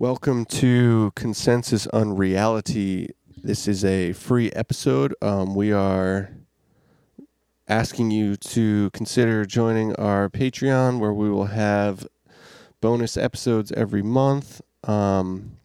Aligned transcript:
Welcome 0.00 0.46
to 0.46 1.12
Consensus 1.14 1.86
Unreality. 1.88 3.10
This 3.36 3.68
is 3.68 3.84
a 3.84 4.14
free 4.14 4.50
episode. 4.52 5.14
Um, 5.20 5.54
we 5.54 5.72
are 5.72 6.30
asking 7.68 8.10
you 8.10 8.36
to 8.36 8.88
consider 8.94 9.44
joining 9.44 9.94
our 9.96 10.30
Patreon, 10.30 11.00
where 11.00 11.12
we 11.12 11.28
will 11.28 11.48
have 11.48 12.08
bonus 12.80 13.18
episodes 13.18 13.72
every 13.72 14.00
month. 14.00 14.62
Um, 14.84 15.58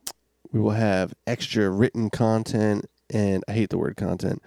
we 0.52 0.60
will 0.60 0.72
have 0.72 1.14
extra 1.26 1.70
written 1.70 2.10
content, 2.10 2.90
and 3.10 3.42
I 3.48 3.54
hate 3.54 3.70
the 3.70 3.78
word 3.78 3.96
content. 3.96 4.44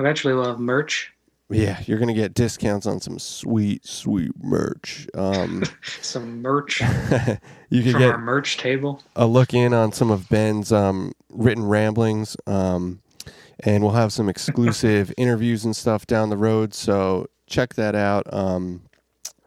Eventually, 0.00 0.34
we'll 0.34 0.46
have 0.46 0.58
merch. 0.58 1.12
Yeah, 1.50 1.80
you're 1.86 1.98
gonna 1.98 2.12
get 2.14 2.34
discounts 2.34 2.86
on 2.86 3.00
some 3.00 3.18
sweet, 3.18 3.86
sweet 3.86 4.32
merch. 4.42 5.06
Um, 5.14 5.64
Some 6.02 6.42
merch 6.42 6.80
you 7.70 7.82
can 7.82 7.92
from 7.92 8.00
get 8.00 8.10
our 8.12 8.18
merch 8.18 8.56
table. 8.58 9.02
a 9.16 9.26
look 9.26 9.54
in 9.54 9.72
on 9.72 9.92
some 9.92 10.10
of 10.10 10.28
Ben's 10.28 10.72
um, 10.72 11.12
written 11.30 11.64
ramblings, 11.66 12.36
um, 12.46 13.00
and 13.60 13.82
we'll 13.82 13.92
have 13.94 14.12
some 14.12 14.28
exclusive 14.28 15.12
interviews 15.16 15.64
and 15.64 15.74
stuff 15.74 16.06
down 16.06 16.28
the 16.30 16.36
road. 16.36 16.74
So 16.74 17.26
check 17.46 17.74
that 17.74 17.94
out. 17.94 18.26
Um, 18.32 18.82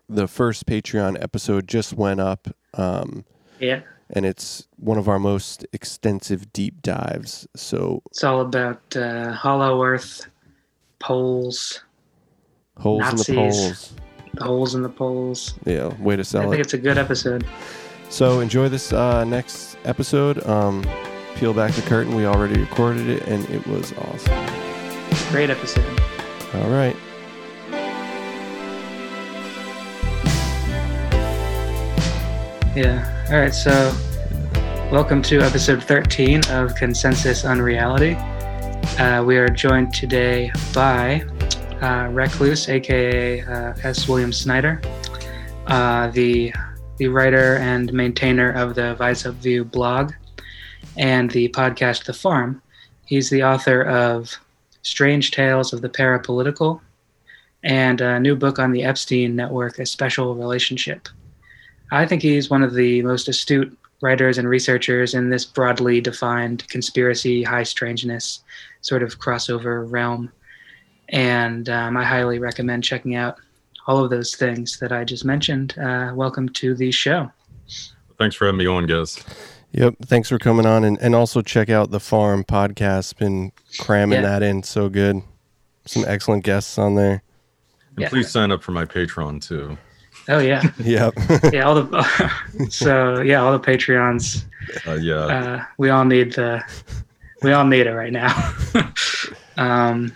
the 0.10 0.28
first 0.28 0.66
Patreon 0.66 1.22
episode 1.22 1.68
just 1.68 1.94
went 1.94 2.20
up, 2.20 2.48
um, 2.74 3.24
Yeah, 3.60 3.82
and 4.10 4.26
it's 4.26 4.68
one 4.78 4.98
of 4.98 5.08
our 5.08 5.20
most 5.20 5.66
extensive 5.72 6.52
deep 6.52 6.82
dives. 6.82 7.48
So 7.56 8.02
it's 8.08 8.24
all 8.24 8.42
about 8.42 8.82
uh, 8.98 9.32
Hollow 9.34 9.84
Earth 9.84 10.28
poles, 11.00 11.84
holes 12.82 13.02
Nazis. 13.02 13.30
in 13.30 13.36
the 13.36 13.42
poles. 13.42 13.94
the 14.34 14.44
holes 14.44 14.76
in 14.76 14.82
the 14.82 14.90
poles. 14.90 15.54
Yeah, 15.66 15.94
way 16.02 16.16
to 16.16 16.24
sell 16.24 16.42
it. 16.42 16.48
I 16.48 16.50
think 16.50 16.62
it's 16.62 16.74
a 16.74 16.78
good 16.78 16.98
episode. 16.98 17.46
So 18.10 18.40
enjoy 18.42 18.70
this 18.70 18.92
uh, 18.92 19.24
next 19.24 19.78
episode. 19.86 20.46
Um, 20.46 20.84
peel 21.36 21.54
back 21.54 21.74
the 21.74 21.82
curtain. 21.84 22.16
We 22.16 22.26
already 22.26 22.60
recorded 22.60 23.08
it, 23.08 23.28
and 23.28 23.48
it 23.50 23.66
was 23.68 23.94
awesome. 23.94 24.46
Great 25.32 25.50
episode. 25.50 26.00
All 26.56 26.70
right. 26.70 26.96
Yeah. 32.76 33.28
All 33.30 33.40
right. 33.40 33.54
So, 33.54 33.96
welcome 34.92 35.22
to 35.24 35.42
episode 35.42 35.84
13 35.84 36.42
of 36.50 36.76
Consensus 36.76 37.46
Unreality. 37.46 38.16
Uh, 38.98 39.24
we 39.24 39.38
are 39.38 39.50
joined 39.50 39.94
today 39.94 40.52
by 40.74 41.24
uh, 41.82 42.10
Recluse, 42.12 42.70
aka 42.70 43.42
uh, 43.42 43.74
S. 43.84 44.08
William 44.08 44.32
Snider, 44.32 44.82
uh, 45.68 46.10
the 46.10 46.54
the 46.98 47.08
writer 47.08 47.58
and 47.58 47.92
maintainer 47.94 48.52
of 48.52 48.76
the 48.76 48.96
VISUP 49.00 49.34
View 49.36 49.66
blog 49.66 50.14
and 50.98 51.32
the 51.32 51.50
podcast 51.50 52.06
The 52.06 52.14
Farm. 52.14 52.62
He's 53.06 53.30
the 53.30 53.44
author 53.44 53.82
of 53.82 54.38
Strange 54.84 55.32
Tales 55.32 55.74
of 55.74 55.82
the 55.82 55.90
Parapolitical 55.90 56.80
and 57.64 58.02
a 58.02 58.20
new 58.20 58.36
book 58.36 58.60
on 58.60 58.72
the 58.72 58.84
Epstein 58.84 59.36
Network, 59.36 59.80
A 59.80 59.86
Special 59.86 60.36
Relationship. 60.36 61.08
I 61.92 62.06
think 62.06 62.22
he's 62.22 62.50
one 62.50 62.64
of 62.64 62.74
the 62.74 63.02
most 63.02 63.28
astute 63.28 63.78
writers 64.02 64.38
and 64.38 64.50
researchers 64.50 65.14
in 65.14 65.30
this 65.30 65.46
broadly 65.46 66.02
defined 66.02 66.68
conspiracy, 66.70 67.44
high 67.44 67.64
strangeness 67.64 68.44
sort 68.82 69.04
of 69.04 69.20
crossover 69.20 69.90
realm. 69.90 70.32
And 71.12 71.68
um, 71.70 71.98
I 71.98 72.04
highly 72.04 72.40
recommend 72.40 72.84
checking 72.84 73.16
out 73.16 73.38
all 73.88 74.04
of 74.04 74.10
those 74.10 74.36
things 74.36 74.80
that 74.80 74.92
I 74.92 75.04
just 75.04 75.26
mentioned. 75.26 75.78
Uh, 75.78 76.12
welcome 76.16 76.48
to 76.50 76.74
the 76.74 76.92
show. 76.92 77.30
Thanks 78.18 78.36
for 78.36 78.46
having 78.46 78.60
me 78.60 78.68
on, 78.68 78.86
guys. 78.86 79.24
Yep. 79.74 79.96
Thanks 80.06 80.30
for 80.30 80.38
coming 80.38 80.66
on, 80.66 80.84
and, 80.84 80.98
and 81.02 81.16
also 81.16 81.42
check 81.42 81.70
out 81.70 81.92
the 81.92 82.00
Farm 82.00 82.44
podcast. 82.44 83.18
Been 83.18 83.52
cramming 83.80 84.22
Yeah. 84.22 84.40
that 84.40 84.44
in 84.44 84.64
so 84.64 84.90
good. 84.90 85.22
Some 85.86 86.04
excellent 86.08 86.44
guests 86.44 86.78
on 86.78 86.96
there. 86.96 87.24
And 87.96 88.00
Yeah. 88.00 88.10
please 88.10 88.30
sign 88.30 88.52
up 88.52 88.62
for 88.64 88.72
my 88.72 88.86
Patreon 88.86 89.42
too. 89.46 89.78
Oh, 90.30 90.40
yeah. 90.40 90.62
Yep. 90.80 91.14
yeah, 91.54 91.62
all 91.64 91.76
the 91.76 92.32
so 92.70 93.22
yeah, 93.22 93.42
all 93.42 93.52
the 93.58 93.60
Patreons. 93.66 94.46
Uh, 94.88 94.94
yeah, 94.94 95.16
Uh, 95.16 95.64
we 95.78 95.90
all 95.90 96.06
need 96.06 96.34
the 96.34 96.62
we 97.42 97.52
all 97.54 97.66
need 97.66 97.88
it 97.88 97.94
right 97.94 98.14
now. 98.14 98.54
um, 99.58 100.16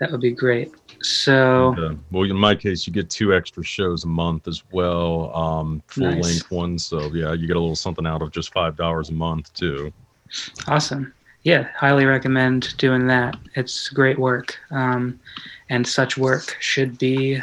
that 0.00 0.10
would 0.10 0.20
be 0.20 0.32
great. 0.32 0.72
So 1.02 1.74
well, 2.10 2.24
in 2.24 2.36
my 2.36 2.54
case, 2.54 2.86
you 2.86 2.92
get 2.92 3.08
two 3.08 3.34
extra 3.34 3.62
shows 3.62 4.04
a 4.04 4.08
month 4.08 4.48
as 4.48 4.62
well, 4.72 5.34
um, 5.34 5.82
full 5.86 6.10
Nice. 6.10 6.22
length 6.22 6.50
ones. 6.50 6.86
So 6.86 7.12
yeah, 7.12 7.32
you 7.32 7.46
get 7.46 7.56
a 7.56 7.60
little 7.60 7.76
something 7.76 8.06
out 8.06 8.22
of 8.22 8.32
just 8.32 8.52
five 8.52 8.76
dollars 8.76 9.10
a 9.10 9.12
month 9.12 9.52
too. 9.54 9.92
awesome. 10.66 11.14
Yeah, 11.42 11.68
highly 11.74 12.04
recommend 12.04 12.76
doing 12.76 13.06
that. 13.06 13.36
It's 13.54 13.88
great 13.88 14.18
work, 14.18 14.58
um, 14.70 15.18
and 15.70 15.86
such 15.86 16.18
work 16.18 16.56
should 16.60 16.98
be 16.98 17.40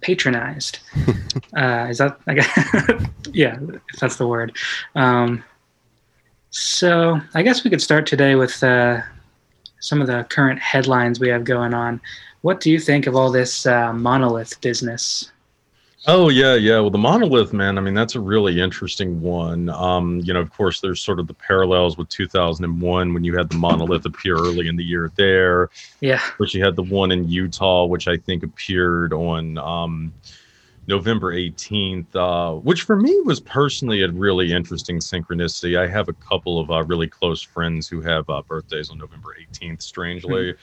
patronized. 0.00 0.78
uh, 1.56 1.86
is 1.90 1.98
that? 1.98 2.18
I 2.26 2.34
guess, 2.34 3.06
yeah, 3.32 3.58
if 3.92 4.00
that's 4.00 4.16
the 4.16 4.26
word. 4.26 4.56
Um, 4.94 5.44
so 6.50 7.20
I 7.34 7.42
guess 7.42 7.64
we 7.64 7.70
could 7.70 7.82
start 7.82 8.06
today 8.06 8.34
with 8.34 8.62
uh, 8.62 9.02
some 9.84 10.00
of 10.00 10.06
the 10.06 10.24
current 10.30 10.58
headlines 10.58 11.20
we 11.20 11.28
have 11.28 11.44
going 11.44 11.74
on. 11.74 12.00
What 12.40 12.58
do 12.58 12.70
you 12.70 12.80
think 12.80 13.06
of 13.06 13.14
all 13.14 13.30
this 13.30 13.66
uh, 13.66 13.92
monolith 13.92 14.58
business? 14.62 15.30
Oh 16.06 16.30
yeah, 16.30 16.54
yeah. 16.54 16.80
Well, 16.80 16.90
the 16.90 16.96
monolith, 16.96 17.52
man. 17.52 17.76
I 17.76 17.82
mean, 17.82 17.92
that's 17.92 18.14
a 18.14 18.20
really 18.20 18.60
interesting 18.60 19.20
one. 19.20 19.68
Um, 19.68 20.20
you 20.20 20.32
know, 20.32 20.40
of 20.40 20.50
course, 20.50 20.80
there's 20.80 21.02
sort 21.02 21.20
of 21.20 21.26
the 21.26 21.34
parallels 21.34 21.98
with 21.98 22.08
2001 22.08 23.12
when 23.12 23.24
you 23.24 23.36
had 23.36 23.50
the 23.50 23.56
monolith 23.56 24.06
appear 24.06 24.36
early 24.36 24.68
in 24.68 24.76
the 24.76 24.84
year 24.84 25.12
there. 25.16 25.68
Yeah, 26.00 26.20
But 26.38 26.54
you 26.54 26.64
had 26.64 26.76
the 26.76 26.82
one 26.82 27.12
in 27.12 27.28
Utah, 27.28 27.84
which 27.84 28.08
I 28.08 28.16
think 28.16 28.42
appeared 28.42 29.12
on 29.12 29.58
um, 29.58 30.14
November 30.86 31.32
18th, 31.32 32.14
uh, 32.14 32.52
which 32.54 32.82
for 32.82 32.96
me 32.96 33.18
was 33.24 33.40
personally 33.40 34.02
a 34.02 34.10
really 34.10 34.52
interesting 34.52 34.98
synchronicity. 34.98 35.78
I 35.78 35.86
have 35.88 36.08
a 36.08 36.12
couple 36.14 36.60
of 36.60 36.70
uh, 36.70 36.84
really 36.84 37.08
close 37.08 37.42
friends 37.42 37.88
who 37.88 38.00
have 38.02 38.28
uh, 38.28 38.42
birthdays 38.42 38.90
on 38.90 38.98
November 38.98 39.34
18th, 39.40 39.82
strangely. 39.82 40.54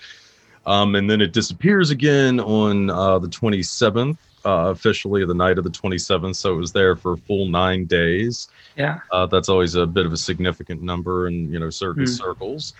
um, 0.65 0.95
and 0.95 1.09
then 1.09 1.21
it 1.21 1.33
disappears 1.33 1.89
again 1.89 2.39
on 2.39 2.89
uh, 2.89 3.19
the 3.19 3.27
27th, 3.29 4.19
uh, 4.45 4.69
officially 4.71 5.25
the 5.25 5.33
night 5.33 5.57
of 5.57 5.63
the 5.63 5.71
27th. 5.71 6.37
So 6.37 6.53
it 6.53 6.57
was 6.57 6.71
there 6.71 6.95
for 6.95 7.13
a 7.13 7.17
full 7.17 7.47
nine 7.47 7.85
days. 7.85 8.47
yeah, 8.75 8.99
Uh, 9.11 9.25
that's 9.27 9.49
always 9.49 9.75
a 9.75 9.85
bit 9.85 10.05
of 10.05 10.13
a 10.13 10.17
significant 10.17 10.81
number 10.81 11.27
in 11.27 11.51
you 11.51 11.59
know 11.59 11.69
certain 11.69 12.05
Hmm. 12.05 12.05
circles. 12.05 12.73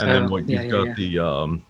And 0.00 0.12
then 0.12 0.28
what 0.28 0.48
yeah, 0.48 0.62
you've 0.62 0.62
yeah, 0.62 0.68
got 0.68 0.94
the 0.94 1.18
um, 1.20 1.66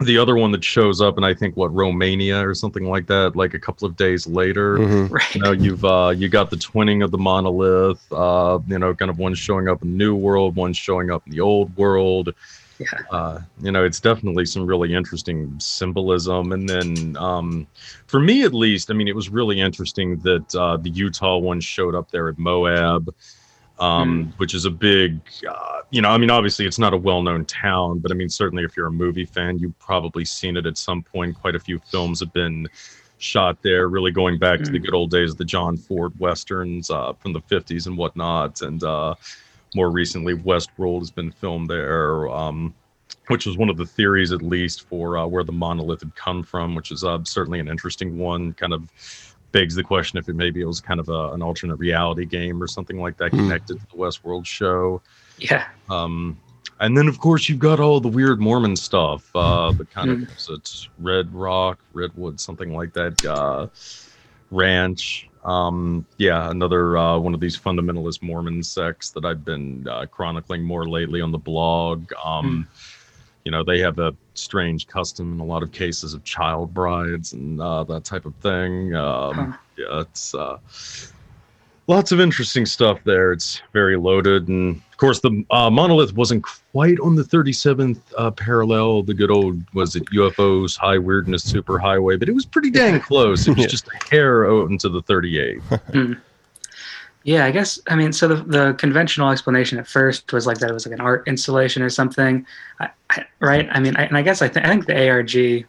the 0.00 0.16
other 0.18 0.36
one 0.36 0.52
that 0.52 0.62
shows 0.62 1.00
up, 1.00 1.16
and 1.16 1.26
I 1.26 1.34
think 1.34 1.56
what 1.56 1.74
Romania 1.74 2.46
or 2.46 2.54
something 2.54 2.84
like 2.84 3.06
that, 3.06 3.34
like 3.34 3.54
a 3.54 3.58
couple 3.58 3.86
of 3.86 3.96
days 3.96 4.26
later. 4.26 4.78
Mhm. 4.78 5.10
right. 5.10 5.34
You 5.34 5.40
know, 5.40 5.52
you've 5.52 5.84
uh, 5.84 6.14
you 6.16 6.28
got 6.28 6.50
the 6.50 6.56
twinning 6.56 7.02
of 7.04 7.10
the 7.10 7.18
monolith. 7.18 8.00
Uh, 8.12 8.60
you 8.68 8.78
know, 8.78 8.94
kind 8.94 9.10
of 9.10 9.18
one 9.18 9.34
showing 9.34 9.68
up 9.68 9.82
in 9.82 9.92
the 9.92 9.96
new 9.96 10.14
world, 10.14 10.56
one 10.56 10.72
showing 10.72 11.10
up 11.10 11.26
in 11.26 11.32
the 11.32 11.40
old 11.40 11.76
world. 11.76 12.32
Yeah. 12.78 12.86
Uh, 13.10 13.40
you 13.60 13.72
know, 13.72 13.84
it's 13.84 13.98
definitely 13.98 14.44
some 14.46 14.64
really 14.64 14.94
interesting 14.94 15.58
symbolism. 15.58 16.52
And 16.52 16.68
then, 16.68 17.16
um, 17.16 17.66
for 18.06 18.20
me 18.20 18.44
at 18.44 18.54
least, 18.54 18.90
I 18.90 18.94
mean, 18.94 19.08
it 19.08 19.16
was 19.16 19.28
really 19.28 19.60
interesting 19.60 20.18
that 20.20 20.54
uh, 20.54 20.76
the 20.76 20.90
Utah 20.90 21.38
one 21.38 21.60
showed 21.60 21.96
up 21.96 22.12
there 22.12 22.28
at 22.28 22.38
Moab, 22.38 23.12
um, 23.80 24.32
which 24.38 24.54
is 24.54 24.64
a 24.64 24.70
big, 24.70 25.20
uh, 25.48 25.80
you 25.90 26.02
know, 26.02 26.10
I 26.10 26.18
mean, 26.18 26.30
obviously 26.30 26.66
it's 26.66 26.78
not 26.78 26.92
a 26.92 26.96
well 26.96 27.22
known 27.22 27.44
town, 27.44 27.98
but 28.00 28.10
I 28.10 28.14
mean, 28.14 28.28
certainly 28.28 28.64
if 28.64 28.76
you're 28.76 28.86
a 28.88 28.92
movie 28.92 29.24
fan, 29.24 29.58
you've 29.58 29.78
probably 29.78 30.24
seen 30.24 30.56
it 30.56 30.66
at 30.66 30.76
some 30.76 31.02
point. 31.02 31.38
Quite 31.40 31.54
a 31.54 31.60
few 31.60 31.78
films 31.78 32.20
have 32.20 32.32
been 32.32 32.68
shot 33.18 33.58
there, 33.62 33.88
really 33.88 34.12
going 34.12 34.38
back 34.38 34.62
to 34.62 34.70
the 34.70 34.78
Mm. 34.78 34.84
good 34.84 34.94
old 34.94 35.10
days 35.10 35.32
of 35.32 35.38
the 35.38 35.44
John 35.44 35.76
Ford 35.76 36.12
westerns 36.18 36.90
uh, 36.90 37.12
from 37.14 37.32
the 37.32 37.40
50s 37.40 37.86
and 37.86 37.96
whatnot. 37.96 38.62
And 38.62 38.82
uh, 38.82 39.14
more 39.74 39.90
recently, 39.90 40.34
Westworld 40.34 41.00
has 41.00 41.10
been 41.10 41.30
filmed 41.32 41.68
there, 41.68 42.28
um, 42.28 42.74
which 43.28 43.44
was 43.46 43.56
one 43.56 43.68
of 43.70 43.76
the 43.76 43.86
theories, 43.86 44.32
at 44.32 44.42
least, 44.42 44.88
for 44.88 45.18
uh, 45.18 45.26
where 45.26 45.44
the 45.44 45.52
monolith 45.52 46.00
had 46.00 46.14
come 46.14 46.42
from, 46.42 46.74
which 46.74 46.90
is 46.90 47.04
uh, 47.04 47.18
certainly 47.24 47.58
an 47.60 47.68
interesting 47.68 48.18
one. 48.18 48.52
Kind 48.54 48.72
of 48.72 48.88
begs 49.52 49.74
the 49.74 49.82
question 49.82 50.18
if 50.18 50.28
it 50.28 50.36
maybe 50.36 50.60
it 50.60 50.66
was 50.66 50.80
kind 50.80 51.00
of 51.00 51.08
a, 51.08 51.32
an 51.32 51.42
alternate 51.42 51.76
reality 51.76 52.24
game 52.24 52.62
or 52.62 52.66
something 52.66 53.00
like 53.00 53.16
that 53.18 53.30
Hmm. 53.30 53.38
connected 53.38 53.80
to 53.80 53.86
the 53.90 53.96
Westworld 53.96 54.46
show. 54.46 55.00
Yeah, 55.38 55.66
Um, 55.88 56.36
and 56.80 56.96
then, 56.96 57.08
of 57.08 57.18
course, 57.18 57.48
you've 57.48 57.58
got 57.58 57.80
all 57.80 58.00
the 58.00 58.08
weird 58.08 58.40
Mormon 58.40 58.76
stuff. 58.76 59.34
Uh, 59.34 59.72
the 59.72 59.84
kind 59.84 60.10
of 60.10 60.22
it's 60.22 60.88
Red 60.98 61.32
Rock, 61.34 61.80
Redwood, 61.92 62.40
something 62.40 62.72
like 62.72 62.92
that. 62.92 63.24
Uh, 63.24 63.66
ranch. 64.50 65.28
Um, 65.44 66.06
yeah, 66.18 66.50
another 66.50 66.96
uh, 66.96 67.18
one 67.18 67.34
of 67.34 67.40
these 67.40 67.58
fundamentalist 67.58 68.22
Mormon 68.22 68.62
sects 68.62 69.10
that 69.10 69.24
I've 69.24 69.44
been 69.44 69.86
uh, 69.88 70.06
chronicling 70.06 70.62
more 70.62 70.88
lately 70.88 71.20
on 71.20 71.32
the 71.32 71.38
blog. 71.38 72.10
Um, 72.24 72.68
You 73.48 73.52
know, 73.52 73.64
they 73.64 73.78
have 73.78 73.98
a 73.98 74.14
strange 74.34 74.86
custom 74.88 75.32
in 75.32 75.40
a 75.40 75.44
lot 75.44 75.62
of 75.62 75.72
cases 75.72 76.12
of 76.12 76.22
child 76.22 76.74
brides 76.74 77.32
and 77.32 77.58
uh, 77.58 77.82
that 77.84 78.04
type 78.04 78.26
of 78.26 78.34
thing. 78.42 78.94
Um, 78.94 79.34
Huh. 79.34 79.56
Yeah, 79.78 80.00
it's 80.02 80.34
uh, 80.34 80.58
lots 81.86 82.12
of 82.12 82.20
interesting 82.20 82.66
stuff 82.66 83.02
there. 83.04 83.32
It's 83.32 83.62
very 83.72 83.96
loaded, 83.96 84.48
and 84.48 84.76
of 84.76 84.96
course, 84.98 85.20
the 85.20 85.46
uh, 85.50 85.70
monolith 85.70 86.12
wasn't 86.12 86.44
quite 86.72 87.00
on 87.00 87.14
the 87.14 87.22
37th 87.22 87.98
uh, 88.18 88.32
parallel. 88.32 89.02
The 89.04 89.14
good 89.14 89.30
old 89.30 89.62
was 89.72 89.96
it 89.96 90.04
UFOs, 90.14 90.76
high 90.76 90.98
weirdness, 90.98 91.42
super 91.42 91.78
highway, 91.78 92.16
but 92.16 92.28
it 92.28 92.32
was 92.34 92.44
pretty 92.44 92.70
dang 92.70 93.00
close. 93.00 93.48
It 93.48 93.52
was 93.56 93.60
Yeah. 93.64 93.66
just 93.68 93.88
a 93.88 94.14
hair 94.14 94.44
out 94.44 94.68
into 94.68 94.90
the 94.90 95.00
38. 95.00 95.62
Yeah, 97.24 97.44
I 97.44 97.50
guess 97.50 97.78
I 97.88 97.96
mean 97.96 98.12
so 98.12 98.28
the, 98.28 98.36
the 98.36 98.74
conventional 98.74 99.30
explanation 99.30 99.78
at 99.78 99.86
first 99.86 100.32
was 100.32 100.46
like 100.46 100.58
that 100.58 100.70
it 100.70 100.72
was 100.72 100.86
like 100.86 100.94
an 100.94 101.00
art 101.00 101.26
installation 101.26 101.82
or 101.82 101.90
something, 101.90 102.46
I, 102.80 102.90
I, 103.10 103.24
right? 103.40 103.68
I 103.70 103.80
mean, 103.80 103.96
I, 103.96 104.04
and 104.04 104.16
I 104.16 104.22
guess 104.22 104.40
I, 104.40 104.48
th- 104.48 104.64
I 104.64 104.68
think 104.68 104.86
the 104.86 105.08
ARG 105.08 105.66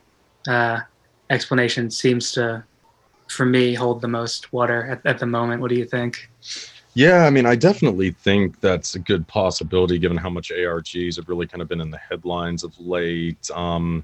uh, 0.48 0.81
explanation 1.30 1.92
seems 1.92 2.31
to, 2.34 2.63
for 3.28 3.46
me, 3.46 3.74
hold 3.74 4.01
the 4.01 4.07
most 4.07 4.54
water 4.54 4.86
at, 4.88 5.06
at 5.06 5.19
the 5.19 5.25
moment. 5.25 5.62
What 5.62 5.69
do 5.69 5.75
you 5.75 5.86
think? 5.86 6.30
Yeah, 6.94 7.25
I 7.25 7.30
mean, 7.30 7.46
I 7.46 7.56
definitely 7.56 8.12
think 8.12 8.60
that's 8.62 8.96
a 8.96 9.00
good 9.00 9.28
possibility 9.28 10.00
given 10.00 10.18
how 10.18 10.30
much 10.30 10.51
ARGs 10.51 11.16
have 11.18 11.30
really 11.30 11.48
kind 11.48 11.62
of 11.62 11.68
been 11.68 11.81
in 11.81 11.92
the 11.92 11.98
headlines 11.98 12.63
of 12.63 12.78
late. 12.80 13.50
Um, 13.51 14.04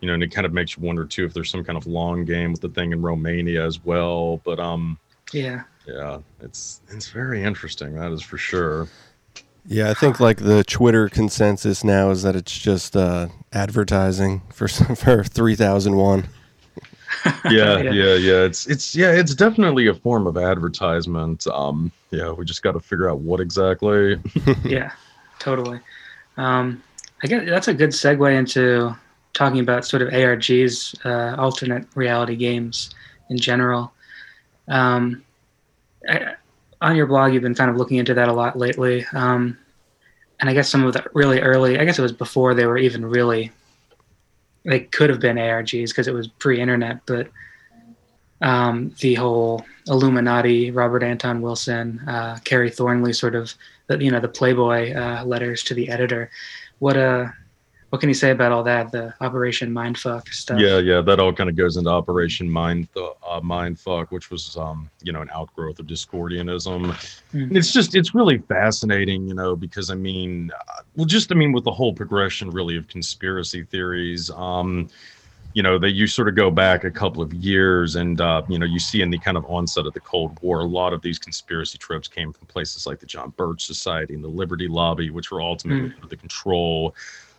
you 0.00 0.08
know, 0.08 0.14
and 0.14 0.22
it 0.22 0.32
kind 0.32 0.46
of 0.46 0.52
makes 0.52 0.76
you 0.76 0.82
wonder 0.82 1.04
too 1.04 1.24
if 1.24 1.32
there's 1.32 1.50
some 1.50 1.62
kind 1.64 1.76
of 1.76 1.86
long 1.86 2.24
game 2.24 2.52
with 2.52 2.60
the 2.60 2.68
thing 2.70 2.92
in 2.92 3.02
Romania 3.02 3.64
as 3.64 3.84
well. 3.84 4.38
But 4.44 4.58
um, 4.58 4.98
Yeah, 5.32 5.62
yeah, 5.86 6.18
it's 6.40 6.80
it's 6.90 7.08
very 7.10 7.42
interesting. 7.42 7.94
That 7.94 8.12
is 8.12 8.22
for 8.22 8.38
sure. 8.38 8.88
Yeah, 9.66 9.90
I 9.90 9.94
think 9.94 10.18
like 10.18 10.38
the 10.38 10.64
Twitter 10.64 11.08
consensus 11.08 11.84
now 11.84 12.10
is 12.10 12.22
that 12.22 12.34
it's 12.34 12.56
just 12.56 12.96
uh, 12.96 13.28
advertising 13.52 14.42
for 14.52 14.68
for 14.96 15.24
three 15.24 15.54
thousand 15.56 15.96
one. 15.96 16.28
Yeah, 17.44 17.78
Yeah. 17.78 17.78
yeah, 17.90 18.14
yeah. 18.14 18.42
It's 18.42 18.66
it's 18.66 18.94
yeah, 18.96 19.12
it's 19.12 19.34
definitely 19.34 19.86
a 19.86 19.94
form 19.94 20.26
of 20.26 20.36
advertisement. 20.36 21.46
Um, 21.46 21.92
yeah, 22.10 22.32
we 22.32 22.44
just 22.44 22.62
got 22.62 22.72
to 22.72 22.80
figure 22.80 23.08
out 23.08 23.18
what 23.20 23.40
exactly. 23.40 24.18
yeah, 24.64 24.92
totally. 25.38 25.80
Um, 26.36 26.82
I 27.22 27.26
guess 27.28 27.48
that's 27.48 27.68
a 27.68 27.74
good 27.74 27.90
segue 27.90 28.34
into 28.36 28.96
talking 29.32 29.60
about 29.60 29.84
sort 29.84 30.02
of 30.02 30.12
ARG's 30.12 30.94
uh, 31.04 31.36
alternate 31.38 31.86
reality 31.94 32.36
games 32.36 32.90
in 33.30 33.38
general. 33.38 33.92
Um, 34.68 35.22
On 36.80 36.96
your 36.96 37.06
blog, 37.06 37.32
you've 37.32 37.42
been 37.42 37.54
kind 37.54 37.70
of 37.70 37.76
looking 37.76 37.98
into 37.98 38.14
that 38.14 38.28
a 38.28 38.32
lot 38.32 38.58
lately. 38.58 39.06
Um, 39.12 39.58
and 40.40 40.50
I 40.50 40.54
guess 40.54 40.68
some 40.68 40.84
of 40.84 40.92
the 40.92 41.04
really 41.14 41.40
early, 41.40 41.78
I 41.78 41.84
guess 41.84 41.98
it 41.98 42.02
was 42.02 42.12
before 42.12 42.54
they 42.54 42.66
were 42.66 42.78
even 42.78 43.06
really, 43.06 43.52
they 44.64 44.80
could 44.80 45.10
have 45.10 45.20
been 45.20 45.36
ARGs 45.36 45.88
because 45.88 46.08
it 46.08 46.14
was 46.14 46.26
pre 46.26 46.60
internet, 46.60 47.00
but 47.06 47.28
um, 48.40 48.92
the 49.00 49.14
whole 49.14 49.64
Illuminati, 49.86 50.72
Robert 50.72 51.04
Anton 51.04 51.40
Wilson, 51.42 52.00
uh, 52.08 52.38
Kerry 52.44 52.70
Thornley 52.70 53.12
sort 53.12 53.36
of, 53.36 53.54
the, 53.86 54.02
you 54.02 54.10
know, 54.10 54.18
the 54.18 54.28
Playboy 54.28 54.92
uh, 54.94 55.24
letters 55.24 55.62
to 55.64 55.74
the 55.74 55.88
editor. 55.88 56.28
What 56.80 56.96
uh, 56.96 57.28
what 57.92 58.00
can 58.00 58.08
you 58.08 58.14
say 58.14 58.30
about 58.30 58.52
all 58.52 58.62
that? 58.62 58.90
The 58.90 59.12
Operation 59.20 59.70
Mindfuck 59.70 60.26
stuff. 60.28 60.58
Yeah, 60.58 60.78
yeah, 60.78 61.02
that 61.02 61.20
all 61.20 61.30
kind 61.30 61.50
of 61.50 61.56
goes 61.56 61.76
into 61.76 61.90
Operation 61.90 62.48
Mind 62.48 62.88
uh, 62.96 63.38
Mindfuck, 63.42 64.06
which 64.08 64.30
was 64.30 64.56
um, 64.56 64.88
you 65.02 65.12
know, 65.12 65.20
an 65.20 65.28
outgrowth 65.30 65.78
of 65.78 65.86
Discordianism. 65.86 66.86
Mhm. 67.34 67.54
It's 67.54 67.70
just 67.70 67.94
it's 67.94 68.14
really 68.14 68.38
fascinating, 68.38 69.28
you 69.28 69.34
know, 69.34 69.54
because 69.54 69.90
I 69.90 69.94
mean, 69.94 70.50
uh, 70.58 70.82
well, 70.96 71.04
just 71.04 71.30
I 71.32 71.34
mean, 71.34 71.52
with 71.52 71.64
the 71.64 71.70
whole 71.70 71.92
progression 71.92 72.48
really 72.48 72.78
of 72.78 72.88
conspiracy 72.88 73.64
theories, 73.64 74.30
um, 74.30 74.88
you 75.52 75.62
know, 75.62 75.78
that 75.78 75.90
you 75.90 76.06
sort 76.06 76.28
of 76.28 76.34
go 76.34 76.50
back 76.50 76.84
a 76.84 76.90
couple 76.90 77.20
of 77.22 77.34
years, 77.34 77.96
and 77.96 78.22
uh, 78.22 78.40
you 78.48 78.58
know, 78.58 78.64
you 78.64 78.78
see 78.78 79.02
in 79.02 79.10
the 79.10 79.18
kind 79.18 79.36
of 79.36 79.44
onset 79.50 79.84
of 79.84 79.92
the 79.92 80.00
Cold 80.00 80.38
War, 80.40 80.60
a 80.60 80.64
lot 80.64 80.94
of 80.94 81.02
these 81.02 81.18
conspiracy 81.18 81.76
tropes 81.76 82.08
came 82.08 82.32
from 82.32 82.46
places 82.46 82.86
like 82.86 83.00
the 83.00 83.06
John 83.06 83.34
Birch 83.36 83.66
Society 83.66 84.14
and 84.14 84.24
the 84.24 84.28
Liberty 84.28 84.66
Lobby, 84.66 85.10
which 85.10 85.30
were 85.30 85.42
ultimately 85.42 85.92
under 85.94 86.08
the 86.08 86.16
control 86.16 86.94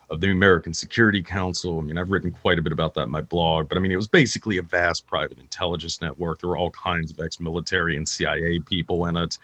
of 0.10 0.22
the 0.22 0.32
American 0.32 0.74
Security 0.74 1.22
Council. 1.22 1.80
I 1.80 1.82
mean, 1.82 1.98
I've 1.98 2.12
written 2.12 2.32
quite 2.32 2.60
a 2.60 2.62
bit 2.62 2.74
about 2.74 2.94
that 2.96 3.04
in 3.04 3.10
my 3.10 3.22
blog, 3.22 3.70
but 3.70 3.78
I 3.78 3.82
mean, 3.82 3.92
it 3.92 3.96
was 3.96 4.08
basically 4.08 4.58
a 4.58 4.62
vast 4.62 5.08
private 5.08 5.40
intelligence 5.40 6.02
network. 6.02 6.40
There 6.42 6.50
were 6.50 6.58
all 6.58 6.72
kinds 6.72 7.12
of 7.12 7.20
ex 7.20 7.40
military 7.40 7.98
and 7.98 8.08
CIA 8.08 8.60
people 8.60 9.06
in 9.08 9.18
it. 9.18 9.38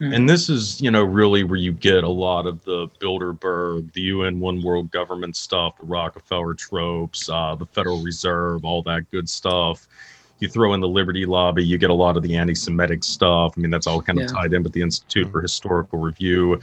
Mhm. 0.00 0.14
And 0.14 0.28
this 0.28 0.50
is, 0.50 0.80
you 0.80 0.90
know, 0.90 1.02
really 1.02 1.42
where 1.42 1.58
you 1.58 1.72
get 1.72 2.04
a 2.04 2.08
lot 2.08 2.46
of 2.46 2.62
the 2.64 2.88
Bilderberg, 3.00 3.92
the 3.94 4.02
UN 4.02 4.40
One 4.40 4.62
World 4.62 4.90
Government 4.90 5.36
stuff, 5.36 5.78
the 5.78 5.86
Rockefeller 5.86 6.52
tropes, 6.54 7.30
uh, 7.30 7.54
the 7.54 7.64
Federal 7.66 8.02
Reserve, 8.02 8.64
all 8.64 8.82
that 8.82 9.10
good 9.10 9.28
stuff. 9.28 9.86
You 10.38 10.48
throw 10.48 10.74
in 10.74 10.80
the 10.80 10.88
Liberty 10.88 11.24
Lobby, 11.24 11.64
you 11.64 11.78
get 11.78 11.88
a 11.88 11.94
lot 11.94 12.18
of 12.18 12.22
the 12.22 12.36
anti 12.36 12.54
Semitic 12.54 13.02
stuff. 13.04 13.54
I 13.56 13.60
mean, 13.60 13.70
that's 13.70 13.86
all 13.86 14.02
kind 14.02 14.18
of 14.18 14.24
Yeah. 14.24 14.36
tied 14.36 14.52
in 14.52 14.62
with 14.62 14.74
the 14.74 14.82
Institute 14.82 15.30
for 15.32 15.40
Historical 15.40 15.98
Review. 15.98 16.60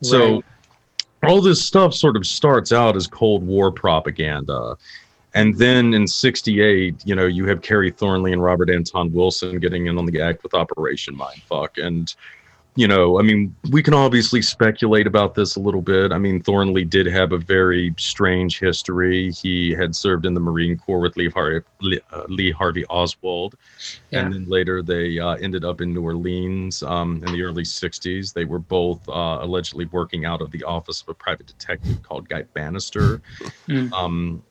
So 0.00 0.36
Right. 0.36 0.44
All 1.22 1.40
this 1.40 1.64
stuff 1.64 1.94
sort 1.94 2.16
of 2.16 2.26
starts 2.26 2.72
out 2.72 2.96
as 2.96 3.06
Cold 3.06 3.46
War 3.46 3.70
propaganda. 3.70 4.76
And 5.34 5.56
then 5.56 5.94
in 5.94 6.06
68, 6.08 7.02
you 7.04 7.14
know, 7.14 7.26
you 7.26 7.46
have 7.46 7.62
Kerry 7.62 7.90
Thornley 7.90 8.32
and 8.32 8.42
Robert 8.42 8.68
Anton 8.68 9.12
Wilson 9.12 9.60
getting 9.60 9.86
in 9.86 9.96
on 9.96 10.06
the 10.06 10.20
act 10.20 10.42
with 10.42 10.54
Operation 10.54 11.16
Mindfuck. 11.16 11.84
And, 11.84 12.14
you 12.80 12.88
know, 12.88 13.18
I 13.18 13.22
mean, 13.22 13.54
we 13.70 13.82
can 13.82 13.92
obviously 13.92 14.40
speculate 14.40 15.06
about 15.06 15.34
this 15.34 15.54
a 15.54 15.60
little 15.60 15.82
bit. 15.82 16.12
I 16.12 16.18
mean, 16.18 16.40
Thornley 16.40 16.82
did 16.82 17.04
have 17.04 17.32
a 17.32 17.36
very 17.36 17.94
strange 17.98 18.58
history. 18.58 19.32
He 19.32 19.72
had 19.72 19.94
served 19.94 20.24
in 20.24 20.32
the 20.32 20.40
Marine 20.40 20.78
Corps 20.78 21.00
with 21.00 21.14
Lee 21.14 21.28
Harvey, 21.28 21.60
Lee, 21.82 22.00
uh, 22.10 22.56
Harvey 22.56 22.86
Oswald. 22.86 23.56
Yeah. 24.08 24.20
And 24.20 24.32
then 24.32 24.48
later 24.48 24.82
they 24.82 25.18
uh, 25.18 25.34
ended 25.34 25.62
up 25.62 25.82
in 25.82 25.92
New 25.92 26.02
Orleans 26.02 26.82
um, 26.82 27.22
in 27.26 27.34
the 27.34 27.42
early 27.42 27.64
60s. 27.64 28.32
They 28.32 28.46
were 28.46 28.58
both 28.58 29.06
uh, 29.10 29.40
allegedly 29.42 29.84
working 29.92 30.24
out 30.24 30.40
of 30.40 30.50
the 30.50 30.64
office 30.64 31.02
of 31.02 31.10
a 31.10 31.14
private 31.14 31.48
detective 31.48 32.02
called 32.02 32.30
Guy 32.30 32.44
Banister. 32.54 33.20
Mm. 33.68 33.92
Um, 33.92 34.42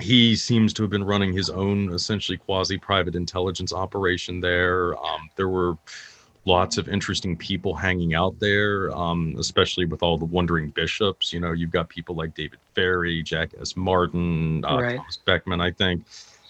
he 0.00 0.36
seems 0.36 0.74
to 0.74 0.82
have 0.82 0.90
been 0.90 1.04
running 1.04 1.32
his 1.32 1.48
own 1.48 1.94
essentially 1.94 2.36
quasi 2.36 2.76
private 2.76 3.14
intelligence 3.14 3.72
operation 3.72 4.38
there. 4.38 4.98
Um, 5.02 5.30
there 5.36 5.48
were 5.48 5.78
lots 6.46 6.78
of 6.78 6.88
interesting 6.88 7.36
people 7.36 7.74
hanging 7.74 8.14
out 8.14 8.38
there, 8.40 8.90
um, 8.96 9.34
especially 9.38 9.84
with 9.84 10.02
all 10.02 10.16
the 10.16 10.24
wandering 10.24 10.70
bishops. 10.70 11.32
You 11.32 11.40
know, 11.40 11.52
you've 11.52 11.70
got 11.70 11.88
people 11.88 12.14
like 12.14 12.34
David 12.34 12.58
Ferrie, 12.74 13.22
Jack 13.22 13.50
S. 13.60 13.76
Martin, 13.76 14.64
uh, 14.64 14.80
Right. 14.80 14.96
Thomas 14.96 15.18
Beckham, 15.26 15.60
I 15.62 15.70
think. 15.70 16.02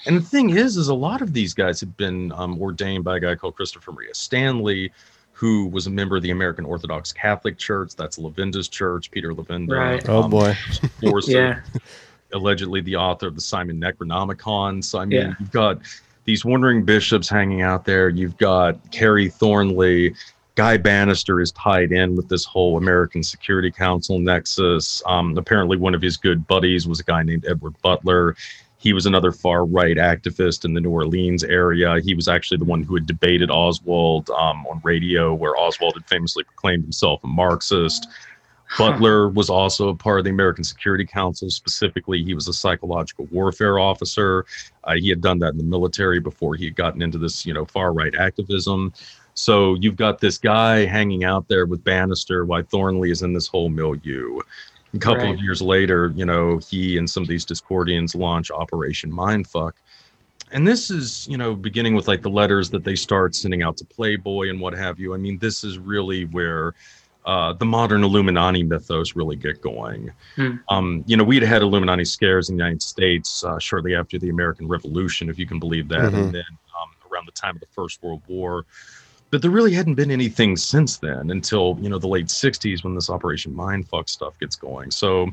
And 0.07 0.17
the 0.17 0.23
thing 0.23 0.51
is, 0.51 0.77
is 0.77 0.89
a 0.89 0.95
lot 0.95 1.21
of 1.23 1.33
these 1.33 1.53
guys 1.53 1.81
had 1.81 1.97
been 1.97 2.33
um, 2.33 2.61
ordained 2.63 3.05
by 3.05 3.17
a 3.17 3.21
guy 3.21 3.35
called 3.35 3.57
Christopher 3.57 3.93
Maria 3.93 4.15
Stanley, 4.15 4.91
who 5.33 5.67
was 5.67 5.87
a 5.87 5.91
member 5.91 6.17
of 6.17 6.23
the 6.23 6.31
American 6.31 6.65
Orthodox 6.65 7.13
Catholic 7.13 7.59
Church. 7.59 7.97
That's 7.97 8.19
Levenda's 8.19 8.69
church, 8.69 9.11
Peter 9.11 9.33
Lavinda. 9.35 9.77
Right. 9.77 10.09
Oh 10.09 10.23
um, 10.23 10.31
boy. 10.31 10.55
Force 11.03 11.27
of- 11.29 11.35
Yeah. 11.35 11.61
allegedly 12.33 12.81
the 12.81 12.97
author 12.97 13.27
of 13.27 13.35
the 13.35 13.41
Simon 13.41 13.81
Necronomicon. 13.81 14.85
So 14.85 14.99
I 15.01 15.05
mean, 15.05 15.21
Yeah. 15.21 15.35
you've 15.41 15.51
got 15.51 15.81
these 16.25 16.45
wandering 16.45 16.85
bishops 16.85 17.29
hanging 17.29 17.63
out 17.63 17.85
there. 17.85 18.09
You've 18.09 18.37
got 18.37 18.91
Kerry 18.91 19.29
Thornley. 19.29 20.15
Guy 20.55 20.77
Banister 20.77 21.41
is 21.41 21.53
tied 21.53 21.93
in 21.93 22.17
with 22.17 22.29
this 22.29 22.45
whole 22.45 22.77
American 22.77 23.23
Security 23.23 23.71
Council 23.71 24.19
nexus. 24.19 25.03
Um, 25.07 25.37
apparently, 25.39 25.77
one 25.77 25.95
of 25.95 26.03
his 26.03 26.17
good 26.17 26.47
buddies 26.47 26.87
was 26.87 27.01
a 27.01 27.05
guy 27.05 27.23
named 27.23 27.47
Edward 27.49 27.75
Butler. 27.83 28.37
He 28.77 28.93
was 28.93 29.07
another 29.07 29.31
far 29.31 29.67
right 29.67 29.97
activist 29.97 30.65
in 30.65 30.73
the 30.73 30.81
New 30.81 30.91
Orleans 30.91 31.45
area. 31.45 32.01
He 32.03 32.15
was 32.15 32.29
actually 32.29 32.59
the 32.59 32.65
one 32.65 32.83
who 32.83 32.95
had 32.95 33.07
debated 33.07 33.51
Oswald 33.51 34.31
um, 34.31 34.67
on 34.67 34.81
radio, 34.83 35.35
where 35.35 35.57
Oswald 35.57 35.95
had 35.95 36.07
famously 36.07 36.45
proclaimed 36.45 36.85
himself 36.85 37.23
a 37.23 37.27
Marxist. 37.27 38.07
Huh. 38.09 38.15
Butler 38.79 39.29
was 39.29 39.51
also 39.51 39.89
a 39.89 39.95
part 39.95 40.19
of 40.21 40.25
the 40.25 40.31
American 40.31 40.65
Security 40.65 41.05
Council. 41.05 41.51
Specifically, 41.51 42.23
he 42.23 42.35
was 42.35 42.49
a 42.49 42.53
psychological 42.53 43.27
warfare 43.31 43.79
officer. 43.79 44.47
Uh, 44.85 44.95
he 44.95 45.09
had 45.09 45.21
done 45.21 45.39
that 45.41 45.53
in 45.53 45.59
the 45.59 45.65
military 45.65 46.21
before 46.21 46.55
he 46.55 46.65
had 46.67 46.77
gotten 46.77 47.03
into 47.03 47.19
this, 47.19 47.45
you 47.45 47.53
know, 47.53 47.65
far 47.65 47.93
right 47.93 48.15
activism. 48.15 48.93
So 49.35 49.75
you've 49.75 49.97
got 49.97 50.21
this 50.21 50.39
guy 50.39 50.85
hanging 50.85 51.25
out 51.25 51.49
there 51.49 51.67
with 51.67 51.83
Banister, 51.85 52.45
while 52.45 52.63
Thornley 52.63 53.11
is 53.11 53.23
in 53.23 53.33
this 53.33 53.47
whole 53.47 53.69
milieu. 53.69 54.41
A 54.93 54.99
couple 54.99 55.25
Right. 55.25 55.35
of 55.35 55.41
years 55.41 55.63
later, 55.63 56.13
you 56.17 56.25
know, 56.25 56.59
he 56.59 56.99
and 56.99 57.09
some 57.09 57.23
of 57.23 57.29
these 57.29 57.45
Discordians 57.45 58.15
launch 58.15 58.51
Operation 58.51 59.11
Mindfuck. 59.11 59.73
And 60.53 60.67
this 60.67 60.91
is, 60.91 61.29
you 61.29 61.39
know, 61.39 61.55
beginning 61.55 61.95
with 61.95 62.09
like 62.09 62.23
the 62.23 62.31
letters 62.31 62.71
that 62.71 62.83
they 62.83 62.97
start 62.97 63.37
sending 63.37 63.63
out 63.63 63.77
to 63.77 63.85
Playboy 63.85 64.51
and 64.51 64.61
what 64.61 64.73
have 64.75 64.99
you. 64.99 65.15
I 65.15 65.17
mean, 65.17 65.39
this 65.39 65.63
is 65.63 65.79
really 65.79 66.25
where 66.25 66.75
uh, 67.27 67.53
the 67.53 67.65
modern 67.67 68.03
Illuminati 68.03 68.63
mythos 68.63 69.15
really 69.15 69.37
get 69.37 69.61
going. 69.61 70.11
Hmm. 70.37 70.57
Um, 70.69 71.05
you 71.07 71.17
know, 71.17 71.25
we'd 71.25 71.43
had 71.43 71.63
Illuminati 71.63 72.05
scares 72.05 72.49
in 72.49 72.57
the 72.57 72.63
United 72.63 72.83
States 72.83 73.45
uh, 73.45 73.59
shortly 73.59 73.95
after 73.95 74.19
the 74.19 74.31
American 74.31 74.67
Revolution, 74.69 75.29
if 75.29 75.39
you 75.39 75.47
can 75.47 75.59
believe 75.59 75.89
that, 75.89 76.13
Mhm. 76.13 76.15
and 76.15 76.33
then 76.35 76.45
um, 76.81 76.91
around 77.13 77.27
the 77.27 77.33
time 77.33 77.55
of 77.57 77.61
the 77.61 77.67
First 77.73 78.03
World 78.03 78.23
War. 78.27 78.65
But 79.31 79.43
there 79.43 79.51
really 79.51 79.73
hadn't 79.73 79.95
been 79.95 80.11
anything 80.11 80.57
since 80.57 80.97
then 80.97 81.31
until 81.31 81.79
you 81.81 81.89
know 81.89 81.99
the 81.99 82.09
late 82.09 82.27
'60s 82.27 82.83
when 82.83 82.95
this 82.95 83.09
Operation 83.11 83.55
Mindfuck 83.55 84.09
stuff 84.09 84.39
gets 84.41 84.57
going. 84.57 84.91
So 84.91 85.31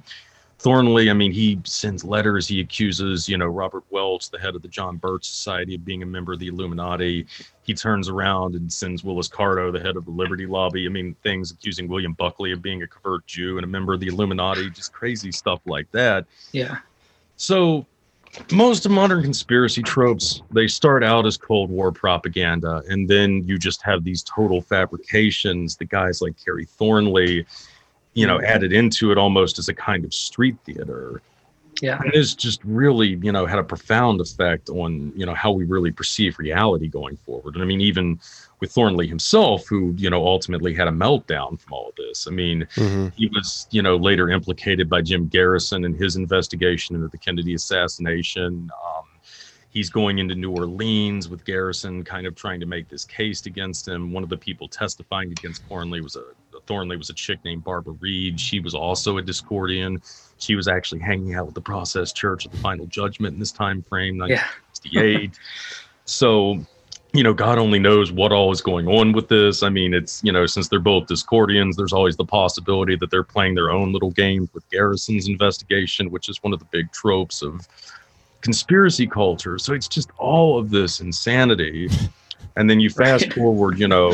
Thornley, 0.60 1.12
I 1.12 1.14
mean, 1.14 1.32
he 1.32 1.60
sends 1.66 2.04
letters. 2.04 2.48
He 2.48 2.60
accuses, 2.62 3.30
you 3.30 3.38
know, 3.38 3.46
Robert 3.46 3.84
Welch, 3.92 4.32
the 4.32 4.40
head 4.40 4.56
of 4.56 4.64
the 4.64 4.68
John 4.68 4.98
Birch 4.98 5.30
Society, 5.30 5.76
of 5.76 5.86
being 5.86 6.02
a 6.02 6.06
member 6.06 6.34
of 6.34 6.40
the 6.40 6.48
Illuminati. 6.48 7.28
He 7.62 7.76
turns 7.76 8.10
around 8.10 8.56
and 8.56 8.72
sends 8.72 9.04
Willis 9.04 9.30
Carto, 9.30 9.72
the 9.72 9.80
head 9.80 9.98
of 9.98 10.06
the 10.06 10.12
Liberty 10.12 10.48
Lobby. 10.48 10.88
I 10.88 10.90
mean, 10.90 11.16
things 11.22 11.52
accusing 11.52 11.88
William 11.88 12.14
Buckley 12.14 12.52
of 12.54 12.64
being 12.64 12.82
a 12.82 12.88
covert 12.88 13.28
Jew 13.28 13.58
and 13.58 13.66
a 13.66 13.68
member 13.68 13.94
of 13.94 14.00
the 14.00 14.08
Illuminati, 14.08 14.70
just 14.72 14.94
crazy 14.94 15.32
stuff 15.32 15.62
like 15.68 15.92
that. 15.92 16.26
Yeah. 16.54 16.80
So, 17.36 17.86
most 18.52 18.86
of 18.86 18.92
modern 18.92 19.24
conspiracy 19.24 19.82
tropes 19.82 20.42
they 20.52 20.68
start 20.68 21.04
out 21.04 21.26
as 21.26 21.38
cold 21.38 21.70
war 21.70 21.92
propaganda 21.92 22.84
and 22.88 23.08
then 23.08 23.42
you 23.48 23.58
just 23.58 23.82
have 23.82 24.04
these 24.04 24.22
total 24.24 24.62
fabrications 24.62 25.78
the 25.78 25.86
guys 25.86 26.22
like 26.22 26.36
Kerry 26.44 26.66
Thornley 26.66 27.46
you 28.20 28.26
know 28.28 28.42
added 28.42 28.72
into 28.74 29.12
it 29.12 29.18
almost 29.18 29.60
as 29.60 29.68
a 29.70 29.74
kind 29.90 30.04
of 30.06 30.12
street 30.14 30.56
theater. 30.66 31.22
Yeah. 31.80 32.00
and 32.04 32.12
it's 32.16 32.34
just 32.34 32.60
really 32.64 33.10
you 33.22 33.32
know 33.32 33.46
had 33.46 33.60
a 33.60 33.64
profound 33.74 34.20
effect 34.20 34.68
on 34.70 35.14
you 35.16 35.26
know 35.28 35.36
how 35.36 35.52
we 35.52 35.64
really 35.66 35.92
perceive 35.92 36.40
reality 36.40 36.88
going 36.88 37.18
forward. 37.26 37.54
And 37.54 37.62
i 37.64 37.68
mean 37.68 37.82
even 37.82 38.20
with 38.60 38.72
thornley 38.72 39.06
himself 39.06 39.68
who 39.68 39.94
you 39.96 40.10
know 40.10 40.26
ultimately 40.26 40.74
had 40.74 40.88
a 40.88 40.92
meltdown 41.06 41.60
from 41.62 41.72
all 41.74 41.90
of 41.90 41.96
this. 41.96 42.28
I 42.28 42.32
mean 42.32 42.68
Mhm. 42.76 43.14
he 43.14 43.28
was 43.36 43.68
you 43.70 43.84
know 43.84 43.96
later 44.10 44.32
implicated 44.32 44.90
by 44.90 45.04
jim 45.10 45.28
garrison 45.28 45.86
in 45.86 45.94
his 45.94 46.16
investigation 46.16 46.96
into 46.96 47.10
the 47.10 47.20
kennedy 47.26 47.54
assassination. 47.54 48.72
Um, 48.88 49.06
he's 49.70 49.92
going 49.92 50.18
into 50.18 50.34
new 50.34 50.50
orleans 50.52 51.30
with 51.30 51.46
garrison 51.46 52.04
kind 52.04 52.26
of 52.26 52.34
trying 52.34 52.60
to 52.60 52.66
make 52.66 52.90
this 52.90 53.06
case 53.06 53.46
against 53.46 53.88
him. 53.88 54.12
One 54.12 54.24
of 54.24 54.30
the 54.30 54.38
people 54.48 54.68
testifying 54.68 55.30
against 55.32 55.62
thornley 55.68 56.02
was 56.02 56.16
a 56.16 56.24
thornley 56.68 56.98
was 56.98 57.10
a 57.10 57.14
chick 57.14 57.40
named 57.44 57.64
barbara 57.64 57.94
reid. 58.00 58.40
She 58.40 58.60
was 58.60 58.76
also 58.76 59.18
a 59.18 59.24
discordian. 59.24 60.02
She 60.38 60.56
was 60.56 60.68
actually 60.68 61.00
hanging 61.02 61.34
out 61.34 61.46
with 61.46 61.56
the 61.56 61.62
process 61.62 62.14
church 62.14 62.46
at 62.46 62.52
the 62.52 62.58
final 62.60 62.86
judgment 62.86 63.34
in 63.34 63.40
this 63.40 63.52
time 63.52 63.82
frame 63.84 64.16
Yeah. 64.18 64.44
1968 64.76 65.32
so 66.06 66.60
you 67.14 67.24
know 67.24 67.34
god 67.34 67.58
only 67.58 67.80
knows 67.80 68.12
what 68.12 68.32
all 68.32 68.52
is 68.52 68.62
going 68.62 68.88
on 68.88 69.12
with 69.14 69.28
this. 69.30 69.64
I 69.64 69.70
mean 69.70 69.94
it's 69.94 70.22
you 70.24 70.32
know 70.32 70.46
since 70.46 70.68
they're 70.68 70.80
both 70.80 71.08
discordians 71.08 71.76
there's 71.76 71.94
always 71.94 72.16
the 72.18 72.26
possibility 72.26 72.96
that 72.98 73.10
they're 73.10 73.24
playing 73.24 73.56
their 73.56 73.72
own 73.72 73.92
little 73.92 74.12
games 74.12 74.50
with 74.54 74.70
garrison's 74.70 75.28
investigation 75.28 76.12
which 76.12 76.30
is 76.30 76.44
one 76.44 76.54
of 76.54 76.60
the 76.60 76.66
big 76.66 76.92
tropes 76.92 77.42
of 77.42 77.68
conspiracy 78.42 79.08
culture. 79.08 79.58
So 79.58 79.74
it's 79.74 79.88
just 79.88 80.10
all 80.18 80.60
of 80.60 80.70
this 80.70 81.02
insanity. 81.02 81.90
And 82.56 82.70
then 82.70 82.80
you 82.80 82.90
fast 82.90 83.34
forward 83.34 83.80
you 83.80 83.88
know 83.88 84.12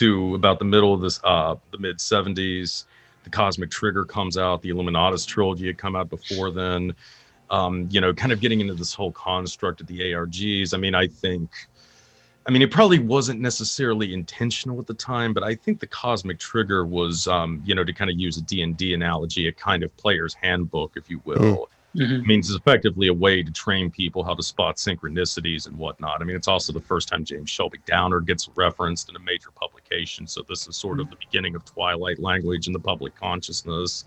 to 0.00 0.34
about 0.34 0.58
the 0.58 0.64
middle 0.64 0.94
of 0.94 1.02
this 1.02 1.20
uh 1.24 1.54
the 1.72 1.78
mid 1.78 1.98
70s 1.98 2.84
the 3.24 3.30
cosmic 3.30 3.70
trigger 3.70 4.04
comes 4.04 4.38
out 4.38 4.62
the 4.62 4.70
illuminatus 4.70 5.26
trilogy 5.26 5.66
had 5.66 5.76
come 5.76 5.94
out 5.94 6.08
before 6.08 6.50
then 6.50 6.94
um 7.50 7.86
you 7.90 8.00
know 8.00 8.14
kind 8.14 8.32
of 8.32 8.40
getting 8.40 8.60
into 8.60 8.72
this 8.72 8.94
whole 8.94 9.12
construct 9.12 9.82
of 9.82 9.86
the 9.86 10.00
args 10.00 10.72
i 10.72 10.78
mean 10.78 10.94
i 10.94 11.06
think 11.06 11.50
i 12.46 12.50
mean 12.50 12.62
it 12.62 12.70
probably 12.70 12.98
wasn't 12.98 13.38
necessarily 13.38 14.14
intentional 14.14 14.80
at 14.80 14.86
the 14.86 14.94
time 14.94 15.34
but 15.34 15.42
i 15.42 15.54
think 15.54 15.78
the 15.78 15.86
cosmic 15.86 16.38
trigger 16.38 16.86
was 16.86 17.28
um 17.28 17.60
you 17.66 17.74
know 17.74 17.84
to 17.84 17.92
kind 17.92 18.10
of 18.10 18.18
use 18.18 18.38
a 18.38 18.42
d&d 18.42 18.94
analogy 18.94 19.48
a 19.48 19.52
kind 19.52 19.82
of 19.82 19.94
player's 19.98 20.32
handbook 20.32 20.92
if 20.96 21.10
you 21.10 21.20
will 21.26 21.68
Mhm. 21.96 22.22
I 22.22 22.26
mean, 22.26 22.38
it's 22.38 22.54
effectively 22.54 23.08
a 23.08 23.14
way 23.14 23.42
to 23.42 23.50
train 23.50 23.90
people 23.90 24.22
how 24.22 24.34
to 24.34 24.42
spot 24.42 24.76
synchronicities 24.76 25.66
and 25.66 25.76
whatnot. 25.76 26.20
I 26.20 26.24
mean, 26.24 26.36
it's 26.36 26.46
also 26.46 26.72
the 26.72 26.80
first 26.80 27.08
time 27.08 27.24
James 27.24 27.50
Shelby 27.50 27.78
Downard 27.84 28.26
gets 28.26 28.48
referenced 28.54 29.08
in 29.08 29.16
a 29.16 29.18
major 29.18 29.50
publication. 29.90 30.26
So 30.26 30.42
this 30.48 30.66
is 30.68 30.76
sort 30.76 31.00
of 31.00 31.10
the 31.10 31.16
beginning 31.16 31.54
of 31.54 31.64
Twilight 31.64 32.18
language 32.18 32.66
in 32.66 32.72
the 32.72 32.78
public 32.80 33.14
consciousness. 33.16 34.04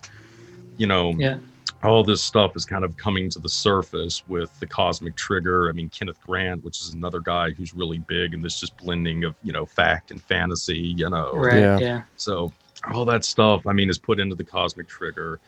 You 0.78 0.88
know, 0.88 1.13
Yeah. 1.18 1.38
all 1.84 2.04
this 2.04 2.24
stuff 2.24 2.56
is 2.56 2.66
kind 2.66 2.84
of 2.84 2.96
coming 2.98 3.30
to 3.30 3.40
the 3.40 3.50
surface 3.50 4.24
with 4.28 4.58
the 4.60 4.66
Cosmic 4.68 5.16
Trigger. 5.16 5.70
I 5.70 5.74
mean, 5.74 5.90
Kenneth 5.90 6.20
Grant, 6.25 6.63
which 6.63 6.80
is 6.80 6.94
another 6.94 7.20
guy 7.20 7.52
who's 7.52 7.74
really 7.74 8.00
big 8.00 8.34
in 8.34 8.42
this 8.42 8.60
just 8.60 8.75
blending 8.78 9.24
of 9.25 9.36
you 9.44 9.52
know 9.52 9.66
fact 9.66 10.12
and 10.12 10.22
fantasy. 10.22 10.78
You 10.78 11.10
know, 11.10 11.34
Right. 11.34 11.60
Yeah. 11.60 11.80
Yeah. 11.80 12.02
so 12.16 12.52
all 12.92 13.06
that 13.06 13.24
stuff, 13.24 13.66
I 13.66 13.72
mean, 13.74 13.90
is 13.90 13.98
put 13.98 14.20
into 14.20 14.36
the 14.36 14.44
Cosmic 14.44 14.88
Trigger. 14.88 15.40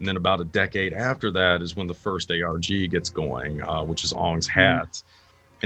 And 0.00 0.08
then 0.08 0.16
about 0.16 0.40
a 0.40 0.44
decade 0.44 0.92
after 0.92 1.30
that 1.32 1.62
is 1.62 1.76
when 1.76 1.86
the 1.86 1.94
first 1.94 2.30
ARG 2.30 2.66
gets 2.90 3.10
going, 3.10 3.62
uh, 3.62 3.84
which 3.84 4.02
is 4.04 4.12
Ong's 4.12 4.46
Hat. 4.48 5.02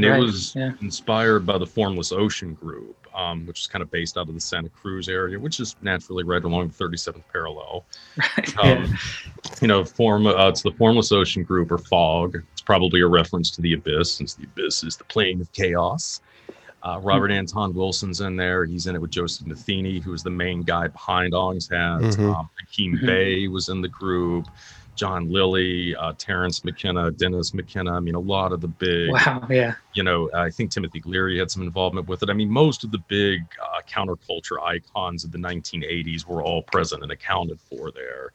And 0.04 0.12
Right, 0.12 0.20
it 0.20 0.22
was 0.22 0.54
yeah. 0.54 0.70
inspired 0.80 1.44
by 1.44 1.58
the 1.58 1.66
Formless 1.66 2.12
Ocean 2.12 2.54
Group, 2.54 2.96
um, 3.16 3.46
which 3.46 3.60
is 3.60 3.66
kind 3.66 3.82
of 3.82 3.90
based 3.90 4.16
out 4.16 4.28
of 4.28 4.34
the 4.34 4.40
Santa 4.40 4.68
Cruz 4.68 5.08
area, 5.08 5.38
which 5.38 5.58
is 5.58 5.74
naturally 5.82 6.22
right 6.22 6.44
along 6.44 6.68
the 6.68 6.74
37th 6.74 7.24
parallel. 7.32 7.84
Right. 8.16 8.54
yeah. 8.62 8.72
Um, 8.84 8.98
You 9.60 9.66
know, 9.68 9.84
form 9.84 10.26
uh, 10.28 10.48
it's 10.48 10.62
the 10.62 10.70
Formless 10.72 11.10
Ocean 11.10 11.42
Group 11.42 11.72
or 11.72 11.78
FOG. 11.78 12.36
It's 12.52 12.60
probably 12.62 13.00
a 13.00 13.08
reference 13.08 13.50
to 13.52 13.60
the 13.62 13.72
Abyss, 13.72 14.12
since 14.14 14.34
the 14.34 14.44
Abyss 14.44 14.84
is 14.84 14.96
the 14.96 15.04
plane 15.04 15.40
of 15.40 15.50
chaos. 15.52 16.20
Uh, 16.84 17.00
Robert 17.02 17.32
Anton 17.32 17.74
Wilson's 17.74 18.20
in 18.20 18.36
there. 18.36 18.64
He's 18.64 18.86
in 18.86 18.94
it 18.94 19.00
with 19.00 19.10
Joseph 19.10 19.48
Matheny, 19.48 19.98
who 19.98 20.12
is 20.12 20.22
the 20.22 20.30
main 20.30 20.62
guy 20.62 20.86
behind 20.86 21.34
Ong's 21.34 21.68
Hat. 21.68 22.00
Mhm. 22.02 22.32
Um, 22.36 22.48
Hakim 22.60 22.98
Mhm. 22.98 23.06
Bey 23.06 23.48
was 23.48 23.68
in 23.68 23.80
the 23.80 23.88
group. 23.88 24.46
John 24.98 25.30
Lilly, 25.30 25.94
uh, 25.94 26.12
Terence 26.18 26.64
McKenna, 26.64 27.10
Dennis 27.12 27.54
McKenna. 27.54 27.92
I 27.92 28.00
mean, 28.00 28.16
a 28.16 28.20
lot 28.20 28.52
of 28.52 28.60
the 28.60 28.68
big 28.68 29.12
Wow. 29.12 29.46
Yeah. 29.48 29.74
you 29.94 30.02
know, 30.02 30.28
I 30.34 30.50
think 30.50 30.72
Timothy 30.72 31.00
Leary 31.04 31.38
had 31.38 31.50
some 31.50 31.62
involvement 31.62 32.08
with 32.08 32.22
it. 32.22 32.30
I 32.30 32.32
mean, 32.32 32.50
most 32.50 32.82
of 32.82 32.90
the 32.90 32.98
big 33.08 33.42
uh, 33.62 33.80
counterculture 33.88 34.60
icons 34.62 35.24
of 35.24 35.30
the 35.30 35.38
1980s 35.38 36.26
were 36.26 36.42
all 36.42 36.62
present 36.62 37.02
and 37.04 37.12
accounted 37.12 37.60
for 37.60 37.92
there. 37.92 38.32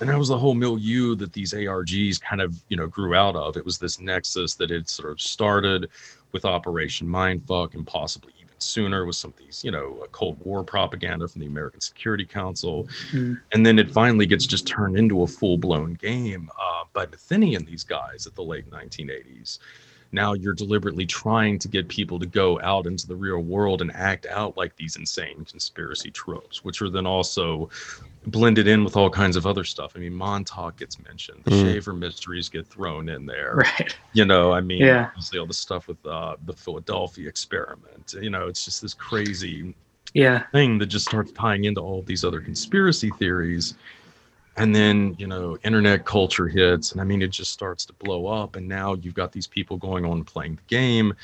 And 0.00 0.08
that 0.08 0.18
was 0.18 0.28
the 0.28 0.38
whole 0.38 0.54
milieu 0.54 1.16
that 1.16 1.32
these 1.32 1.52
ARGs 1.52 2.20
kind 2.20 2.40
of, 2.40 2.54
you 2.68 2.76
know, 2.76 2.86
grew 2.86 3.14
out 3.16 3.34
of. 3.34 3.56
It 3.56 3.64
was 3.64 3.78
this 3.78 4.00
nexus 4.00 4.54
that 4.54 4.70
had 4.70 4.88
sort 4.88 5.10
of 5.10 5.20
started 5.20 5.90
with 6.32 6.44
Operation 6.44 7.08
Mindfuck 7.08 7.74
and 7.74 7.86
possibly 7.86 8.32
sooner 8.62 9.04
with 9.06 9.16
some 9.16 9.30
of 9.30 9.36
these, 9.36 9.64
you 9.64 9.70
know, 9.70 10.06
Cold 10.12 10.38
War 10.44 10.62
propaganda 10.64 11.28
from 11.28 11.40
the 11.40 11.46
American 11.46 11.80
Security 11.80 12.24
Council 12.24 12.88
Mm. 13.12 13.40
and 13.52 13.64
then 13.64 13.78
it 13.78 13.90
finally 13.90 14.26
gets 14.26 14.46
just 14.46 14.66
turned 14.66 14.96
into 14.98 15.22
a 15.22 15.26
full-blown 15.26 15.94
game 15.94 16.50
uh, 16.60 16.84
by 16.92 17.06
Matheny 17.06 17.54
and 17.54 17.66
these 17.66 17.84
guys 17.84 18.26
at 18.26 18.34
the 18.34 18.42
late 18.42 18.68
1980s. 18.70 19.58
Now 20.12 20.32
you're 20.32 20.54
deliberately 20.54 21.04
trying 21.06 21.58
to 21.58 21.68
get 21.68 21.86
people 21.88 22.18
to 22.18 22.26
go 22.26 22.58
out 22.62 22.86
into 22.86 23.06
the 23.06 23.14
real 23.16 23.40
world 23.40 23.82
and 23.82 23.92
act 23.94 24.26
out 24.26 24.56
like 24.56 24.74
these 24.76 24.96
insane 24.96 25.44
conspiracy 25.44 26.10
tropes, 26.10 26.64
which 26.64 26.80
are 26.80 26.88
then 26.88 27.06
also 27.06 27.68
blended 28.30 28.66
in 28.66 28.84
with 28.84 28.96
all 28.96 29.10
kinds 29.10 29.36
of 29.36 29.46
other 29.46 29.64
stuff. 29.64 29.92
I 29.96 29.98
mean, 30.00 30.14
Montauk 30.14 30.76
gets 30.76 30.98
mentioned, 31.00 31.44
the 31.44 31.50
Mm. 31.50 31.62
Shaver 31.62 31.92
mysteries 31.92 32.48
get 32.48 32.66
thrown 32.66 33.08
in 33.08 33.26
there. 33.26 33.54
Right. 33.56 33.96
You 34.12 34.24
know, 34.24 34.52
I 34.52 34.60
mean, 34.60 34.78
Yeah. 34.80 35.06
obviously 35.06 35.38
all 35.38 35.46
the 35.46 35.54
stuff 35.54 35.88
with 35.88 36.04
uh, 36.06 36.36
the 36.44 36.52
Philadelphia 36.52 37.28
experiment. 37.28 38.14
You 38.20 38.30
know, 38.30 38.46
it's 38.46 38.64
just 38.64 38.82
this 38.82 38.94
crazy 38.94 39.74
Yeah. 40.14 40.44
thing 40.52 40.78
that 40.78 40.86
just 40.86 41.06
starts 41.06 41.32
tying 41.32 41.64
into 41.64 41.80
all 41.80 42.02
these 42.02 42.24
other 42.24 42.40
conspiracy 42.40 43.10
theories 43.10 43.74
and 44.56 44.74
then 44.74 45.14
you 45.18 45.26
know 45.26 45.56
internet 45.62 46.04
culture 46.04 46.48
hits 46.48 46.90
and 46.92 47.00
i 47.00 47.04
mean 47.04 47.22
it 47.22 47.28
just 47.30 47.52
starts 47.52 47.84
to 47.86 47.92
blow 47.94 48.26
up 48.26 48.56
and 48.56 48.66
now 48.66 48.94
you've 48.94 49.14
got 49.14 49.30
these 49.30 49.46
people 49.46 49.76
going 49.76 50.04
on 50.04 50.24
playing 50.24 50.56
the 50.56 50.62
game 50.66 51.14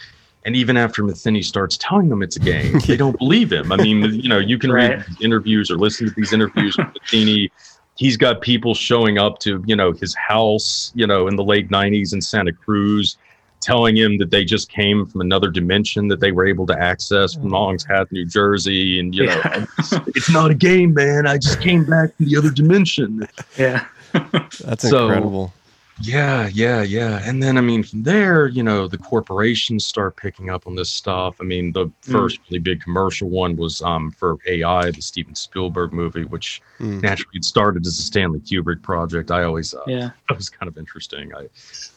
and 0.45 0.55
even 0.57 0.77
after 0.77 1.03
Matheny 1.03 1.43
starts 1.43 1.77
telling 1.79 2.09
them 2.09 2.23
it's 2.23 2.37
a 2.37 2.41
game, 2.41 2.79
they 2.87 2.97
don't 2.97 3.19
believe 3.19 3.53
him. 3.53 3.73
I 3.73 3.77
mean, 3.77 4.03
you 4.15 4.29
know, 4.29 4.39
you 4.39 4.59
can 4.59 4.71
Right. 4.73 4.99
read 4.99 5.05
interviews 5.21 5.71
or 5.71 5.77
listen 5.77 6.09
to 6.09 6.15
these 6.15 6.33
interviews 6.33 6.77
with 6.77 6.89
Matheny. 7.03 7.51
He's 7.97 8.17
got 8.17 8.41
people 8.41 8.75
showing 8.75 9.19
up 9.19 9.39
to, 9.41 9.63
you 9.67 9.77
know, 9.77 9.93
his 9.93 10.15
house, 10.17 10.93
you 10.95 11.07
know, 11.07 11.29
in 11.29 11.37
the 11.37 11.45
late 11.45 11.71
90s 11.71 12.13
in 12.13 12.21
Santa 12.21 12.53
Cruz, 12.53 13.17
telling 13.61 13.97
him 13.97 14.19
that 14.19 14.31
they 14.31 14.45
just 14.45 14.69
came 14.69 15.07
from 15.07 15.21
another 15.23 15.49
dimension 15.49 16.09
that 16.09 16.21
they 16.21 16.33
were 16.33 16.45
able 16.47 16.67
to 16.67 16.79
access 16.79 17.33
from 17.35 17.51
mm. 17.51 17.57
Ong's 17.57 17.85
Hat, 17.85 18.11
New 18.13 18.27
Jersey. 18.27 18.99
And, 19.01 19.15
you 19.15 19.27
know, 19.27 19.41
Yeah. 19.45 19.65
it's 20.09 20.31
not 20.31 20.51
a 20.51 20.55
game, 20.55 20.93
man. 20.93 21.27
I 21.27 21.39
just 21.39 21.61
came 21.61 21.85
back 21.85 22.15
from 22.17 22.27
the 22.27 22.37
other 22.37 22.51
dimension. 22.51 23.27
Yeah. 23.57 23.87
That's 24.13 24.89
So- 24.91 25.07
incredible. 25.07 25.55
Yeah, 26.01 26.49
yeah, 26.53 26.83
yeah. 26.83 27.21
And 27.25 27.41
then 27.43 27.57
I 27.57 27.61
mean 27.61 27.83
from 27.85 28.03
there, 28.03 28.49
you 28.49 28.63
know, 28.65 28.89
the 28.89 28.99
corporations 28.99 29.87
start 29.87 30.17
picking 30.17 30.51
up 30.51 30.67
on 30.67 30.75
this 30.75 30.91
stuff. 30.91 31.37
I 31.41 31.45
mean, 31.45 31.71
the 31.73 31.89
first 32.01 32.41
really 32.51 32.59
big 32.59 32.81
commercial 32.83 33.29
one 33.31 33.55
was 33.57 33.81
um 33.83 34.11
for 34.11 34.37
AI, 34.47 34.91
the 34.91 35.01
Steven 35.01 35.35
Spielberg 35.35 35.93
movie, 35.93 36.25
which 36.25 36.61
Mm. 36.81 37.01
naturally 37.03 37.37
it 37.39 37.45
started 37.45 37.87
as 37.87 37.97
a 38.01 38.03
Stanley 38.03 38.41
Kubrick 38.41 38.83
project. 38.83 39.31
I 39.31 39.45
always 39.45 39.73
uh, 39.75 39.79
Yeah. 39.87 40.11
that 40.29 40.37
was 40.37 40.51
kind 40.51 40.69
of 40.69 40.77
interesting. 40.77 41.33
I 41.33 41.47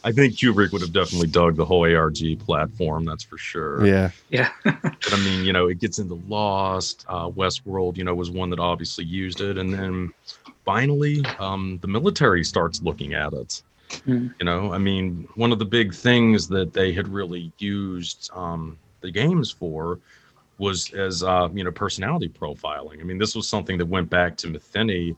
I 0.04 0.12
think 0.12 0.34
Kubrick 0.34 0.70
would 0.72 0.82
have 0.82 0.92
definitely 0.92 1.26
dug 1.26 1.56
the 1.56 1.64
whole 1.64 1.84
ARG 1.84 2.38
platform, 2.38 3.04
that's 3.04 3.24
for 3.24 3.36
sure. 3.36 3.84
Yeah. 3.84 4.10
Yeah. 4.30 4.50
But 4.64 5.12
I 5.12 5.16
mean, 5.24 5.44
you 5.44 5.52
know, 5.52 5.66
it 5.68 5.80
gets 5.80 5.98
into 5.98 6.14
Lost. 6.28 7.04
Uh, 7.08 7.28
Westworld, 7.30 7.96
you 7.96 8.04
know, 8.04 8.14
was 8.14 8.30
one 8.30 8.50
that 8.50 8.60
obviously 8.60 9.04
used 9.04 9.40
it, 9.40 9.58
and 9.58 9.72
then 9.72 10.12
finally, 10.64 11.24
um, 11.38 11.78
the 11.82 11.88
military 11.88 12.44
starts 12.44 12.80
looking 12.82 13.14
at 13.14 13.32
it. 13.32 13.62
Mm. 14.06 14.34
You 14.38 14.44
know, 14.44 14.72
I 14.72 14.78
mean, 14.78 15.28
one 15.34 15.52
of 15.52 15.58
the 15.58 15.64
big 15.64 15.94
things 15.94 16.48
that 16.48 16.72
they 16.72 16.92
had 16.92 17.08
really 17.08 17.52
used 17.58 18.30
um, 18.34 18.78
the 19.00 19.10
games 19.10 19.50
for 19.50 19.98
was 20.58 20.92
as 20.92 21.22
uh, 21.22 21.48
you 21.52 21.64
know 21.64 21.70
personality 21.70 22.28
profiling. 22.28 23.00
I 23.00 23.04
mean, 23.04 23.18
this 23.18 23.34
was 23.34 23.48
something 23.48 23.78
that 23.78 23.86
went 23.86 24.10
back 24.10 24.36
to 24.38 24.48
Matheny, 24.48 25.14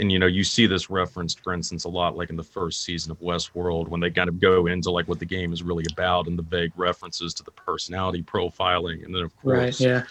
and 0.00 0.10
you 0.10 0.18
know 0.18 0.26
you 0.26 0.42
see 0.42 0.66
this 0.66 0.90
referenced 0.90 1.40
for 1.40 1.52
instance 1.52 1.84
a 1.84 1.88
lot 1.88 2.16
like 2.16 2.30
in 2.30 2.36
the 2.36 2.42
first 2.42 2.82
season 2.82 3.12
of 3.12 3.20
westworld 3.20 3.88
when 3.88 4.00
they 4.00 4.10
kind 4.10 4.28
of 4.28 4.40
go 4.40 4.66
into 4.66 4.90
like 4.90 5.06
what 5.06 5.18
the 5.18 5.26
game 5.26 5.52
is 5.52 5.62
really 5.62 5.84
about 5.92 6.26
and 6.26 6.38
the 6.38 6.42
vague 6.42 6.72
references 6.76 7.34
to 7.34 7.44
the 7.44 7.50
personality 7.52 8.22
profiling 8.22 9.04
and 9.04 9.14
then 9.14 9.22
of 9.22 9.36
course 9.36 9.80
Right. 9.80 9.80
Yeah. 9.80 10.02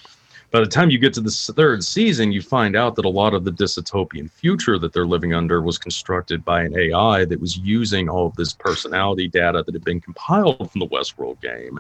By 0.52 0.60
the 0.60 0.66
time 0.66 0.90
you 0.90 0.98
get 0.98 1.14
to 1.14 1.22
the 1.22 1.30
third 1.30 1.84
season 1.84 2.32
you 2.32 2.42
find 2.42 2.76
out 2.76 2.96
that 2.96 3.06
a 3.06 3.10
lot 3.10 3.34
of 3.34 3.44
the 3.44 3.52
dystopian 3.52 4.30
future 4.30 4.78
that 4.80 4.94
they're 4.94 5.06
living 5.06 5.34
under 5.34 5.62
was 5.62 5.78
constructed 5.78 6.44
by 6.44 6.64
an 6.64 6.78
ai 6.78 7.26
that 7.26 7.40
was 7.40 7.58
using 7.58 8.10
all 8.10 8.28
of 8.28 8.36
this 8.36 8.54
personality 8.54 9.28
data 9.28 9.64
that 9.66 9.74
had 9.74 9.84
been 9.84 10.02
compiled 10.02 10.72
from 10.72 10.80
the 10.80 10.88
westworld 10.88 11.40
game 11.42 11.80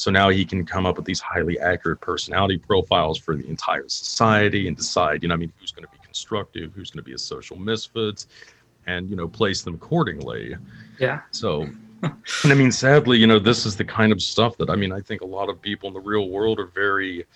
so 0.00 0.10
now 0.10 0.30
he 0.30 0.46
can 0.46 0.64
come 0.64 0.86
up 0.86 0.96
with 0.96 1.04
these 1.04 1.20
highly 1.20 1.60
accurate 1.60 2.00
personality 2.00 2.56
profiles 2.56 3.18
for 3.18 3.36
the 3.36 3.46
entire 3.46 3.86
society 3.86 4.66
and 4.66 4.74
decide, 4.74 5.22
you 5.22 5.28
know, 5.28 5.34
I 5.34 5.36
mean, 5.36 5.52
who's 5.60 5.72
going 5.72 5.84
to 5.84 5.92
be 5.92 5.98
constructive, 6.02 6.72
who's 6.72 6.90
going 6.90 7.04
to 7.04 7.06
be 7.06 7.12
a 7.12 7.18
social 7.18 7.58
misfit, 7.58 8.24
and 8.86 9.10
you 9.10 9.16
know, 9.16 9.28
place 9.28 9.60
them 9.60 9.74
accordingly. 9.74 10.56
Yeah. 10.98 11.20
So, 11.32 11.68
and 12.02 12.14
I 12.46 12.54
mean, 12.54 12.72
sadly, 12.72 13.18
you 13.18 13.26
know, 13.26 13.38
this 13.38 13.66
is 13.66 13.76
the 13.76 13.84
kind 13.84 14.10
of 14.10 14.22
stuff 14.22 14.56
that 14.56 14.70
I 14.70 14.74
mean, 14.74 14.90
I 14.90 15.02
think 15.02 15.20
a 15.20 15.26
lot 15.26 15.50
of 15.50 15.60
people 15.60 15.88
in 15.88 15.92
the 15.92 16.00
real 16.00 16.30
world 16.30 16.58
are 16.58 16.66
very, 16.68 17.26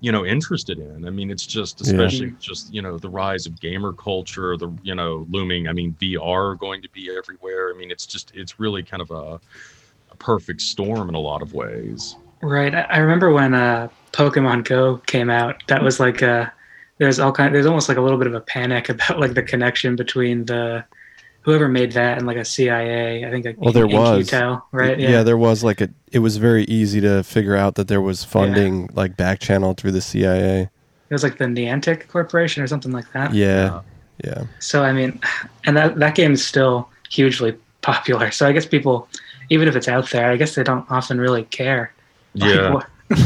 you 0.00 0.10
know, 0.12 0.24
interested 0.24 0.78
in. 0.78 1.06
I 1.06 1.10
mean, 1.10 1.30
it's 1.30 1.46
just 1.46 1.80
Yeah. 1.80 1.90
especially 1.92 2.32
just 2.40 2.72
you 2.72 2.82
know 2.82 2.98
the 2.98 3.10
rise 3.10 3.46
of 3.46 3.60
gamer 3.60 3.92
culture, 3.92 4.56
the 4.56 4.72
you 4.82 4.94
know 4.94 5.26
looming. 5.30 5.68
I 5.68 5.72
mean, 5.72 5.94
VR 6.00 6.58
going 6.58 6.82
to 6.82 6.88
be 6.90 7.10
everywhere. 7.16 7.72
I 7.72 7.76
mean, 7.76 7.90
it's 7.90 8.06
just 8.06 8.32
it's 8.34 8.58
really 8.58 8.82
kind 8.82 9.02
of 9.02 9.10
a, 9.10 9.40
a 10.10 10.16
perfect 10.18 10.62
storm 10.62 11.08
in 11.08 11.14
a 11.14 11.20
lot 11.20 11.42
of 11.42 11.52
ways. 11.54 12.16
Right. 12.42 12.74
I 12.74 12.80
I 12.82 12.98
remember 12.98 13.30
when 13.32 13.52
uh, 13.54 13.88
Pokemon 14.12 14.64
Go 14.64 14.96
came 15.06 15.28
out. 15.30 15.62
That 15.68 15.82
was 15.82 16.00
like 16.00 16.22
uh 16.22 16.46
there's 16.98 17.18
all 17.18 17.32
kind. 17.32 17.54
There's 17.54 17.66
almost 17.66 17.88
like 17.88 17.98
a 17.98 18.02
little 18.02 18.18
bit 18.18 18.26
of 18.26 18.34
a 18.34 18.40
panic 18.40 18.88
about 18.94 19.18
like 19.20 19.34
the 19.34 19.42
connection 19.42 19.96
between 19.96 20.46
the 20.46 20.84
whoever 21.42 21.68
made 21.68 21.92
that 21.92 22.18
and 22.18 22.26
like 22.26 22.36
a 22.36 22.44
CIA. 22.44 23.24
I 23.24 23.30
think 23.30 23.44
like 23.46 23.56
Well, 23.58 23.72
there 23.72 23.86
in 23.86 23.92
was. 23.96 24.28
QTEL, 24.28 24.62
right? 24.72 24.98
Yeah. 24.98 25.22
there 25.22 25.38
was 25.38 25.64
like 25.64 25.80
a. 25.80 25.88
It 26.12 26.18
was 26.20 26.36
very 26.36 26.64
easy 26.64 27.00
to 27.00 27.22
figure 27.22 27.56
out 27.56 27.74
that 27.76 27.88
there 27.88 28.00
was 28.00 28.24
funding 28.24 28.88
like 28.94 29.16
back 29.16 29.40
channel 29.40 29.74
through 29.74 29.92
the 29.92 30.00
CIA. 30.00 30.62
It 30.62 31.14
was 31.14 31.22
like 31.22 31.38
the 31.38 31.46
Niantic 31.46 32.06
Corporation 32.08 32.62
or 32.62 32.66
something 32.66 32.92
like 32.92 33.10
that. 33.12 33.34
Yeah, 33.34 33.80
yeah, 34.24 34.44
So 34.60 34.84
I 34.84 34.92
mean, 34.92 35.18
and 35.64 35.76
that 35.76 35.96
that 35.98 36.14
game 36.14 36.32
is 36.32 36.44
still 36.44 36.88
hugely 37.10 37.56
popular. 37.82 38.30
So 38.30 38.46
I 38.46 38.52
guess 38.52 38.66
people, 38.66 39.08
even 39.48 39.66
if 39.66 39.74
it's 39.76 39.88
out 39.88 40.08
there, 40.10 40.30
I 40.30 40.36
guess 40.36 40.54
they 40.54 40.62
don't 40.62 40.88
often 40.90 41.20
really 41.20 41.44
care. 41.44 41.92
Yeah. 42.34 42.74
what- 42.74 42.86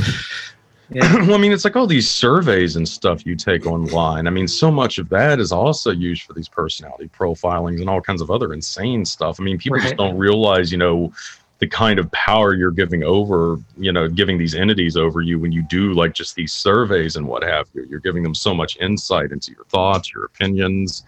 yeah. 0.90 1.14
well, 1.26 1.34
I 1.34 1.38
mean, 1.38 1.52
it's 1.52 1.64
like 1.64 1.76
all 1.76 1.86
these 1.86 2.08
surveys 2.08 2.76
and 2.76 2.88
stuff 2.88 3.24
you 3.26 3.34
take 3.36 3.66
online. 3.66 4.26
I 4.26 4.30
mean, 4.30 4.48
so 4.48 4.70
much 4.70 4.98
of 4.98 5.08
that 5.10 5.40
is 5.40 5.52
also 5.52 5.90
used 5.90 6.22
for 6.22 6.32
these 6.32 6.48
personality 6.48 7.08
profilings 7.08 7.80
and 7.80 7.88
all 7.88 8.00
kinds 8.00 8.20
of 8.20 8.30
other 8.30 8.52
insane 8.52 9.04
stuff. 9.04 9.40
I 9.40 9.42
mean, 9.42 9.58
people 9.58 9.78
just 9.78 9.96
don't 9.96 10.16
realize, 10.16 10.70
you 10.70 10.78
know, 10.78 11.12
the 11.60 11.66
kind 11.68 11.98
of 11.98 12.10
power 12.12 12.54
you're 12.54 12.70
giving 12.70 13.04
over, 13.04 13.58
you 13.78 13.92
know, 13.92 14.08
giving 14.08 14.36
these 14.38 14.54
entities 14.54 14.96
over 14.96 15.20
you 15.20 15.38
when 15.38 15.52
you 15.52 15.62
do 15.62 15.94
like 15.94 16.12
just 16.12 16.34
these 16.34 16.52
surveys 16.52 17.16
and 17.16 17.26
what 17.26 17.42
have 17.42 17.68
you. 17.74 17.86
You're 17.88 18.00
giving 18.00 18.22
them 18.22 18.34
so 18.34 18.54
much 18.54 18.76
insight 18.78 19.30
into 19.32 19.52
your 19.52 19.64
thoughts, 19.66 20.12
your 20.12 20.24
opinions. 20.24 21.04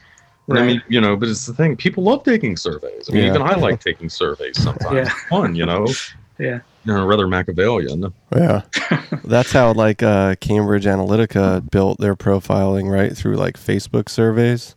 And 0.48 0.58
I 0.58 0.64
mean, 0.64 0.82
you 0.88 1.00
know, 1.00 1.16
but 1.16 1.28
it's 1.28 1.44
the 1.44 1.52
thing. 1.52 1.76
People 1.76 2.04
love 2.04 2.22
taking 2.22 2.56
surveys. 2.56 3.10
I 3.10 3.12
mean, 3.12 3.24
Yeah. 3.24 3.30
even 3.30 3.42
I 3.42 3.56
like 3.56 3.80
taking 3.80 4.08
surveys 4.08 4.62
sometimes. 4.62 4.94
Yeah. 4.94 5.02
It's 5.02 5.22
fun, 5.24 5.56
you 5.56 5.66
know. 5.66 5.86
Yeah. 6.38 6.60
You 6.86 6.94
know, 6.94 7.04
rather 7.04 7.26
Machiavellian. 7.26 8.12
yeah. 8.34 8.62
That's 9.24 9.50
how 9.52 9.72
like 9.72 10.02
uh, 10.02 10.36
Cambridge 10.36 10.84
Analytica 10.84 11.68
built 11.70 11.98
their 11.98 12.14
profiling 12.14 12.90
right 12.90 13.16
through 13.16 13.36
like 13.36 13.56
Facebook 13.58 14.08
surveys. 14.08 14.76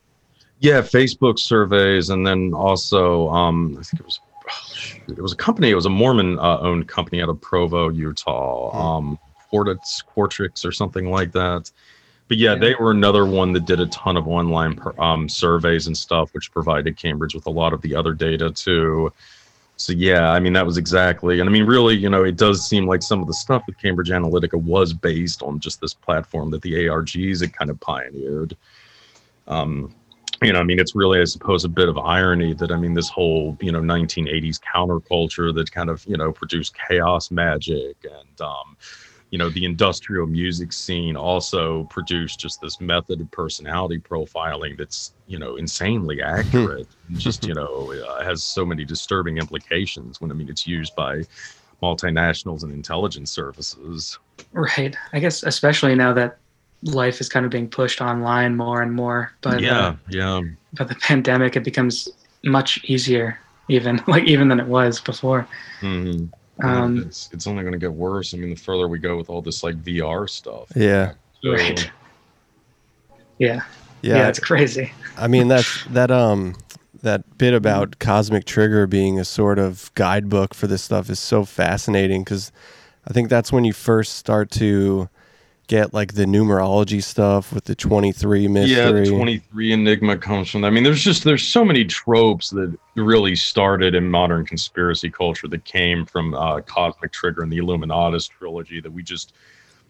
Yeah, 0.59 0.81
Facebook 0.81 1.39
surveys, 1.39 2.09
and 2.09 2.25
then 2.27 2.53
also, 2.53 3.29
um, 3.29 3.77
I 3.79 3.83
think 3.83 4.01
it 4.01 4.05
was, 4.05 4.19
oh, 4.49 4.73
shoot, 4.75 5.01
it 5.07 5.21
was 5.21 5.31
a 5.31 5.37
company. 5.37 5.69
It 5.69 5.75
was 5.75 5.85
a 5.85 5.89
Mormon-owned 5.89 6.87
company 6.89 7.21
out 7.21 7.29
of 7.29 7.39
Provo, 7.39 7.87
Utah, 7.89 8.97
um, 8.97 9.17
Quartix, 9.53 10.03
Quartrix, 10.13 10.65
or 10.65 10.73
something 10.73 11.09
like 11.11 11.31
that. 11.31 11.71
But 12.27 12.37
yeah, 12.37 12.53
Yeah. 12.53 12.59
they 12.59 12.75
were 12.75 12.91
another 12.91 13.25
one 13.25 13.53
that 13.53 13.65
did 13.65 13.79
a 13.79 13.85
ton 13.87 14.17
of 14.17 14.27
online 14.27 14.75
per, 14.75 14.93
um, 14.99 15.29
surveys 15.29 15.87
and 15.87 15.95
stuff, 15.97 16.34
which 16.34 16.51
provided 16.51 16.97
Cambridge 16.97 17.34
with 17.36 17.45
a 17.47 17.51
lot 17.51 17.71
of 17.71 17.81
the 17.81 17.95
other 17.95 18.13
data 18.13 18.51
too. 18.51 19.13
So 19.79 19.93
yeah, 19.93 20.31
I 20.31 20.41
mean 20.41 20.51
that 20.53 20.65
was 20.65 20.77
exactly, 20.77 21.39
and 21.39 21.49
I 21.49 21.53
mean 21.53 21.65
really, 21.65 21.95
you 21.95 22.09
know, 22.09 22.25
it 22.25 22.35
does 22.35 22.67
seem 22.67 22.85
like 22.85 23.01
some 23.01 23.21
of 23.21 23.27
the 23.27 23.33
stuff 23.33 23.63
with 23.65 23.77
Cambridge 23.77 24.09
Analytica 24.09 24.61
was 24.61 24.91
based 24.91 25.41
on 25.41 25.61
just 25.61 25.79
this 25.79 25.93
platform 25.93 26.51
that 26.51 26.61
the 26.61 26.73
ARGs 26.73 27.39
had 27.39 27.53
kind 27.53 27.71
of 27.71 27.79
pioneered. 27.79 28.57
Um, 29.47 29.95
you 30.41 30.51
know, 30.51 30.59
I 30.59 30.63
mean, 30.63 30.79
it's 30.79 30.95
really, 30.95 31.21
I 31.21 31.23
suppose, 31.23 31.63
a 31.63 31.69
bit 31.69 31.87
of 31.87 31.97
irony 31.97 32.53
that 32.55 32.73
I 32.73 32.75
mean, 32.75 32.93
this 32.93 33.07
whole 33.07 33.57
you 33.61 33.71
know 33.71 33.79
1980s 33.79 34.59
counterculture 34.59 35.55
that 35.55 35.71
kind 35.71 35.89
of 35.89 36.05
you 36.05 36.17
know 36.17 36.33
produced 36.33 36.75
chaos 36.77 37.31
magic 37.31 37.95
and 38.03 38.41
um, 38.41 38.75
you 39.31 39.37
know 39.37 39.49
the 39.49 39.65
industrial 39.65 40.25
music 40.25 40.73
scene 40.73 41.15
also 41.15 41.83
produced 41.85 42.39
just 42.39 42.61
this 42.61 42.81
method 42.81 43.21
of 43.21 43.29
personality 43.31 43.99
profiling 43.99 44.77
that's 44.77 45.13
you 45.27 45.37
know 45.37 45.55
insanely 45.55 46.21
accurate 46.37 46.87
just 47.13 47.45
you 47.45 47.53
know 47.53 47.93
uh, 48.07 48.23
has 48.23 48.43
so 48.43 48.65
many 48.65 48.83
disturbing 48.85 49.37
implications 49.37 50.19
when 50.19 50.31
i 50.31 50.33
mean 50.33 50.49
it's 50.49 50.65
used 50.67 50.95
by 50.95 51.21
multinationals 51.81 52.63
and 52.63 52.71
intelligence 52.71 53.31
services 53.31 54.17
Right. 54.51 54.95
I 55.13 55.19
guess 55.19 55.43
especially 55.43 55.95
now 55.95 56.13
that 56.13 56.37
life 56.83 57.21
is 57.21 57.29
kind 57.29 57.45
of 57.45 57.51
being 57.51 57.69
pushed 57.69 58.01
online 58.01 58.55
more 58.55 58.81
and 58.81 58.91
more. 58.93 59.31
But 59.41 59.61
yeah 59.61 59.77
uh, 59.79 59.95
yeah 60.09 60.41
but 60.73 60.87
the 60.87 60.95
pandemic, 60.95 61.55
it 61.55 61.63
becomes 61.63 62.09
much 62.43 62.83
easier, 62.85 63.39
even 63.67 64.01
like 64.07 64.23
even 64.25 64.47
than 64.47 64.59
it 64.59 64.67
was 64.67 64.99
before. 64.99 65.47
Mhm. 65.81 66.29
Um, 66.63 66.98
it's, 66.98 67.30
it's 67.32 67.48
only 67.48 67.63
going 67.63 67.74
to 67.74 67.80
get 67.80 67.93
worse 67.93 68.34
i 68.34 68.38
mean 68.38 68.50
the 68.50 68.56
further 68.56 68.88
we 68.88 69.00
go 69.00 69.15
with 69.15 69.30
all 69.30 69.41
this 69.41 69.63
like 69.63 69.82
vr 69.82 70.30
stuff 70.30 70.67
Yeah, 70.76 71.13
So, 71.41 71.54
Right. 71.54 71.91
Yeah. 73.38 73.62
yeah. 74.02 74.17
Yeah. 74.17 74.28
It's 74.28 74.39
crazy. 74.39 74.91
I 75.17 75.28
mean 75.28 75.48
that's 75.48 75.84
that 75.91 76.12
um 76.12 76.56
that 77.02 77.38
bit 77.38 77.54
about 77.54 78.00
Cosmic 78.00 78.43
Trigger 78.45 78.86
being 78.86 79.19
a 79.19 79.26
sort 79.26 79.58
of 79.58 79.89
guidebook 79.95 80.54
for 80.54 80.67
this 80.67 80.84
stuff 80.84 81.10
is 81.10 81.19
so 81.19 81.45
fascinating 81.45 82.24
because 82.24 82.52
I 83.08 83.13
think 83.13 83.30
that's 83.30 83.52
when 83.52 83.63
you 83.63 83.72
first 83.72 84.15
start 84.15 84.52
to 84.52 85.10
get 85.69 85.93
like 85.93 86.15
the 86.15 86.25
numerology 86.25 87.01
stuff 87.01 87.53
with 87.53 87.63
the 87.63 87.75
23 87.75 88.47
mystery. 88.49 88.75
Yeah, 88.75 88.91
the 88.91 89.05
23 89.05 89.71
Enigma 89.71 90.17
comes 90.17 90.49
from. 90.49 90.65
I 90.65 90.69
mean, 90.69 90.84
there's 90.84 91.03
just 91.03 91.23
there's 91.23 91.47
so 91.47 91.63
many 91.63 91.86
tropes 91.86 92.49
that 92.49 92.77
really 92.95 93.36
started 93.36 93.95
in 93.95 94.10
modern 94.10 94.45
conspiracy 94.45 95.10
culture 95.10 95.47
that 95.47 95.63
came 95.63 96.05
from 96.05 96.34
uh, 96.34 96.60
Cosmic 96.62 97.13
Trigger 97.13 97.43
and 97.43 97.51
the 97.53 97.60
Illuminatus 97.60 98.27
trilogy 98.29 98.82
that 98.82 98.91
we 98.91 99.03
just 99.03 99.34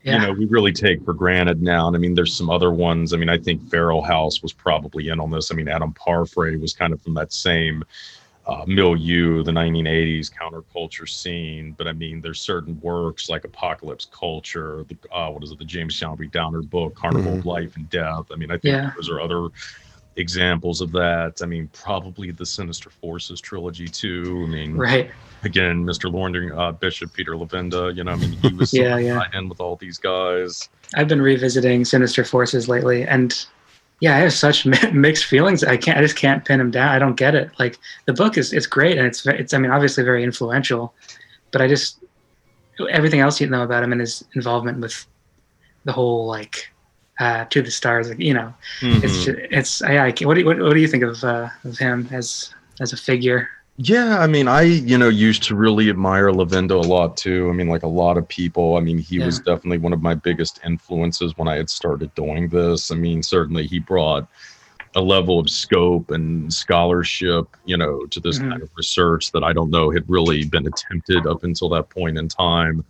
Yeah. 0.04 0.14
you 0.14 0.28
know 0.28 0.34
we 0.34 0.46
really 0.46 0.74
take 0.74 1.04
for 1.04 1.14
granted 1.14 1.62
now. 1.62 1.88
And 1.88 1.96
I 1.96 2.00
mean, 2.00 2.14
there's 2.14 2.36
some 2.36 2.50
other 2.50 2.72
ones. 2.72 3.14
I 3.14 3.18
mean, 3.18 3.30
I 3.30 3.38
think 3.38 3.68
Feral 3.70 4.04
House 4.04 4.44
was 4.44 4.54
probably 4.54 5.08
in 5.08 5.20
on 5.20 5.32
this. 5.32 5.50
I 5.52 5.56
mean, 5.56 5.70
Adam 5.70 5.94
Parfrey 5.94 6.58
was 6.58 6.74
kind 6.74 6.94
of 6.94 7.02
from 7.02 7.14
that 7.16 7.34
same 7.34 7.84
uh, 8.50 8.66
milieu, 8.66 9.44
the 9.44 9.52
1980s 9.52 10.32
counterculture 10.32 11.08
scene. 11.08 11.74
But 11.78 11.88
I 11.88 11.94
mean, 11.94 12.20
there's 12.22 12.42
certain 12.42 12.80
works 12.82 13.30
like 13.30 13.44
Apocalypse 13.44 14.08
Culture, 14.12 14.84
the 14.88 14.98
uh, 15.16 15.30
what 15.30 15.44
is 15.44 15.52
it, 15.52 15.60
the 15.60 15.66
James 15.66 15.94
Shelby 15.94 16.28
Downard 16.28 16.70
book, 16.70 16.96
Carnival 16.96 17.36
of 17.38 17.46
Life 17.46 17.76
and 17.76 17.90
Death. 17.90 18.26
I 18.32 18.36
mean, 18.36 18.50
I 18.52 18.56
think 18.56 18.74
Yeah. 18.76 18.92
those 18.96 19.10
are 19.10 19.22
other 19.22 19.50
examples 20.16 20.82
of 20.82 20.92
that. 20.94 21.40
I 21.42 21.46
mean, 21.46 21.70
probably 21.74 22.32
the 22.32 22.46
Sinister 22.46 22.90
Forces 22.90 23.40
trilogy 23.40 23.86
too. 23.88 24.44
I 24.48 24.50
mean, 24.50 24.76
Right. 24.76 25.12
again, 25.44 25.86
Mr. 25.86 26.12
Loring, 26.12 26.52
uh, 26.52 26.72
Bishop 26.74 27.14
Peter 27.14 27.34
Levenda. 27.34 27.96
You 27.96 28.04
know, 28.04 28.12
I 28.12 28.16
mean, 28.16 28.32
he 28.34 28.54
was 28.54 28.74
Yeah, 28.74 28.96
so 28.96 28.98
yeah. 28.98 29.22
in 29.34 29.48
with 29.48 29.62
all 29.62 29.76
these 29.76 29.98
guys. 29.98 30.68
I've 30.96 31.08
been 31.08 31.22
revisiting 31.22 31.86
Sinister 31.86 32.24
Forces 32.26 32.68
lately, 32.68 33.04
and 33.06 33.46
yeah, 34.02 34.16
I 34.16 34.20
have 34.20 34.34
such 34.34 34.66
mixed 34.94 35.26
feelings. 35.26 35.64
I 35.64 35.78
can't. 35.78 35.98
I 35.98 36.02
just 36.02 36.16
can't 36.16 36.44
pin 36.46 36.60
him 36.60 36.72
down. 36.72 36.90
I 36.90 37.00
don't 37.00 37.16
get 37.16 37.36
it. 37.36 37.52
Like 37.60 37.78
the 38.06 38.14
book 38.14 38.38
is 38.38 38.54
it's 38.54 38.68
great, 38.68 38.98
and 38.98 39.06
it's 39.06 39.26
it's. 39.26 39.54
I 39.54 39.58
mean, 39.58 39.72
obviously 39.72 40.04
very 40.04 40.24
influential, 40.24 40.94
but 41.52 41.62
I 41.62 41.68
just 41.68 42.00
everything 42.90 43.20
else 43.20 43.42
you 43.42 43.48
know 43.48 43.64
about 43.64 43.84
him 43.84 43.92
and 43.92 44.00
his 44.02 44.24
involvement 44.36 44.80
with 44.80 45.06
the 45.86 45.92
whole 45.92 46.26
like 46.28 46.70
uh, 47.20 47.46
to 47.46 47.62
the 47.62 47.72
stars. 47.72 48.10
Like 48.10 48.20
you 48.20 48.34
know, 48.34 48.54
it's 48.82 49.18
Mhm. 49.18 49.26
just, 49.26 49.38
it's. 49.52 49.82
I, 49.82 49.98
I 50.08 50.14
what 50.24 50.36
do 50.36 50.40
you, 50.42 50.46
what, 50.46 50.60
what 50.60 50.74
do 50.74 50.80
you 50.80 50.88
think 50.88 51.04
of 51.04 51.24
uh, 51.24 51.50
of 51.66 51.78
him 51.78 52.08
as 52.12 52.54
as 52.80 52.94
a 52.94 52.98
figure? 52.98 53.50
Yeah, 53.82 54.20
I 54.20 54.28
mean, 54.28 54.50
I 54.50 54.64
you 54.64 54.98
know 54.98 55.08
used 55.08 55.42
to 55.44 55.56
really 55.56 55.90
admire 55.90 56.32
Levenda 56.32 56.72
a 56.72 56.86
lot 56.86 57.16
too. 57.16 57.50
I 57.50 57.54
mean, 57.54 57.70
like 57.70 57.84
a 57.84 57.88
lot 57.88 58.18
of 58.18 58.28
people. 58.28 58.76
I 58.76 58.82
mean, 58.82 58.98
he 58.98 59.20
was 59.20 59.40
definitely 59.40 59.78
one 59.78 59.94
of 59.94 60.02
my 60.02 60.16
biggest 60.16 60.60
influences 60.66 61.38
when 61.38 61.48
I 61.48 61.56
had 61.56 61.70
started 61.70 62.14
doing 62.14 62.50
this. 62.50 62.92
I 62.92 62.96
mean, 62.96 63.24
certainly 63.24 63.68
he 63.68 63.80
brought 63.80 64.28
a 64.96 65.02
level 65.02 65.40
of 65.40 65.50
scope 65.50 66.12
and 66.12 66.54
scholarship, 66.54 67.46
you 67.64 67.78
know, 67.78 68.06
to 68.08 68.20
this 68.20 68.38
Mhm. 68.40 68.50
kind 68.50 68.62
of 68.64 68.70
research 68.76 69.32
that 69.32 69.46
I 69.46 69.54
don't 69.54 69.70
know 69.70 69.92
had 69.92 70.04
really 70.10 70.44
been 70.44 70.68
attempted 70.68 71.26
up 71.26 71.46
until 71.46 71.70
that 71.70 71.90
point 71.90 72.18
in 72.18 72.28
time. 72.28 72.84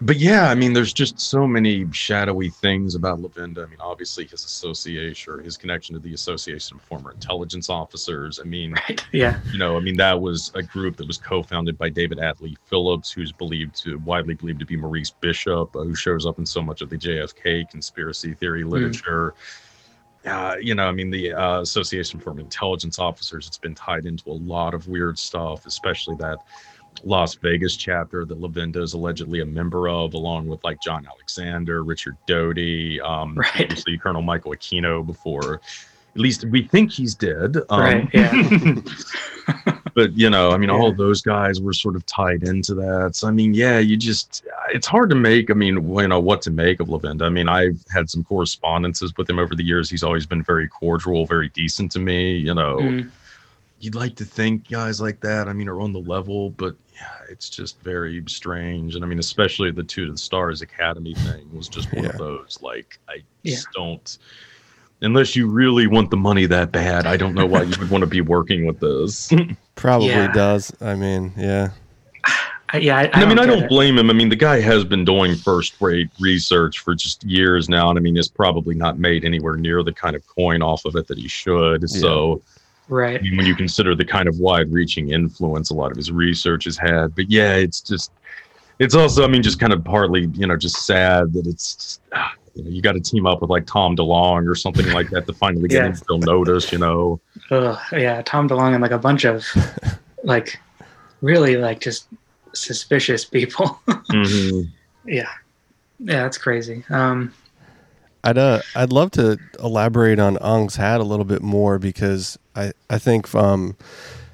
But 0.00 0.16
yeah, 0.16 0.50
I 0.50 0.54
mean, 0.54 0.72
there's 0.72 0.92
just 0.92 1.20
so 1.20 1.46
many 1.46 1.86
shadowy 1.92 2.50
things 2.50 2.94
about 2.94 3.20
Levenda. 3.20 3.64
I 3.64 3.70
mean, 3.70 3.78
obviously 3.80 4.26
his 4.26 4.44
association 4.44 5.32
or 5.32 5.38
his 5.40 5.56
connection 5.56 5.94
to 5.94 6.00
the 6.00 6.14
Association 6.14 6.76
of 6.76 6.82
Former 6.82 7.12
Intelligence 7.12 7.70
Officers. 7.70 8.40
I 8.40 8.44
mean, 8.44 8.72
Right. 8.72 9.04
Yeah. 9.12 9.38
you 9.52 9.58
know, 9.58 9.76
I 9.76 9.80
mean, 9.80 9.96
that 9.98 10.20
was 10.20 10.50
a 10.54 10.62
group 10.62 10.96
that 10.96 11.06
was 11.06 11.16
co-founded 11.16 11.78
by 11.78 11.90
David 11.90 12.18
Atlee 12.18 12.56
Phillips, 12.66 13.12
who's 13.12 13.30
believed 13.32 13.76
to 13.84 13.98
widely 13.98 14.34
believed 14.34 14.58
to 14.60 14.66
be 14.66 14.76
Maurice 14.76 15.10
Bishop, 15.10 15.74
uh, 15.76 15.84
who 15.84 15.94
shows 15.94 16.26
up 16.26 16.38
in 16.38 16.44
so 16.44 16.60
much 16.60 16.82
of 16.82 16.90
the 16.90 16.98
JFK 16.98 17.70
conspiracy 17.70 18.34
theory 18.34 18.64
literature. 18.64 19.34
Uh, 20.26 20.56
you 20.60 20.74
know, 20.74 20.86
I 20.86 20.92
mean, 20.92 21.10
the 21.10 21.32
uh, 21.34 21.60
Association 21.60 22.18
for 22.18 22.38
Intelligence 22.38 22.98
Officers, 22.98 23.46
it's 23.46 23.58
been 23.58 23.74
tied 23.74 24.06
into 24.06 24.30
a 24.30 24.32
lot 24.32 24.72
of 24.74 24.88
weird 24.88 25.18
stuff, 25.18 25.66
especially 25.66 26.16
that 26.16 26.38
Las 27.02 27.34
Vegas 27.34 27.76
chapter 27.76 28.24
that 28.24 28.40
Levenda 28.40 28.76
is 28.82 28.92
allegedly 28.94 29.40
a 29.40 29.46
member 29.46 29.88
of, 29.88 30.14
along 30.14 30.46
with 30.46 30.62
like 30.64 30.80
John 30.80 31.06
Alexander, 31.06 31.82
Richard 31.82 32.16
Doty, 32.26 33.00
um, 33.00 33.34
Right. 33.38 33.62
obviously 33.62 33.98
Colonel 33.98 34.22
Michael 34.22 34.52
Aquino 34.52 35.04
before. 35.04 35.60
At 36.14 36.20
least 36.20 36.44
we 36.44 36.62
think 36.62 36.92
he's 36.92 37.14
dead. 37.14 37.56
Um, 37.70 37.80
Right, 37.80 38.08
yeah. 38.14 38.76
but 39.94 40.12
you 40.16 40.30
know, 40.30 40.50
I 40.52 40.56
mean, 40.56 40.70
all 40.70 40.84
Yeah. 40.84 40.90
of 40.90 40.96
those 40.96 41.20
guys 41.22 41.60
were 41.60 41.72
sort 41.72 41.96
of 41.96 42.06
tied 42.06 42.44
into 42.44 42.74
that. 42.74 43.16
So 43.16 43.26
I 43.28 43.30
mean, 43.32 43.52
yeah, 43.54 43.78
you 43.80 43.96
just 43.96 44.44
it's 44.72 44.86
hard 44.86 45.10
to 45.10 45.16
make. 45.16 45.50
I 45.50 45.54
mean, 45.54 45.74
you 45.98 46.08
know, 46.08 46.20
what 46.20 46.40
to 46.42 46.50
make 46.50 46.78
of 46.80 46.86
Levenda. 46.88 47.22
I 47.22 47.28
mean, 47.30 47.48
I've 47.48 47.84
had 47.92 48.08
some 48.08 48.22
correspondences 48.24 49.12
with 49.16 49.28
him 49.28 49.38
over 49.40 49.54
the 49.56 49.64
years. 49.64 49.90
He's 49.90 50.02
always 50.04 50.24
been 50.26 50.42
very 50.42 50.68
cordial, 50.68 51.26
very 51.26 51.48
decent 51.48 51.90
to 51.92 51.98
me. 51.98 52.36
You 52.36 52.54
know, 52.54 52.78
Mm, 52.78 53.10
you'd 53.80 53.94
like 53.96 54.14
to 54.16 54.24
think 54.24 54.68
guys 54.70 55.00
like 55.00 55.20
that. 55.20 55.48
I 55.48 55.52
mean, 55.52 55.68
are 55.68 55.80
on 55.80 55.92
the 55.92 56.00
level, 56.00 56.50
but 56.50 56.76
yeah, 56.94 57.08
it's 57.28 57.48
just 57.50 57.80
very 57.80 58.22
strange. 58.26 58.94
And 58.94 59.04
I 59.04 59.08
mean, 59.08 59.18
especially 59.18 59.70
the 59.70 59.82
two 59.82 60.06
to 60.06 60.12
the 60.12 60.18
stars 60.18 60.62
academy 60.62 61.14
thing 61.14 61.48
was 61.52 61.68
just 61.68 61.92
one 61.92 62.04
Yeah. 62.04 62.10
of 62.10 62.18
those. 62.18 62.58
Like, 62.62 62.98
I 63.08 63.22
Yeah. 63.42 63.54
just 63.56 63.68
don't. 63.74 64.18
Unless 65.00 65.36
you 65.36 65.48
really 65.48 65.86
want 65.86 66.10
the 66.10 66.16
money 66.16 66.46
that 66.46 66.72
bad, 66.72 67.06
I 67.06 67.16
don't 67.16 67.34
know 67.34 67.46
why 67.46 67.62
you 67.62 67.74
would 67.78 67.90
want 67.90 68.02
to 68.02 68.06
be 68.06 68.20
working 68.20 68.64
with 68.64 68.80
this. 68.80 69.30
Probably 69.74 70.08
Yeah. 70.08 70.32
does. 70.32 70.72
I 70.80 70.94
mean, 70.94 71.32
yeah. 71.36 71.70
Yeah. 72.80 72.96
I, 72.96 73.04
I, 73.04 73.10
I 73.22 73.26
mean, 73.26 73.38
I 73.38 73.46
don't 73.46 73.64
it. 73.64 73.68
blame 73.68 73.98
him. 73.98 74.10
I 74.10 74.12
mean, 74.14 74.28
the 74.30 74.36
guy 74.36 74.58
has 74.60 74.84
been 74.84 75.04
doing 75.04 75.36
first 75.36 75.74
rate 75.80 76.08
research 76.18 76.80
for 76.80 76.94
just 76.94 77.22
years 77.22 77.68
now. 77.68 77.90
And 77.90 77.98
I 77.98 78.02
mean, 78.02 78.16
has 78.16 78.28
probably 78.28 78.74
not 78.74 78.98
made 78.98 79.24
anywhere 79.24 79.56
near 79.56 79.82
the 79.84 79.92
kind 79.92 80.16
of 80.16 80.26
coin 80.26 80.60
off 80.62 80.84
of 80.84 80.96
it 80.96 81.06
that 81.08 81.18
he 81.18 81.28
should. 81.28 81.88
So, 81.88 82.42
I 82.88 82.92
Right. 82.92 83.22
mean, 83.22 83.36
when 83.36 83.46
you 83.46 83.54
consider 83.54 83.94
the 83.94 84.04
kind 84.04 84.28
of 84.28 84.38
wide 84.38 84.70
reaching 84.72 85.10
influence 85.10 85.70
a 85.70 85.74
lot 85.74 85.90
of 85.90 85.96
his 85.96 86.10
research 86.12 86.64
has 86.64 86.76
had. 86.76 87.14
But 87.14 87.30
yeah, 87.30 87.54
it's 87.54 87.80
just, 87.80 88.12
it's 88.78 88.94
also, 88.94 89.24
I 89.24 89.28
mean, 89.28 89.42
just 89.42 89.58
kind 89.58 89.72
of 89.72 89.82
partly, 89.84 90.26
you 90.34 90.46
know, 90.46 90.56
just 90.56 90.84
sad 90.84 91.32
that 91.32 91.46
it's, 91.46 92.00
ah, 92.12 92.32
you 92.54 92.64
know, 92.64 92.70
you 92.70 92.82
got 92.82 92.92
to 92.92 93.00
team 93.00 93.26
up 93.26 93.40
with 93.40 93.50
like 93.50 93.66
Tom 93.66 93.96
DeLonge 93.96 94.48
or 94.50 94.54
something 94.54 94.86
like 94.92 95.08
that 95.10 95.26
to 95.26 95.32
finally 95.34 95.68
get 95.68 95.76
Yeah. 95.82 95.86
him 95.86 95.94
still 95.94 96.18
noticed, 96.18 96.72
you 96.72 96.78
know. 96.78 97.20
Ugh, 97.50 97.78
yeah. 97.92 98.20
Tom 98.22 98.48
DeLonge 98.48 98.74
and 98.74 98.82
like 98.82 98.90
a 98.90 98.98
bunch 98.98 99.24
of 99.24 99.44
like 100.24 100.58
really 101.22 101.56
like 101.56 101.80
just 101.80 102.08
suspicious 102.54 103.24
people. 103.24 103.80
Mhm. 104.12 104.68
yeah. 105.06 105.28
Yeah, 106.00 106.22
that's 106.24 106.38
crazy. 106.38 106.84
Um, 106.90 107.32
I'd 108.24 108.38
uh, 108.38 108.62
I'd 108.74 108.90
love 108.90 109.10
to 109.12 109.38
elaborate 109.62 110.18
on 110.18 110.38
Ong's 110.38 110.76
hat 110.76 111.00
a 111.00 111.04
little 111.04 111.26
bit 111.26 111.42
more 111.42 111.78
because 111.78 112.38
I 112.56 112.72
I 112.88 112.98
think 112.98 113.32
um, 113.34 113.76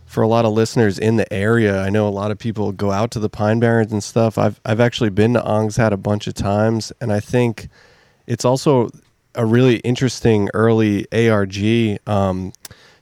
for 0.06 0.22
a 0.22 0.28
lot 0.28 0.44
of 0.44 0.52
listeners 0.52 0.98
in 0.98 1.16
the 1.16 1.30
area, 1.32 1.82
I 1.82 1.90
know 1.90 2.06
a 2.06 2.10
lot 2.10 2.30
of 2.30 2.38
people 2.38 2.70
go 2.70 2.92
out 2.92 3.10
to 3.12 3.18
the 3.18 3.28
Pine 3.28 3.58
Barrens 3.58 3.92
and 3.92 4.02
stuff. 4.02 4.38
I've 4.38 4.60
I've 4.64 4.80
actually 4.80 5.10
been 5.10 5.34
to 5.34 5.44
Ong's 5.44 5.76
hat 5.76 5.92
a 5.92 5.96
bunch 5.96 6.28
of 6.28 6.34
times, 6.34 6.92
and 7.00 7.12
I 7.12 7.18
think 7.18 7.68
it's 8.28 8.44
also 8.44 8.90
a 9.34 9.44
really 9.44 9.76
interesting 9.78 10.48
early 10.54 11.06
ARG. 11.12 11.98
Um, 12.06 12.52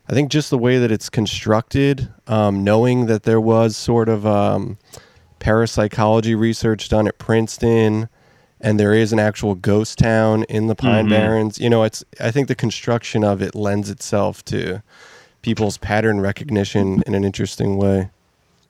I 0.08 0.14
think 0.14 0.30
just 0.30 0.48
the 0.48 0.58
way 0.58 0.78
that 0.78 0.90
it's 0.90 1.10
constructed, 1.10 2.08
um, 2.26 2.64
knowing 2.64 3.06
that 3.06 3.24
there 3.24 3.40
was 3.40 3.76
sort 3.76 4.08
of 4.08 4.26
um, 4.26 4.78
parapsychology 5.38 6.34
research 6.34 6.88
done 6.88 7.06
at 7.06 7.18
Princeton, 7.18 8.08
and 8.60 8.78
there 8.78 8.94
is 8.94 9.12
an 9.12 9.18
actual 9.18 9.54
ghost 9.54 9.98
town 9.98 10.44
in 10.44 10.66
the 10.66 10.74
Pine 10.74 11.06
Mhm. 11.06 11.10
Barrens. 11.10 11.58
You 11.58 11.70
know, 11.70 11.82
it's 11.84 12.04
I 12.20 12.30
think 12.30 12.48
the 12.48 12.54
construction 12.54 13.24
of 13.24 13.40
it 13.42 13.54
lends 13.54 13.90
itself 13.90 14.44
to 14.46 14.82
people's 15.42 15.78
pattern 15.78 16.20
recognition 16.20 17.02
in 17.06 17.14
an 17.14 17.24
interesting 17.24 17.76
way. 17.76 18.10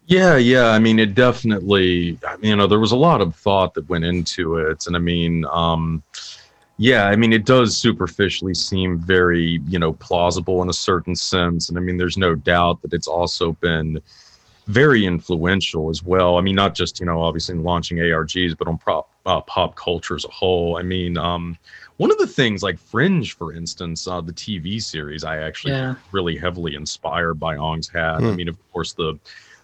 Yeah, 0.07 0.37
yeah. 0.37 0.68
I 0.68 0.79
mean, 0.79 0.98
it 0.98 1.14
definitely. 1.14 2.18
You 2.40 2.57
know, 2.57 2.66
there 2.66 2.79
was 2.81 2.92
a 2.92 2.96
lot 2.96 3.20
of 3.20 3.35
thought 3.35 3.74
that 3.74 3.88
went 3.88 4.05
into 4.05 4.57
it, 4.57 4.87
and 4.87 4.96
I 4.96 4.98
mean, 4.98 5.44
um, 5.53 6.03
yeah, 6.79 7.07
I 7.07 7.16
mean, 7.16 7.33
it 7.33 7.44
does 7.44 7.77
superficially 7.77 8.55
seem 8.55 8.98
very, 8.98 9.61
you 9.68 9.79
know, 9.79 9.92
plausible 9.94 10.62
in 10.62 10.68
a 10.70 10.72
certain 10.72 11.14
sense, 11.16 11.68
and 11.68 11.77
I 11.77 11.81
mean, 11.81 11.96
there's 11.98 12.16
no 12.16 12.35
doubt 12.35 12.81
that 12.83 12.92
it's 12.94 13.09
also 13.09 13.53
been 13.61 14.01
very 14.68 15.07
influential 15.07 15.88
as 15.88 16.02
well. 16.02 16.37
I 16.37 16.42
mean, 16.42 16.54
not 16.54 16.74
just 16.74 17.00
you 17.00 17.07
know, 17.07 17.20
obviously 17.22 17.54
in 17.57 17.62
launching 17.62 17.98
ARGs, 17.98 18.57
but 18.57 18.68
on 18.68 18.76
prop, 18.78 19.11
uh, 19.26 19.40
pop 19.40 19.74
culture 19.76 20.14
as 20.14 20.24
a 20.26 20.31
whole. 20.31 20.76
I 20.76 20.83
mean, 20.83 21.16
um, 21.18 21.57
one 21.96 22.11
of 22.11 22.18
the 22.18 22.26
things 22.26 22.62
like 22.62 22.78
Fringe, 22.78 23.35
for 23.35 23.54
instance, 23.54 24.07
uh, 24.07 24.20
the 24.20 24.33
TV 24.33 24.81
series, 24.81 25.24
I 25.24 25.38
actually 25.38 25.72
yeah. 25.72 25.94
really 26.12 26.37
heavily 26.37 26.74
inspired 26.74 27.35
by 27.40 27.57
Ong's 27.57 27.88
Hat. 27.88 28.16
I 28.16 28.31
Hmm. 28.31 28.37
mean, 28.37 28.48
of 28.48 28.57
course, 28.72 28.92
the 28.92 29.18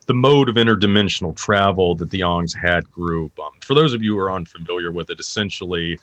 the 0.06 0.14
mode 0.14 0.50
of 0.50 0.56
interdimensional 0.56 1.34
travel 1.34 1.94
that 1.94 2.10
the 2.10 2.22
Ong's 2.22 2.52
Hat 2.52 2.90
group. 2.90 3.38
Um, 3.40 3.52
for 3.60 3.74
those 3.74 3.94
of 3.94 4.02
you 4.02 4.14
who 4.14 4.20
are 4.20 4.32
unfamiliar 4.32 4.90
with 4.92 5.08
it, 5.08 5.18
essentially, 5.18 5.98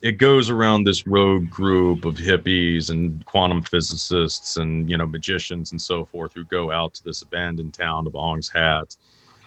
it 0.00 0.12
goes 0.12 0.48
around 0.48 0.84
this 0.84 1.06
rogue 1.06 1.50
group 1.50 2.04
of 2.04 2.14
hippies 2.14 2.90
and 2.90 3.24
quantum 3.26 3.62
physicists 3.62 4.56
and 4.56 4.88
you 4.88 4.96
know 4.96 5.06
magicians 5.06 5.72
and 5.72 5.82
so 5.82 6.04
forth 6.04 6.32
who 6.34 6.44
go 6.44 6.70
out 6.70 6.94
to 6.94 7.04
this 7.04 7.22
abandoned 7.22 7.74
town 7.74 8.06
of 8.06 8.14
Ong's 8.14 8.48
Hat. 8.48 8.96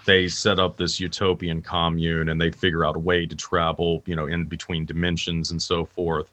They 0.06 0.28
set 0.28 0.60
up 0.60 0.78
this 0.78 1.00
utopian 1.00 1.62
commune 1.62 2.30
and 2.30 2.42
they 2.42 2.52
figure 2.52 2.84
out 2.84 2.96
a 2.96 3.00
way 3.00 3.28
to 3.28 3.36
travel, 3.36 4.02
you 4.08 4.16
know, 4.16 4.26
in 4.26 4.46
between 4.46 4.84
dimensions 4.84 5.52
and 5.52 5.62
so 5.62 5.86
forth. 5.86 6.32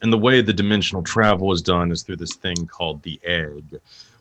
And 0.00 0.12
the 0.12 0.18
way 0.18 0.40
the 0.40 0.52
dimensional 0.52 1.02
travel 1.02 1.52
is 1.52 1.60
done 1.60 1.90
is 1.90 2.02
through 2.02 2.16
this 2.16 2.36
thing 2.36 2.66
called 2.68 3.02
the 3.02 3.20
egg, 3.24 3.80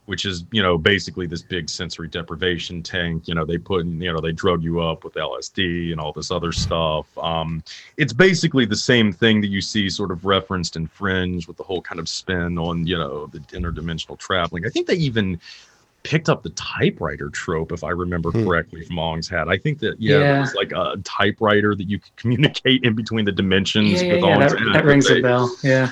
which 0.09 0.25
is, 0.25 0.43
you 0.51 0.63
know, 0.63 0.75
basically 0.75 1.27
this 1.27 1.43
big 1.43 1.69
sensory 1.69 2.07
deprivation 2.07 2.81
tank. 2.81 3.27
You 3.27 3.35
know, 3.35 3.45
they 3.45 3.59
put, 3.59 3.81
in, 3.85 4.01
you 4.01 4.11
know, 4.11 4.19
they 4.19 4.31
drug 4.31 4.63
you 4.63 4.79
up 4.81 5.03
with 5.03 5.13
LSD 5.13 5.91
and 5.91 6.01
all 6.01 6.11
this 6.11 6.31
other 6.31 6.51
stuff. 6.51 7.05
Um, 7.15 7.63
it's 7.95 8.11
basically 8.11 8.65
the 8.65 8.75
same 8.75 9.13
thing 9.13 9.39
that 9.41 9.49
you 9.49 9.61
see 9.61 9.87
sort 9.87 10.09
of 10.09 10.25
referenced 10.25 10.75
in 10.75 10.87
Fringe 10.87 11.47
with 11.47 11.57
the 11.57 11.63
whole 11.63 11.83
kind 11.83 11.99
of 11.99 12.09
spin 12.09 12.57
on, 12.57 12.87
you 12.87 12.97
know, 12.97 13.27
the 13.27 13.37
interdimensional 13.55 14.17
traveling. 14.17 14.65
I 14.65 14.69
think 14.69 14.87
they 14.87 14.95
even 14.95 15.39
picked 16.01 16.27
up 16.27 16.41
the 16.41 16.49
typewriter 16.51 17.29
trope, 17.29 17.71
if 17.71 17.83
I 17.83 17.91
remember 17.91 18.31
Hmm. 18.31 18.45
correctly, 18.45 18.83
from 18.85 18.97
Ong's 18.97 19.29
Hat. 19.29 19.47
I 19.47 19.59
think 19.59 19.77
that, 19.79 20.01
yeah, 20.01 20.17
there 20.17 20.25
Yeah. 20.25 20.39
was 20.39 20.55
like 20.55 20.71
a 20.71 20.95
typewriter 21.03 21.75
that 21.75 21.87
you 21.87 21.99
could 21.99 22.15
communicate 22.15 22.83
in 22.83 22.95
between 22.95 23.25
the 23.25 23.31
dimensions 23.31 24.01
Yeah, 24.01 24.07
yeah, 24.07 24.13
with 24.13 24.23
yeah, 24.23 24.37
Ong's 24.37 24.53
that, 24.53 24.73
that 24.73 24.85
rings 24.85 25.11
a 25.11 25.21
bell. 25.21 25.55
Yeah. 25.63 25.91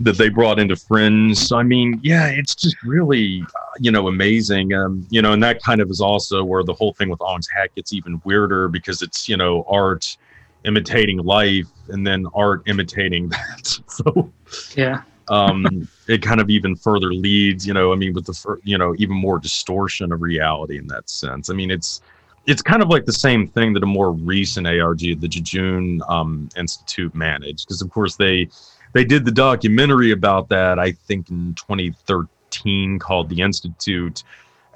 That 0.00 0.18
they 0.18 0.28
brought 0.28 0.58
into 0.58 0.76
Fringe. 0.76 1.52
I 1.52 1.62
mean, 1.62 2.00
yeah, 2.02 2.28
it's 2.28 2.54
just 2.54 2.82
really, 2.82 3.42
uh, 3.42 3.60
you 3.78 3.90
know, 3.90 4.08
amazing. 4.08 4.74
Um, 4.74 5.06
you 5.10 5.22
know, 5.22 5.32
and 5.32 5.42
that 5.42 5.62
kind 5.62 5.80
of 5.80 5.90
is 5.90 6.00
also 6.00 6.44
where 6.44 6.62
the 6.62 6.74
whole 6.74 6.92
thing 6.92 7.08
with 7.08 7.20
Ong's 7.20 7.48
Hat 7.48 7.74
gets 7.74 7.92
even 7.92 8.20
weirder 8.24 8.68
because 8.68 9.02
it's, 9.02 9.28
you 9.28 9.36
know, 9.36 9.64
art 9.68 10.16
imitating 10.64 11.18
life 11.18 11.66
and 11.88 12.06
then 12.06 12.26
art 12.34 12.62
imitating 12.66 13.28
that. 13.30 13.80
So, 13.88 14.30
Yeah. 14.76 15.02
um, 15.28 15.88
it 16.08 16.22
kind 16.22 16.40
of 16.40 16.50
even 16.50 16.76
further 16.76 17.12
leads, 17.12 17.66
you 17.66 17.72
know, 17.72 17.92
I 17.92 17.96
mean, 17.96 18.12
with 18.12 18.26
the, 18.26 18.34
fir- 18.34 18.60
you 18.64 18.76
know, 18.78 18.94
even 18.98 19.16
more 19.16 19.38
distortion 19.38 20.12
of 20.12 20.20
reality 20.20 20.78
in 20.78 20.86
that 20.88 21.08
sense. 21.08 21.50
I 21.50 21.54
mean, 21.54 21.70
it's, 21.70 22.02
it's 22.46 22.62
kind 22.62 22.82
of 22.82 22.88
like 22.88 23.04
the 23.04 23.12
same 23.12 23.48
thing 23.48 23.72
that 23.74 23.82
a 23.82 23.86
more 23.86 24.12
recent 24.12 24.66
ARG, 24.66 25.20
the 25.20 25.28
Jejune 25.28 26.02
um, 26.08 26.48
Institute, 26.56 27.14
managed, 27.14 27.66
because 27.66 27.82
of 27.82 27.90
course 27.90 28.16
they 28.16 28.48
they 28.92 29.04
did 29.04 29.24
the 29.24 29.30
documentary 29.30 30.10
about 30.12 30.48
that. 30.50 30.78
I 30.78 30.92
think 30.92 31.30
in 31.30 31.54
2013 31.54 32.98
called 32.98 33.28
The 33.28 33.40
Institute, 33.42 34.22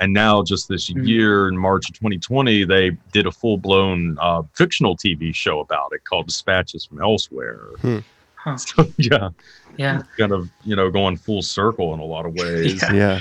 and 0.01 0.13
now 0.13 0.43
just 0.43 0.69
this 0.69 0.91
Mhm. 0.91 1.07
year 1.07 1.49
in 1.49 1.57
March 1.57 1.89
of 1.89 1.95
2020 1.97 2.65
they 2.65 2.91
did 3.13 3.27
a 3.27 3.33
full 3.33 3.57
blown 3.59 4.17
uh, 4.21 4.43
fictional 4.55 4.97
TV 4.97 5.33
show 5.35 5.61
about 5.61 5.93
it 5.93 6.05
called 6.05 6.27
Dispatches 6.27 6.85
from 6.85 7.01
Elsewhere. 7.01 7.61
Hmm. 7.81 7.99
Huh. 8.37 8.57
So, 8.57 8.93
yeah, 8.99 9.31
Yeah. 9.77 10.03
kind 10.19 10.33
of 10.33 10.49
you 10.65 10.77
know 10.77 10.91
going 10.91 11.17
full 11.17 11.43
circle 11.43 11.95
in 11.95 12.01
a 12.01 12.05
lot 12.05 12.27
of 12.27 12.35
ways. 12.43 12.83
Yeah. 12.83 12.93
Yeah. 12.93 13.21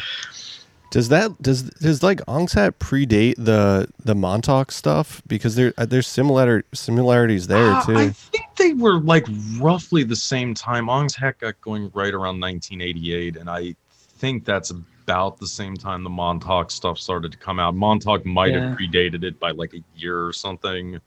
Does 0.93 1.10
that 1.10 1.41
does 1.41 1.63
does 1.63 2.03
like 2.03 2.21
Ong's 2.27 2.53
hat 2.53 2.77
predate 2.77 3.34
the 3.39 3.88
the 4.06 4.13
Montauk 4.13 4.71
stuff 4.71 5.23
because 5.25 5.56
there 5.56 5.73
uh, 5.75 5.88
there's 5.88 6.06
similar 6.06 6.63
similarities 6.71 7.47
there 7.47 7.71
Uh, 7.71 7.84
too. 7.84 7.97
I 7.97 8.10
think 8.10 8.45
they 8.58 8.73
were 8.73 8.99
like 8.99 9.25
roughly 9.60 10.03
the 10.03 10.15
same 10.15 10.53
time. 10.53 10.89
Ong's 10.89 11.15
Hat 11.15 11.39
got 11.39 11.60
going 11.62 11.89
right 11.95 12.13
around 12.13 12.39
1988, 12.39 13.38
and 13.38 13.49
I 13.49 13.73
think 14.19 14.45
that's 14.45 14.69
about 14.69 15.39
the 15.39 15.47
same 15.47 15.75
time 15.75 16.03
the 16.03 16.12
Montauk 16.12 16.69
stuff 16.69 16.99
started 16.99 17.32
to 17.32 17.39
come 17.39 17.60
out. 17.60 17.73
Montauk 17.73 18.23
might 18.23 18.51
Yeah. 18.53 18.69
have 18.69 18.77
predated 18.77 19.23
it 19.23 19.39
by 19.39 19.49
like 19.49 19.73
a 19.73 19.82
year 19.95 20.23
or 20.23 20.32
something. 20.32 20.99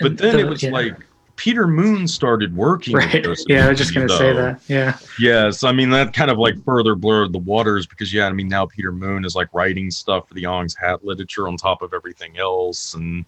but 0.00 0.10
And 0.12 0.18
then 0.18 0.36
the- 0.36 0.40
it 0.42 0.48
was 0.48 0.62
yeah. 0.62 0.70
like 0.70 1.04
Peter 1.36 1.66
Moon 1.66 2.06
started 2.06 2.56
working. 2.56 2.94
right. 2.96 3.24
Joseph 3.24 3.46
Yeah, 3.48 3.66
I 3.66 3.70
was 3.70 3.78
just 3.78 3.94
gonna 3.94 4.08
say 4.08 4.32
that. 4.32 4.60
Yeah. 4.68 4.96
Yes, 5.18 5.64
I 5.64 5.72
mean 5.72 5.90
that 5.90 6.12
kind 6.14 6.30
of 6.30 6.38
like 6.38 6.62
further 6.64 6.94
blurred 6.94 7.32
the 7.32 7.38
waters 7.38 7.86
because 7.86 8.12
yeah, 8.12 8.26
I 8.26 8.32
mean 8.32 8.48
now 8.48 8.66
Peter 8.66 8.92
Moon 8.92 9.24
is 9.24 9.34
like 9.34 9.48
writing 9.52 9.90
stuff 9.90 10.28
for 10.28 10.34
the 10.34 10.46
Ong's 10.46 10.74
Hat 10.76 11.04
literature 11.04 11.48
on 11.48 11.56
top 11.56 11.82
of 11.82 11.92
everything 11.92 12.38
else, 12.38 12.94
and 12.94 13.24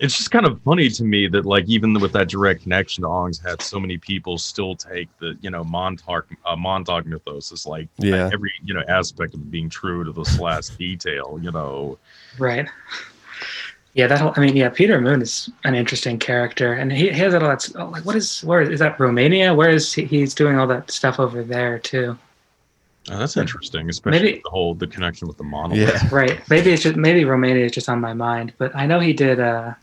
it's 0.00 0.16
just 0.16 0.32
kind 0.32 0.44
of 0.44 0.60
funny 0.62 0.88
to 0.88 1.04
me 1.04 1.28
that 1.28 1.46
like 1.46 1.64
even 1.68 1.94
with 2.00 2.12
that 2.12 2.28
direct 2.28 2.62
connection 2.62 3.02
to 3.02 3.08
Ong's 3.08 3.40
Hat, 3.40 3.62
so 3.62 3.78
many 3.78 3.96
people 3.96 4.38
still 4.38 4.74
take 4.76 5.08
the 5.18 5.36
you 5.40 5.50
know 5.50 5.64
Montauk 5.64 6.26
uh, 6.44 6.56
Montauk 6.56 7.06
mythos 7.06 7.52
as 7.52 7.64
like 7.66 7.88
Yeah. 7.98 8.30
every 8.32 8.52
you 8.64 8.74
know 8.74 8.82
aspect 8.88 9.34
of 9.34 9.50
being 9.50 9.68
true 9.68 10.04
to 10.04 10.12
this 10.12 10.38
last 10.38 10.76
detail, 10.78 11.38
you 11.42 11.50
know. 11.52 11.98
Right. 12.38 12.68
Yeah, 13.94 14.08
that 14.08 14.20
whole, 14.20 14.32
I 14.36 14.40
mean, 14.40 14.56
yeah, 14.56 14.70
Peter 14.70 15.00
Moon 15.00 15.22
is 15.22 15.48
an 15.62 15.76
interesting 15.76 16.18
character, 16.18 16.72
and 16.72 16.90
he, 16.92 17.10
he 17.10 17.18
has 17.20 17.32
all 17.32 17.40
that. 17.40 17.68
oh, 17.76 17.86
Like, 17.86 18.04
what 18.04 18.16
is 18.16 18.42
where 18.42 18.60
is 18.60 18.80
that 18.80 18.98
Romania? 18.98 19.54
Where 19.54 19.70
is 19.70 19.92
he, 19.92 20.04
he's 20.04 20.34
doing 20.34 20.58
all 20.58 20.66
that 20.66 20.90
stuff 20.90 21.20
over 21.20 21.44
there 21.44 21.78
too? 21.78 22.18
Oh, 23.10 23.18
that's 23.18 23.36
interesting, 23.36 23.88
especially 23.88 24.18
Maybe- 24.20 24.40
the 24.42 24.50
whole 24.50 24.74
the 24.74 24.86
connection 24.88 25.28
with 25.28 25.36
the 25.36 25.44
monolith. 25.44 25.78
Yeah. 25.88 26.08
Right. 26.12 26.40
Maybe 26.50 26.72
it's 26.72 26.82
just 26.82 26.96
maybe 26.96 27.24
Romania 27.24 27.66
is 27.66 27.72
just 27.72 27.88
on 27.88 28.00
my 28.00 28.14
mind, 28.14 28.52
but 28.58 28.74
I 28.74 28.86
know 28.86 28.98
he 28.98 29.12
did. 29.12 29.38
uh 29.38 29.74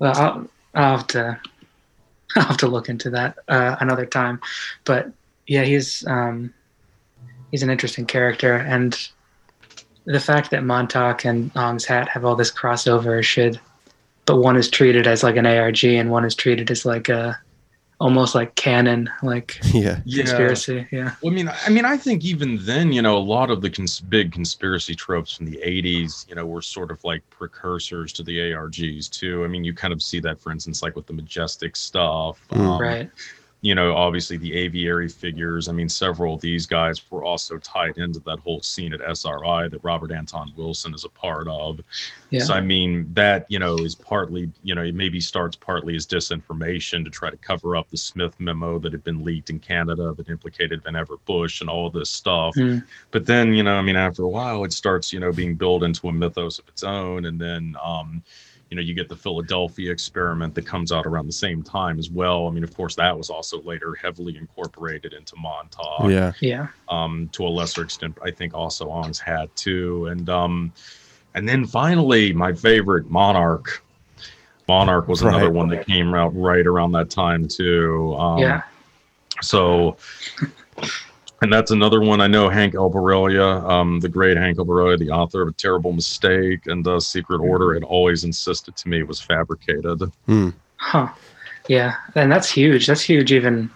Well, 0.00 0.16
I'll, 0.16 0.48
I'll 0.74 0.96
have 0.96 1.06
to 1.08 1.38
I'll 2.36 2.42
have 2.44 2.56
to 2.58 2.66
look 2.66 2.88
into 2.88 3.10
that 3.10 3.38
uh, 3.46 3.76
another 3.78 4.06
time. 4.06 4.40
But 4.84 5.12
yeah, 5.46 5.62
he's 5.64 6.04
um 6.08 6.52
he's 7.52 7.62
an 7.62 7.70
interesting 7.70 8.06
character, 8.06 8.54
and 8.56 8.98
the 10.04 10.20
fact 10.20 10.50
that 10.50 10.64
Montauk 10.64 11.24
and 11.24 11.50
Ong's 11.56 11.84
Hat 11.84 12.08
have 12.08 12.24
all 12.24 12.36
this 12.36 12.50
crossover 12.50 13.22
should, 13.22 13.60
but 14.26 14.36
one 14.36 14.56
is 14.56 14.68
treated 14.68 15.06
as 15.06 15.22
like 15.22 15.36
an 15.36 15.46
ARG, 15.46 15.84
and 15.84 16.10
one 16.10 16.24
is 16.24 16.34
treated 16.34 16.70
as 16.70 16.84
like 16.84 17.08
a 17.08 17.38
almost 18.00 18.34
like 18.34 18.52
canon, 18.56 19.08
like 19.22 19.60
Yeah. 19.72 20.00
Yeah. 20.04 20.24
conspiracy. 20.24 20.86
Yeah. 20.90 21.14
Well, 21.22 21.32
I 21.32 21.36
mean, 21.36 21.48
I 21.48 21.70
mean, 21.70 21.84
I 21.84 21.96
think 21.96 22.24
even 22.24 22.58
then, 22.62 22.92
you 22.92 23.00
know, 23.00 23.16
a 23.16 23.20
lot 23.20 23.48
of 23.48 23.60
the 23.60 23.70
cons- 23.70 24.00
big 24.00 24.32
conspiracy 24.32 24.94
tropes 24.94 25.36
from 25.36 25.46
the 25.46 25.58
'80s, 25.58 26.28
you 26.28 26.34
know, 26.34 26.44
were 26.44 26.62
sort 26.62 26.90
of 26.90 27.02
like 27.04 27.22
precursors 27.30 28.12
to 28.14 28.22
the 28.24 28.38
ARGs 28.38 29.08
too. 29.08 29.44
I 29.44 29.46
mean, 29.46 29.62
you 29.64 29.72
kind 29.72 29.92
of 29.92 30.02
see 30.02 30.18
that, 30.20 30.40
for 30.40 30.50
instance, 30.50 30.82
like 30.82 30.96
with 30.96 31.06
the 31.06 31.12
majestic 31.12 31.76
stuff. 31.76 32.40
Mm. 32.50 32.58
um, 32.58 32.80
right. 32.80 33.10
You 33.62 33.74
know, 33.74 33.94
obviously 33.94 34.36
the 34.36 34.54
aviary 34.54 35.08
figures. 35.08 35.68
I 35.68 35.72
mean, 35.72 35.88
several 35.88 36.34
of 36.34 36.40
these 36.40 36.66
guys 36.66 37.00
were 37.10 37.24
also 37.24 37.58
tied 37.58 37.96
into 37.96 38.18
that 38.20 38.40
whole 38.40 38.60
scene 38.60 38.92
at 38.92 39.00
SRI 39.00 39.68
that 39.68 39.80
Robert 39.82 40.12
Anton 40.12 40.52
Wilson 40.56 40.92
is 40.94 41.04
a 41.04 41.08
part 41.08 41.46
of. 41.48 41.80
Yeah. 42.30 42.40
So 42.40 42.54
I 42.54 42.60
mean, 42.60 43.08
that 43.14 43.46
you 43.48 43.58
know 43.58 43.76
is 43.78 43.94
partly, 43.94 44.50
you 44.62 44.74
know, 44.74 44.82
it 44.82 44.94
maybe 44.94 45.20
starts 45.20 45.56
partly 45.56 45.94
as 45.94 46.06
disinformation 46.06 47.04
to 47.04 47.10
try 47.10 47.30
to 47.30 47.36
cover 47.36 47.76
up 47.76 47.88
the 47.88 47.96
Smith 47.96 48.34
memo 48.40 48.78
that 48.80 48.92
had 48.92 49.04
been 49.04 49.24
leaked 49.24 49.50
in 49.50 49.58
Canada 49.58 50.12
that 50.16 50.28
implicated 50.28 50.82
Vannevar 50.82 51.18
Bush 51.24 51.60
and 51.60 51.70
all 51.70 51.88
this 51.88 52.10
stuff. 52.10 52.54
Mm. 52.56 52.84
But 53.10 53.26
then, 53.26 53.54
you 53.54 53.62
know, 53.62 53.76
I 53.76 53.82
mean, 53.82 53.96
after 53.96 54.22
a 54.22 54.28
while, 54.28 54.64
it 54.64 54.72
starts, 54.72 55.12
you 55.12 55.20
know, 55.20 55.32
being 55.32 55.54
built 55.54 55.82
into 55.82 56.08
a 56.08 56.12
mythos 56.12 56.58
of 56.58 56.66
its 56.68 56.82
own, 56.82 57.26
and 57.26 57.40
then, 57.40 57.76
um, 57.82 58.22
you 58.72 58.76
know, 58.76 58.80
you 58.80 58.94
get 58.94 59.10
the 59.10 59.16
Philadelphia 59.16 59.92
experiment 59.92 60.54
that 60.54 60.64
comes 60.64 60.92
out 60.92 61.04
around 61.04 61.26
the 61.26 61.32
same 61.34 61.62
time 61.62 61.98
as 61.98 62.08
well. 62.08 62.48
I 62.48 62.50
mean, 62.50 62.64
of 62.64 62.74
course, 62.74 62.94
that 62.94 63.14
was 63.14 63.28
also 63.28 63.60
later 63.64 63.94
heavily 63.94 64.38
incorporated 64.38 65.12
into 65.12 65.36
Montauk 65.36 66.08
Yeah. 66.08 66.32
Yeah. 66.40 66.68
um, 66.88 67.28
to 67.32 67.46
a 67.46 67.50
lesser 67.50 67.82
extent, 67.82 68.16
I 68.24 68.30
think 68.30 68.54
also 68.54 68.88
Ong's 68.88 69.20
Hat 69.20 69.54
too. 69.56 70.06
And 70.06 70.26
um, 70.30 70.72
and 71.34 71.46
then 71.46 71.66
finally, 71.66 72.32
my 72.32 72.54
favorite 72.54 73.10
Monarch. 73.10 73.84
Monarch 74.66 75.06
was 75.06 75.20
another 75.20 75.50
one 75.50 75.68
that 75.68 75.86
came 75.86 76.14
out 76.14 76.34
right 76.34 76.66
around 76.66 76.92
that 76.92 77.10
time 77.10 77.46
too. 77.46 78.16
Um, 78.16 78.38
yeah. 78.38 78.62
So, 79.42 79.98
and 81.42 81.52
that's 81.52 81.72
another 81.72 82.00
one 82.00 82.20
I 82.20 82.28
know. 82.28 82.48
Hank 82.48 82.74
Albarelli, 82.74 83.38
um, 83.38 84.00
the 84.00 84.08
great 84.08 84.36
Hank 84.36 84.58
Albarelli, 84.58 84.98
the 84.98 85.10
author 85.10 85.42
of 85.42 85.48
A 85.48 85.52
Terrible 85.52 85.92
Mistake 85.92 86.66
and 86.66 86.86
uh, 86.86 87.00
Secret 87.00 87.40
Order, 87.40 87.74
had 87.74 87.82
always 87.82 88.24
insisted 88.24 88.76
to 88.76 88.88
me 88.88 89.00
it 89.00 89.08
was 89.08 89.20
fabricated. 89.20 90.00
Mm. 90.28 90.54
Huh. 90.76 91.08
Yeah, 91.68 91.96
and 92.14 92.30
that's 92.30 92.50
huge. 92.50 92.86
That's 92.86 93.02
huge, 93.02 93.32
even 93.32 93.70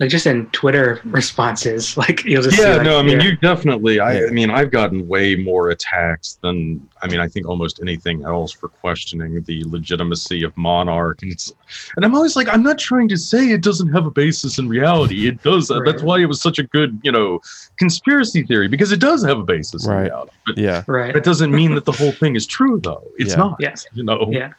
like 0.00 0.10
just 0.10 0.26
in 0.26 0.46
Twitter 0.50 1.00
mm. 1.04 1.12
responses. 1.12 1.96
Like 1.98 2.24
you'll 2.24 2.42
just 2.42 2.56
see, 2.56 2.62
yeah 2.62 2.76
like, 2.76 2.82
no 2.84 2.98
i 3.00 3.02
mean 3.02 3.20
you 3.20 3.36
definitely 3.36 3.98
I, 3.98 4.20
Yeah. 4.20 4.26
I 4.28 4.30
mean 4.30 4.50
i've 4.50 4.70
gotten 4.70 5.08
way 5.08 5.34
more 5.34 5.70
attacks 5.70 6.38
than 6.42 6.86
i 7.02 7.08
mean 7.08 7.18
i 7.18 7.26
think 7.26 7.46
almost 7.48 7.80
anything 7.82 8.24
else 8.24 8.52
for 8.52 8.68
questioning 8.68 9.42
the 9.42 9.64
legitimacy 9.64 10.44
of 10.44 10.56
monarch 10.56 11.22
and 11.22 11.32
it's 11.32 11.52
and 11.96 12.04
i'm 12.04 12.14
always 12.14 12.36
like 12.36 12.48
i'm 12.48 12.62
not 12.62 12.78
trying 12.78 13.08
to 13.08 13.16
say 13.16 13.50
it 13.50 13.62
doesn't 13.62 13.88
have 13.92 14.06
a 14.06 14.10
basis 14.10 14.58
in 14.58 14.68
reality 14.68 15.26
it 15.26 15.42
does 15.42 15.70
uh, 15.70 15.80
Right. 15.80 15.86
that's 15.90 16.02
why 16.04 16.20
it 16.20 16.26
was 16.26 16.40
such 16.40 16.58
a 16.60 16.62
good 16.62 16.98
you 17.02 17.10
know 17.10 17.40
conspiracy 17.78 18.44
theory 18.44 18.68
because 18.68 18.92
it 18.92 19.00
does 19.00 19.24
have 19.24 19.38
a 19.40 19.44
basis 19.44 19.84
in 19.86 19.92
Right. 19.92 20.02
reality 20.04 20.32
but 20.46 20.56
Yeah. 20.58 20.84
right. 20.86 21.12
that 21.14 21.24
doesn't 21.24 21.50
mean 21.50 21.74
that 21.74 21.84
the 21.84 21.92
whole 21.92 22.12
thing 22.22 22.36
is 22.36 22.46
true 22.46 22.80
though 22.82 23.02
it's 23.18 23.30
Yeah. 23.32 23.36
not 23.36 23.56
Yes. 23.58 23.86
you 23.92 24.04
know 24.04 24.28
Yeah. 24.30 24.52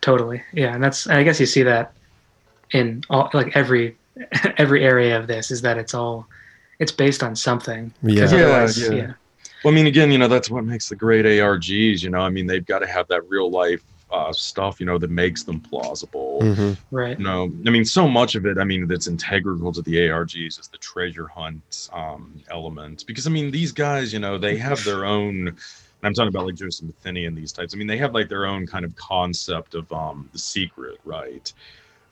Totally. 0.00 0.40
Yeah, 0.52 0.74
and 0.74 0.82
that's 0.84 1.08
I 1.08 1.24
guess 1.24 1.40
you 1.40 1.46
see 1.46 1.64
that 1.64 1.92
in 2.70 3.02
all 3.10 3.28
like 3.34 3.56
every 3.56 3.96
every 4.56 4.84
area 4.84 5.18
of 5.18 5.26
this 5.26 5.50
is 5.50 5.62
that 5.62 5.78
it's 5.78 5.94
all 5.94 6.26
it's 6.78 6.92
based 6.92 7.22
on 7.22 7.34
something. 7.34 7.92
Yeah. 8.02 8.30
Yeah, 8.30 8.68
yeah. 8.76 8.90
yeah. 8.90 9.12
Well, 9.64 9.72
I 9.72 9.74
mean, 9.74 9.86
again, 9.86 10.12
you 10.12 10.18
know, 10.18 10.28
that's 10.28 10.50
what 10.50 10.64
makes 10.64 10.88
the 10.88 10.96
great 10.96 11.24
ARGs. 11.24 12.02
You 12.02 12.10
know, 12.10 12.20
I 12.20 12.30
mean, 12.30 12.46
they've 12.46 12.64
got 12.64 12.78
to 12.80 12.86
have 12.86 13.08
that 13.08 13.28
real 13.28 13.50
life 13.50 13.82
uh, 14.10 14.32
stuff, 14.32 14.80
you 14.80 14.86
know, 14.86 14.98
that 14.98 15.10
makes 15.10 15.42
them 15.42 15.60
plausible. 15.60 16.40
hmm 16.40 16.72
Right. 16.90 17.18
You 17.18 17.24
know, 17.24 17.52
I 17.66 17.70
mean, 17.70 17.84
so 17.84 18.08
much 18.08 18.36
of 18.36 18.46
it, 18.46 18.58
I 18.58 18.64
mean, 18.64 18.86
that's 18.86 19.06
integral 19.06 19.72
to 19.72 19.82
the 19.82 19.96
ARGs 19.96 20.60
is 20.60 20.68
the 20.68 20.78
treasure 20.78 21.26
hunt 21.26 21.88
um, 21.92 22.40
element. 22.50 23.04
Because, 23.06 23.26
I 23.26 23.30
mean, 23.30 23.50
these 23.50 23.72
guys, 23.72 24.12
you 24.12 24.18
know, 24.18 24.38
they 24.38 24.56
have 24.56 24.82
their 24.84 25.04
own. 25.04 25.56
I'm 26.04 26.14
talking 26.14 26.28
about 26.28 26.46
like 26.46 26.54
Joseph 26.54 26.86
Matheny 26.86 27.26
and 27.26 27.36
these 27.36 27.50
types. 27.50 27.74
I 27.74 27.76
mean, 27.76 27.88
they 27.88 27.98
have 27.98 28.14
like 28.14 28.28
their 28.28 28.46
own 28.46 28.68
kind 28.68 28.84
of 28.84 28.94
concept 28.94 29.74
of 29.74 29.90
um, 29.92 30.28
the 30.32 30.38
secret, 30.38 31.00
right? 31.04 31.52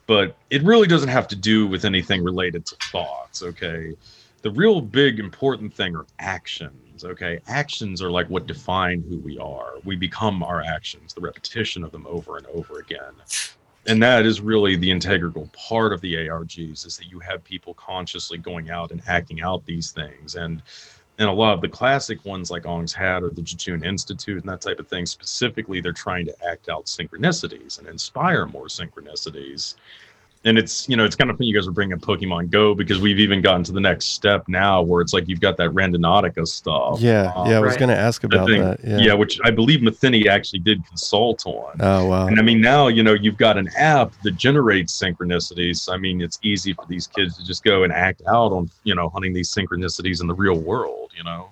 But 0.06 0.36
it 0.50 0.62
really 0.62 0.86
doesn't 0.86 1.08
have 1.08 1.28
to 1.28 1.36
do 1.36 1.66
with 1.66 1.84
anything 1.84 2.22
related 2.22 2.64
to 2.66 2.76
thoughts, 2.90 3.42
okay? 3.42 3.94
The 4.42 4.50
real 4.50 4.80
big 4.80 5.18
important 5.18 5.74
thing 5.74 5.96
are 5.96 6.06
actions, 6.20 7.04
okay? 7.04 7.40
Actions 7.48 8.00
are 8.00 8.10
like 8.10 8.28
what 8.28 8.46
define 8.46 9.02
who 9.08 9.18
we 9.18 9.38
are. 9.38 9.74
We 9.84 9.96
become 9.96 10.42
our 10.42 10.62
actions, 10.62 11.12
the 11.12 11.20
repetition 11.20 11.82
of 11.82 11.90
them 11.90 12.06
over 12.08 12.36
and 12.36 12.46
over 12.46 12.78
again 12.78 13.14
and 13.86 14.02
that 14.02 14.26
is 14.26 14.40
really 14.40 14.76
the 14.76 14.90
integral 14.90 15.48
part 15.52 15.92
of 15.92 16.00
the 16.00 16.14
ARGs 16.14 16.86
is 16.86 16.96
that 16.96 17.06
you 17.10 17.20
have 17.20 17.42
people 17.44 17.74
consciously 17.74 18.38
going 18.38 18.70
out 18.70 18.90
and 18.90 19.00
acting 19.06 19.40
out 19.40 19.64
these 19.64 19.92
things 19.92 20.34
and 20.34 20.62
and 21.18 21.28
a 21.28 21.32
lot 21.32 21.54
of 21.54 21.60
the 21.60 21.68
classic 21.68 22.24
ones 22.24 22.50
like 22.50 22.66
Ong's 22.66 22.92
Hat 22.92 23.22
or 23.22 23.30
the 23.30 23.42
Jejune 23.42 23.84
Institute 23.84 24.42
and 24.42 24.48
that 24.50 24.60
type 24.60 24.78
of 24.78 24.88
thing 24.88 25.06
specifically 25.06 25.80
they're 25.80 25.92
trying 25.92 26.26
to 26.26 26.46
act 26.46 26.68
out 26.68 26.86
synchronicities 26.86 27.78
and 27.78 27.88
inspire 27.88 28.46
more 28.46 28.66
synchronicities 28.66 29.74
and 30.46 30.56
it's 30.56 30.88
you 30.88 30.96
know 30.96 31.04
it's 31.04 31.16
kind 31.16 31.30
of 31.30 31.36
funny 31.36 31.48
you 31.48 31.54
guys 31.54 31.66
are 31.68 31.72
bringing 31.72 31.92
up 31.94 32.00
Pokemon 32.00 32.50
Go 32.50 32.74
because 32.74 32.98
we've 33.00 33.18
even 33.18 33.42
gotten 33.42 33.62
to 33.64 33.72
the 33.72 33.80
next 33.80 34.06
step 34.06 34.44
now 34.48 34.80
where 34.80 35.00
it's 35.02 35.12
like 35.12 35.28
you've 35.28 35.40
got 35.40 35.56
that 35.58 35.70
Randonautica 35.70 36.46
stuff 36.46 37.00
Yeah. 37.00 37.32
um, 37.36 37.50
Yeah. 37.50 37.58
I 37.58 37.60
was 37.60 37.70
Right. 37.72 37.78
going 37.80 37.88
to 37.90 37.96
ask 37.98 38.24
about 38.24 38.46
thing- 38.48 38.62
that. 38.62 38.80
yeah. 38.84 38.98
Yeah. 38.98 39.14
which 39.14 39.38
I 39.44 39.50
believe 39.50 39.82
Matheny 39.82 40.28
actually 40.28 40.60
did 40.60 40.86
consult 40.86 41.44
on 41.46 41.76
Oh, 41.80 42.06
wow. 42.06 42.26
and 42.28 42.38
I 42.38 42.42
mean, 42.42 42.60
now, 42.60 42.88
you 42.88 43.02
know, 43.02 43.12
you've 43.14 43.36
got 43.36 43.58
an 43.58 43.68
app 43.76 44.12
that 44.22 44.36
generates 44.36 44.98
synchronicities. 44.98 45.92
I 45.92 45.96
mean, 45.98 46.20
it's 46.22 46.38
easy 46.42 46.72
for 46.72 46.86
these 46.88 47.06
kids 47.06 47.36
to 47.38 47.44
just 47.44 47.64
go 47.64 47.82
and 47.84 47.92
act 47.92 48.22
out 48.28 48.52
on, 48.52 48.70
you 48.84 48.94
know, 48.94 49.08
hunting 49.10 49.32
these 49.32 49.52
synchronicities 49.52 50.20
in 50.20 50.26
the 50.26 50.34
real 50.34 50.58
world, 50.58 51.10
you 51.16 51.24
know? 51.24 51.48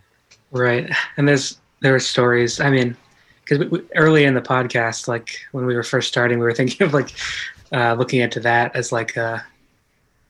Right. 0.53 0.89
And 1.17 1.27
there's 1.29 1.59
there 1.81 1.95
are 1.95 2.01
stories. 2.01 2.61
I 2.61 2.71
mean, 2.71 2.97
because 3.47 3.81
early 3.97 4.25
in 4.25 4.33
the 4.35 4.41
podcast, 4.41 5.07
like 5.09 5.37
when 5.53 5.67
we 5.67 5.75
were 5.75 5.83
first 5.83 6.09
starting, 6.09 6.39
we 6.39 6.45
were 6.45 6.55
thinking 6.55 6.87
of 6.87 6.95
like 6.95 7.11
uh, 7.75 7.95
looking 7.95 8.21
into 8.21 8.41
that 8.41 8.75
as 8.77 8.93
like 8.93 9.17
a 9.17 9.45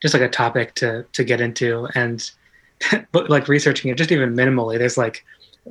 just 0.00 0.14
like 0.14 0.22
a 0.22 0.28
topic 0.28 0.74
to 0.76 1.04
to 1.12 1.24
get 1.24 1.40
into, 1.40 1.87
and 1.94 2.30
but 3.12 3.30
like 3.30 3.48
researching 3.48 3.90
it 3.90 3.98
just 3.98 4.11
even 4.12 4.35
minimally. 4.35 4.78
There's 4.78 4.98
like 4.98 5.24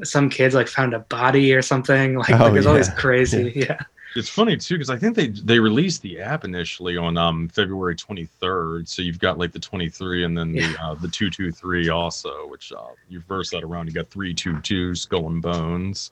some 0.03 0.29
kids 0.29 0.55
like 0.55 0.67
found 0.67 0.93
a 0.93 0.99
body 0.99 1.53
or 1.53 1.61
something. 1.61 2.15
Like, 2.19 2.31
Oh, 2.31 2.37
like 2.45 2.53
there's 2.53 2.65
all 2.65 2.75
these 2.75 2.89
crazy. 2.89 3.51
Yeah. 3.55 3.79
It's 4.15 4.29
funny 4.29 4.57
too 4.57 4.75
because 4.75 4.91
I 4.91 4.97
think 4.97 5.15
they 5.15 5.27
they 5.29 5.59
released 5.59 6.03
the 6.03 6.19
app 6.21 6.43
initially 6.45 6.97
on 6.97 7.17
um 7.17 7.47
February 7.49 7.95
23rd. 7.95 8.87
So 8.87 9.01
you've 9.01 9.17
got 9.19 9.39
like 9.39 9.51
the 9.51 9.59
23 9.59 10.23
and 10.25 10.37
then 10.37 10.51
the 10.51 10.61
Yeah. 10.61 10.75
uh, 10.81 10.93
the 10.93 11.07
223 11.07 11.89
also, 11.89 12.47
which 12.47 12.71
uh, 12.71 12.77
you 13.09 13.17
reverse 13.19 13.49
that 13.51 13.63
around. 13.63 13.87
You 13.87 13.93
got 13.93 14.09
322 14.09 14.93
Skull 14.95 15.27
and 15.27 15.41
Bones. 15.41 16.11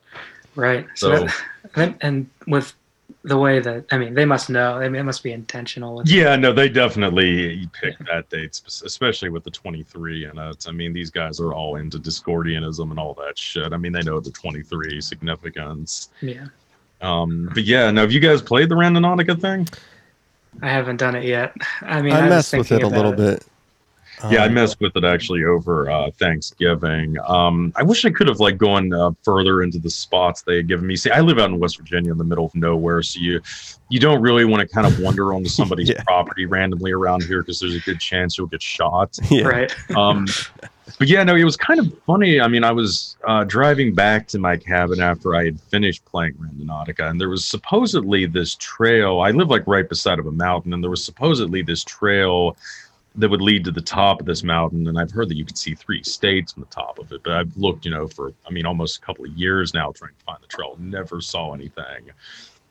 Right. 0.56 0.86
So, 0.96 1.16
So- 1.16 1.24
that, 1.26 1.34
and, 1.76 1.94
and 2.00 2.30
with 2.48 2.74
the 3.22 3.38
way 3.38 3.60
that 3.60 3.86
I 3.90 3.98
mean, 3.98 4.14
they 4.14 4.24
must 4.24 4.50
know. 4.50 4.74
I 4.74 4.88
mean, 4.88 5.00
it 5.00 5.04
must 5.04 5.22
be 5.22 5.32
intentional. 5.32 5.96
With, 5.96 6.08
Yeah, 6.08 6.36
no, 6.36 6.52
they 6.52 6.68
definitely 6.68 7.68
picked 7.72 8.04
that 8.06 8.28
date, 8.30 8.60
especially 8.66 9.28
with 9.28 9.44
the 9.44 9.50
23 9.50 10.26
And 10.26 10.38
it. 10.38 10.66
I 10.68 10.72
mean, 10.72 10.92
these 10.92 11.10
guys 11.10 11.40
are 11.40 11.52
all 11.52 11.76
into 11.76 11.98
Discordianism 11.98 12.90
and 12.90 12.98
all 12.98 13.14
that 13.14 13.38
shit. 13.38 13.72
I 13.72 13.76
mean, 13.76 13.92
they 13.92 14.02
know 14.02 14.20
the 14.20 14.30
23 14.30 15.00
significance. 15.00 16.10
yeah. 16.20 16.46
Um, 17.00 17.50
but 17.52 17.64
yeah, 17.64 17.90
now 17.90 18.02
have 18.02 18.12
you 18.12 18.20
guys 18.20 18.40
played 18.40 18.68
the 18.68 18.76
Randonautica 18.76 19.40
thing? 19.40 19.68
I 20.60 20.68
haven't 20.68 20.98
done 20.98 21.16
it 21.16 21.24
yet. 21.24 21.52
I 21.80 22.00
mean, 22.02 22.12
I 22.12 22.22
was 22.22 22.30
messed 22.30 22.52
with 22.52 22.72
it 22.72 22.82
a 22.82 22.88
little 22.88 23.12
about 23.12 23.40
bit. 23.40 23.46
Yeah, 24.30 24.42
I 24.42 24.46
Um, 24.46 24.54
messed 24.54 24.80
with 24.80 24.94
it 24.96 25.04
actually 25.04 25.44
over 25.44 25.90
uh, 25.90 26.10
Thanksgiving. 26.12 27.16
Um, 27.26 27.72
I 27.76 27.82
wish 27.82 28.04
I 28.04 28.10
could 28.10 28.28
have 28.28 28.40
like 28.40 28.58
gone 28.58 28.92
uh, 28.92 29.10
further 29.22 29.62
into 29.62 29.78
the 29.78 29.90
spots 29.90 30.42
they 30.42 30.56
had 30.56 30.68
given 30.68 30.86
me. 30.86 30.96
See, 30.96 31.10
I 31.10 31.20
live 31.20 31.38
out 31.38 31.50
in 31.50 31.58
West 31.58 31.78
Virginia 31.78 32.12
in 32.12 32.18
the 32.18 32.24
middle 32.24 32.44
of 32.46 32.54
nowhere, 32.54 33.02
so 33.02 33.20
you 33.20 33.40
you 33.88 34.00
don't 34.00 34.22
really 34.22 34.44
want 34.44 34.66
to 34.66 34.74
kind 34.74 34.86
of 34.86 34.98
wander 35.04 35.34
onto 35.34 35.48
somebody's 35.48 35.90
Yeah. 35.90 36.02
property 36.04 36.46
randomly 36.46 36.92
around 36.92 37.22
here 37.24 37.42
because 37.42 37.60
there's 37.60 37.74
a 37.74 37.80
good 37.80 38.00
chance 38.00 38.38
you'll 38.38 38.46
get 38.46 38.62
shot. 38.62 39.18
Yeah. 39.30 39.44
Right. 39.46 39.74
Um, 39.96 40.26
but 40.98 41.06
yeah, 41.08 41.22
no, 41.22 41.34
it 41.36 41.44
was 41.44 41.56
kind 41.56 41.78
of 41.80 41.92
funny. 42.06 42.40
I 42.40 42.48
mean, 42.48 42.64
I 42.64 42.72
was 42.72 43.16
uh, 43.26 43.44
driving 43.44 43.94
back 43.94 44.26
to 44.28 44.38
my 44.38 44.56
cabin 44.56 45.00
after 45.00 45.34
I 45.34 45.44
had 45.44 45.60
finished 45.60 46.04
playing 46.04 46.34
Randonautica, 46.34 47.08
and 47.08 47.20
there 47.20 47.28
was 47.30 47.44
supposedly 47.44 48.26
this 48.26 48.56
trail. 48.56 49.20
I 49.20 49.30
live 49.30 49.48
like 49.48 49.62
right 49.66 49.88
beside 49.88 50.18
of 50.18 50.26
a 50.26 50.32
mountain, 50.32 50.72
and 50.74 50.82
there 50.82 50.90
was 50.90 51.04
supposedly 51.04 51.62
this 51.62 51.82
trail 51.84 52.56
that 53.16 53.28
would 53.28 53.42
lead 53.42 53.64
to 53.64 53.70
the 53.70 53.80
top 53.80 54.20
of 54.20 54.26
this 54.26 54.42
mountain. 54.42 54.86
And 54.86 54.98
I've 54.98 55.10
heard 55.10 55.28
that 55.28 55.36
you 55.36 55.44
could 55.44 55.58
see 55.58 55.74
three 55.74 56.02
states 56.02 56.52
from 56.52 56.62
the 56.62 56.68
top 56.68 56.98
of 56.98 57.12
it, 57.12 57.22
but 57.22 57.34
I've 57.34 57.56
looked, 57.56 57.84
you 57.84 57.90
know, 57.90 58.08
for 58.08 58.32
I 58.46 58.50
mean, 58.50 58.66
almost 58.66 58.98
a 58.98 59.00
couple 59.00 59.24
of 59.24 59.32
years 59.32 59.74
now 59.74 59.92
trying 59.92 60.14
to 60.18 60.24
find 60.24 60.38
the 60.42 60.46
trail. 60.46 60.76
Never 60.78 61.20
saw 61.20 61.52
anything. 61.52 62.10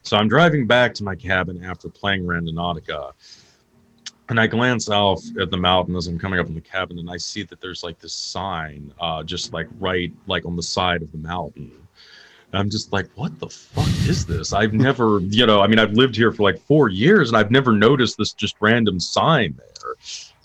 So 0.03 0.17
I'm 0.17 0.27
driving 0.27 0.65
back 0.65 0.93
to 0.95 1.03
my 1.03 1.15
cabin 1.15 1.63
after 1.63 1.89
playing 1.89 2.23
Randonautica. 2.23 3.11
And 4.29 4.39
I 4.39 4.47
glance 4.47 4.89
off 4.89 5.21
at 5.39 5.51
the 5.51 5.57
mountain 5.57 5.95
as 5.95 6.07
I'm 6.07 6.17
coming 6.17 6.39
up 6.39 6.47
in 6.47 6.55
the 6.55 6.61
cabin, 6.61 6.99
and 6.99 7.09
I 7.09 7.17
see 7.17 7.43
that 7.43 7.59
there's 7.59 7.83
like 7.83 7.99
this 7.99 8.13
sign, 8.13 8.93
uh, 8.99 9.23
just 9.23 9.51
like 9.51 9.67
right, 9.77 10.11
like 10.25 10.45
on 10.45 10.55
the 10.55 10.63
side 10.63 11.01
of 11.01 11.11
the 11.11 11.17
mountain. 11.17 11.69
And 12.51 12.59
I'm 12.59 12.69
just 12.69 12.93
like, 12.93 13.09
what 13.15 13.37
the 13.39 13.49
fuck 13.49 13.87
is 14.07 14.25
this? 14.25 14.53
I've 14.53 14.73
never, 14.73 15.19
you 15.23 15.45
know, 15.45 15.61
I 15.61 15.67
mean, 15.67 15.79
I've 15.79 15.93
lived 15.93 16.15
here 16.15 16.31
for 16.31 16.43
like 16.43 16.61
four 16.61 16.87
years, 16.87 17.29
and 17.29 17.37
I've 17.37 17.51
never 17.51 17.73
noticed 17.73 18.17
this 18.17 18.31
just 18.31 18.55
random 18.61 18.99
sign 18.99 19.57
there. 19.57 19.95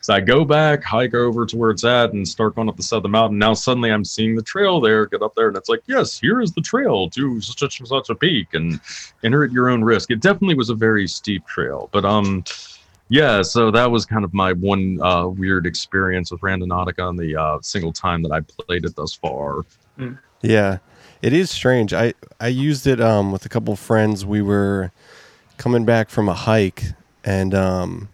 So 0.06 0.14
I 0.14 0.20
go 0.20 0.44
back, 0.44 0.84
hike 0.84 1.14
over 1.14 1.44
to 1.44 1.56
where 1.56 1.72
it's 1.72 1.82
at, 1.82 2.12
and 2.12 2.28
start 2.28 2.54
going 2.54 2.68
up 2.68 2.76
the 2.76 2.82
side 2.84 2.98
of 2.98 3.02
the 3.02 3.08
mountain. 3.08 3.38
Now 3.38 3.54
suddenly 3.54 3.90
I'm 3.90 4.04
seeing 4.04 4.36
the 4.36 4.42
trail 4.42 4.80
there. 4.80 5.06
Get 5.06 5.20
up 5.20 5.34
there, 5.34 5.48
and 5.48 5.56
it's 5.56 5.68
like, 5.68 5.82
yes, 5.86 6.16
here 6.16 6.40
is 6.40 6.52
the 6.52 6.60
trail 6.60 7.10
to 7.10 7.40
such 7.40 7.80
and 7.80 7.88
such 7.88 8.08
a 8.08 8.14
peak, 8.14 8.54
and 8.54 8.78
enter 9.24 9.42
at 9.42 9.50
your 9.50 9.68
own 9.68 9.82
risk. 9.82 10.12
It 10.12 10.20
definitely 10.20 10.54
was 10.54 10.70
a 10.70 10.76
very 10.76 11.08
steep 11.08 11.44
trail, 11.48 11.88
but 11.90 12.04
um, 12.04 12.44
yeah. 13.08 13.42
So 13.42 13.72
that 13.72 13.90
was 13.90 14.06
kind 14.06 14.24
of 14.24 14.32
my 14.32 14.52
one 14.52 15.02
uh, 15.02 15.26
weird 15.26 15.66
experience 15.66 16.30
with 16.30 16.40
Randonautica 16.40 17.04
on 17.04 17.16
the 17.16 17.34
uh, 17.34 17.58
single 17.60 17.92
time 17.92 18.22
that 18.22 18.30
I 18.30 18.42
played 18.42 18.84
it 18.84 18.94
thus 18.94 19.12
far. 19.12 19.62
Yeah, 20.40 20.78
it 21.20 21.32
is 21.32 21.50
strange. 21.50 21.92
I 21.92 22.14
I 22.38 22.46
used 22.46 22.86
it 22.86 23.00
um, 23.00 23.32
with 23.32 23.44
a 23.44 23.48
couple 23.48 23.72
of 23.72 23.80
friends. 23.80 24.24
We 24.24 24.40
were 24.40 24.92
coming 25.56 25.84
back 25.84 26.10
from 26.10 26.28
a 26.28 26.34
hike, 26.34 26.84
and 27.24 27.52
um, 27.56 28.08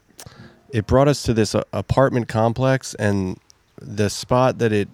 it 0.72 0.86
brought 0.86 1.06
us 1.06 1.22
to 1.24 1.34
this 1.34 1.54
uh, 1.54 1.62
apartment 1.72 2.28
complex. 2.28 2.94
And 2.94 3.38
the 3.80 4.10
spot 4.10 4.58
that 4.58 4.72
it 4.72 4.88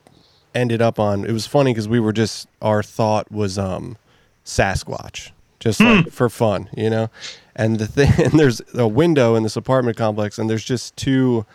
ended 0.55 0.83
up 0.83 0.99
on, 0.99 1.25
it 1.25 1.33
was 1.33 1.47
funny 1.47 1.73
because 1.73 1.89
we 1.89 2.01
were 2.01 2.13
just 2.13 2.49
our 2.61 2.83
thought 2.83 3.31
was 3.31 3.57
um, 3.57 3.97
Sasquatch, 4.45 5.31
just 5.61 5.81
like 5.81 6.11
for 6.11 6.29
fun, 6.29 6.69
you 6.77 6.91
know. 6.91 7.09
And 7.57 7.79
the 7.79 7.87
thing, 7.87 8.13
and 8.25 8.39
there's 8.39 8.61
a 8.75 8.89
window 8.89 9.37
in 9.37 9.45
this 9.45 9.57
apartment 9.57 9.97
complex, 9.97 10.39
and 10.39 10.51
there's 10.51 10.65
just 10.65 10.97
two 10.97 11.47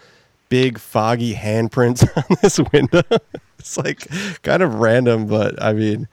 big 0.50 0.80
foggy 0.80 1.34
handprints 1.34 2.08
on 2.30 2.38
this 2.42 2.60
window. 2.72 3.04
it's 3.60 3.78
like 3.78 4.08
kind 4.42 4.64
of 4.64 4.76
random, 4.76 5.28
but 5.28 5.62
I 5.62 5.74
mean, 5.74 6.08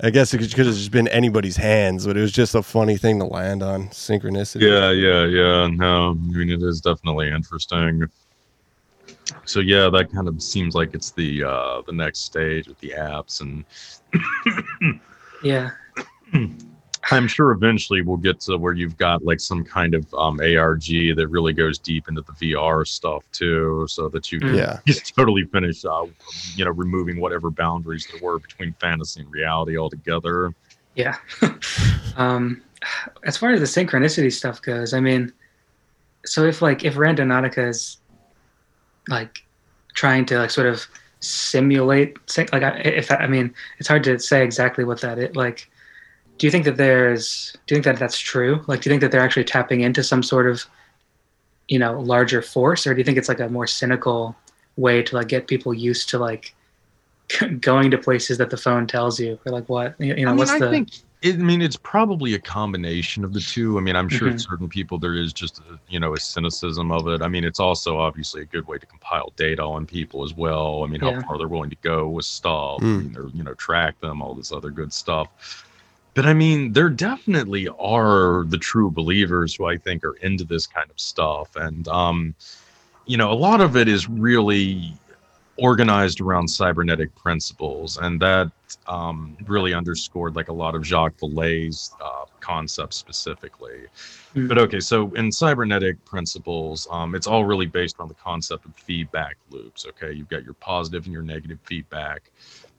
I 0.00 0.10
guess 0.10 0.32
it 0.32 0.38
could 0.38 0.66
have 0.66 0.76
just 0.76 0.92
been 0.92 1.08
anybody's 1.08 1.56
hands, 1.56 2.06
but 2.06 2.16
it 2.16 2.20
was 2.20 2.30
just 2.30 2.54
a 2.54 2.62
funny 2.62 2.96
thing 2.96 3.18
to 3.18 3.24
land 3.24 3.64
on. 3.64 3.88
Synchronicity. 3.88 4.60
Yeah, 4.62 4.92
yeah, 4.92 5.24
yeah. 5.24 5.66
No, 5.66 6.10
I 6.10 6.14
mean 6.14 6.50
it 6.50 6.62
is 6.62 6.80
definitely 6.80 7.30
interesting. 7.30 8.06
So 9.44 9.60
yeah, 9.60 9.90
that 9.90 10.12
kind 10.12 10.28
of 10.28 10.40
seems 10.42 10.74
like 10.74 10.94
it's 10.94 11.10
the 11.10 11.42
uh, 11.44 11.82
the 11.86 11.92
next 11.92 12.20
stage 12.20 12.68
with 12.68 12.78
the 12.78 12.94
apps, 12.96 13.40
and 13.40 13.64
Yeah. 15.42 15.70
I'm 17.10 17.26
sure 17.28 17.52
eventually 17.52 18.02
we'll 18.02 18.16
get 18.18 18.40
to 18.40 18.56
where 18.58 18.72
you've 18.72 18.96
got 18.96 19.24
like 19.24 19.40
some 19.40 19.64
kind 19.64 19.94
of 19.94 20.12
um, 20.14 20.40
ARG 20.40 20.84
that 21.16 21.26
really 21.30 21.52
goes 21.52 21.78
deep 21.78 22.08
into 22.08 22.20
the 22.22 22.32
VR 22.32 22.86
stuff 22.86 23.24
too, 23.32 23.86
so 23.88 24.08
that 24.10 24.30
you 24.30 24.40
can 24.40 24.54
Yeah. 24.54 24.80
just 24.86 25.14
totally 25.16 25.44
finish, 25.44 25.84
uh, 25.84 26.06
you 26.54 26.64
know, 26.64 26.70
removing 26.70 27.20
whatever 27.20 27.50
boundaries 27.50 28.06
there 28.12 28.20
were 28.22 28.38
between 28.38 28.74
fantasy 28.80 29.20
and 29.20 29.30
reality 29.30 29.78
altogether. 29.78 30.52
Yeah. 30.94 31.16
um, 32.16 32.62
as 33.24 33.36
far 33.36 33.50
as 33.50 33.60
the 33.60 33.66
synchronicity 33.66 34.32
stuff 34.32 34.60
goes, 34.62 34.92
I 34.92 35.00
mean, 35.00 35.32
so 36.26 36.44
if 36.44 36.60
like 36.60 36.84
if 36.84 36.94
Randonautica 36.94 37.68
is 37.68 37.98
like 39.08 39.44
trying 39.94 40.26
to 40.26 40.38
like 40.38 40.50
sort 40.50 40.66
of 40.66 40.86
simulate 41.20 42.16
syn- 42.26 42.48
like 42.52 42.62
I- 42.62 42.76
if 42.78 43.10
I 43.10 43.26
mean 43.26 43.54
it's 43.78 43.88
hard 43.88 44.04
to 44.04 44.18
say 44.18 44.44
exactly 44.44 44.84
what 44.84 45.00
that 45.00 45.18
is 45.18 45.34
like. 45.34 45.70
Do 46.38 46.46
you 46.46 46.50
think 46.50 46.64
that 46.64 46.76
there's? 46.76 47.52
Do 47.66 47.74
you 47.74 47.82
think 47.82 47.84
that 47.84 47.98
that's 47.98 48.18
true? 48.18 48.64
Like, 48.66 48.80
do 48.80 48.88
you 48.88 48.92
think 48.92 49.00
that 49.02 49.10
they're 49.12 49.20
actually 49.20 49.44
tapping 49.44 49.80
into 49.80 50.02
some 50.02 50.22
sort 50.22 50.46
of, 50.48 50.64
you 51.68 51.78
know, 51.78 52.00
larger 52.00 52.42
force, 52.42 52.86
or 52.86 52.94
do 52.94 52.98
you 52.98 53.04
think 53.04 53.18
it's 53.18 53.28
like 53.28 53.40
a 53.40 53.48
more 53.48 53.66
cynical 53.66 54.36
way 54.76 55.02
to 55.02 55.16
like 55.16 55.28
get 55.28 55.48
people 55.48 55.74
used 55.74 56.08
to 56.10 56.18
like 56.18 56.54
going 57.60 57.90
to 57.90 57.98
places 57.98 58.38
that 58.38 58.50
the 58.50 58.56
phone 58.56 58.86
tells 58.86 59.18
you, 59.20 59.38
or 59.44 59.52
like 59.52 59.68
what 59.68 59.94
you 59.98 60.14
you 60.14 60.24
know? 60.24 60.30
I 60.30 60.32
mean, 60.32 60.38
what's 60.38 60.50
I 60.52 60.58
the 60.60 60.70
think 60.70 60.88
it, 61.20 61.34
I 61.34 61.38
mean 61.38 61.60
it's 61.60 61.76
probably 61.76 62.34
a 62.34 62.38
combination 62.38 63.24
of 63.24 63.32
the 63.34 63.40
two. 63.40 63.76
I 63.76 63.80
mean, 63.80 63.96
I'm 63.96 64.08
sure 64.08 64.28
Mhm. 64.30 64.40
certain 64.40 64.68
people 64.68 64.98
there 64.98 65.14
is 65.14 65.32
just 65.32 65.58
a, 65.58 65.78
you 65.88 65.98
know 65.98 66.14
a 66.14 66.20
cynicism 66.20 66.92
of 66.92 67.08
it. 67.08 67.20
I 67.22 67.26
mean, 67.28 67.42
it's 67.42 67.58
also 67.58 67.98
obviously 67.98 68.42
a 68.42 68.44
good 68.44 68.68
way 68.68 68.78
to 68.78 68.86
compile 68.86 69.32
data 69.36 69.62
on 69.64 69.84
people 69.86 70.22
as 70.24 70.34
well. 70.34 70.84
I 70.84 70.86
mean, 70.86 71.00
how 71.00 71.10
Yeah. 71.10 71.22
far 71.22 71.36
they're 71.36 71.48
willing 71.48 71.70
to 71.70 71.76
go 71.82 72.08
with 72.08 72.24
stuff, 72.24 72.80
Mm. 72.80 72.98
and 73.00 73.14
they're, 73.16 73.28
you 73.34 73.42
know, 73.42 73.54
track 73.54 74.00
them, 74.00 74.22
all 74.22 74.34
this 74.34 74.52
other 74.52 74.70
good 74.70 74.92
stuff. 74.92 75.64
But 76.18 76.26
I 76.26 76.34
mean, 76.34 76.72
there 76.72 76.90
definitely 76.90 77.68
are 77.78 78.42
the 78.48 78.58
true 78.58 78.90
believers 78.90 79.54
who 79.54 79.66
I 79.66 79.76
think 79.76 80.04
are 80.04 80.14
into 80.14 80.42
this 80.42 80.66
kind 80.66 80.90
of 80.90 80.98
stuff, 80.98 81.54
and 81.54 81.86
um, 81.86 82.34
you 83.06 83.16
know, 83.16 83.30
a 83.30 83.38
lot 83.38 83.60
of 83.60 83.76
it 83.76 83.86
is 83.86 84.08
really 84.08 84.94
organized 85.58 86.20
around 86.20 86.48
cybernetic 86.48 87.14
principles, 87.14 87.98
and 87.98 88.18
that 88.20 88.50
um, 88.88 89.36
really 89.46 89.72
underscored 89.72 90.34
like 90.34 90.48
a 90.48 90.52
lot 90.52 90.74
of 90.74 90.84
Jacques 90.84 91.16
Vallée's 91.18 91.92
uh, 92.04 92.24
concepts 92.40 92.96
specifically. 92.96 93.86
Mm. 94.34 94.48
But 94.48 94.58
okay, 94.58 94.80
so 94.80 95.14
in 95.14 95.30
cybernetic 95.30 96.04
principles, 96.04 96.88
um, 96.90 97.14
it's 97.14 97.28
all 97.28 97.44
really 97.44 97.66
based 97.66 98.00
on 98.00 98.08
the 98.08 98.14
concept 98.14 98.64
of 98.64 98.74
feedback 98.74 99.36
loops. 99.50 99.86
Okay, 99.86 100.10
you've 100.10 100.28
got 100.28 100.42
your 100.42 100.54
positive 100.54 101.04
and 101.04 101.12
your 101.12 101.22
negative 101.22 101.60
feedback, 101.62 102.32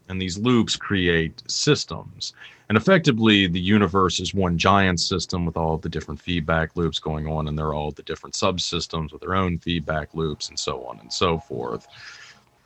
and 0.09 0.21
these 0.21 0.37
loops 0.37 0.75
create 0.75 1.41
systems. 1.47 2.33
And 2.67 2.77
effectively, 2.77 3.47
the 3.47 3.59
universe 3.59 4.19
is 4.19 4.33
one 4.33 4.57
giant 4.57 4.99
system 4.99 5.45
with 5.45 5.57
all 5.57 5.75
of 5.75 5.81
the 5.81 5.89
different 5.89 6.21
feedback 6.21 6.75
loops 6.75 6.99
going 6.99 7.27
on, 7.27 7.47
and 7.47 7.57
they're 7.57 7.73
all 7.73 7.91
the 7.91 8.03
different 8.03 8.35
subsystems 8.35 9.11
with 9.11 9.21
their 9.21 9.35
own 9.35 9.57
feedback 9.57 10.13
loops, 10.13 10.49
and 10.49 10.59
so 10.59 10.83
on 10.85 10.99
and 10.99 11.11
so 11.11 11.39
forth 11.39 11.87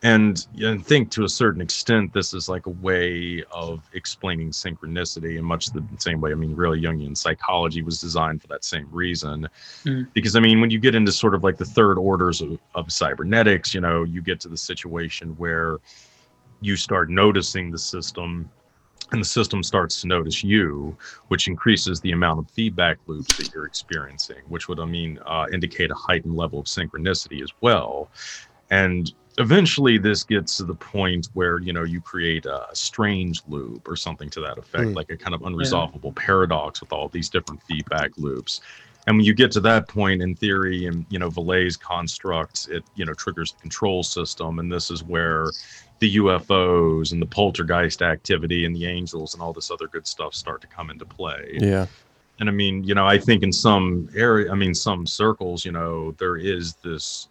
and 0.03 0.45
I 0.61 0.77
think 0.77 1.11
to 1.11 1.23
a 1.23 1.29
certain 1.29 1.61
extent, 1.61 2.11
this 2.11 2.33
is 2.33 2.49
like 2.49 2.65
a 2.65 2.71
way 2.71 3.41
of 3.51 3.89
explaining 3.93 4.51
synchronicity 4.51 5.37
in 5.39 5.45
much 5.45 5.67
the 5.67 5.81
same 5.97 6.19
way. 6.19 6.33
I 6.33 6.35
mean, 6.35 6.53
really, 6.53 6.81
Jungian 6.81 7.15
psychology 7.15 7.81
was 7.81 8.01
designed 8.01 8.41
for 8.41 8.49
that 8.49 8.65
same 8.65 8.89
reason. 8.91 9.47
Mm. 9.85 10.07
Because, 10.11 10.35
I 10.35 10.41
mean, 10.41 10.59
when 10.59 10.69
you 10.69 10.77
get 10.77 10.93
into 10.93 11.13
sort 11.13 11.33
of 11.33 11.45
like 11.45 11.55
the 11.55 11.65
third 11.65 11.97
orders 11.97 12.41
of, 12.41 12.59
of 12.75 12.91
cybernetics, 12.91 13.73
you 13.73 13.79
know, 13.79 14.03
you 14.03 14.21
get 14.21 14.41
to 14.41 14.49
the 14.49 14.57
situation 14.57 15.29
where 15.37 15.77
you 16.63 16.75
start 16.75 17.09
noticing 17.09 17.71
the 17.71 17.77
system 17.77 18.49
and 19.11 19.21
the 19.21 19.25
system 19.25 19.61
starts 19.61 20.01
to 20.01 20.07
notice 20.07 20.43
you, 20.43 20.97
which 21.27 21.47
increases 21.47 22.01
the 22.01 22.11
amount 22.13 22.39
of 22.39 22.49
feedback 22.49 22.97
loops 23.05 23.35
that 23.35 23.51
you're 23.53 23.65
experiencing, 23.65 24.41
which 24.47 24.67
would, 24.67 24.79
I 24.79 24.85
mean, 24.85 25.19
uh, 25.25 25.45
indicate 25.53 25.91
a 25.91 25.95
heightened 25.95 26.35
level 26.35 26.59
of 26.59 26.65
synchronicity 26.65 27.43
as 27.43 27.51
well. 27.61 28.09
And 28.71 29.13
eventually 29.37 29.97
this 29.97 30.23
gets 30.23 30.57
to 30.57 30.63
the 30.63 30.75
point 30.75 31.27
where 31.33 31.59
you 31.59 31.73
know 31.73 31.83
you 31.83 31.99
create 32.01 32.45
a 32.45 32.67
strange 32.73 33.41
loop 33.47 33.87
or 33.87 33.95
something 33.95 34.29
to 34.29 34.39
that 34.41 34.57
effect 34.57 34.89
Mm. 34.89 34.95
like 34.95 35.09
a 35.09 35.17
kind 35.17 35.33
of 35.33 35.41
unresolvable 35.41 36.15
paradox 36.15 36.81
with 36.81 36.93
all 36.93 37.09
these 37.09 37.29
different 37.29 37.61
feedback 37.63 38.11
loops 38.17 38.61
and 39.07 39.17
when 39.17 39.25
you 39.25 39.33
get 39.33 39.51
to 39.51 39.59
that 39.59 39.87
point 39.87 40.21
in 40.21 40.35
theory 40.35 40.85
and 40.85 41.05
you 41.09 41.19
know 41.19 41.29
Vallée's 41.29 41.77
construct 41.77 42.67
it 42.69 42.83
you 42.95 43.05
know 43.05 43.13
triggers 43.13 43.51
the 43.51 43.61
control 43.61 44.03
system 44.03 44.59
and 44.59 44.71
this 44.71 44.89
is 44.91 45.03
where 45.03 45.47
the 45.99 46.17
UFOs 46.17 47.11
and 47.11 47.21
the 47.21 47.25
poltergeist 47.25 48.01
activity 48.01 48.65
and 48.65 48.75
the 48.75 48.85
angels 48.85 49.33
and 49.33 49.43
all 49.43 49.53
this 49.53 49.71
other 49.71 49.87
good 49.87 50.05
stuff 50.07 50.33
start 50.33 50.61
to 50.61 50.67
come 50.67 50.89
into 50.89 51.05
play 51.05 51.57
Yeah. 51.61 51.87
and 52.39 52.49
I 52.49 52.51
mean, 52.51 52.83
you 52.83 52.95
know, 52.95 53.05
I 53.05 53.17
think 53.17 53.43
in 53.43 53.53
some 53.53 54.09
area, 54.15 54.51
I 54.51 54.55
mean, 54.55 54.73
some 54.73 55.05
circles, 55.05 55.63
you 55.63 55.71
know, 55.71 56.11
there 56.17 56.37
is 56.37 56.75
this 56.83 57.27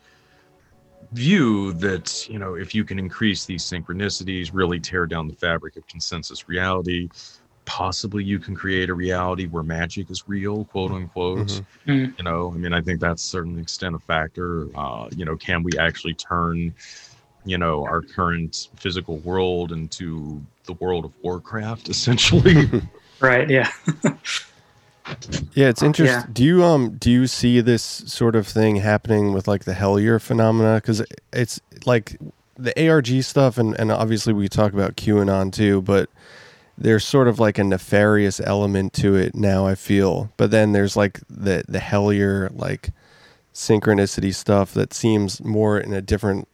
view 1.12 1.72
that, 1.74 2.28
you 2.28 2.38
know, 2.38 2.54
if 2.54 2.74
you 2.74 2.84
can 2.84 2.98
increase 2.98 3.44
these 3.44 3.64
synchronicities, 3.64 4.50
really 4.52 4.80
tear 4.80 5.06
down 5.06 5.28
the 5.28 5.34
fabric 5.34 5.76
of 5.76 5.86
consensus 5.86 6.48
reality, 6.48 7.08
possibly 7.64 8.24
you 8.24 8.38
can 8.38 8.54
create 8.54 8.90
a 8.90 8.94
reality 8.94 9.46
where 9.46 9.62
magic 9.62 10.10
is 10.10 10.28
real, 10.28 10.64
quote 10.66 10.90
unquote. 10.90 11.38
Mhm. 11.48 11.64
Mm. 11.86 12.18
You 12.18 12.24
know, 12.24 12.52
I 12.54 12.58
mean, 12.58 12.72
I 12.72 12.80
think 12.80 13.00
that's 13.00 13.22
certain 13.22 13.58
extent 13.58 13.94
a 13.94 13.98
factor. 13.98 14.66
Uh, 14.76 15.08
you 15.16 15.24
know, 15.24 15.36
can 15.36 15.62
we 15.62 15.72
actually 15.78 16.14
turn, 16.14 16.74
you 17.44 17.58
know, 17.58 17.84
our 17.84 18.02
current 18.02 18.68
physical 18.76 19.18
world 19.18 19.72
into 19.72 20.42
the 20.64 20.74
world 20.74 21.04
of 21.04 21.12
Warcraft, 21.22 21.88
essentially? 21.94 22.68
Right. 23.20 23.48
Yeah. 23.48 23.70
Yeah, 25.54 25.68
it's 25.68 25.82
interesting. 25.82 26.20
Yeah. 26.20 26.26
Do 26.32 26.44
you 26.44 26.64
um 26.64 26.96
do 26.96 27.10
you 27.10 27.26
see 27.26 27.60
this 27.60 27.82
sort 27.82 28.36
of 28.36 28.46
thing 28.46 28.76
happening 28.76 29.32
with 29.32 29.48
like 29.48 29.64
the 29.64 29.72
Hellier 29.72 30.20
phenomena? 30.20 30.76
Because 30.76 31.02
it's 31.32 31.60
like 31.84 32.18
the 32.56 32.88
ARG 32.88 33.22
stuff, 33.22 33.58
and 33.58 33.78
and 33.80 33.90
obviously 33.90 34.32
we 34.32 34.48
talk 34.48 34.72
about 34.72 34.96
QAnon 34.96 35.52
too, 35.52 35.82
but 35.82 36.08
there's 36.78 37.04
sort 37.04 37.28
of 37.28 37.38
like 37.38 37.58
a 37.58 37.64
nefarious 37.64 38.40
element 38.40 38.92
to 38.94 39.14
it 39.14 39.34
now. 39.34 39.66
I 39.66 39.74
feel, 39.74 40.32
but 40.36 40.50
then 40.50 40.72
there's 40.72 40.96
like 40.96 41.20
the 41.28 41.64
the 41.68 41.78
Hellier 41.78 42.50
like 42.56 42.90
synchronicity 43.54 44.34
stuff 44.34 44.72
that 44.74 44.94
seems 44.94 45.42
more 45.42 45.78
in 45.78 45.92
a 45.92 46.00
different 46.00 46.48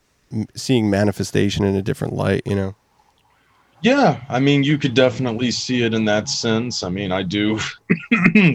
seeing 0.55 0.91
manifestation 0.91 1.65
in 1.65 1.75
a 1.75 1.83
different 1.83 2.15
light. 2.15 2.43
You 2.45 2.57
know. 2.57 2.75
Yeah, 3.81 4.21
I 4.29 4.41
mean, 4.41 4.65
you 4.65 4.77
could 4.77 4.95
definitely 4.95 5.53
see 5.53 5.85
it 5.85 5.95
in 5.95 6.05
that 6.07 6.29
sense. 6.29 6.83
I 6.83 6.89
mean, 6.89 7.13
I 7.13 7.23
do 7.23 7.61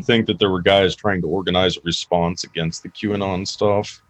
think 0.04 0.28
that 0.28 0.36
there 0.38 0.50
were 0.50 0.62
guys 0.62 0.96
trying 0.96 1.22
to 1.22 1.28
organize 1.28 1.78
a 1.78 1.82
response 1.86 2.44
against 2.44 2.84
the 2.84 2.90
QAnon 2.90 3.48
stuff. 3.48 4.02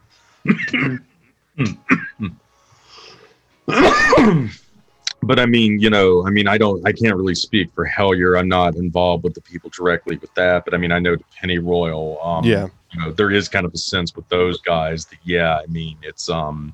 But 5.24 5.40
I 5.40 5.46
mean, 5.46 5.80
you 5.80 5.90
know, 5.90 6.26
I 6.26 6.30
mean, 6.30 6.48
I 6.48 6.58
don't, 6.58 6.86
I 6.88 6.92
can't 6.92 7.16
really 7.16 7.36
speak 7.36 7.72
for 7.74 7.86
Hellier. 7.88 8.40
I'm 8.40 8.48
not 8.48 8.76
involved 8.76 9.24
with 9.24 9.34
the 9.34 9.42
people 9.42 9.70
directly 9.70 10.18
with 10.18 10.34
that, 10.36 10.66
but 10.66 10.74
I 10.74 10.78
mean, 10.78 10.92
I 10.92 11.00
know 11.00 11.16
Penny 11.40 11.58
Royal. 11.60 12.20
Um, 12.24 12.44
Yeah. 12.46 12.68
you 12.92 13.00
know, 13.00 13.12
there 13.12 13.32
is 13.32 13.50
kind 13.50 13.66
of 13.66 13.74
a 13.74 13.78
sense 13.78 14.16
with 14.16 14.28
those 14.30 14.62
guys 14.62 15.06
that, 15.08 15.20
yeah, 15.24 15.58
I 15.58 15.66
mean, 15.68 15.98
it's 16.04 16.30
um, 16.30 16.74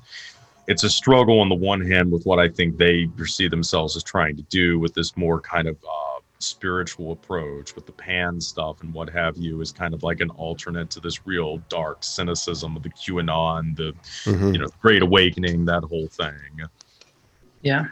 it's 0.66 0.84
a 0.84 0.90
struggle 0.90 1.40
on 1.40 1.48
the 1.48 1.54
one 1.54 1.80
hand 1.80 2.12
with 2.12 2.24
what 2.24 2.38
I 2.38 2.48
think 2.48 2.76
they 2.76 3.06
perceive 3.06 3.50
themselves 3.50 3.96
as 3.96 4.04
trying 4.04 4.36
to 4.36 4.42
do 4.42 4.78
with 4.78 4.94
this 4.94 5.16
more 5.16 5.40
kind 5.40 5.66
of 5.66 5.76
uh, 5.82 6.20
spiritual 6.38 7.12
approach 7.12 7.74
with 7.74 7.86
the 7.86 7.92
pan 7.92 8.40
stuff 8.40 8.80
and 8.82 8.94
what 8.94 9.10
have 9.10 9.36
you 9.36 9.60
is 9.60 9.72
kind 9.72 9.92
of 9.94 10.02
like 10.02 10.20
an 10.20 10.30
alternate 10.30 10.88
to 10.90 11.00
this 11.00 11.26
real 11.26 11.58
dark 11.68 11.98
cynicism 12.02 12.76
of 12.76 12.82
the 12.82 12.90
QAnon, 12.90 13.76
the 13.76 13.92
Mhm. 14.30 14.52
you 14.54 14.58
know 14.60 14.68
Great 14.80 15.02
Awakening, 15.02 15.64
that 15.66 15.82
whole 15.84 16.08
thing. 16.08 16.62
Yeah. 17.62 17.88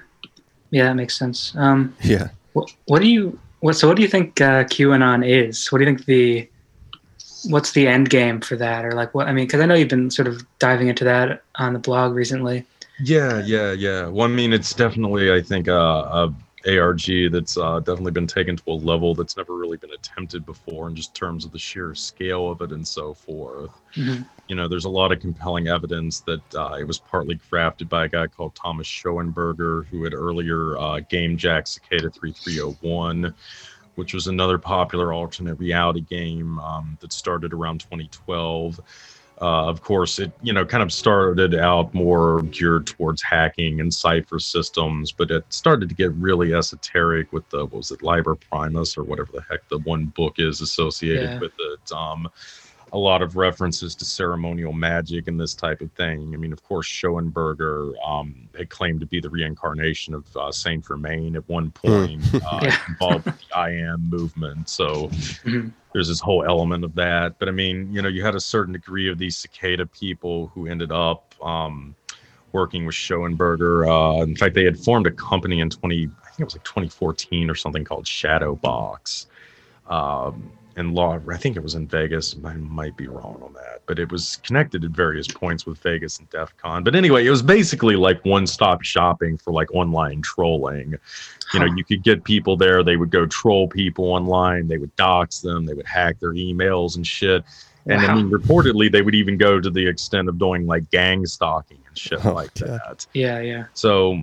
Yeah, 0.71 0.85
that 0.85 0.95
makes 0.95 1.17
sense. 1.19 1.55
Um, 1.57 1.95
Yeah. 2.03 2.29
what, 2.53 2.71
what 2.87 3.03
do 3.03 3.09
you 3.09 3.39
what 3.61 3.75
so 3.75 3.89
what 3.89 3.97
do 3.97 4.03
you 4.03 4.09
think 4.09 4.41
uh, 4.41 4.65
QAnon 4.65 5.27
is? 5.27 5.71
What 5.73 5.79
do 5.79 5.85
you 5.85 5.91
think 5.91 6.07
the 6.07 6.49
what's 7.49 7.73
the 7.73 7.87
end 7.87 8.11
game 8.11 8.41
for 8.41 8.57
that 8.57 8.85
or 8.85 8.93
like 8.93 9.15
what 9.15 9.29
I 9.29 9.33
mean 9.33 9.47
because 9.47 9.61
I 9.61 9.67
know 9.67 9.75
you've 9.75 9.89
been 9.89 10.11
sort 10.11 10.29
of 10.29 10.45
diving 10.59 10.89
into 10.89 11.05
that 11.05 11.43
on 11.57 11.73
the 11.73 11.79
blog 11.79 12.15
recently. 12.15 12.65
Yeah, 13.01 13.43
yeah, 13.45 13.73
yeah. 13.73 14.09
Well, 14.09 14.29
I 14.29 14.33
mean, 14.33 14.53
it's 14.53 14.75
definitely, 14.75 15.33
I 15.33 15.41
think, 15.41 15.69
uh, 15.69 15.73
a 16.11 16.35
ARG 16.67 17.31
that's 17.31 17.57
uh, 17.57 17.79
definitely 17.81 18.13
been 18.13 18.27
taken 18.27 18.57
to 18.57 18.63
a 18.69 18.73
level 18.73 19.15
that's 19.15 19.37
never 19.37 19.55
really 19.55 19.77
been 19.77 19.93
attempted 19.93 20.45
before 20.45 20.89
in 20.89 20.97
just 20.97 21.15
terms 21.15 21.45
of 21.45 21.53
the 21.53 21.59
sheer 21.59 21.95
scale 21.95 22.51
of 22.51 22.61
it 22.61 22.73
and 22.73 22.87
so 22.87 23.15
forth. 23.15 23.71
Mhm. 23.95 24.27
You 24.49 24.57
know, 24.57 24.67
there's 24.67 24.87
a 24.87 24.91
lot 24.91 25.13
of 25.13 25.21
compelling 25.21 25.69
evidence 25.69 26.21
that 26.21 26.55
uh, 26.55 26.77
it 26.81 26.85
was 26.85 26.99
partly 26.99 27.39
crafted 27.51 27.89
by 27.89 28.07
a 28.07 28.09
guy 28.09 28.27
called 28.27 28.55
Thomas 28.55 28.87
Schoenberger, 28.87 29.87
who 29.87 30.05
had 30.05 30.15
earlier 30.15 30.77
uh, 30.79 31.01
game 31.01 31.37
jack 31.37 31.67
Cicada 31.67 32.11
3301, 32.11 33.35
which 33.97 34.15
was 34.15 34.27
another 34.27 34.59
popular 34.59 35.13
alternate 35.13 35.55
reality 35.57 36.01
game 36.01 36.59
um, 36.61 36.97
that 37.01 37.13
started 37.13 37.53
around 37.53 37.81
2012. 37.81 38.81
Uh, 39.41 39.67
of 39.69 39.83
course, 39.83 40.19
it 40.19 40.33
you 40.43 40.53
know 40.53 40.65
kind 40.65 40.83
of 40.83 40.93
started 40.93 41.55
out 41.55 41.95
more 41.95 42.43
geared 42.51 42.87
towards 42.87 43.23
hacking 43.23 43.81
and 43.81 43.93
cipher 43.95 44.39
systems, 44.39 45.13
but 45.13 45.31
it 45.31 45.45
started 45.51 45.89
to 45.89 45.95
get 45.95 46.13
really 46.15 46.53
esoteric 46.55 47.33
with 47.33 47.49
the 47.51 47.65
what 47.65 47.73
was 47.75 47.91
it 47.93 48.03
Liber 48.03 48.35
Primus 48.35 48.99
or 48.99 49.05
whatever 49.05 49.31
the 49.33 49.43
heck 49.49 49.61
the 49.69 49.79
one 49.79 50.07
book 50.07 50.35
is 50.39 50.61
associated 50.61 51.31
Yeah. 51.31 51.39
with 51.39 51.53
it. 51.59 51.93
Um, 51.93 52.29
a 52.91 52.99
lot 52.99 53.21
of 53.21 53.37
references 53.37 53.95
to 53.95 54.05
ceremonial 54.07 54.73
magic 54.73 55.29
and 55.29 55.39
this 55.39 55.53
type 55.55 55.83
of 55.83 55.93
thing. 55.93 56.33
I 56.33 56.39
mean, 56.39 56.55
of 56.55 56.63
course, 56.63 56.87
Schoenberger 56.89 57.93
um, 58.03 58.49
had 58.57 58.71
claimed 58.71 59.01
to 59.01 59.07
be 59.07 59.21
the 59.21 59.29
reincarnation 59.29 60.15
of 60.15 60.25
uh, 60.35 60.51
Saint 60.51 60.87
Germain 60.87 61.37
at 61.37 61.47
one 61.51 61.71
point, 61.71 62.23
uh, 62.51 62.61
Yeah. 62.63 62.79
involved 62.89 63.27
with 63.27 63.39
the 63.51 63.57
I 63.59 63.73
am 63.73 64.09
movement. 64.09 64.69
So 64.71 65.09
Mhm. 65.45 65.73
There's 65.99 66.07
this 66.07 66.21
whole 66.21 66.45
element 66.45 66.85
of 66.85 66.95
that. 66.95 67.37
But 67.41 67.49
I 67.49 67.51
mean, 67.51 67.93
you 67.93 68.01
know, 68.01 68.09
you 68.09 68.23
had 68.23 68.37
a 68.37 68.41
certain 68.41 68.73
degree 68.73 69.11
of 69.11 69.19
these 69.19 69.37
cicada 69.37 69.85
people 69.85 70.47
who 70.55 70.69
ended 70.69 70.93
up 70.93 71.35
um, 71.43 71.97
working 72.53 72.87
with 72.87 72.95
Schoenberger. 72.95 73.85
Uh, 73.85 74.23
in 74.23 74.37
fact, 74.37 74.55
they 74.55 74.63
had 74.63 74.79
formed 74.79 75.09
a 75.09 75.11
company 75.11 75.59
in 75.59 75.71
20, 75.71 75.97
I 75.97 76.27
think 76.27 76.39
it 76.39 76.45
was 76.45 76.55
like 76.55 76.63
2014 76.63 77.51
or 77.51 77.57
something 77.57 77.83
called 77.83 78.05
Shadowbox. 78.05 79.27
Um, 79.89 80.53
and 80.79 80.95
law, 80.95 81.19
I 81.31 81.37
think 81.37 81.57
it 81.57 81.63
was 81.63 81.75
in 81.75 81.87
Vegas. 81.87 82.37
I 82.45 82.55
might 82.55 82.97
be 82.97 83.09
wrong 83.09 83.41
on 83.45 83.53
that, 83.55 83.83
but 83.87 83.99
it 83.99 84.11
was 84.11 84.37
connected 84.43 84.85
at 84.85 84.91
various 84.93 85.27
points 85.27 85.67
with 85.67 85.79
Vegas 85.79 86.19
and 86.19 86.31
DEF 86.31 86.57
CON. 86.57 86.85
But 86.85 86.95
anyway, 86.95 87.27
it 87.27 87.31
was 87.31 87.43
basically 87.43 87.97
like 87.97 88.25
one 88.25 88.47
stop 88.47 88.83
shopping 88.83 89.37
for 89.37 89.53
like 89.53 89.75
online 89.75 90.23
trolling 90.23 90.95
you 91.55 91.61
know 91.61 91.67
Huh. 91.67 91.75
you 91.77 91.85
could 91.85 92.03
get 92.03 92.25
people 92.25 92.59
there 92.59 92.83
they 92.85 92.97
would 92.97 93.11
go 93.11 93.25
troll 93.27 93.69
people 93.69 94.05
online 94.13 94.69
they 94.69 94.77
would 94.77 94.95
dox 94.97 95.41
them 95.41 95.65
they 95.65 95.73
would 95.73 95.87
hack 95.87 96.21
their 96.21 96.35
emails 96.35 96.97
and 96.97 97.07
shit 97.07 97.43
and 97.87 98.03
i 98.03 98.15
mean 98.15 98.31
reportedly 98.31 98.93
they 98.93 99.01
would 99.01 99.15
even 99.15 99.39
go 99.39 99.59
to 99.59 99.71
the 99.71 99.87
extent 99.87 100.29
of 100.29 100.39
doing 100.39 100.67
like 100.67 100.91
gang 100.91 101.25
stalking 101.25 101.79
and 101.89 101.97
shit 101.97 102.23
Oh, 102.27 102.35
like 102.35 102.53
God. 102.53 102.69
that 102.69 103.07
Yeah, 103.15 103.41
yeah. 103.41 103.65
so 103.73 104.21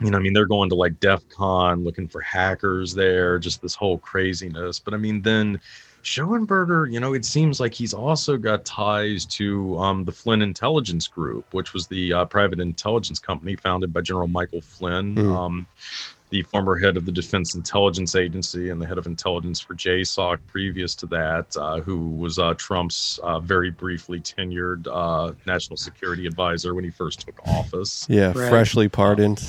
you 0.00 0.10
know 0.10 0.18
i 0.18 0.20
mean 0.20 0.32
they're 0.32 0.46
going 0.46 0.68
to 0.68 0.74
like 0.74 0.98
def 1.00 1.28
con 1.28 1.84
looking 1.84 2.08
for 2.08 2.20
hackers 2.20 2.94
there 2.94 3.38
just 3.38 3.60
this 3.62 3.74
whole 3.74 3.98
craziness 3.98 4.78
but 4.78 4.94
i 4.94 4.96
mean 4.96 5.22
then 5.22 5.60
Schoenberger, 6.02 6.90
you 6.90 6.98
know, 6.98 7.12
it 7.12 7.24
seems 7.24 7.60
like 7.60 7.74
he's 7.74 7.92
also 7.92 8.36
got 8.36 8.64
ties 8.64 9.26
to 9.26 9.78
um, 9.78 10.04
the 10.04 10.12
Flynn 10.12 10.40
Intelligence 10.42 11.06
Group, 11.06 11.52
which 11.52 11.74
was 11.74 11.86
the 11.88 12.12
uh, 12.12 12.24
private 12.24 12.58
intelligence 12.58 13.18
company 13.18 13.54
founded 13.56 13.92
by 13.92 14.00
General 14.00 14.26
Michael 14.28 14.62
Flynn, 14.62 15.14
Mm. 15.14 15.36
um, 15.36 15.66
the 16.30 16.42
former 16.44 16.78
head 16.78 16.96
of 16.96 17.04
the 17.04 17.12
Defense 17.12 17.54
Intelligence 17.54 18.14
Agency 18.14 18.70
and 18.70 18.80
the 18.80 18.86
head 18.86 18.96
of 18.98 19.06
intelligence 19.06 19.60
for 19.60 19.74
JSOC 19.74 20.38
previous 20.46 20.94
to 20.94 21.06
that, 21.06 21.54
uh, 21.56 21.80
who 21.80 22.08
was 22.08 22.38
uh, 22.38 22.54
Trump's 22.54 23.18
uh, 23.22 23.40
very 23.40 23.70
briefly 23.70 24.20
tenured 24.20 24.86
uh, 24.86 25.32
national 25.46 25.76
security 25.76 26.26
advisor 26.26 26.74
when 26.74 26.84
he 26.84 26.90
first 26.90 27.20
took 27.26 27.38
office. 27.46 28.06
Yeah. 28.08 28.26
Right. 28.28 28.48
Freshly 28.48 28.88
pardoned. 28.88 29.42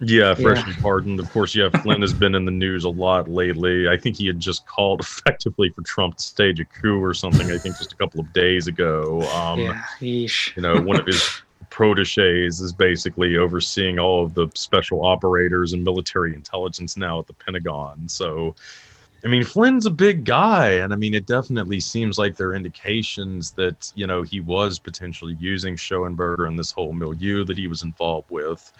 Yeah, 0.00 0.34
freshly 0.34 0.72
pardoned. 0.80 1.20
Of 1.20 1.30
course, 1.30 1.54
yeah, 1.54 1.68
Flynn 1.68 2.00
has 2.00 2.14
been 2.14 2.34
in 2.34 2.46
the 2.46 2.50
news 2.50 2.84
a 2.84 2.88
lot 2.88 3.28
lately. 3.28 3.86
I 3.86 3.98
think 3.98 4.16
he 4.16 4.26
had 4.26 4.40
just 4.40 4.66
called 4.66 5.00
effectively 5.00 5.68
for 5.70 5.82
Trump 5.82 6.16
to 6.16 6.22
stage 6.22 6.58
a 6.58 6.64
coup 6.64 7.02
or 7.02 7.12
something, 7.12 7.50
I 7.50 7.58
think 7.58 7.76
just 7.76 7.92
a 7.92 7.96
couple 7.96 8.20
of 8.20 8.32
days 8.32 8.66
ago. 8.66 9.22
Um, 9.32 9.60
yeah. 9.60 9.82
Yeesh. 10.00 10.56
You 10.56 10.62
know, 10.62 10.80
one 10.80 10.98
of 10.98 11.06
his 11.06 11.42
proteges 11.68 12.60
is 12.60 12.72
basically 12.72 13.36
overseeing 13.36 13.98
all 13.98 14.24
of 14.24 14.34
the 14.34 14.48
special 14.54 15.04
operators 15.04 15.72
and 15.72 15.84
military 15.84 16.34
intelligence 16.34 16.96
now 16.96 17.20
at 17.20 17.26
the 17.26 17.34
Pentagon. 17.34 18.08
So, 18.08 18.56
I 19.22 19.28
mean, 19.28 19.44
Flynn's 19.44 19.84
a 19.84 19.90
big 19.90 20.24
guy, 20.24 20.70
and 20.70 20.94
I 20.94 20.96
mean, 20.96 21.14
it 21.14 21.26
definitely 21.26 21.78
seems 21.78 22.18
like 22.18 22.36
there 22.36 22.48
are 22.48 22.54
indications 22.54 23.52
that 23.52 23.92
you 23.94 24.06
know 24.06 24.22
he 24.22 24.40
was 24.40 24.78
potentially 24.78 25.36
using 25.38 25.76
Schoenberger 25.76 26.48
and 26.48 26.58
this 26.58 26.70
whole 26.70 26.94
milieu 26.94 27.44
that 27.44 27.58
he 27.58 27.68
was 27.68 27.82
involved 27.82 28.30
with. 28.30 28.72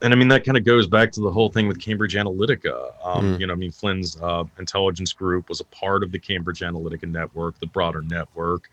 And 0.00 0.12
I 0.12 0.16
mean, 0.16 0.28
that 0.28 0.44
kind 0.44 0.56
of 0.56 0.64
goes 0.64 0.86
back 0.86 1.10
to 1.12 1.20
the 1.20 1.30
whole 1.30 1.48
thing 1.48 1.66
with 1.66 1.80
Cambridge 1.80 2.14
Analytica. 2.14 2.92
Um, 3.04 3.34
Mm. 3.34 3.40
You 3.40 3.46
know, 3.48 3.52
I 3.52 3.56
mean, 3.56 3.72
Flynn's 3.72 4.16
uh, 4.22 4.44
intelligence 4.58 5.12
group 5.12 5.48
was 5.48 5.60
a 5.60 5.64
part 5.64 6.02
of 6.02 6.12
the 6.12 6.18
Cambridge 6.18 6.60
Analytica 6.60 7.10
network, 7.10 7.58
the 7.58 7.66
broader 7.66 8.02
network. 8.02 8.70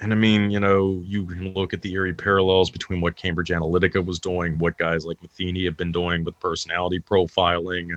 And 0.00 0.12
I 0.12 0.16
mean, 0.16 0.50
you 0.50 0.60
know, 0.60 1.02
you 1.06 1.26
can 1.26 1.52
look 1.54 1.72
at 1.72 1.82
the 1.82 1.92
eerie 1.92 2.12
parallels 2.14 2.70
between 2.70 3.00
what 3.00 3.16
Cambridge 3.16 3.48
Analytica 3.50 4.04
was 4.04 4.18
doing, 4.18 4.58
what 4.58 4.76
guys 4.78 5.04
like 5.06 5.20
Matheny 5.22 5.64
have 5.64 5.76
been 5.76 5.92
doing 5.92 6.24
with 6.24 6.38
personality 6.40 7.00
profiling. 7.00 7.96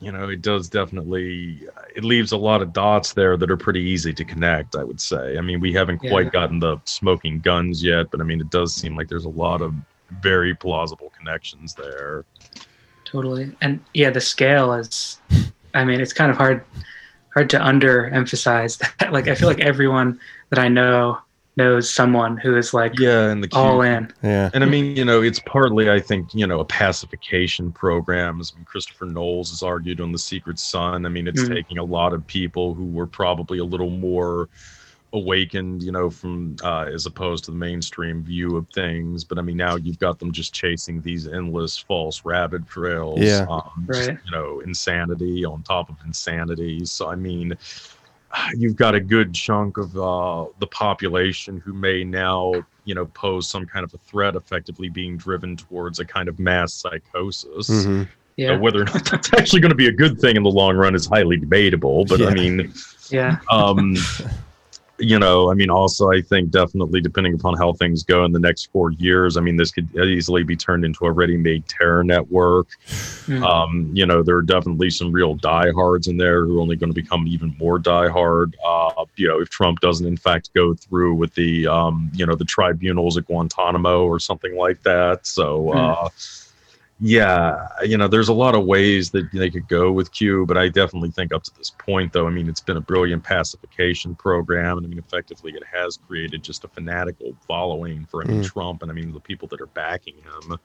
You 0.00 0.12
know, 0.12 0.28
it 0.28 0.42
does 0.42 0.68
definitely, 0.68 1.66
it 1.94 2.04
leaves 2.04 2.32
a 2.32 2.36
lot 2.36 2.62
of 2.62 2.72
dots 2.72 3.12
there 3.12 3.36
that 3.36 3.50
are 3.50 3.56
pretty 3.56 3.80
easy 3.82 4.12
to 4.14 4.24
connect, 4.24 4.74
I 4.74 4.82
would 4.82 5.00
say. 5.00 5.36
I 5.38 5.40
mean, 5.40 5.60
we 5.60 5.72
haven't 5.72 6.02
Yeah. 6.02 6.10
quite 6.10 6.32
gotten 6.32 6.58
the 6.58 6.78
smoking 6.84 7.40
guns 7.40 7.82
yet, 7.82 8.10
but 8.10 8.20
I 8.20 8.24
mean, 8.24 8.40
it 8.40 8.50
does 8.50 8.74
seem 8.74 8.96
like 8.96 9.08
there's 9.08 9.26
a 9.26 9.28
lot 9.28 9.60
of 9.60 9.74
very 10.22 10.54
plausible 10.54 11.12
connections 11.16 11.74
there. 11.74 12.24
Totally. 13.04 13.54
And 13.60 13.80
yeah, 13.94 14.10
the 14.10 14.20
scale 14.20 14.72
is 14.72 15.18
I 15.74 15.84
mean, 15.84 16.00
it's 16.00 16.12
kind 16.12 16.30
of 16.30 16.36
hard 16.36 16.64
hard 17.34 17.50
to 17.50 17.58
underemphasize 17.58 18.78
that. 18.98 19.12
Like 19.12 19.28
I 19.28 19.34
feel 19.34 19.48
like 19.48 19.60
everyone 19.60 20.18
that 20.50 20.58
I 20.58 20.68
know 20.68 21.18
knows 21.56 21.90
someone 21.92 22.36
who 22.36 22.56
is 22.56 22.72
like 22.72 22.98
yeah, 22.98 23.28
and 23.30 23.42
the 23.42 23.48
all 23.52 23.82
in. 23.82 24.12
Yeah. 24.22 24.50
And 24.54 24.62
I 24.62 24.66
mean, 24.66 24.96
you 24.96 25.04
know, 25.04 25.20
it's 25.20 25.40
partly, 25.40 25.90
I 25.90 25.98
think, 26.00 26.32
you 26.32 26.46
know, 26.46 26.60
a 26.60 26.64
pacification 26.64 27.72
program. 27.72 28.40
As 28.40 28.52
Christopher 28.64 29.06
Knowles 29.06 29.50
has 29.50 29.62
argued 29.62 30.00
on 30.00 30.12
The 30.12 30.18
Secret 30.18 30.58
Sun. 30.58 31.04
I 31.04 31.08
mean, 31.08 31.26
it's 31.26 31.42
Mhm. 31.42 31.54
taking 31.54 31.78
a 31.78 31.84
lot 31.84 32.12
of 32.12 32.26
people 32.26 32.74
who 32.74 32.86
were 32.86 33.06
probably 33.06 33.58
a 33.58 33.64
little 33.64 33.90
more 33.90 34.48
awakened, 35.12 35.82
you 35.82 35.90
know, 35.92 36.08
from 36.10 36.54
uh, 36.62 36.82
as 36.92 37.06
opposed 37.06 37.44
to 37.44 37.50
the 37.50 37.56
mainstream 37.56 38.22
view 38.22 38.56
of 38.56 38.66
things. 38.68 39.24
But 39.24 39.38
I 39.38 39.42
mean, 39.42 39.56
now 39.56 39.76
you've 39.76 39.98
got 39.98 40.18
them 40.18 40.30
just 40.32 40.52
chasing 40.54 41.00
these 41.02 41.26
endless 41.26 41.76
false 41.76 42.24
rabbit 42.24 42.66
trails. 42.68 43.18
Yeah. 43.20 43.46
Um, 43.50 43.86
just, 43.92 44.08
Right. 44.08 44.18
you 44.24 44.30
know, 44.30 44.60
insanity 44.60 45.44
on 45.44 45.62
top 45.62 45.90
of 45.90 45.96
insanity. 46.06 46.84
So, 46.84 47.08
I 47.08 47.16
mean, 47.16 47.54
you've 48.56 48.76
got 48.76 48.94
a 48.94 49.00
good 49.00 49.34
chunk 49.34 49.78
of 49.78 49.96
uh, 49.98 50.46
the 50.60 50.66
population 50.68 51.58
who 51.58 51.72
may 51.72 52.04
now, 52.04 52.54
you 52.84 52.94
know, 52.94 53.06
pose 53.06 53.48
some 53.48 53.66
kind 53.66 53.82
of 53.84 53.92
a 53.94 53.98
threat, 53.98 54.36
effectively 54.36 54.88
being 54.88 55.16
driven 55.16 55.56
towards 55.56 55.98
a 55.98 56.04
kind 56.04 56.28
of 56.28 56.38
mass 56.38 56.72
psychosis. 56.72 57.68
Mhm. 57.68 58.08
Yeah. 58.36 58.52
Now, 58.54 58.60
whether 58.60 58.82
or 58.82 58.84
not 58.84 59.04
that's 59.10 59.32
actually 59.34 59.60
going 59.60 59.70
to 59.70 59.76
be 59.76 59.88
a 59.88 59.92
good 59.92 60.20
thing 60.20 60.36
in 60.36 60.44
the 60.44 60.50
long 60.50 60.76
run 60.76 60.94
is 60.94 61.06
highly 61.06 61.36
debatable. 61.36 62.04
But 62.04 62.20
Yeah. 62.20 62.28
I 62.28 62.34
mean, 62.34 62.72
Yeah. 63.10 63.38
um, 63.50 63.96
you 65.00 65.18
know, 65.18 65.50
I 65.50 65.54
mean, 65.54 65.70
also, 65.70 66.10
I 66.10 66.20
think 66.20 66.50
definitely 66.50 67.00
depending 67.00 67.34
upon 67.34 67.56
how 67.56 67.72
things 67.72 68.02
go 68.02 68.24
in 68.24 68.32
the 68.32 68.38
next 68.38 68.66
four 68.70 68.92
years, 68.92 69.36
I 69.36 69.40
mean, 69.40 69.56
this 69.56 69.70
could 69.70 69.88
easily 69.96 70.42
be 70.42 70.56
turned 70.56 70.84
into 70.84 71.06
a 71.06 71.10
ready 71.10 71.36
made 71.36 71.66
terror 71.66 72.04
network. 72.04 72.68
Mm. 73.26 73.42
Um, 73.42 73.90
you 73.92 74.06
know, 74.06 74.22
there 74.22 74.36
are 74.36 74.42
definitely 74.42 74.90
some 74.90 75.10
real 75.10 75.34
diehards 75.34 76.06
in 76.06 76.16
there 76.16 76.44
who 76.44 76.58
are 76.58 76.60
only 76.60 76.76
going 76.76 76.92
to 76.92 76.94
become 76.94 77.26
even 77.26 77.56
more 77.58 77.78
diehard. 77.78 78.54
Uh, 78.64 79.04
you 79.16 79.26
know, 79.26 79.40
if 79.40 79.48
Trump 79.48 79.80
doesn't 79.80 80.06
in 80.06 80.16
fact 80.16 80.52
go 80.54 80.74
through 80.74 81.14
with 81.14 81.34
the, 81.34 81.66
um, 81.66 82.10
you 82.14 82.26
know, 82.26 82.34
the 82.34 82.44
tribunals 82.44 83.16
at 83.16 83.26
Guantanamo 83.26 84.04
or 84.04 84.18
something 84.18 84.56
like 84.56 84.82
that. 84.82 85.26
So, 85.26 85.72
uh, 85.72 86.08
yeah, 87.00 87.66
you 87.82 87.96
know, 87.96 88.08
there's 88.08 88.28
a 88.28 88.34
lot 88.34 88.54
of 88.54 88.64
ways 88.66 89.10
that 89.12 89.30
they 89.32 89.48
could 89.50 89.66
go 89.68 89.90
with 89.90 90.12
Q, 90.12 90.44
but 90.46 90.58
I 90.58 90.68
definitely 90.68 91.10
think 91.10 91.32
up 91.32 91.42
to 91.44 91.50
this 91.56 91.70
point, 91.70 92.12
though, 92.12 92.26
I 92.26 92.30
mean, 92.30 92.48
it's 92.48 92.60
been 92.60 92.76
a 92.76 92.80
brilliant 92.80 93.24
pacification 93.24 94.14
program, 94.14 94.76
and 94.76 94.86
I 94.86 94.88
mean, 94.90 94.98
effectively, 94.98 95.52
it 95.52 95.62
has 95.64 95.96
created 95.96 96.42
just 96.42 96.64
a 96.64 96.68
fanatical 96.68 97.34
following 97.46 98.06
for 98.10 98.22
I 98.22 98.26
mean, 98.26 98.42
Mm. 98.42 98.46
Trump, 98.52 98.82
and 98.82 98.90
I 98.90 98.94
mean, 98.94 99.12
the 99.12 99.20
people 99.20 99.48
that 99.48 99.60
are 99.60 99.66
backing 99.66 100.14
him. 100.16 100.58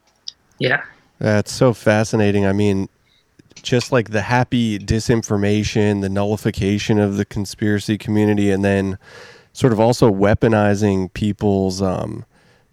yeah. 0.58 0.82
That's 1.18 1.50
so 1.50 1.72
fascinating. 1.72 2.44
I 2.44 2.52
mean, 2.52 2.90
just 3.62 3.90
like 3.90 4.10
the 4.10 4.20
happy 4.20 4.78
disinformation, 4.78 6.02
the 6.02 6.10
nullification 6.10 6.98
of 6.98 7.16
the 7.16 7.24
conspiracy 7.24 7.96
community, 7.96 8.50
and 8.50 8.62
then 8.62 8.98
sort 9.54 9.72
of 9.72 9.80
also 9.80 10.10
weaponizing 10.12 11.10
people's 11.14 11.80
um, 11.80 12.26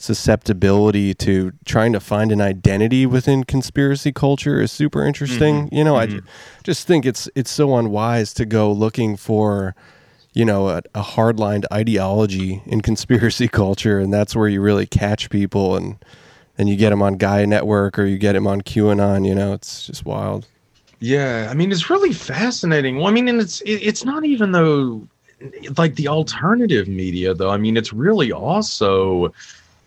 susceptibility 0.03 1.13
to 1.13 1.53
trying 1.65 1.93
to 1.93 1.99
find 1.99 2.31
an 2.31 2.41
identity 2.41 3.05
within 3.05 3.43
conspiracy 3.43 4.11
culture 4.11 4.61
is 4.61 4.71
super 4.71 5.05
interesting. 5.05 5.69
You 5.71 5.83
know, 5.83 5.95
I 5.95 6.07
Mhm. 6.07 6.11
j- 6.11 6.21
just 6.63 6.85
think 6.87 7.05
it's 7.05 7.29
it's 7.35 7.51
so 7.51 7.75
unwise 7.77 8.33
to 8.33 8.45
go 8.45 8.71
looking 8.71 9.15
for 9.15 9.73
you 10.33 10.43
know 10.43 10.69
a, 10.69 10.81
a 10.93 11.01
hardlined 11.01 11.63
ideology 11.71 12.61
in 12.65 12.81
conspiracy 12.81 13.47
culture, 13.61 13.97
and 13.99 14.13
that's 14.13 14.35
where 14.35 14.49
you 14.49 14.61
really 14.61 14.85
catch 14.85 15.29
people 15.29 15.75
and 15.77 15.95
and 16.57 16.69
you 16.69 16.75
get 16.75 16.89
them 16.91 17.01
on 17.01 17.15
Gaia 17.17 17.47
Network 17.47 17.97
or 17.97 18.05
you 18.05 18.17
get 18.17 18.33
them 18.33 18.45
on 18.45 18.61
QAnon. 18.61 19.25
You 19.27 19.35
know, 19.35 19.53
it's 19.53 19.87
just 19.87 20.05
wild. 20.05 20.45
Yeah, 20.99 21.47
I 21.49 21.53
mean 21.53 21.71
it's 21.71 21.89
really 21.89 22.13
fascinating. 22.13 22.97
Well, 22.97 23.07
I 23.07 23.11
mean, 23.11 23.27
and 23.29 23.39
it's 23.39 23.61
it, 23.61 23.79
it's 23.89 24.03
not 24.03 24.25
even 24.25 24.51
though 24.51 25.07
like 25.77 25.95
the 25.95 26.07
alternative 26.07 26.87
media 26.87 27.33
though. 27.33 27.49
I 27.49 27.57
mean, 27.57 27.75
it's 27.77 27.91
really 27.93 28.31
also 28.31 29.33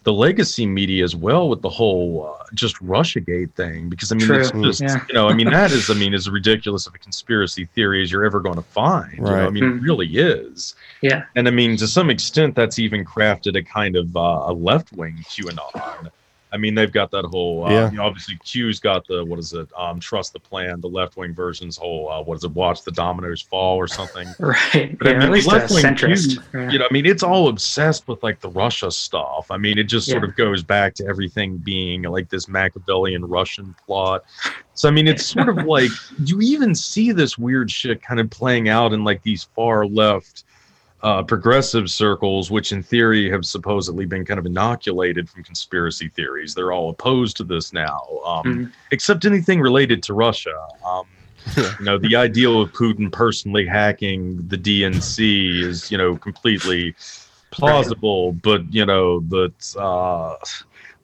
the 0.07 0.13
legacy 0.13 0.65
media 0.67 1.03
as 1.03 1.17
well 1.17 1.49
with 1.49 1.63
the 1.63 1.69
whole 1.69 2.33
uh, 2.39 2.45
just 2.55 2.77
RussiaGate 2.77 3.53
thing 3.55 3.89
because 3.89 4.13
I 4.13 4.15
mean 4.15 4.31
it's 4.31 4.53
just 4.53 4.81
yeah. 4.81 5.05
you 5.09 5.15
know 5.15 5.29
I 5.29 5.35
mean 5.35 5.51
that 5.51 5.73
is 5.73 5.91
I 5.91 5.95
mean 5.95 6.15
as 6.19 6.31
ridiculous 6.31 6.87
of 6.87 6.95
a 6.95 6.99
conspiracy 6.99 7.65
theory 7.75 8.05
as 8.05 8.13
you're 8.13 8.25
ever 8.25 8.39
going 8.39 8.55
to 8.55 8.63
find. 8.63 9.19
You 9.19 9.25
know? 9.25 9.47
I 9.49 9.51
mean 9.51 9.65
it 9.65 9.67
Mhm. 9.67 9.83
really 9.83 10.07
is. 10.07 10.77
Yeah. 11.03 11.25
And 11.35 11.49
I 11.49 11.51
mean 11.51 11.77
to 11.79 11.89
some 11.89 12.09
extent 12.09 12.55
that's 12.55 12.79
even 12.79 13.05
crafted 13.05 13.57
a 13.57 13.65
kind 13.65 13.97
of 13.97 14.17
uh, 14.17 14.45
a 14.47 14.53
left 14.53 14.93
wing 14.93 15.17
QAnon. 15.29 16.13
I 16.53 16.59
mean, 16.59 16.75
they've 16.75 16.93
got 16.93 17.11
that 17.11 17.25
whole. 17.25 17.67
Uh, 17.67 17.71
Yeah. 17.71 17.91
you 17.91 17.97
know, 17.97 18.05
obviously, 18.05 18.39
Q's 18.45 18.79
got 18.79 19.07
the 19.07 19.25
what 19.25 19.39
is 19.39 19.53
it? 19.53 19.69
Um, 19.77 19.99
trust 20.01 20.33
the 20.33 20.39
plan. 20.39 20.81
The 20.81 20.89
left 20.89 21.17
wing 21.17 21.35
version's 21.35 21.77
whole. 21.77 22.09
Uh, 22.11 22.23
what 22.23 22.37
is 22.39 22.45
it? 22.45 22.53
Watch 22.53 22.83
the 22.83 22.93
dominoes 22.93 23.43
fall 23.43 23.77
or 23.77 23.89
something. 23.89 24.29
Right. 24.39 24.97
But 24.99 25.09
I 25.09 25.13
mean, 25.15 25.23
at 25.23 25.31
least 25.31 25.49
left-wing 25.49 25.85
centrist. 25.85 26.07
views, 26.07 26.39
Yeah. 26.55 26.71
You 26.71 26.79
know, 26.79 26.87
I 26.89 26.93
mean, 26.93 27.05
it's 27.05 27.23
all 27.25 27.49
obsessed 27.49 28.07
with 28.07 28.23
like 28.23 28.41
the 28.41 28.51
Russia 28.51 28.91
stuff. 28.91 29.51
I 29.51 29.57
mean, 29.57 29.77
it 29.77 29.85
just 29.85 30.09
sort 30.09 30.23
of 30.25 30.37
goes 30.37 30.63
back 30.63 30.95
to 30.95 31.07
everything 31.07 31.57
being 31.59 32.03
like 32.03 32.29
this 32.29 32.49
Machiavellian 32.49 33.25
Russian 33.25 33.75
plot. 33.85 34.25
So 34.75 34.89
I 34.89 34.93
mean, 34.93 35.09
it's 35.09 35.27
sort 35.35 35.49
of 35.49 35.65
like 35.67 35.91
you 36.25 36.41
even 36.43 36.75
see 36.75 37.11
this 37.13 37.37
weird 37.37 37.71
shit 37.71 38.03
kind 38.03 38.21
of 38.21 38.31
playing 38.31 38.69
out 38.69 38.93
in 38.93 39.03
like 39.05 39.23
these 39.23 39.45
far 39.57 39.85
left 39.87 40.45
uh, 41.03 41.23
progressive 41.23 41.91
circles, 41.91 42.51
which 42.51 42.73
in 42.73 42.83
theory 42.83 43.31
have 43.31 43.45
supposedly 43.45 44.07
been 44.07 44.25
kind 44.25 44.39
of 44.39 44.47
inoculated 44.47 45.29
from 45.29 45.45
conspiracy 45.45 46.09
theories. 46.09 46.55
They're 46.55 46.73
all 46.73 46.91
opposed 46.91 47.37
to 47.39 47.45
this 47.45 47.73
now, 47.73 48.01
um, 48.25 48.45
Mhm. 48.45 48.73
except 48.91 49.25
anything 49.25 49.61
related 49.61 50.03
to 50.05 50.15
Russia. 50.15 50.57
Um, 50.85 51.05
you 51.57 51.85
know, 51.85 51.99
the 51.99 52.17
ideal 52.17 52.61
of 52.61 52.73
Putin 52.73 53.13
personally 53.13 53.67
hacking 53.67 54.37
the 54.49 54.57
DNC 54.57 55.61
is, 55.63 55.91
you 55.93 55.99
know, 55.99 56.17
completely 56.17 56.95
plausible, 57.51 58.33
but 58.33 58.63
you 58.73 58.85
know, 58.85 59.21
that 59.29 59.77
uh, 59.79 60.35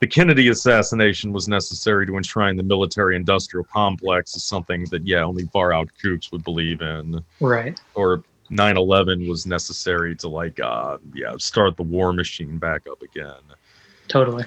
the 0.01 0.07
Kennedy 0.07 0.49
assassination 0.49 1.33
was 1.33 1.47
necessary 1.47 2.07
to 2.07 2.17
enshrine 2.17 2.57
the 2.57 2.63
military-industrial 2.65 3.65
complex 3.73 4.35
is 4.35 4.43
something 4.43 4.85
that, 4.87 5.07
yeah, 5.07 5.23
only 5.23 5.45
far-out 5.53 5.89
kooks 6.03 6.33
would 6.33 6.43
believe 6.43 6.81
in 6.81 7.23
Right. 7.41 7.81
or 7.95 8.25
9-11 8.53 9.29
was 9.29 9.47
necessary 9.47 10.15
to 10.17 10.29
like 10.29 10.61
uh 10.61 10.99
yeah 11.15 11.33
start 11.39 11.77
the 11.77 11.83
war 11.83 12.13
machine 12.13 12.59
back 12.59 12.87
up 12.91 13.01
again 13.03 13.41
Totally. 14.09 14.45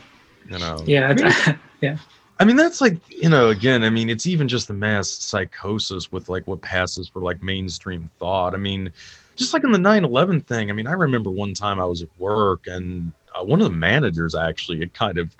you 0.49 0.59
know 0.59 0.77
Yeah. 0.85 1.07
I 1.09 1.13
mean, 1.13 1.25
it's- 1.25 1.55
yeah. 1.81 1.97
I 2.39 2.45
mean 2.45 2.55
that's 2.55 2.81
like 2.81 2.97
you 3.09 3.29
know 3.29 3.49
again 3.49 3.83
I 3.83 3.89
mean 3.89 4.09
it's 4.09 4.27
even 4.27 4.47
just 4.47 4.67
the 4.67 4.73
mass 4.73 5.09
psychosis 5.09 6.11
with 6.11 6.29
like 6.29 6.45
what 6.47 6.61
passes 6.61 7.07
for 7.07 7.21
like 7.21 7.41
mainstream 7.41 8.09
thought 8.19 8.53
I 8.53 8.57
mean 8.57 8.91
just 9.35 9.53
like 9.53 9.63
in 9.63 9.71
the 9.71 9.77
9-11 9.79 10.45
thing 10.45 10.69
I 10.69 10.73
mean 10.73 10.87
I 10.87 10.91
remember 10.93 11.29
one 11.31 11.53
time 11.53 11.79
I 11.79 11.85
was 11.85 12.01
at 12.01 12.09
work 12.19 12.67
and 12.67 13.11
uh, 13.33 13.43
one 13.43 13.59
of 13.61 13.69
the 13.69 13.75
managers 13.77 14.35
actually 14.35 14.79
had 14.79 14.93
kind 14.93 15.17
of 15.17 15.35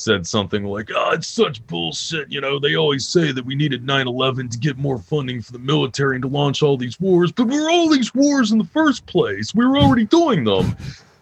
said 0.00 0.26
something 0.26 0.64
like 0.64 0.90
oh 0.94 1.10
it's 1.12 1.28
such 1.28 1.64
bullshit 1.66 2.30
you 2.30 2.40
know 2.40 2.58
they 2.58 2.76
always 2.76 3.06
say 3.06 3.32
that 3.32 3.44
we 3.44 3.54
needed 3.54 3.84
9-11 3.86 4.50
to 4.50 4.58
get 4.58 4.78
more 4.78 4.98
funding 4.98 5.42
for 5.42 5.52
the 5.52 5.58
military 5.58 6.16
and 6.16 6.22
to 6.22 6.28
launch 6.28 6.62
all 6.62 6.76
these 6.76 6.98
wars 7.00 7.30
but 7.32 7.46
we're 7.46 7.70
all 7.70 7.88
these 7.88 8.14
wars 8.14 8.52
in 8.52 8.58
the 8.58 8.64
first 8.64 9.04
place 9.06 9.54
we 9.54 9.64
were 9.64 9.78
already 9.78 10.06
doing 10.06 10.44
them 10.44 10.76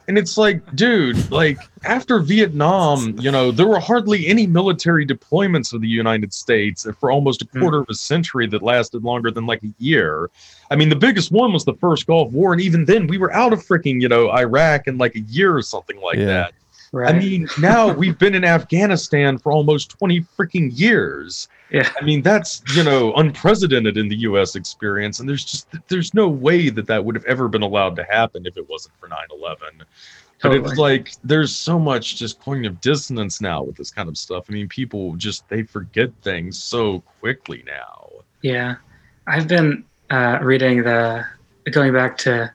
and 0.08 0.16
it's 0.16 0.38
like, 0.38 0.74
dude, 0.74 1.30
like 1.30 1.58
after 1.84 2.18
Vietnam, 2.18 3.18
you 3.20 3.30
know, 3.30 3.50
there 3.50 3.66
were 3.66 3.78
hardly 3.78 4.26
any 4.26 4.46
military 4.46 5.06
deployments 5.06 5.74
of 5.74 5.82
the 5.82 5.86
United 5.86 6.32
States 6.32 6.86
for 6.98 7.10
almost 7.10 7.42
a 7.42 7.44
hmm. 7.44 7.60
quarter 7.60 7.80
of 7.80 7.86
a 7.90 7.94
century 7.94 8.46
that 8.46 8.62
lasted 8.62 9.04
longer 9.04 9.30
than 9.30 9.44
like 9.44 9.62
a 9.62 9.74
year. 9.78 10.30
I 10.70 10.76
mean, 10.76 10.88
the 10.88 10.96
biggest 10.96 11.30
one 11.30 11.52
was 11.52 11.66
the 11.66 11.74
first 11.74 12.06
Gulf 12.06 12.32
War, 12.32 12.54
and 12.54 12.62
even 12.62 12.86
then, 12.86 13.06
we 13.06 13.18
were 13.18 13.32
out 13.34 13.52
of 13.52 13.62
freaking, 13.62 14.00
you 14.00 14.08
know, 14.08 14.30
Iraq 14.32 14.88
in 14.88 14.96
like 14.96 15.14
a 15.14 15.20
year 15.20 15.54
or 15.54 15.62
something 15.62 16.00
like 16.00 16.16
Yeah. 16.16 16.24
that. 16.24 16.54
Right. 16.92 17.14
I 17.14 17.18
mean, 17.18 17.48
now 17.60 17.92
we've 17.92 18.18
been 18.18 18.34
in 18.34 18.44
Afghanistan 18.44 19.38
for 19.38 19.52
almost 19.52 19.90
20 19.90 20.20
freaking 20.38 20.70
years. 20.72 21.48
Yeah. 21.70 21.90
I 22.00 22.04
mean, 22.04 22.22
that's, 22.22 22.62
you 22.74 22.82
know, 22.82 23.12
unprecedented 23.14 23.98
in 23.98 24.08
the 24.08 24.16
US 24.16 24.56
experience. 24.56 25.20
And 25.20 25.28
there's 25.28 25.44
just, 25.44 25.68
there's 25.88 26.14
no 26.14 26.28
way 26.28 26.70
that 26.70 26.86
that 26.86 27.04
would 27.04 27.14
have 27.14 27.26
ever 27.26 27.48
been 27.48 27.62
allowed 27.62 27.96
to 27.96 28.04
happen 28.04 28.46
if 28.46 28.56
it 28.56 28.68
wasn't 28.68 28.94
for 28.98 29.08
9 29.08 29.18
11. 29.30 29.58
But 30.40 30.50
Totally. 30.50 30.70
it's 30.70 30.78
like, 30.78 31.12
there's 31.24 31.54
so 31.54 31.78
much 31.78 32.16
just 32.16 32.40
cognitive 32.40 32.80
dissonance 32.80 33.40
now 33.40 33.62
with 33.62 33.76
this 33.76 33.90
kind 33.90 34.08
of 34.08 34.16
stuff. 34.16 34.46
I 34.48 34.52
mean, 34.52 34.68
people 34.68 35.14
just, 35.16 35.48
they 35.48 35.64
forget 35.64 36.10
things 36.22 36.56
so 36.62 37.00
quickly 37.20 37.64
now. 37.66 38.08
Yeah, 38.42 38.76
I've 39.26 39.48
been 39.48 39.84
uh, 40.10 40.38
reading 40.40 40.84
the 40.84 41.26
going 41.70 41.92
back 41.92 42.16
to 42.18 42.52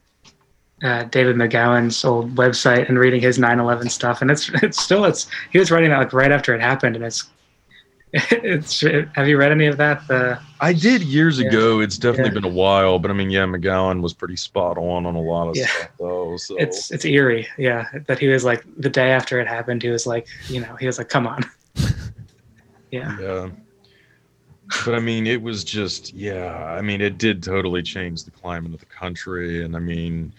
uh, 0.83 1.03
David 1.05 1.35
McGowan's 1.37 2.03
old 2.03 2.35
website 2.35 2.89
and 2.89 2.99
reading 2.99 3.21
his 3.21 3.37
9/11 3.39 3.89
stuff, 3.89 4.21
and 4.21 4.29
it's 4.29 4.49
it's 4.61 4.81
still 4.81 5.05
it's 5.05 5.27
he 5.51 5.59
was 5.59 5.71
writing 5.71 5.89
that 5.89 5.97
like 5.99 6.13
right 6.13 6.31
after 6.31 6.53
it 6.53 6.61
happened, 6.61 6.95
and 6.95 7.05
it's 7.05 7.29
it's 8.13 8.81
have 9.15 9.27
you 9.27 9.37
read 9.37 9.51
any 9.51 9.65
of 9.65 9.77
that? 9.77 10.07
The 10.07 10.37
I 10.61 10.71
did 10.73 11.01
years 11.01 11.39
Yeah. 11.39 11.47
ago. 11.47 11.79
It's 11.79 11.97
definitely 11.97 12.29
Yeah. 12.29 12.41
been 12.41 12.51
a 12.51 12.55
while, 12.55 12.99
but 12.99 13.09
I 13.09 13.13
mean, 13.15 13.29
yeah, 13.31 13.45
McGowan 13.45 14.01
was 14.01 14.13
pretty 14.13 14.35
spot 14.35 14.77
on 14.77 15.05
on 15.07 15.15
a 15.15 15.21
lot 15.21 15.47
of 15.49 15.55
Yeah. 15.55 15.65
stuff, 15.67 15.89
though. 15.99 16.37
So 16.37 16.55
it's 16.57 16.91
it's 16.91 17.05
eerie, 17.05 17.47
yeah. 17.57 17.87
That 18.07 18.19
he 18.19 18.27
was 18.27 18.43
like 18.45 18.63
the 18.77 18.89
day 18.89 19.09
after 19.11 19.39
it 19.39 19.47
happened, 19.47 19.81
he 19.81 19.89
was 19.89 20.05
like, 20.05 20.27
you 20.47 20.59
know, 20.61 20.75
he 20.79 20.85
was 20.85 20.97
like, 20.99 21.09
come 21.09 21.25
on, 21.25 21.43
yeah, 22.91 23.17
Yeah. 23.19 23.49
But 24.85 24.95
I 24.95 24.99
mean, 24.99 25.27
it 25.27 25.41
was 25.41 25.63
just, 25.63 26.13
yeah. 26.13 26.53
I 26.77 26.81
mean, 26.81 27.01
it 27.01 27.17
did 27.17 27.43
totally 27.43 27.81
change 27.83 28.23
the 28.23 28.31
climate 28.31 28.73
of 28.73 28.79
the 28.79 28.85
country. 28.87 29.63
And 29.63 29.75
I 29.75 29.79
mean, 29.79 30.33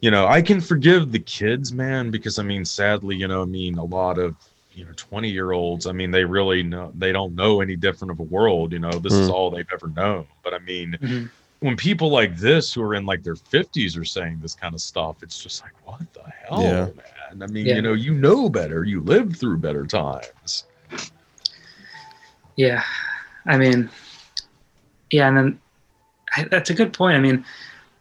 you 0.00 0.10
know, 0.10 0.26
I 0.26 0.42
can 0.42 0.60
forgive 0.60 1.10
the 1.12 1.18
kids, 1.18 1.72
man, 1.72 2.10
because 2.10 2.38
I 2.38 2.42
mean, 2.42 2.64
sadly, 2.64 3.16
you 3.16 3.28
know, 3.28 3.42
I 3.42 3.46
mean, 3.46 3.78
a 3.78 3.84
lot 3.84 4.18
of 4.18 4.36
you 4.70 4.84
know 4.84 4.92
20 4.96 5.28
year 5.28 5.50
olds 5.50 5.88
i 5.88 5.92
mean 5.92 6.12
they 6.12 6.24
really 6.24 6.62
know 6.62 6.92
they 6.94 7.10
don't 7.10 7.34
know 7.34 7.60
any 7.60 7.74
different 7.74 8.12
of 8.12 8.20
a 8.20 8.22
world 8.22 8.70
you 8.72 8.78
know 8.78 9.00
this 9.00 9.12
is 9.14 9.28
Mm. 9.28 9.32
all 9.32 9.50
they've 9.50 9.66
ever 9.72 9.88
known 9.88 10.24
but 10.44 10.54
i 10.54 10.58
mean 10.60 10.96
Mhm. 11.02 11.28
when 11.58 11.76
people 11.76 12.10
like 12.10 12.36
this 12.36 12.72
who 12.74 12.82
are 12.82 12.94
in 12.94 13.04
like 13.04 13.24
their 13.24 13.34
50s 13.34 13.96
are 13.96 14.04
saying 14.04 14.38
this 14.40 14.54
kind 14.54 14.74
of 14.74 14.80
stuff 14.80 15.16
it's 15.24 15.42
just 15.42 15.64
like 15.64 15.72
what 15.82 16.00
the 16.12 16.22
hell 16.30 16.62
Yeah. 16.62 16.86
man 16.94 17.42
i 17.42 17.46
mean 17.48 17.66
Yeah. 17.66 17.76
you 17.76 17.82
know 17.82 17.94
you 17.94 18.14
know 18.14 18.48
better 18.48 18.84
you 18.84 19.00
lived 19.00 19.36
through 19.36 19.58
better 19.58 19.84
times 19.84 20.64
Yeah, 22.56 22.82
I 23.46 23.56
mean, 23.56 23.88
yeah, 25.10 25.28
and 25.28 25.36
then 25.36 25.60
I, 26.36 26.44
that's 26.44 26.70
a 26.70 26.74
good 26.74 26.92
point. 26.92 27.16
I 27.16 27.20
mean, 27.20 27.44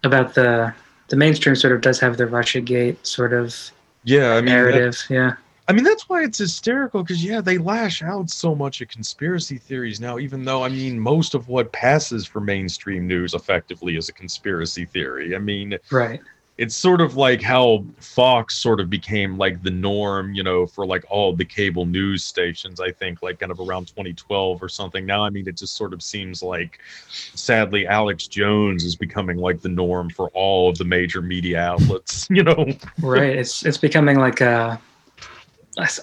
about 0.03 0.33
the 0.33 0.73
the 1.09 1.15
mainstream 1.15 1.55
sort 1.55 1.73
of 1.73 1.81
does 1.81 1.99
have 1.99 2.17
the 2.17 2.27
Russia 2.27 2.61
Gate 2.61 3.05
sort 3.05 3.33
of 3.33 3.55
yeah 4.03 4.31
i 4.33 4.35
mean 4.35 4.45
that- 4.45 4.51
narrative. 4.51 5.03
yeah, 5.09 5.33
I 5.69 5.73
mean, 5.73 5.83
that's 5.83 6.07
why 6.07 6.23
it's 6.23 6.37
hysterical 6.37 7.03
because, 7.03 7.21
yeah, 7.21 7.41
they 7.41 7.57
lash 7.57 8.01
out 8.01 8.29
so 8.29 8.55
much 8.55 8.81
at 8.81 8.87
conspiracy 8.87 9.57
theories 9.57 9.99
now, 9.99 10.17
even 10.17 10.45
though, 10.45 10.63
I 10.63 10.69
mean, 10.69 10.97
most 10.97 11.35
of 11.35 11.49
what 11.49 11.73
passes 11.73 12.25
for 12.25 12.39
mainstream 12.39 13.05
news 13.05 13.33
effectively 13.33 13.97
is 13.97 14.07
a 14.07 14.13
conspiracy 14.13 14.85
theory. 14.85 15.35
I 15.35 15.39
mean, 15.39 15.77
right. 15.91 16.21
It's 16.57 16.75
sort 16.75 17.01
of 17.01 17.15
like 17.15 17.41
how 17.41 17.85
Fox 17.99 18.55
sort 18.55 18.79
of 18.79 18.89
became 18.89 19.37
like 19.37 19.61
the 19.61 19.69
norm, 19.69 20.33
you 20.33 20.41
know, 20.41 20.65
for 20.65 20.87
like 20.87 21.05
all 21.09 21.33
the 21.35 21.45
cable 21.45 21.85
news 21.85 22.25
stations, 22.25 22.79
I 22.79 22.91
think, 22.91 23.21
like 23.21 23.39
kind 23.39 23.51
of 23.51 23.59
around 23.59 23.85
2012 23.87 24.63
or 24.63 24.67
something. 24.67 25.05
Now, 25.05 25.23
I 25.23 25.29
mean, 25.29 25.47
it 25.47 25.55
just 25.55 25.75
sort 25.75 25.93
of 25.93 26.01
seems 26.01 26.41
like 26.41 26.79
sadly 27.09 27.85
Alex 27.85 28.25
Jones 28.25 28.83
is 28.83 28.95
becoming 28.95 29.37
like 29.37 29.61
the 29.61 29.69
norm 29.69 30.09
for 30.09 30.29
all 30.33 30.69
of 30.69 30.79
the 30.79 30.85
major 30.85 31.21
media 31.21 31.59
outlets, 31.59 32.27
you 32.31 32.43
know? 32.43 32.65
right 33.01 33.35
it's 33.37 33.65
it's 33.65 33.77
becoming 33.77 34.17
like 34.17 34.41
a 34.41 34.79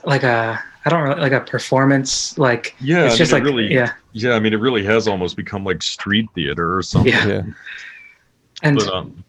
like 0.04 0.22
a 0.22 0.62
i 0.84 0.90
don't 0.90 1.02
really 1.02 1.20
like 1.20 1.32
a 1.32 1.40
performance 1.40 2.38
like 2.38 2.74
Yeah, 2.80 3.06
it's 3.06 3.14
I 3.14 3.18
just 3.18 3.32
mean, 3.32 3.42
like 3.42 3.52
really, 3.52 3.74
yeah 3.74 3.92
Yeah, 4.12 4.34
I 4.34 4.40
mean, 4.40 4.52
it 4.52 4.60
really 4.60 4.84
has 4.84 5.08
almost 5.08 5.36
become 5.36 5.64
like 5.64 5.82
street 5.82 6.28
theater 6.34 6.76
or 6.76 6.82
something. 6.82 7.12
Yeah. 7.12 7.26
Yeah. 7.26 7.42
and 8.62 8.76
But, 8.76 8.88
um, 8.88 9.24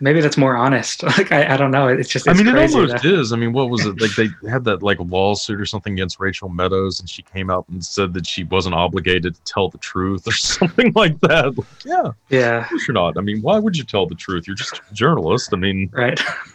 maybe 0.00 0.20
that's 0.20 0.36
more 0.36 0.56
honest 0.56 1.02
like 1.18 1.32
i, 1.32 1.54
I 1.54 1.56
don't 1.56 1.70
know 1.70 1.88
it's 1.88 2.08
just 2.08 2.28
I 2.28 2.32
it's 2.32 2.38
mean, 2.42 2.48
it 2.54 2.72
almost 2.74 3.02
that- 3.02 3.04
is. 3.04 3.32
I 3.32 3.36
mean, 3.36 3.52
what 3.52 3.70
was 3.70 3.86
it 3.86 4.00
like? 4.00 4.14
They 4.16 4.28
had 4.48 4.64
that 4.64 4.82
like 4.82 4.98
lawsuit 5.00 5.60
or 5.60 5.66
something 5.66 5.92
against 5.92 6.20
Rachel 6.20 6.48
Meadows, 6.48 7.00
and 7.00 7.08
she 7.08 7.22
came 7.22 7.50
out 7.50 7.68
and 7.68 7.84
said 7.84 8.12
that 8.14 8.26
she 8.26 8.44
wasn't 8.44 8.74
obligated 8.74 9.34
to 9.34 9.42
tell 9.42 9.68
the 9.68 9.78
truth 9.78 10.26
or 10.26 10.32
something 10.32 10.92
like 10.94 11.18
that. 11.20 11.56
Like, 11.56 11.66
yeah, 11.84 12.10
yeah 12.28 12.62
of 12.62 12.68
course 12.68 12.88
you're 12.88 12.94
not. 12.94 13.16
I 13.16 13.20
mean, 13.20 13.40
why 13.42 13.58
would 13.58 13.76
you 13.76 13.84
tell 13.84 14.06
the 14.06 14.14
truth? 14.14 14.46
You're 14.46 14.56
just 14.56 14.80
a 14.90 14.94
journalist. 14.94 15.50
I 15.52 15.56
mean, 15.56 15.90
right 15.92 16.20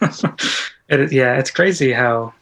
it 0.88 1.00
is, 1.00 1.12
yeah 1.12 1.38
it's 1.38 1.50
crazy 1.50 1.92
how 1.92 2.32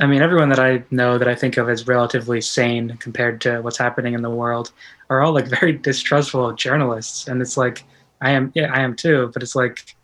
i 0.00 0.06
mean 0.06 0.22
everyone 0.22 0.48
that 0.48 0.58
i 0.58 0.82
know 0.90 1.18
that 1.18 1.28
i 1.28 1.34
think 1.34 1.56
of 1.56 1.68
as 1.68 1.86
relatively 1.86 2.40
sane 2.40 2.96
compared 2.98 3.40
to 3.40 3.60
what's 3.60 3.78
happening 3.78 4.14
in 4.14 4.22
the 4.22 4.30
world 4.30 4.72
are 5.10 5.22
all 5.22 5.32
like 5.32 5.46
very 5.46 5.72
distrustful 5.72 6.48
of 6.48 6.56
journalists 6.56 7.28
and 7.28 7.40
it's 7.40 7.56
like 7.56 7.84
i 8.24 8.30
am 8.30 8.50
yeah 8.54 8.72
i 8.72 8.80
am 8.80 8.94
too 8.96 9.30
but 9.32 9.42
it's 9.42 9.54
like 9.54 9.94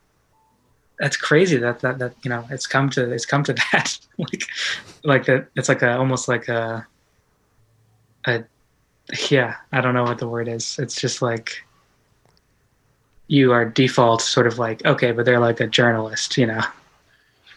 that's 1.00 1.16
crazy 1.16 1.56
that 1.56 1.80
that, 1.80 1.98
that 1.98 2.14
you 2.22 2.28
know 2.28 2.44
it's 2.50 2.66
come 2.66 2.88
to 2.90 3.10
it's 3.10 3.26
come 3.26 3.42
to 3.42 3.54
that. 3.72 3.98
Like 4.18 4.42
like 5.02 5.24
that 5.26 5.48
it's 5.56 5.68
like 5.68 5.82
a 5.82 5.96
almost 5.96 6.28
like 6.28 6.48
a 6.48 6.86
a 8.26 8.44
yeah 9.30 9.56
i 9.72 9.80
don't 9.80 9.94
know 9.94 10.04
what 10.04 10.18
the 10.18 10.28
word 10.28 10.46
is. 10.46 10.78
It's 10.78 11.00
just 11.00 11.22
like 11.22 11.64
you 13.28 13.52
are 13.52 13.64
default 13.64 14.20
sort 14.20 14.46
of 14.46 14.58
like 14.58 14.84
okay 14.84 15.10
but 15.12 15.24
they're 15.24 15.40
like 15.40 15.60
a 15.60 15.66
journalist 15.66 16.36
you 16.36 16.46
know? 16.46 16.60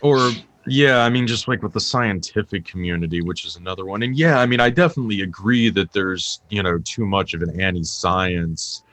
Or 0.02 0.32
yeah, 0.66 1.04
I 1.04 1.10
mean, 1.10 1.28
just 1.28 1.50
like 1.50 1.62
with 1.62 1.74
the 1.74 1.82
scientific 1.82 2.64
community, 2.64 3.22
which 3.22 3.46
is 3.46 3.58
another 3.58 3.86
one. 3.86 4.02
And 4.02 4.16
yeah, 4.16 4.40
I 4.40 4.46
mean, 4.46 4.62
I 4.62 4.70
definitely 4.70 5.22
agree 5.22 5.70
that 5.72 5.92
there's 5.92 6.40
you 6.50 6.64
know 6.64 6.80
too 6.80 7.06
much 7.06 7.34
of 7.34 7.42
an 7.42 7.60
anti-science 7.60 8.84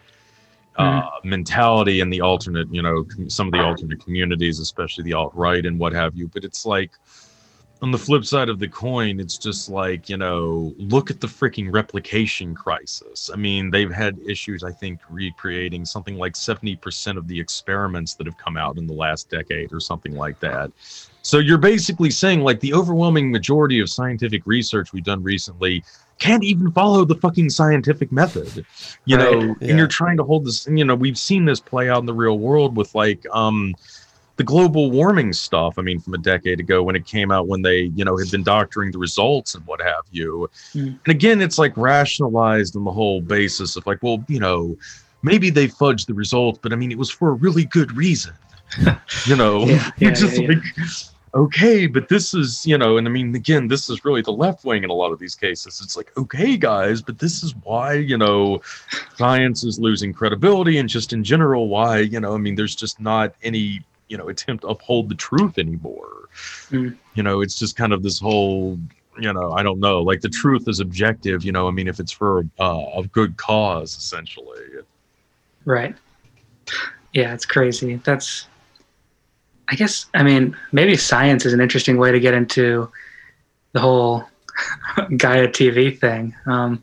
uh, 0.80 1.10
mentality 1.24 2.00
in 2.00 2.10
the 2.10 2.20
alternate, 2.20 2.72
you 2.72 2.82
know, 2.82 3.04
some 3.28 3.46
of 3.46 3.52
the 3.52 3.60
alternate 3.60 4.02
communities, 4.04 4.58
especially 4.58 5.04
the 5.04 5.12
alt 5.12 5.32
right 5.34 5.66
and 5.66 5.78
what 5.78 5.92
have 5.92 6.16
you. 6.16 6.28
But 6.28 6.44
it's 6.44 6.64
like 6.66 6.90
on 7.82 7.90
the 7.90 7.98
flip 7.98 8.24
side 8.24 8.48
of 8.48 8.58
the 8.58 8.68
coin, 8.68 9.20
it's 9.20 9.38
just 9.38 9.70
like, 9.70 10.08
you 10.08 10.18
know, 10.18 10.74
look 10.76 11.10
at 11.10 11.20
the 11.20 11.26
freaking 11.26 11.72
replication 11.72 12.54
crisis. 12.54 13.30
I 13.32 13.36
mean, 13.36 13.70
they've 13.70 13.90
had 13.90 14.18
issues, 14.26 14.62
I 14.62 14.70
think, 14.70 15.00
recreating 15.08 15.86
something 15.86 16.16
like 16.16 16.34
70% 16.34 17.16
of 17.16 17.26
the 17.26 17.40
experiments 17.40 18.14
that 18.14 18.26
have 18.26 18.36
come 18.36 18.58
out 18.58 18.76
in 18.76 18.86
the 18.86 18.92
last 18.92 19.30
decade 19.30 19.72
or 19.72 19.80
something 19.80 20.14
like 20.14 20.38
that. 20.40 20.70
So 21.22 21.38
you're 21.38 21.58
basically 21.58 22.10
saying, 22.10 22.40
like, 22.40 22.60
the 22.60 22.74
overwhelming 22.74 23.30
majority 23.30 23.80
of 23.80 23.88
scientific 23.88 24.42
research 24.46 24.92
we've 24.92 25.04
done 25.04 25.22
recently 25.22 25.82
can't 26.20 26.44
even 26.44 26.70
follow 26.72 27.04
the 27.04 27.16
fucking 27.16 27.50
scientific 27.50 28.12
method 28.12 28.64
you 29.06 29.16
Right. 29.16 29.24
know 29.32 29.56
Yeah. 29.60 29.68
and 29.70 29.78
you're 29.78 29.88
trying 29.88 30.16
to 30.18 30.22
hold 30.24 30.44
this 30.46 30.66
you 30.68 30.84
know 30.84 30.94
we've 30.94 31.18
seen 31.18 31.44
this 31.46 31.58
play 31.60 31.88
out 31.90 31.98
in 32.00 32.06
the 32.06 32.14
real 32.14 32.38
world 32.38 32.76
with 32.76 32.94
like 32.94 33.24
um 33.32 33.74
the 34.36 34.44
global 34.44 34.90
warming 34.90 35.32
stuff 35.32 35.74
i 35.78 35.82
mean 35.82 35.98
from 36.00 36.14
a 36.14 36.18
decade 36.18 36.60
ago 36.60 36.82
when 36.82 36.94
it 36.96 37.04
came 37.06 37.30
out 37.30 37.48
when 37.48 37.62
they 37.62 37.90
you 37.94 38.04
know 38.04 38.16
had 38.16 38.30
been 38.30 38.42
doctoring 38.42 38.90
the 38.92 38.98
results 38.98 39.54
and 39.54 39.66
what 39.66 39.80
have 39.82 40.04
you 40.12 40.48
Mm. 40.74 40.98
and 41.04 41.08
again 41.08 41.40
it's 41.42 41.58
like 41.58 41.76
rationalized 41.76 42.76
on 42.76 42.84
the 42.84 42.92
whole 42.92 43.20
basis 43.20 43.76
of 43.76 43.86
like 43.86 43.98
well 44.02 44.24
you 44.28 44.40
know 44.40 44.76
maybe 45.22 45.50
they 45.50 45.68
fudged 45.68 46.06
the 46.06 46.14
results 46.14 46.58
but 46.62 46.72
i 46.72 46.76
mean 46.76 46.90
it 46.92 46.98
was 46.98 47.10
for 47.10 47.30
a 47.30 47.32
really 47.34 47.64
good 47.64 47.90
reason 47.96 48.32
you 49.26 49.36
know 49.36 49.64
Yeah, 49.66 49.90
you're 49.98 50.10
yeah, 50.10 50.16
just 50.16 50.38
yeah. 50.40 50.48
like 50.48 50.58
okay 51.34 51.86
but 51.86 52.08
this 52.08 52.34
is 52.34 52.66
you 52.66 52.76
know 52.76 52.96
and 52.96 53.06
i 53.06 53.10
mean 53.10 53.34
again 53.34 53.68
this 53.68 53.88
is 53.88 54.04
really 54.04 54.22
the 54.22 54.32
left 54.32 54.64
wing 54.64 54.82
in 54.82 54.90
a 54.90 54.94
lot 54.94 55.12
of 55.12 55.18
these 55.18 55.34
cases 55.34 55.80
it's 55.82 55.96
like 55.96 56.10
okay 56.16 56.56
guys 56.56 57.00
but 57.00 57.18
this 57.18 57.42
is 57.42 57.54
why 57.62 57.92
you 57.92 58.18
know 58.18 58.60
science 59.16 59.62
is 59.62 59.78
losing 59.78 60.12
credibility 60.12 60.78
and 60.78 60.88
just 60.88 61.12
in 61.12 61.22
general 61.22 61.68
why 61.68 61.98
you 61.98 62.18
know 62.18 62.34
i 62.34 62.38
mean 62.38 62.54
there's 62.54 62.74
just 62.74 63.00
not 63.00 63.34
any 63.42 63.84
you 64.08 64.16
know 64.16 64.28
attempt 64.28 64.62
to 64.62 64.68
uphold 64.68 65.08
the 65.08 65.14
truth 65.14 65.58
anymore 65.58 66.06
Mm. 66.70 66.96
you 67.14 67.24
know 67.24 67.40
it's 67.40 67.58
just 67.58 67.74
kind 67.74 67.92
of 67.92 68.04
this 68.04 68.20
whole 68.20 68.78
you 69.18 69.32
know 69.32 69.52
i 69.52 69.64
don't 69.64 69.80
know 69.80 70.00
like 70.00 70.20
the 70.20 70.28
truth 70.28 70.68
is 70.68 70.78
objective 70.78 71.44
you 71.44 71.50
know 71.50 71.66
i 71.66 71.72
mean 71.72 71.88
if 71.88 71.98
it's 71.98 72.12
for 72.12 72.46
uh, 72.60 72.84
a 72.94 73.02
good 73.12 73.36
cause 73.36 73.96
essentially 73.96 74.60
Right. 75.64 75.94
Yeah, 77.12 77.34
it's 77.34 77.46
crazy. 77.46 77.96
That's, 77.96 78.46
I 79.70 79.76
guess, 79.76 80.06
I 80.14 80.22
mean, 80.22 80.56
maybe 80.72 80.96
science 80.96 81.46
is 81.46 81.52
an 81.52 81.60
interesting 81.60 81.96
way 81.96 82.10
to 82.12 82.18
get 82.20 82.34
into 82.34 82.90
the 83.72 83.80
whole 83.80 84.24
Gaia 85.16 85.48
TV 85.48 85.98
thing. 85.98 86.34
Um, 86.46 86.82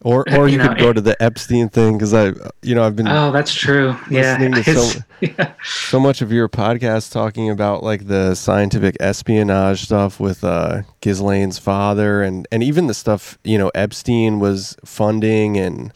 Or 0.00 0.24
or 0.30 0.46
you, 0.48 0.52
You 0.52 0.58
know, 0.58 0.68
could 0.68 0.78
go 0.78 0.90
it- 0.90 0.94
to 0.94 1.00
the 1.00 1.20
Epstein 1.22 1.68
thing 1.68 1.98
because 1.98 2.14
I 2.14 2.32
you 2.62 2.74
know 2.76 2.84
I've 2.84 2.94
been 2.94 3.08
oh, 3.08 3.32
that's 3.32 3.52
true. 3.52 3.96
Yeah. 4.08 4.38
Listening 4.38 4.62
to 4.62 4.74
so- 4.76 5.00
yeah. 5.20 5.52
so 5.64 5.98
much 6.00 6.22
of 6.22 6.30
your 6.32 6.48
podcast 6.48 7.10
talking 7.12 7.50
about 7.50 7.82
like 7.82 8.06
the 8.06 8.34
scientific 8.36 8.96
espionage 9.00 9.82
stuff 9.82 10.20
with 10.20 10.44
uh 10.44 10.82
Ghislaine's 11.02 11.58
father 11.58 12.22
and 12.22 12.46
and 12.52 12.62
even 12.62 12.86
the 12.86 12.94
stuff 12.94 13.38
you 13.42 13.58
know 13.58 13.70
Epstein 13.74 14.38
was 14.38 14.76
funding 14.84 15.56
and 15.58 15.92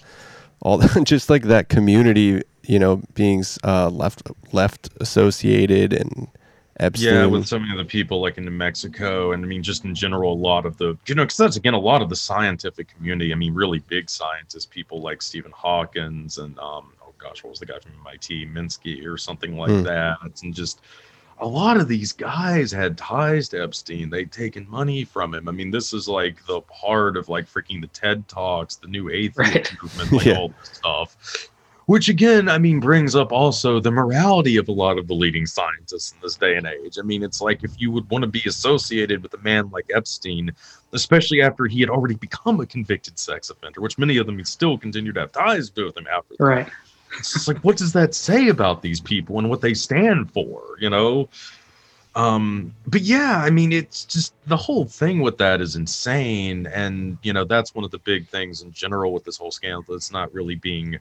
all 0.61 0.79
just 1.05 1.31
like 1.31 1.45
that 1.45 1.69
community 1.69 2.43
you 2.67 2.79
know 2.79 3.03
being 3.15 3.45
uh 3.65 3.89
left 3.91 4.31
left 4.53 4.91
associated 5.01 5.93
and 5.93 6.29
Epstein 6.79 6.97
Yeah, 6.99 7.27
with 7.27 7.47
so 7.47 7.59
many 7.59 7.73
of 7.73 7.79
the 7.79 7.87
people 7.87 8.21
like 8.21 8.37
in 8.37 8.45
New 8.45 8.51
Mexico, 8.51 9.33
and 9.33 9.43
I 9.43 9.49
mean, 9.49 9.63
just 9.63 9.85
in 9.87 9.95
general, 9.95 10.35
a 10.35 10.35
lot 10.35 10.67
of 10.67 10.77
the 10.77 10.99
you 11.07 11.15
know, 11.15 11.25
because 11.25 11.39
that's 11.39 11.57
again 11.57 11.73
a 11.73 11.79
lot 11.79 12.03
of 12.03 12.11
the 12.11 12.17
scientific 12.17 12.89
community. 12.89 13.33
I 13.33 13.35
mean, 13.37 13.55
really 13.55 13.79
big 13.79 14.11
scientists, 14.11 14.67
people 14.67 15.01
like 15.01 15.23
Stephen 15.23 15.53
Hawkins 15.57 16.37
and 16.37 16.59
um, 16.59 16.93
oh 17.03 17.15
gosh, 17.17 17.43
what 17.43 17.51
was 17.51 17.61
the 17.61 17.67
guy 17.67 17.79
from 17.79 17.93
MIT, 17.95 18.47
Minsky 18.47 19.07
or 19.07 19.17
something 19.17 19.57
like 19.57 19.81
Hmm. 19.81 19.83
that, 19.83 20.19
and 20.43 20.55
just 20.55 20.83
a 21.39 21.47
lot 21.47 21.79
of 21.79 21.89
these 21.89 22.13
guys 22.13 22.71
had 22.71 22.99
ties 22.99 23.49
to 23.51 23.63
Epstein. 23.63 24.11
They'd 24.11 24.31
taken 24.31 24.69
money 24.69 25.05
from 25.05 25.35
him. 25.35 25.49
I 25.49 25.53
mean, 25.53 25.71
this 25.71 25.93
is 25.95 26.09
like 26.09 26.45
the 26.47 26.61
part 26.63 27.17
of 27.17 27.29
like 27.31 27.47
freaking 27.47 27.81
the 27.81 27.89
TED 27.89 28.29
Talks, 28.29 28.77
the 28.77 28.89
new 28.89 29.09
atheist 29.11 29.39
Right. 29.39 29.73
movement, 29.83 30.13
like 30.13 30.29
Yeah. 30.33 30.35
all 30.35 30.51
this 30.61 30.71
stuff. 30.75 31.17
Which 31.93 32.09
again, 32.09 32.49
I 32.49 32.57
mean, 32.57 32.81
brings 32.81 33.15
up 33.15 33.33
also 33.33 33.79
the 33.79 33.91
morality 33.91 34.57
of 34.57 34.67
a 34.67 34.73
lot 34.73 34.97
of 34.97 35.09
the 35.09 35.13
leading 35.13 35.45
scientists 35.45 36.13
in 36.13 36.19
this 36.23 36.37
day 36.37 36.57
and 36.57 36.67
age. 36.67 36.97
I 36.99 37.03
mean, 37.03 37.23
it's 37.23 37.43
like 37.43 37.63
if 37.65 37.79
you 37.79 37.91
would 37.91 38.09
want 38.09 38.23
to 38.23 38.29
be 38.29 38.43
associated 38.47 39.23
with 39.23 39.35
a 39.35 39.39
man 39.43 39.69
like 39.69 39.85
Epstein, 39.95 40.53
especially 40.95 41.43
after 41.43 41.67
he 41.67 41.81
had 41.81 41.91
already 41.91 42.15
become 42.15 42.61
a 42.61 42.67
convicted 42.67 43.19
sex 43.19 43.51
offender, 43.51 43.83
which 43.83 43.99
many 43.99 44.17
of 44.17 44.25
them 44.25 44.43
still 44.43 44.79
continue 44.79 45.13
to 45.13 45.21
have 45.21 45.33
ties 45.33 45.69
to 45.69 45.85
with 45.85 45.99
him 45.99 46.07
after. 46.11 46.35
that. 46.39 46.43
Right. 46.43 46.69
It's 47.19 47.35
just 47.35 47.47
like, 47.47 47.59
what 47.59 47.77
does 47.77 47.93
that 47.93 48.15
say 48.15 48.49
about 48.49 48.81
these 48.81 48.99
people 48.99 49.39
and 49.39 49.51
what 49.51 49.61
they 49.61 49.75
stand 49.75 50.33
for? 50.33 50.63
You 50.81 50.89
know. 50.89 51.29
Um, 52.15 52.75
but 52.87 53.03
yeah, 53.03 53.43
I 53.45 53.51
mean, 53.51 53.71
it's 53.71 54.07
just 54.07 54.33
the 54.47 54.57
whole 54.57 54.87
thing 54.87 55.21
with 55.21 55.37
that 55.37 55.61
is 55.61 55.77
insane, 55.77 56.69
and 56.69 57.19
you 57.23 57.35
know 57.35 57.45
that's 57.45 57.75
one 57.75 57.85
of 57.85 57.91
the 57.91 57.99
big 57.99 58.29
things 58.29 58.63
in 58.63 58.73
general 58.73 59.13
with 59.13 59.25
this 59.25 59.37
whole 59.37 59.51
scandal. 59.51 59.95
It's 59.95 60.11
not 60.11 60.33
really 60.33 60.55
being 60.55 60.99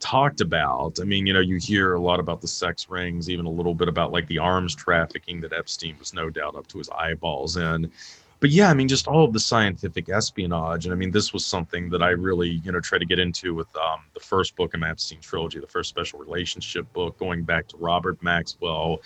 talked 0.00 0.40
about. 0.40 0.98
I 1.00 1.04
mean, 1.04 1.26
you 1.26 1.32
know, 1.32 1.40
you 1.40 1.56
hear 1.56 1.94
a 1.94 2.00
lot 2.00 2.20
about 2.20 2.40
the 2.40 2.48
sex 2.48 2.88
rings, 2.88 3.30
even 3.30 3.46
a 3.46 3.50
little 3.50 3.74
bit 3.74 3.88
about 3.88 4.12
like 4.12 4.26
the 4.28 4.38
arms 4.38 4.74
trafficking 4.74 5.40
that 5.40 5.52
Epstein 5.52 5.96
was 5.98 6.12
no 6.12 6.30
doubt 6.30 6.56
up 6.56 6.66
to 6.68 6.78
his 6.78 6.88
eyeballs 6.90 7.56
in. 7.56 7.90
But 8.38 8.50
yeah, 8.50 8.70
I 8.70 8.74
mean, 8.74 8.86
just 8.86 9.08
all 9.08 9.24
of 9.24 9.32
the 9.32 9.40
scientific 9.40 10.10
espionage. 10.10 10.84
And 10.84 10.92
I 10.92 10.96
mean, 10.96 11.10
this 11.10 11.32
was 11.32 11.44
something 11.44 11.88
that 11.90 12.02
I 12.02 12.10
really, 12.10 12.60
you 12.64 12.70
know, 12.70 12.80
try 12.80 12.98
to 12.98 13.06
get 13.06 13.18
into 13.18 13.54
with 13.54 13.74
um, 13.76 14.02
the 14.12 14.20
first 14.20 14.54
book 14.56 14.74
in 14.74 14.80
my 14.80 14.90
Epstein 14.90 15.20
trilogy, 15.20 15.58
the 15.58 15.66
first 15.66 15.88
special 15.88 16.18
relationship 16.18 16.90
book, 16.92 17.18
going 17.18 17.44
back 17.44 17.66
to 17.68 17.76
Robert 17.78 18.22
Maxwell. 18.22 19.00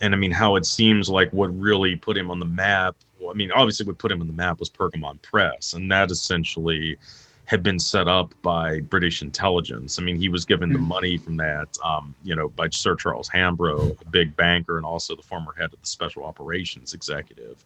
And 0.00 0.14
I 0.14 0.18
mean, 0.18 0.32
how 0.32 0.56
it 0.56 0.66
seems 0.66 1.08
like 1.08 1.32
what 1.32 1.56
really 1.58 1.94
put 1.94 2.16
him 2.16 2.30
on 2.30 2.40
the 2.40 2.46
map. 2.46 2.96
Well, 3.20 3.30
I 3.30 3.34
mean, 3.34 3.52
obviously, 3.52 3.86
what 3.86 3.98
put 3.98 4.10
him 4.10 4.20
on 4.20 4.26
the 4.26 4.32
map 4.32 4.58
was 4.58 4.68
Pergamon 4.68 5.22
Press. 5.22 5.74
And 5.74 5.90
that 5.92 6.10
essentially 6.10 6.98
had 7.46 7.62
been 7.62 7.78
set 7.78 8.08
up 8.08 8.34
by 8.42 8.80
British 8.80 9.22
intelligence. 9.22 9.98
I 9.98 10.02
mean, 10.02 10.16
he 10.16 10.28
was 10.28 10.44
given 10.44 10.72
the 10.72 10.78
hmm. 10.78 10.84
money 10.84 11.16
from 11.16 11.36
that, 11.38 11.68
um, 11.82 12.14
you 12.22 12.34
know, 12.34 12.48
by 12.50 12.68
Sir 12.68 12.96
Charles 12.96 13.30
Hambro, 13.30 13.98
a 14.00 14.10
big 14.10 14.36
banker, 14.36 14.76
and 14.76 14.84
also 14.84 15.16
the 15.16 15.22
former 15.22 15.54
head 15.56 15.72
of 15.72 15.80
the 15.80 15.86
Special 15.86 16.24
Operations 16.24 16.92
Executive. 16.92 17.64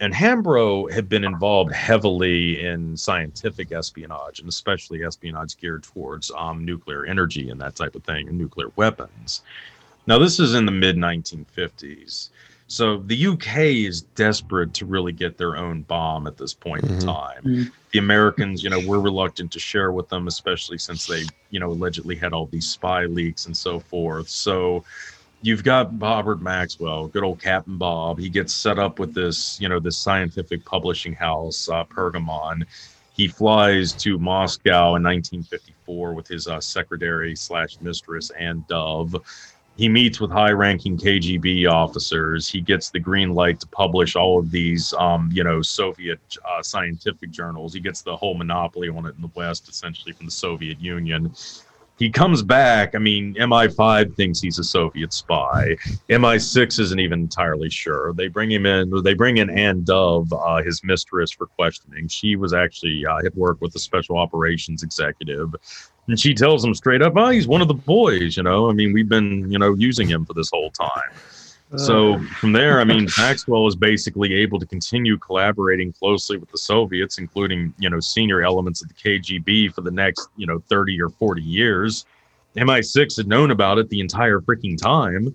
And 0.00 0.12
Hambro 0.12 0.90
had 0.90 1.08
been 1.08 1.22
involved 1.22 1.72
heavily 1.72 2.64
in 2.64 2.96
scientific 2.96 3.70
espionage, 3.70 4.40
and 4.40 4.48
especially 4.48 5.04
espionage 5.04 5.56
geared 5.56 5.84
towards 5.84 6.32
um, 6.36 6.64
nuclear 6.64 7.04
energy 7.04 7.50
and 7.50 7.60
that 7.60 7.76
type 7.76 7.94
of 7.94 8.02
thing, 8.04 8.28
and 8.28 8.36
nuclear 8.36 8.68
weapons. 8.74 9.42
Now, 10.06 10.18
this 10.18 10.40
is 10.40 10.54
in 10.54 10.66
the 10.66 10.72
mid 10.72 10.96
1950s. 10.96 12.30
So 12.66 12.98
the 12.98 13.26
UK 13.26 13.58
is 13.58 14.02
desperate 14.02 14.72
to 14.74 14.86
really 14.86 15.12
get 15.12 15.36
their 15.36 15.56
own 15.56 15.82
bomb 15.82 16.26
at 16.26 16.36
this 16.36 16.54
point 16.54 16.84
mm-hmm. 16.84 16.94
in 16.94 17.00
time. 17.00 17.42
Mm-hmm. 17.42 17.62
The 17.92 17.98
Americans, 17.98 18.62
you 18.62 18.70
know, 18.70 18.80
were 18.80 19.00
reluctant 19.00 19.52
to 19.52 19.58
share 19.58 19.92
with 19.92 20.08
them, 20.08 20.26
especially 20.26 20.78
since 20.78 21.06
they, 21.06 21.24
you 21.50 21.60
know, 21.60 21.70
allegedly 21.70 22.16
had 22.16 22.32
all 22.32 22.46
these 22.46 22.68
spy 22.68 23.04
leaks 23.04 23.46
and 23.46 23.56
so 23.56 23.78
forth. 23.78 24.28
So 24.28 24.84
you've 25.42 25.62
got 25.62 26.00
Robert 26.00 26.40
Maxwell, 26.40 27.06
good 27.08 27.22
old 27.22 27.40
Captain 27.40 27.76
Bob. 27.76 28.18
He 28.18 28.30
gets 28.30 28.52
set 28.52 28.78
up 28.78 28.98
with 28.98 29.14
this, 29.14 29.60
you 29.60 29.68
know, 29.68 29.78
this 29.78 29.98
scientific 29.98 30.64
publishing 30.64 31.12
house, 31.12 31.68
uh, 31.68 31.84
Pergamon. 31.84 32.64
He 33.12 33.28
flies 33.28 33.92
to 33.92 34.18
Moscow 34.18 34.96
in 34.96 35.02
1954 35.04 36.14
with 36.14 36.26
his 36.26 36.48
uh, 36.48 36.60
secretary 36.60 37.36
slash 37.36 37.80
mistress 37.80 38.30
Anne 38.30 38.64
Dove 38.68 39.14
he 39.76 39.88
meets 39.88 40.20
with 40.20 40.30
high-ranking 40.30 40.98
KGB 40.98 41.68
officers. 41.68 42.48
He 42.48 42.60
gets 42.60 42.90
the 42.90 43.00
green 43.00 43.34
light 43.34 43.58
to 43.60 43.66
publish 43.66 44.14
all 44.14 44.38
of 44.38 44.50
these, 44.50 44.92
um, 44.94 45.30
you 45.32 45.42
know, 45.42 45.62
Soviet 45.62 46.20
uh, 46.48 46.62
scientific 46.62 47.30
journals. 47.30 47.74
He 47.74 47.80
gets 47.80 48.02
the 48.02 48.16
whole 48.16 48.34
monopoly 48.34 48.88
on 48.88 49.06
it 49.06 49.16
in 49.16 49.22
the 49.22 49.30
West, 49.34 49.68
essentially 49.68 50.12
from 50.12 50.26
the 50.26 50.32
Soviet 50.32 50.80
Union. 50.80 51.32
He 51.96 52.10
comes 52.10 52.42
back. 52.42 52.94
I 52.94 52.98
mean, 52.98 53.34
MI5 53.34 54.16
thinks 54.16 54.40
he's 54.40 54.58
a 54.58 54.64
Soviet 54.64 55.12
spy. 55.12 55.76
MI6 56.08 56.80
isn't 56.80 56.98
even 56.98 57.20
entirely 57.20 57.70
sure. 57.70 58.12
They 58.14 58.26
bring 58.26 58.50
him 58.50 58.66
in. 58.66 58.90
They 59.02 59.14
bring 59.14 59.36
in 59.36 59.48
Anne 59.48 59.84
Dove, 59.84 60.32
uh, 60.32 60.62
his 60.62 60.82
mistress, 60.82 61.30
for 61.30 61.46
questioning. 61.46 62.08
She 62.08 62.34
was 62.34 62.52
actually 62.52 63.06
uh, 63.06 63.22
had 63.22 63.34
worked 63.36 63.60
with 63.60 63.72
the 63.72 63.78
special 63.78 64.18
operations 64.18 64.82
executive 64.82 65.54
and 66.08 66.18
she 66.18 66.34
tells 66.34 66.64
him 66.64 66.74
straight 66.74 67.02
up, 67.02 67.14
"Oh, 67.16 67.30
he's 67.30 67.46
one 67.46 67.62
of 67.62 67.68
the 67.68 67.74
boys." 67.74 68.36
You 68.36 68.42
know, 68.42 68.68
I 68.68 68.72
mean, 68.72 68.92
we've 68.92 69.08
been 69.08 69.50
you 69.50 69.58
know 69.58 69.74
using 69.74 70.08
him 70.08 70.24
for 70.24 70.34
this 70.34 70.50
whole 70.50 70.70
time. 70.70 71.12
So 71.76 72.14
uh. 72.14 72.22
from 72.38 72.52
there, 72.52 72.80
I 72.80 72.84
mean, 72.84 73.08
Maxwell 73.18 73.66
is 73.66 73.74
basically 73.74 74.34
able 74.34 74.60
to 74.60 74.66
continue 74.66 75.18
collaborating 75.18 75.92
closely 75.92 76.36
with 76.36 76.50
the 76.50 76.58
Soviets, 76.58 77.18
including 77.18 77.74
you 77.78 77.90
know 77.90 78.00
senior 78.00 78.42
elements 78.42 78.82
of 78.82 78.88
the 78.88 78.94
KGB 78.94 79.74
for 79.74 79.80
the 79.80 79.90
next 79.90 80.28
you 80.36 80.46
know 80.46 80.62
thirty 80.68 81.00
or 81.00 81.08
forty 81.08 81.42
years. 81.42 82.04
MI6 82.56 83.16
had 83.16 83.26
known 83.26 83.50
about 83.50 83.78
it 83.78 83.88
the 83.88 83.98
entire 83.98 84.38
freaking 84.38 84.80
time. 84.80 85.34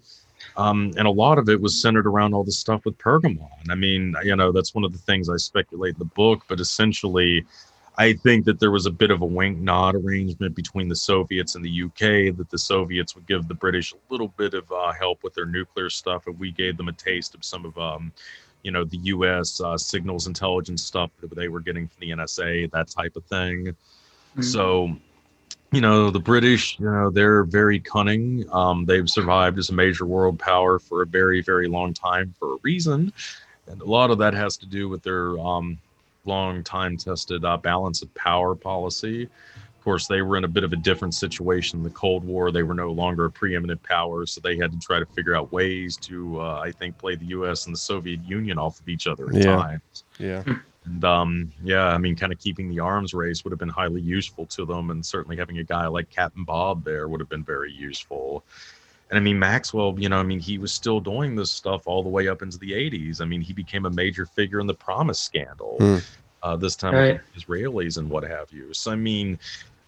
Um, 0.56 0.94
and 0.98 1.08
a 1.08 1.12
lot 1.12 1.38
of 1.38 1.50
it 1.50 1.60
was 1.60 1.80
centered 1.82 2.08
around 2.08 2.34
all 2.34 2.44
the 2.44 2.52
stuff 2.52 2.86
with 2.86 2.98
Pergamon. 2.98 3.50
I 3.70 3.76
mean, 3.76 4.16
you 4.24 4.36
know, 4.36 4.52
that's 4.52 4.74
one 4.74 4.84
of 4.84 4.92
the 4.92 4.98
things 4.98 5.30
I 5.30 5.38
speculate 5.38 5.96
in 5.96 6.00
the 6.00 6.06
book, 6.06 6.44
but 6.48 6.60
essentially, 6.60 7.46
I 8.00 8.14
think 8.14 8.46
that 8.46 8.62
there 8.62 8.72
was 8.72 8.86
a 8.86 8.92
bit 8.92 9.12
of 9.12 9.22
a 9.22 9.26
wink 9.26 9.58
nod 9.58 9.94
arrangement 9.94 10.56
between 10.56 10.88
the 10.88 10.96
Soviets 10.96 11.56
and 11.56 11.66
the 11.66 11.84
UK 11.84 12.34
that 12.38 12.48
the 12.50 12.58
Soviets 12.58 13.14
would 13.14 13.28
give 13.28 13.50
the 13.50 13.54
British 13.54 13.92
a 13.92 13.98
little 14.10 14.30
bit 14.30 14.54
of 14.54 14.72
uh, 14.72 14.94
help 14.94 15.22
with 15.22 15.34
their 15.34 15.46
nuclear 15.46 15.90
stuff, 15.90 16.26
and 16.26 16.40
we 16.40 16.50
gave 16.50 16.78
them 16.78 16.88
a 16.88 16.94
taste 16.94 17.36
of 17.36 17.44
some 17.44 17.66
of, 17.66 17.78
um, 17.78 18.14
you 18.64 18.72
know, 18.72 18.86
the 18.86 19.00
U.S. 19.00 19.60
Uh, 19.60 19.78
signals 19.78 20.28
intelligence 20.28 20.82
stuff 20.82 21.12
that 21.20 21.36
they 21.36 21.50
were 21.50 21.60
getting 21.60 21.90
from 21.90 22.00
the 22.00 22.12
NSA, 22.12 22.72
that 22.72 22.88
type 22.88 23.18
of 23.18 23.26
thing. 23.26 23.66
Mm-hmm. 23.66 24.44
So, 24.44 24.96
you 25.74 25.82
know, 25.82 26.10
the 26.10 26.22
British, 26.22 26.80
you 26.80 26.86
know, 26.86 27.10
they're 27.10 27.44
very 27.44 27.82
cunning. 27.82 28.46
Um, 28.54 28.86
they've 28.86 29.10
survived 29.10 29.60
as 29.60 29.72
a 29.72 29.74
major 29.74 30.06
world 30.06 30.40
power 30.40 30.80
for 30.80 31.02
a 31.02 31.06
very, 31.06 31.42
very 31.42 31.68
long 31.68 31.94
time 31.94 32.34
for 32.40 32.54
a 32.54 32.58
reason, 32.64 33.12
and 33.68 33.82
a 33.82 33.86
lot 33.86 34.10
of 34.10 34.20
that 34.20 34.34
has 34.34 34.56
to 34.56 34.66
do 34.66 34.88
with 34.88 35.04
their 35.04 35.38
um, 35.38 35.78
long 36.30 36.64
time 36.64 36.96
tested 36.96 37.44
uh, 37.44 37.58
balance 37.58 38.02
of 38.02 38.14
power 38.14 38.56
policy. 38.56 39.24
Of 39.24 39.84
course, 39.84 40.08
they 40.08 40.22
were 40.22 40.38
in 40.38 40.44
a 40.44 40.48
bit 40.48 40.64
of 40.64 40.74
a 40.74 40.76
different 40.76 41.14
situation 41.14 41.80
in 41.80 41.84
the 41.84 41.90
Cold 41.90 42.24
War. 42.24 42.52
They 42.52 42.64
were 42.64 42.74
no 42.74 42.92
longer 42.92 43.26
a 43.26 43.32
preeminent 43.32 43.82
power, 43.82 44.26
so 44.26 44.42
they 44.42 44.58
had 44.58 44.72
to 44.74 44.80
try 44.80 45.00
to 45.00 45.06
figure 45.06 45.36
out 45.36 45.54
ways 45.54 45.96
to, 45.98 46.42
uh, 46.42 46.60
I 46.60 46.72
think, 46.72 46.98
play 46.98 47.16
the 47.16 47.28
U.S. 47.28 47.66
and 47.66 47.74
the 47.74 47.80
Soviet 47.80 48.22
Union 48.26 48.58
off 48.58 48.80
of 48.80 48.90
each 48.90 49.08
other 49.08 49.30
at 49.30 49.36
yeah. 49.36 49.56
times. 49.56 50.04
Yeah. 50.18 50.44
And 50.86 51.04
um, 51.04 51.52
yeah, 51.64 51.88
I 51.88 51.98
mean, 51.98 52.16
kind 52.16 52.34
of 52.34 52.40
keeping 52.40 52.70
the 52.70 52.80
arms 52.80 53.14
race 53.14 53.44
would 53.44 53.52
have 53.52 53.60
been 53.60 53.70
highly 53.70 54.02
useful 54.02 54.46
to 54.48 54.66
them, 54.66 54.92
and 54.92 55.06
certainly 55.06 55.38
having 55.38 55.60
a 55.60 55.64
guy 55.64 55.88
like 55.88 56.10
Captain 56.10 56.44
Bob 56.44 56.84
there 56.84 57.08
would 57.08 57.20
have 57.20 57.30
been 57.30 57.44
very 57.44 57.72
useful. 57.72 58.44
And 59.10 59.18
I 59.18 59.22
mean, 59.22 59.40
Maxwell, 59.40 59.96
you 59.98 60.10
know, 60.10 60.18
I 60.18 60.24
mean, 60.24 60.40
he 60.40 60.58
was 60.58 60.72
still 60.72 61.00
doing 61.00 61.36
this 61.36 61.52
stuff 61.52 61.88
all 61.88 62.04
the 62.04 62.10
way 62.10 62.28
up 62.28 62.42
into 62.42 62.58
the 62.60 62.72
80s. 62.74 63.22
I 63.22 63.26
mean, 63.26 63.42
he 63.42 63.54
became 63.54 63.86
a 63.86 63.90
major 63.90 64.26
figure 64.26 64.60
in 64.60 64.68
the 64.68 64.74
PROMIS 64.74 65.20
scandal, 65.20 65.78
mm. 65.80 66.04
uh, 66.44 66.56
this 66.56 66.76
time 66.76 66.94
right. 66.94 67.14
with 67.36 67.44
Israelis 67.44 67.98
and 67.98 68.10
what 68.10 68.24
have 68.24 68.52
you. 68.52 68.72
So, 68.74 68.92
I 68.92 68.96
mean, 68.96 69.40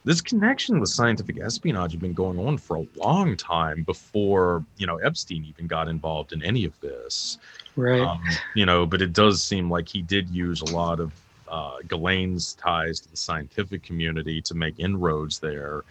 this 0.03 0.21
connection 0.21 0.79
with 0.79 0.89
scientific 0.89 1.39
espionage 1.39 1.91
had 1.91 2.01
been 2.01 2.13
going 2.13 2.39
on 2.39 2.57
for 2.57 2.77
a 2.77 2.87
long 2.95 3.37
time 3.37 3.83
before, 3.83 4.65
you 4.77 4.87
know, 4.87 4.97
Epstein 4.97 5.45
even 5.45 5.67
got 5.67 5.87
involved 5.87 6.33
in 6.33 6.41
any 6.43 6.65
of 6.65 6.79
this. 6.79 7.37
Right. 7.75 8.01
Um, 8.01 8.23
you 8.55 8.65
know, 8.65 8.87
but 8.87 9.03
it 9.03 9.13
does 9.13 9.43
seem 9.43 9.69
like 9.69 9.87
he 9.87 10.01
did 10.01 10.29
use 10.29 10.61
a 10.61 10.75
lot 10.75 10.99
of 10.99 11.11
uh, 11.47 11.77
Ghislaine's 11.87 12.53
ties 12.53 12.99
to 13.01 13.11
the 13.11 13.17
scientific 13.17 13.83
community 13.83 14.41
to 14.41 14.55
make 14.55 14.79
inroads 14.79 15.37
there 15.37 15.83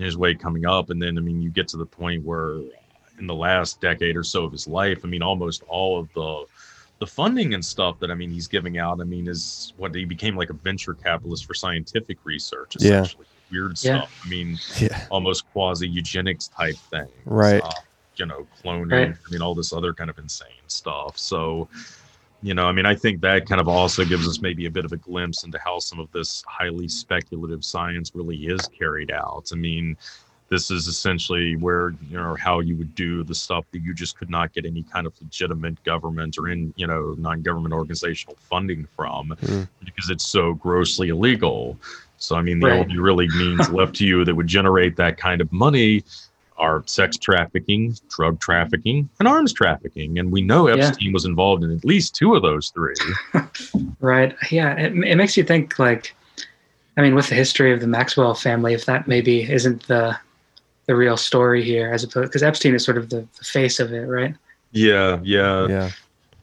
his 0.00 0.16
way 0.16 0.34
coming 0.34 0.66
up. 0.66 0.90
And 0.90 1.00
then, 1.00 1.18
I 1.18 1.20
mean, 1.20 1.40
you 1.40 1.50
get 1.50 1.68
to 1.68 1.76
the 1.76 1.86
point 1.86 2.24
where 2.24 2.60
in 3.18 3.26
the 3.26 3.34
last 3.34 3.80
decade 3.80 4.16
or 4.16 4.22
so 4.22 4.44
of 4.44 4.52
his 4.52 4.68
life, 4.68 5.00
I 5.04 5.08
mean, 5.08 5.22
almost 5.22 5.62
all 5.68 5.98
of 5.98 6.12
the 6.14 6.44
the 7.00 7.06
funding 7.06 7.54
and 7.54 7.64
stuff 7.64 8.00
that 8.00 8.10
I 8.10 8.14
mean 8.14 8.30
he's 8.30 8.48
giving 8.48 8.78
out, 8.78 9.00
I 9.00 9.04
mean, 9.04 9.28
is 9.28 9.72
what 9.76 9.94
he 9.94 10.04
became 10.04 10.36
like 10.36 10.50
a 10.50 10.54
venture 10.54 10.94
capitalist 10.94 11.46
for 11.46 11.54
scientific 11.54 12.18
research, 12.24 12.76
essentially. 12.76 13.26
Yeah. 13.50 13.60
Weird 13.60 13.82
yeah. 13.82 13.98
stuff. 14.00 14.22
I 14.24 14.28
mean, 14.28 14.58
yeah. 14.78 15.06
almost 15.10 15.50
quasi 15.52 15.88
eugenics 15.88 16.48
type 16.48 16.76
thing. 16.90 17.08
Right. 17.24 17.62
Uh, 17.62 17.70
you 18.16 18.26
know, 18.26 18.46
cloning, 18.62 18.90
right. 18.90 19.14
I 19.14 19.30
mean, 19.30 19.42
all 19.42 19.54
this 19.54 19.72
other 19.72 19.94
kind 19.94 20.10
of 20.10 20.18
insane 20.18 20.48
stuff. 20.66 21.16
So 21.16 21.68
you 22.42 22.54
know, 22.54 22.66
I 22.66 22.72
mean, 22.72 22.86
I 22.86 22.94
think 22.94 23.20
that 23.22 23.46
kind 23.46 23.60
of 23.60 23.68
also 23.68 24.04
gives 24.04 24.28
us 24.28 24.40
maybe 24.40 24.66
a 24.66 24.70
bit 24.70 24.84
of 24.84 24.92
a 24.92 24.96
glimpse 24.96 25.44
into 25.44 25.58
how 25.58 25.78
some 25.80 25.98
of 25.98 26.10
this 26.12 26.44
highly 26.46 26.88
speculative 26.88 27.64
science 27.64 28.12
really 28.14 28.46
is 28.46 28.68
carried 28.68 29.10
out. 29.10 29.50
I 29.52 29.56
mean, 29.56 29.96
this 30.48 30.70
is 30.70 30.86
essentially 30.86 31.56
where 31.56 31.90
you 32.08 32.16
know 32.16 32.36
how 32.38 32.60
you 32.60 32.76
would 32.76 32.94
do 32.94 33.22
the 33.22 33.34
stuff 33.34 33.64
that 33.72 33.80
you 33.80 33.92
just 33.92 34.16
could 34.16 34.30
not 34.30 34.52
get 34.52 34.64
any 34.64 34.82
kind 34.82 35.06
of 35.06 35.12
legitimate 35.20 35.82
government 35.84 36.38
or 36.38 36.48
in 36.48 36.72
you 36.76 36.86
know 36.86 37.14
non-government 37.18 37.74
organizational 37.74 38.36
funding 38.36 38.86
from 38.96 39.34
mm. 39.42 39.68
because 39.84 40.10
it's 40.10 40.26
so 40.26 40.54
grossly 40.54 41.10
illegal 41.10 41.78
so 42.16 42.34
i 42.36 42.42
mean 42.42 42.58
the 42.60 42.66
right. 42.66 42.80
only 42.80 42.98
really 42.98 43.28
means 43.28 43.68
left 43.70 43.94
to 43.94 44.06
you 44.06 44.24
that 44.24 44.34
would 44.34 44.46
generate 44.46 44.96
that 44.96 45.16
kind 45.18 45.40
of 45.40 45.52
money 45.52 46.02
are 46.58 46.82
sex 46.86 47.16
trafficking, 47.16 47.96
drug 48.08 48.40
trafficking, 48.40 49.08
and 49.18 49.28
arms 49.28 49.52
trafficking. 49.52 50.18
And 50.18 50.30
we 50.30 50.42
know 50.42 50.66
Epstein 50.66 51.08
yeah. 51.08 51.12
was 51.12 51.24
involved 51.24 51.64
in 51.64 51.70
at 51.74 51.84
least 51.84 52.14
two 52.14 52.34
of 52.34 52.42
those 52.42 52.70
three. 52.70 52.94
right. 54.00 54.34
Yeah. 54.50 54.74
It, 54.74 54.92
it 55.04 55.16
makes 55.16 55.36
you 55.36 55.44
think, 55.44 55.78
like, 55.78 56.14
I 56.96 57.02
mean, 57.02 57.14
with 57.14 57.28
the 57.28 57.34
history 57.34 57.72
of 57.72 57.80
the 57.80 57.86
Maxwell 57.86 58.34
family, 58.34 58.74
if 58.74 58.84
that 58.86 59.06
maybe 59.06 59.50
isn't 59.50 59.86
the 59.86 60.18
the 60.86 60.96
real 60.96 61.18
story 61.18 61.62
here, 61.62 61.92
as 61.92 62.02
opposed 62.02 62.30
because 62.30 62.42
Epstein 62.42 62.74
is 62.74 62.82
sort 62.82 62.96
of 62.96 63.10
the, 63.10 63.28
the 63.38 63.44
face 63.44 63.78
of 63.78 63.92
it, 63.92 64.06
right? 64.06 64.34
Yeah. 64.72 65.20
Yeah. 65.22 65.68
Yeah. 65.68 65.90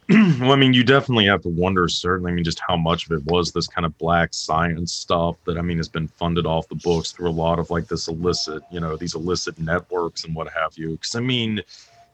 well, 0.40 0.52
I 0.52 0.56
mean, 0.56 0.74
you 0.74 0.84
definitely 0.84 1.26
have 1.26 1.42
to 1.42 1.50
wonder, 1.50 1.88
certainly, 1.88 2.32
I 2.32 2.36
mean, 2.36 2.44
just 2.44 2.62
how 2.68 2.78
much 2.78 3.08
of 3.08 3.14
it 3.14 3.26
was 3.26 3.52
this 3.52 3.68
kind 3.68 3.86
of 3.86 3.98
black 3.98 4.36
science 4.36 4.94
stuff 4.94 5.36
that, 5.46 5.58
I 5.58 5.62
mean, 5.62 5.78
has 5.78 5.90
been 5.90 6.08
funded 6.08 6.46
off 6.46 6.68
the 6.68 6.76
books 6.76 7.12
through 7.12 7.30
a 7.30 7.32
lot 7.32 7.58
of 7.58 7.72
like 7.72 7.88
this 7.88 8.08
illicit, 8.08 8.62
you 8.72 8.80
know, 8.80 8.96
these 8.98 9.16
illicit 9.16 9.58
networks 9.58 10.24
and 10.24 10.36
what 10.36 10.48
have 10.50 10.78
you. 10.78 10.92
Because, 10.92 11.16
I 11.16 11.22
mean, 11.22 11.60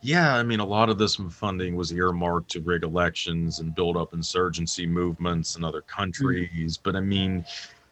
yeah, 0.01 0.35
I 0.35 0.43
mean, 0.43 0.61
a 0.61 0.65
lot 0.65 0.89
of 0.89 0.97
this 0.97 1.17
funding 1.31 1.75
was 1.75 1.91
earmarked 1.91 2.49
to 2.51 2.61
rig 2.61 2.83
elections 2.83 3.59
and 3.59 3.75
build 3.75 3.97
up 3.97 4.13
insurgency 4.13 4.87
movements 4.87 5.57
in 5.57 5.65
other 5.65 5.81
countries. 5.81 6.77
Mm-hmm. 6.77 6.81
But, 6.83 6.95
I 6.95 7.01
mean, 7.01 7.45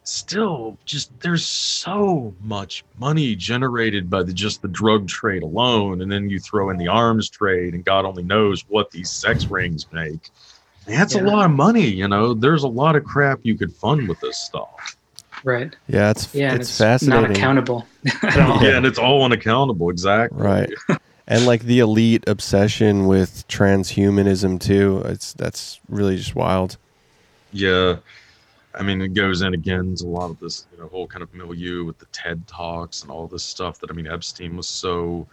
still 0.04 0.76
just 0.86 1.10
there's 1.20 1.44
so 1.46 2.34
much 2.42 2.84
money 2.98 3.36
generated 3.36 4.08
by 4.08 4.22
the 4.22 4.32
just 4.32 4.62
the 4.62 4.68
drug 4.68 5.06
trade 5.06 5.42
alone 5.42 6.00
and 6.00 6.10
then 6.10 6.28
you 6.30 6.40
throw 6.40 6.70
in 6.70 6.78
the 6.78 6.88
arms 6.88 7.28
trade 7.28 7.74
and 7.74 7.84
god 7.84 8.04
only 8.04 8.22
knows 8.22 8.64
what 8.68 8.90
these 8.90 9.10
sex 9.10 9.46
rings 9.46 9.86
make 9.92 10.30
that's 10.86 11.14
Yeah. 11.14 11.22
a 11.22 11.24
lot 11.24 11.44
of 11.44 11.50
money 11.52 11.86
you 11.86 12.08
know 12.08 12.32
there's 12.34 12.62
a 12.62 12.68
lot 12.68 12.96
of 12.96 13.04
crap 13.04 13.40
you 13.42 13.56
could 13.56 13.72
fund 13.74 14.08
with 14.08 14.20
this 14.20 14.36
stuff 14.36 14.96
Right. 15.42 15.74
Yeah, 15.88 16.10
it's 16.10 16.34
Yeah. 16.34 16.54
it's, 16.54 16.68
it's 16.68 16.76
fascinating. 16.78 17.22
Not 17.28 17.30
accountable 17.30 17.86
at 18.22 18.38
all. 18.40 18.62
yeah 18.62 18.76
and 18.76 18.84
it's 18.84 18.98
all 18.98 19.22
unaccountable 19.24 19.88
exactly 19.90 20.38
Right. 20.42 20.70
and 21.26 21.46
like 21.46 21.62
the 21.62 21.78
elite 21.78 22.24
obsession 22.26 23.06
with 23.06 23.46
transhumanism 23.48 24.60
too. 24.60 25.02
It's 25.06 25.32
that's 25.34 25.80
really 25.88 26.16
just 26.16 26.34
wild. 26.34 26.76
Yeah. 27.52 27.96
I 28.74 28.82
mean, 28.82 29.00
it 29.00 29.14
goes 29.14 29.42
in 29.42 29.54
again 29.54 29.94
to 29.96 30.04
a 30.04 30.06
lot 30.06 30.30
of 30.30 30.38
this, 30.38 30.66
you 30.72 30.78
know, 30.78 30.88
whole 30.88 31.06
kind 31.06 31.22
of 31.22 31.34
milieu 31.34 31.84
with 31.84 31.98
the 31.98 32.06
TED 32.06 32.46
Talks 32.46 33.02
and 33.02 33.10
all 33.10 33.26
this 33.26 33.42
stuff 33.42 33.80
that, 33.80 33.90
I 33.90 33.94
mean, 33.94 34.06
Epstein 34.06 34.56
was 34.56 34.68
so 34.68 35.26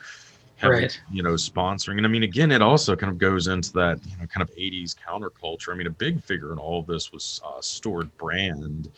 heavily, 0.56 0.82
Right. 0.84 1.02
you 1.12 1.22
know, 1.22 1.34
sponsoring. 1.34 1.98
And 1.98 2.06
I 2.06 2.10
mean, 2.10 2.24
again, 2.24 2.52
it 2.52 2.64
also 2.64 2.96
kind 2.96 3.12
of 3.12 3.20
goes 3.20 3.48
into 3.48 3.72
that, 3.74 4.00
you 4.08 4.18
know, 4.20 4.26
kind 4.26 4.42
of 4.42 4.50
80s 4.56 4.96
counterculture. 4.96 5.72
I 5.72 5.78
mean, 5.78 5.88
a 5.88 5.92
big 5.92 6.24
figure 6.24 6.52
in 6.52 6.58
all 6.58 6.80
of 6.80 6.88
this 6.88 7.12
was 7.12 7.40
uh, 7.46 7.62
Stewart 7.62 8.16
Brand. 8.18 8.90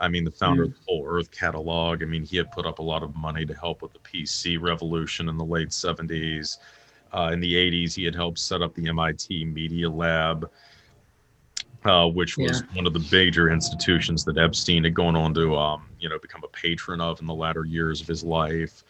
I 0.00 0.08
mean, 0.08 0.24
the 0.24 0.30
founder 0.32 0.64
of 0.64 0.70
the 0.70 0.80
Whole 0.88 1.06
Earth 1.06 1.30
catalog. 1.30 2.02
I 2.02 2.06
mean, 2.06 2.24
he 2.24 2.36
had 2.36 2.50
put 2.50 2.66
up 2.66 2.80
a 2.80 2.82
lot 2.82 3.04
of 3.04 3.14
money 3.14 3.46
to 3.46 3.54
help 3.54 3.80
with 3.80 3.92
the 3.92 4.00
PC 4.00 4.60
revolution 4.60 5.28
in 5.28 5.38
the 5.38 5.44
late 5.44 5.68
70s. 5.68 6.58
Uh, 7.12 7.30
in 7.32 7.38
the 7.38 7.54
80s, 7.54 7.94
he 7.94 8.04
had 8.04 8.16
helped 8.16 8.40
set 8.40 8.60
up 8.60 8.74
the 8.74 8.88
MIT 8.88 9.44
Media 9.44 9.88
Lab 9.88 10.50
uh, 11.84 12.06
which 12.08 12.38
was 12.38 12.62
one 12.74 12.86
of 12.86 12.92
the 12.92 13.06
major 13.12 13.50
institutions 13.50 14.24
that 14.24 14.38
Epstein 14.38 14.84
had 14.84 14.94
gone 14.94 15.16
on 15.16 15.34
to, 15.34 15.56
um, 15.56 15.86
you 16.00 16.08
know, 16.08 16.18
become 16.18 16.42
a 16.44 16.48
patron 16.48 17.00
of 17.00 17.20
in 17.20 17.26
the 17.26 17.34
latter 17.34 17.64
years 17.64 18.00
of 18.00 18.06
his 18.06 18.24
life. 18.24 18.82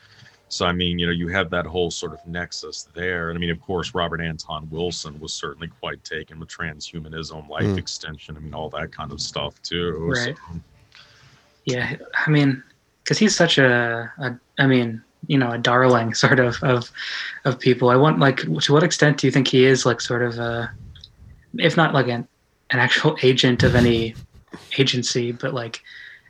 So 0.48 0.66
I 0.66 0.72
mean, 0.72 0.98
you 1.00 1.06
know, 1.06 1.12
you 1.12 1.26
have 1.28 1.50
that 1.50 1.66
whole 1.66 1.90
sort 1.90 2.12
of 2.12 2.24
nexus 2.26 2.88
there, 2.94 3.30
and 3.30 3.36
I 3.36 3.40
mean, 3.40 3.50
of 3.50 3.60
course, 3.60 3.94
Robert 3.94 4.20
Anton 4.20 4.68
Wilson 4.70 5.18
was 5.18 5.32
certainly 5.32 5.66
quite 5.66 6.04
taken 6.04 6.38
with 6.38 6.48
transhumanism, 6.48 7.48
life 7.48 7.64
Mm. 7.64 7.78
extension. 7.78 8.36
I 8.36 8.40
mean, 8.40 8.54
all 8.54 8.70
that 8.70 8.92
kind 8.92 9.10
of 9.10 9.20
stuff 9.20 9.60
too. 9.62 9.92
Right. 9.92 10.36
So, 10.36 10.60
Yeah, 11.64 11.96
I 12.26 12.30
mean, 12.30 12.62
because 13.02 13.18
he's 13.18 13.34
such 13.34 13.58
a, 13.58 14.12
a, 14.18 14.38
I 14.58 14.66
mean, 14.66 15.02
you 15.26 15.38
know, 15.38 15.50
a 15.50 15.58
darling 15.58 16.14
sort 16.24 16.38
of 16.38 16.62
of 16.62 16.90
of 17.44 17.58
people. 17.58 17.90
I 17.90 17.96
want 17.96 18.20
like, 18.20 18.42
to 18.42 18.72
what 18.72 18.84
extent 18.84 19.18
do 19.18 19.26
you 19.26 19.32
think 19.32 19.48
he 19.48 19.64
is 19.64 19.84
like 19.84 20.00
sort 20.00 20.22
of 20.22 20.38
a, 20.38 20.70
if 21.58 21.76
not 21.76 21.94
like 21.94 22.06
an 22.08 22.28
an 22.74 22.80
actual 22.80 23.16
agent 23.22 23.62
of 23.62 23.74
any 23.74 24.14
agency, 24.78 25.32
but 25.32 25.54
like, 25.54 25.80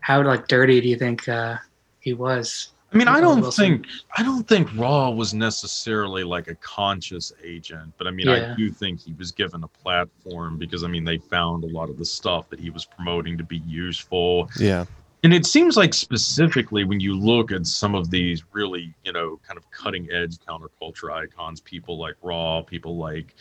how 0.01 0.23
like 0.23 0.47
dirty 0.47 0.81
do 0.81 0.89
you 0.89 0.97
think 0.97 1.29
uh, 1.29 1.57
he 2.01 2.13
was? 2.13 2.69
I 2.93 2.97
mean, 2.97 3.09
I 3.09 3.21
don't 3.21 3.41
Wilson. 3.41 3.65
think 3.65 3.87
I 4.17 4.23
don't 4.23 4.47
think 4.47 4.69
Raw 4.77 5.11
was 5.11 5.35
necessarily 5.35 6.23
like 6.23 6.47
a 6.47 6.55
conscious 6.57 7.33
agent, 7.43 7.93
but 7.99 8.07
I 8.07 8.13
mean, 8.13 8.29
Yeah. 8.29 8.53
I 8.53 8.57
do 8.57 8.71
think 8.71 9.01
he 9.01 9.13
was 9.15 9.33
given 9.33 9.65
a 9.65 9.69
platform 9.69 10.59
because 10.59 10.85
I 10.85 10.87
mean, 10.87 11.05
they 11.05 11.19
found 11.19 11.65
a 11.65 11.69
lot 11.69 11.91
of 11.91 11.99
the 11.99 12.05
stuff 12.05 12.49
that 12.51 12.61
he 12.61 12.71
was 12.71 12.85
promoting 12.85 13.37
to 13.39 13.43
be 13.45 13.59
useful. 13.67 14.49
Yeah. 14.61 14.85
And 15.25 15.33
it 15.35 15.47
seems 15.47 15.77
like 15.77 15.93
specifically 15.95 16.85
when 16.85 17.01
you 17.01 17.19
look 17.19 17.51
at 17.51 17.67
some 17.67 17.95
of 17.95 18.11
these 18.11 18.45
really, 18.53 18.95
you 19.05 19.13
know, 19.13 19.41
kind 19.45 19.57
of 19.57 19.69
cutting 19.71 20.07
edge 20.13 20.37
counterculture 20.47 21.11
icons, 21.11 21.63
people 21.63 21.99
like 21.99 22.15
Raw, 22.23 22.63
people 22.63 22.97
like 22.99 23.35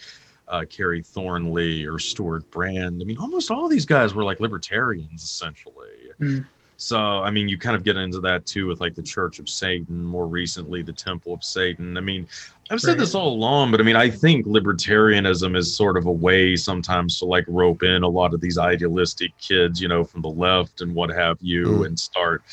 uh, 0.53 0.63
Kerry 0.69 1.01
Thornley 1.01 1.83
or 1.85 1.97
Stewart 1.97 2.49
Brand. 2.51 3.01
I 3.01 3.05
mean, 3.05 3.17
almost 3.17 3.49
all 3.49 3.67
these 3.67 3.85
guys 3.87 4.13
were 4.13 4.23
like 4.23 4.39
libertarians 4.39 5.23
essentially. 5.23 6.11
Mm. 6.21 6.45
So, 6.77 6.97
I 6.97 7.31
mean, 7.31 7.47
you 7.47 7.57
kind 7.57 7.75
of 7.75 7.83
get 7.83 7.97
into 7.97 8.19
that 8.21 8.45
too 8.45 8.67
with 8.67 8.79
like 8.79 8.93
the 8.93 9.01
Church 9.01 9.39
of 9.39 9.49
Satan, 9.49 10.03
more 10.03 10.27
recently, 10.27 10.81
the 10.83 10.93
Temple 10.93 11.33
of 11.33 11.43
Satan. 11.43 11.97
I 11.97 12.01
mean, 12.01 12.27
I've 12.69 12.81
said 12.81 12.91
Right. 12.91 12.99
this 12.99 13.15
all 13.15 13.29
along, 13.33 13.71
but 13.71 13.79
I 13.79 13.83
mean, 13.83 13.95
I 13.95 14.09
think 14.09 14.45
libertarianism 14.45 15.55
is 15.55 15.75
sort 15.75 15.97
of 15.97 16.05
a 16.05 16.11
way 16.11 16.55
sometimes 16.55 17.17
to 17.19 17.25
like 17.25 17.45
rope 17.47 17.83
in 17.83 18.03
a 18.03 18.07
lot 18.07 18.33
of 18.33 18.41
these 18.41 18.57
idealistic 18.57 19.31
kids, 19.39 19.81
you 19.81 19.87
know, 19.87 20.03
from 20.03 20.21
the 20.21 20.29
left 20.29 20.81
and 20.81 20.93
what 20.93 21.09
have 21.09 21.37
you, 21.41 21.65
Mm. 21.65 21.85
and 21.87 21.99
start, 21.99 22.43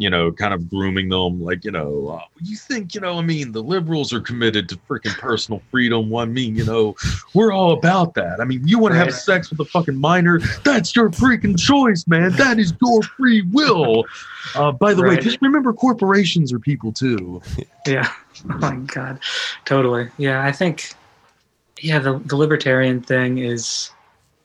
you 0.00 0.08
know, 0.08 0.32
kind 0.32 0.54
of 0.54 0.70
grooming 0.70 1.10
them. 1.10 1.42
Like, 1.44 1.62
you 1.62 1.70
know, 1.70 2.08
uh, 2.08 2.24
you 2.42 2.56
think, 2.56 2.94
you 2.94 3.02
know, 3.02 3.18
I 3.18 3.22
mean, 3.22 3.52
the 3.52 3.62
liberals 3.62 4.14
are 4.14 4.20
committed 4.20 4.66
to 4.70 4.76
freaking 4.76 5.16
personal 5.18 5.60
freedom. 5.70 6.14
I 6.16 6.24
mean, 6.24 6.56
you 6.56 6.64
know, 6.64 6.96
we're 7.34 7.52
all 7.52 7.72
about 7.72 8.14
that. 8.14 8.40
I 8.40 8.44
mean, 8.44 8.66
you 8.66 8.78
want 8.78 8.94
to 8.94 8.98
have 8.98 9.12
sex 9.12 9.50
with 9.50 9.60
a 9.60 9.64
fucking 9.66 9.98
minor? 9.98 10.40
That's 10.64 10.96
your 10.96 11.10
freaking 11.10 11.58
choice, 11.58 12.06
man. 12.06 12.32
That 12.32 12.58
is 12.58 12.72
your 12.80 13.02
free 13.02 13.42
will. 13.42 14.06
Uh, 14.54 14.72
by 14.72 14.94
the 14.94 15.02
way, 15.02 15.18
just 15.18 15.40
remember 15.42 15.74
corporations 15.74 16.50
are 16.52 16.58
people 16.58 16.92
too. 16.92 17.42
Yeah. 17.86 18.12
Oh 18.48 18.58
my 18.58 18.76
God. 18.76 19.20
Totally. 19.64 20.10
Yeah. 20.18 20.44
I 20.44 20.52
think, 20.52 20.92
yeah, 21.80 21.98
the, 21.98 22.18
the 22.26 22.36
libertarian 22.36 23.02
thing 23.02 23.38
is, 23.38 23.90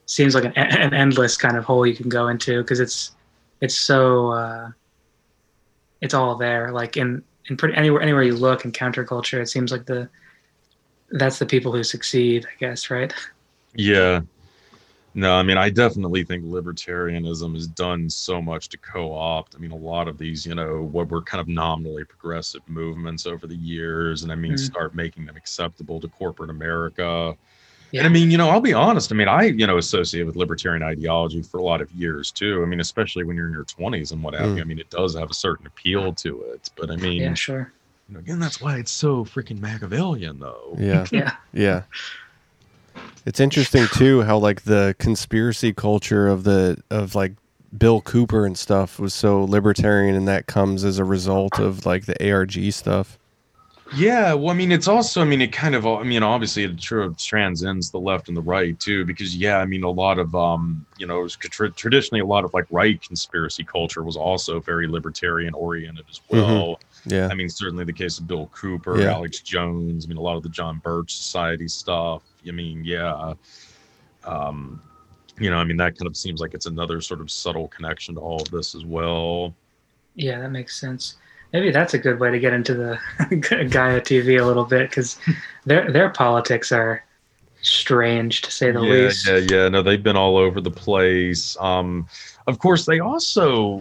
seems 0.06 0.34
like 0.34 0.44
an, 0.44 0.52
an 0.56 0.94
endless 0.94 1.36
kind 1.36 1.56
of 1.56 1.64
hole 1.64 1.86
you 1.86 1.94
can 1.94 2.08
go 2.08 2.28
into 2.28 2.62
because 2.62 2.80
it's, 2.80 3.12
it's 3.60 3.78
so, 3.78 4.30
uh, 4.30 4.70
it's 6.06 6.14
all 6.14 6.34
there. 6.36 6.72
Like 6.72 6.96
in, 6.96 7.22
in 7.50 7.56
pretty 7.56 7.76
anywhere, 7.76 8.00
anywhere 8.00 8.22
you 8.22 8.34
look 8.34 8.64
in 8.64 8.72
counterculture, 8.72 9.42
it 9.42 9.48
seems 9.48 9.70
like 9.70 9.84
the, 9.84 10.08
that's 11.10 11.38
the 11.38 11.46
people 11.46 11.72
who 11.72 11.82
succeed, 11.82 12.46
I 12.46 12.54
guess. 12.58 12.90
Right. 12.90 13.12
Yeah. 13.74 14.22
No, 15.14 15.34
I 15.34 15.42
mean, 15.42 15.56
I 15.56 15.70
definitely 15.70 16.24
think 16.24 16.44
libertarianism 16.44 17.54
has 17.54 17.66
done 17.66 18.10
so 18.10 18.42
much 18.42 18.68
to 18.68 18.76
co 18.78 19.14
opt. 19.14 19.54
I 19.54 19.58
mean, 19.58 19.70
a 19.70 19.76
lot 19.76 20.08
of 20.08 20.18
these, 20.18 20.44
you 20.44 20.54
know, 20.54 20.82
what 20.92 21.08
were 21.08 21.22
kind 21.22 21.40
of 21.40 21.48
nominally 21.48 22.04
progressive 22.04 22.60
movements 22.68 23.26
over 23.26 23.46
the 23.46 23.56
years, 23.56 24.24
and 24.24 24.30
I 24.30 24.34
mean, 24.34 24.52
Mm. 24.52 24.58
start 24.58 24.94
making 24.94 25.24
them 25.24 25.36
acceptable 25.36 26.00
to 26.00 26.08
corporate 26.08 26.50
America. 26.50 27.34
Yeah. 27.92 28.00
And 28.00 28.06
I 28.06 28.10
mean, 28.10 28.30
you 28.30 28.36
know, 28.38 28.48
I'll 28.50 28.60
be 28.60 28.72
honest. 28.72 29.12
I 29.12 29.14
mean, 29.14 29.28
I, 29.28 29.44
you 29.44 29.66
know, 29.66 29.78
associate 29.78 30.24
with 30.24 30.34
libertarian 30.36 30.82
ideology 30.82 31.40
for 31.42 31.58
a 31.58 31.62
lot 31.62 31.80
of 31.80 31.90
years 31.92 32.30
too. 32.32 32.62
I 32.62 32.66
mean, 32.66 32.80
especially 32.80 33.24
when 33.24 33.36
you're 33.36 33.46
in 33.46 33.52
your 33.52 33.64
20s 33.64 34.12
and 34.12 34.22
what 34.22 34.34
have 34.34 34.50
Mm. 34.50 34.56
you. 34.56 34.60
I 34.62 34.64
mean, 34.64 34.78
it 34.78 34.90
does 34.90 35.16
have 35.16 35.30
a 35.30 35.34
certain 35.34 35.66
appeal 35.66 36.12
to 36.14 36.42
it. 36.52 36.68
But 36.76 36.90
I 36.90 36.96
mean, 36.96 37.22
Yeah. 37.22 37.34
Sure. 37.34 37.72
you 38.08 38.14
know, 38.14 38.20
again, 38.20 38.38
that's 38.40 38.60
why 38.60 38.76
it's 38.78 38.90
so 38.90 39.24
freaking 39.24 39.60
Machiavellian, 39.60 40.38
though. 40.40 40.76
Yeah. 40.78 41.06
Yeah. 41.12 41.36
Yeah. 41.52 41.82
It's 43.24 43.40
interesting 43.40 43.86
too 43.94 44.22
how 44.22 44.38
like 44.38 44.62
the 44.62 44.94
conspiracy 44.98 45.72
culture 45.72 46.28
of 46.28 46.44
the 46.44 46.82
of 46.90 47.14
like 47.14 47.32
Bill 47.76 48.00
Cooper 48.00 48.46
and 48.46 48.56
stuff 48.56 48.98
was 49.00 49.12
so 49.12 49.42
libertarian 49.44 50.14
and 50.14 50.28
that 50.28 50.46
comes 50.46 50.84
as 50.84 50.98
a 50.98 51.04
result 51.04 51.58
of 51.58 51.84
like 51.84 52.06
the 52.06 52.30
ARG 52.32 52.72
stuff. 52.72 53.18
Yeah, 53.94 54.34
well, 54.34 54.50
I 54.50 54.54
mean, 54.54 54.72
it's 54.72 54.88
also, 54.88 55.20
I 55.20 55.24
mean, 55.24 55.40
it 55.40 55.52
kind 55.52 55.74
of, 55.76 55.86
I 55.86 56.02
mean, 56.02 56.22
obviously, 56.24 56.64
it 56.64 56.76
tr- 56.78 57.06
transcends 57.16 57.90
the 57.90 58.00
left 58.00 58.26
and 58.28 58.36
the 58.36 58.42
right 58.42 58.78
too, 58.80 59.04
because 59.04 59.36
yeah, 59.36 59.58
I 59.58 59.64
mean, 59.64 59.84
a 59.84 59.90
lot 59.90 60.18
of, 60.18 60.34
um, 60.34 60.84
you 60.98 61.06
know, 61.06 61.20
it 61.20 61.22
was 61.22 61.36
tra- 61.36 61.70
traditionally 61.70 62.20
a 62.20 62.26
lot 62.26 62.44
of 62.44 62.52
like 62.52 62.66
right 62.70 63.00
conspiracy 63.00 63.62
culture 63.62 64.02
was 64.02 64.16
also 64.16 64.58
very 64.58 64.88
libertarian 64.88 65.54
oriented 65.54 66.04
as 66.10 66.20
well. 66.28 66.80
Yeah. 67.04 67.28
I 67.30 67.34
mean, 67.34 67.48
certainly 67.48 67.84
the 67.84 67.92
case 67.92 68.18
of 68.18 68.26
Bill 68.26 68.50
Cooper, 68.52 69.00
Yeah. 69.00 69.12
Alex 69.12 69.38
Jones. 69.40 70.04
I 70.04 70.08
mean, 70.08 70.18
a 70.18 70.20
lot 70.22 70.36
of 70.36 70.42
the 70.42 70.48
John 70.48 70.78
Birch 70.82 71.16
Society 71.16 71.68
stuff. 71.68 72.22
I 72.46 72.50
mean, 72.50 72.84
yeah. 72.84 73.34
Um, 74.24 74.82
you 75.38 75.50
know, 75.50 75.58
I 75.58 75.64
mean, 75.64 75.76
that 75.76 75.96
kind 75.96 76.08
of 76.08 76.16
seems 76.16 76.40
like 76.40 76.54
it's 76.54 76.66
another 76.66 77.00
sort 77.00 77.20
of 77.20 77.30
subtle 77.30 77.68
connection 77.68 78.16
to 78.16 78.20
all 78.20 78.42
of 78.42 78.50
this 78.50 78.74
as 78.74 78.84
well. 78.84 79.54
Yeah, 80.16 80.40
that 80.40 80.50
makes 80.50 80.80
sense. 80.80 81.16
Maybe 81.52 81.70
that's 81.70 81.94
a 81.94 81.98
good 81.98 82.20
way 82.20 82.30
to 82.30 82.38
get 82.38 82.52
into 82.52 82.74
the 82.74 82.98
Gaia 83.70 84.00
TV 84.00 84.40
a 84.40 84.44
little 84.44 84.64
bit 84.64 84.90
because 84.90 85.16
their 85.64 85.90
their 85.90 86.10
politics 86.10 86.72
are 86.72 87.04
strange 87.62 88.42
to 88.42 88.50
say 88.50 88.70
the 88.70 88.80
yeah, 88.82 88.92
least. 88.92 89.28
yeah, 89.28 89.36
yeah. 89.36 89.68
No, 89.68 89.82
they've 89.82 90.02
been 90.02 90.16
all 90.16 90.36
over 90.36 90.60
the 90.60 90.70
place. 90.70 91.56
Um, 91.60 92.08
of 92.46 92.58
course, 92.58 92.86
they 92.86 93.00
also 93.00 93.80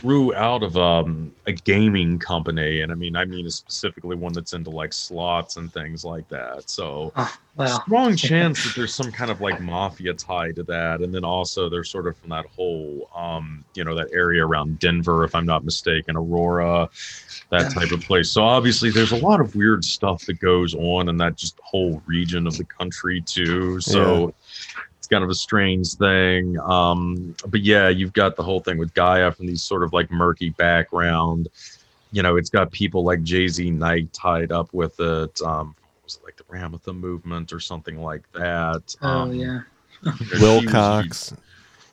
grew 0.00 0.34
out 0.34 0.62
of 0.62 0.76
um, 0.76 1.32
a 1.46 1.52
gaming 1.52 2.18
company, 2.18 2.80
and 2.82 2.92
I 2.92 2.94
mean, 2.94 3.16
I 3.16 3.24
mean 3.24 3.48
specifically 3.50 4.16
one 4.16 4.32
that's 4.32 4.52
into 4.52 4.70
like 4.70 4.92
slots 4.92 5.56
and 5.56 5.72
things 5.72 6.04
like 6.04 6.28
that. 6.28 6.70
So 6.70 7.12
Oh, 7.16 7.36
well, 7.56 7.80
strong 7.82 8.16
chance 8.16 8.64
that 8.64 8.74
there's 8.74 8.94
some 8.94 9.10
kind 9.10 9.30
of 9.30 9.40
like 9.40 9.60
mafia 9.60 10.14
tie 10.14 10.52
to 10.52 10.62
that, 10.64 11.00
and 11.00 11.12
then 11.12 11.24
also 11.24 11.68
they're 11.68 11.84
sort 11.84 12.06
of 12.06 12.16
from 12.16 12.30
that 12.30 12.46
whole, 12.46 13.10
um, 13.14 13.64
you 13.74 13.84
know, 13.84 13.94
that 13.94 14.08
area 14.12 14.46
around 14.46 14.78
Denver, 14.78 15.24
if 15.24 15.34
I'm 15.34 15.46
not 15.46 15.64
mistaken, 15.64 16.16
Aurora, 16.16 16.88
that 17.50 17.72
type 17.72 17.90
of 17.90 18.00
place. 18.00 18.30
So 18.30 18.44
obviously, 18.44 18.90
there's 18.90 19.12
a 19.12 19.16
lot 19.16 19.40
of 19.40 19.54
weird 19.54 19.84
stuff 19.84 20.24
that 20.26 20.40
goes 20.40 20.74
on 20.74 21.08
in 21.08 21.16
that 21.18 21.36
just 21.36 21.58
whole 21.62 22.02
region 22.06 22.46
of 22.46 22.56
the 22.56 22.64
country 22.64 23.20
too. 23.20 23.80
So. 23.80 24.34
It's 25.04 25.10
kind 25.10 25.22
of 25.22 25.28
a 25.28 25.34
strange 25.34 25.92
thing, 25.96 26.58
um, 26.60 27.36
but 27.48 27.60
yeah, 27.60 27.90
you've 27.90 28.14
got 28.14 28.36
the 28.36 28.42
whole 28.42 28.60
thing 28.60 28.78
with 28.78 28.94
Gaia 28.94 29.30
from 29.32 29.46
these 29.46 29.62
sort 29.62 29.82
of 29.82 29.92
like 29.92 30.10
murky 30.10 30.48
background. 30.48 31.48
You 32.10 32.22
know, 32.22 32.36
it's 32.38 32.48
got 32.48 32.72
people 32.72 33.04
like 33.04 33.20
JZ 33.20 33.70
Knight 33.74 34.10
tied 34.14 34.50
up 34.50 34.72
with 34.72 34.98
it. 35.00 35.42
Um, 35.42 35.76
was 36.04 36.16
it 36.16 36.24
like 36.24 36.38
the 36.38 36.44
Ramatha 36.44 36.96
movement 36.98 37.52
or 37.52 37.60
something 37.60 38.00
like 38.00 38.22
that? 38.32 38.96
oh 39.02 39.06
Um, 39.08 39.34
yeah, 39.34 39.60
you 40.02 40.10
know, 40.10 40.16
she 40.16 40.24
was- 40.24 40.40
Wilcock. 40.40 41.38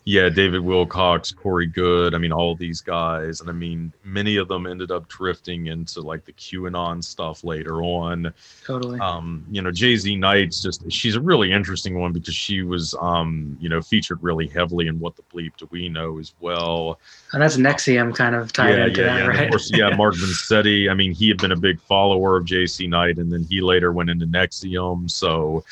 Yeah, 0.04 0.30
David 0.30 0.62
Wilcock, 0.62 1.36
Corey 1.36 1.68
Goode, 1.68 2.16
I 2.16 2.18
mean, 2.18 2.32
all 2.32 2.56
these 2.56 2.82
guys, 2.82 3.40
and 3.40 3.50
I 3.50 3.54
mean, 3.54 3.94
many 4.04 4.38
of 4.38 4.48
them 4.48 4.66
ended 4.66 4.90
up 4.90 5.08
drifting 5.08 5.68
into 5.68 6.02
like 6.02 6.26
the 6.26 6.34
QAnon 6.34 7.04
stuff 7.04 7.44
later 7.44 7.84
on. 7.84 8.34
Totally. 8.66 9.00
Um, 9.00 9.46
you 9.52 9.62
know, 9.62 9.70
JZ 9.70 10.18
Knight's 10.18 10.60
just 10.60 10.92
she's 10.92 11.16
a 11.16 11.22
really 11.22 11.52
interesting 11.52 12.00
one 12.00 12.14
because 12.14 12.34
she 12.34 12.64
was, 12.64 12.96
um, 13.00 13.56
you 13.62 13.70
know, 13.70 13.80
featured 13.80 14.24
really 14.24 14.48
heavily 14.48 14.88
in 14.88 15.00
What 15.00 15.16
the 15.16 15.24
Bleep 15.32 15.56
Do 15.58 15.68
We 15.70 15.88
Know 15.88 16.18
as 16.18 16.34
well. 16.40 17.00
and 17.34 17.42
that's 17.42 17.58
NXIVM 17.58 18.16
kind 18.16 18.34
of 18.34 18.52
tied 18.52 18.78
yeah, 18.78 18.86
into 18.88 19.02
yeah, 19.02 19.08
that, 19.08 19.20
yeah. 19.20 19.28
Right? 19.28 19.44
Of 19.44 19.50
course, 19.52 19.72
yeah, 19.72 19.96
Mark 19.96 20.16
Vicente. 20.18 20.90
I 20.90 20.96
mean, 20.96 21.14
he 21.14 21.28
had 21.28 21.38
been 21.38 21.52
a 21.52 21.56
big 21.56 21.80
follower 21.80 22.38
of 22.38 22.46
JZ 22.46 22.90
Knight, 22.90 23.20
and 23.20 23.32
then 23.32 23.44
he 23.44 23.62
later 23.62 23.92
went 23.92 24.10
into 24.10 24.26
NXIVM. 24.26 25.12
So, 25.12 25.64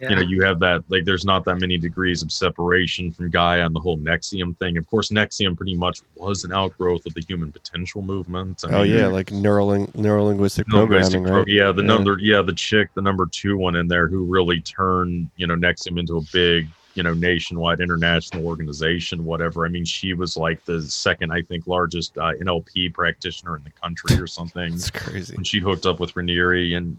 Yeah. 0.00 0.10
you 0.10 0.16
know, 0.16 0.22
you 0.22 0.42
have 0.44 0.60
that 0.60 0.84
like 0.88 1.04
there's 1.04 1.24
not 1.24 1.44
that 1.46 1.56
many 1.60 1.76
degrees 1.76 2.22
of 2.22 2.30
separation 2.30 3.10
from 3.12 3.30
Gaia 3.30 3.66
and 3.66 3.74
the 3.74 3.80
whole 3.80 3.98
NXIVM 3.98 4.56
thing. 4.58 4.76
Of 4.76 4.86
course, 4.88 5.10
NXIVM 5.10 5.56
pretty 5.56 5.74
much 5.74 6.00
was 6.14 6.44
an 6.44 6.52
outgrowth 6.52 7.04
of 7.06 7.14
the 7.14 7.20
human 7.22 7.50
potential 7.50 8.02
movement. 8.02 8.62
I 8.64 8.68
Oh 8.72 8.82
mean, 8.84 8.92
yeah, 8.96 9.06
like 9.08 9.32
neuroling 9.32 9.88
neurolinguistic 9.88 10.68
linguistic 10.72 11.22
programming, 11.22 11.24
pro- 11.24 11.38
right? 11.38 11.48
yeah 11.48 11.72
the 11.72 11.82
Yeah. 11.82 11.88
number 11.88 12.18
yeah 12.20 12.42
the 12.42 12.52
chick 12.52 12.90
the 12.94 13.02
number 13.02 13.26
two 13.26 13.56
one 13.56 13.74
in 13.76 13.88
there 13.88 14.06
who 14.06 14.24
really 14.24 14.60
turned 14.60 15.30
you 15.36 15.46
know 15.46 15.56
NXIVM 15.56 15.98
into 15.98 16.16
a 16.18 16.22
big 16.32 16.68
you 16.94 17.02
know 17.02 17.14
nationwide 17.14 17.80
international 17.80 18.44
organization 18.46 19.24
whatever 19.24 19.64
i 19.64 19.68
mean 19.68 19.84
she 19.84 20.14
was 20.14 20.36
like 20.36 20.64
the 20.64 20.82
second 20.82 21.30
i 21.30 21.40
think 21.42 21.66
largest 21.68 22.16
uh, 22.18 22.32
nlp 22.42 22.92
practitioner 22.92 23.56
in 23.56 23.62
the 23.62 23.70
country 23.70 24.16
or 24.18 24.26
something 24.26 24.72
It's 24.74 24.90
crazy. 24.90 25.36
when 25.36 25.44
she 25.44 25.60
hooked 25.60 25.86
up 25.86 26.00
with 26.00 26.14
Raniere 26.14 26.76
and 26.76 26.98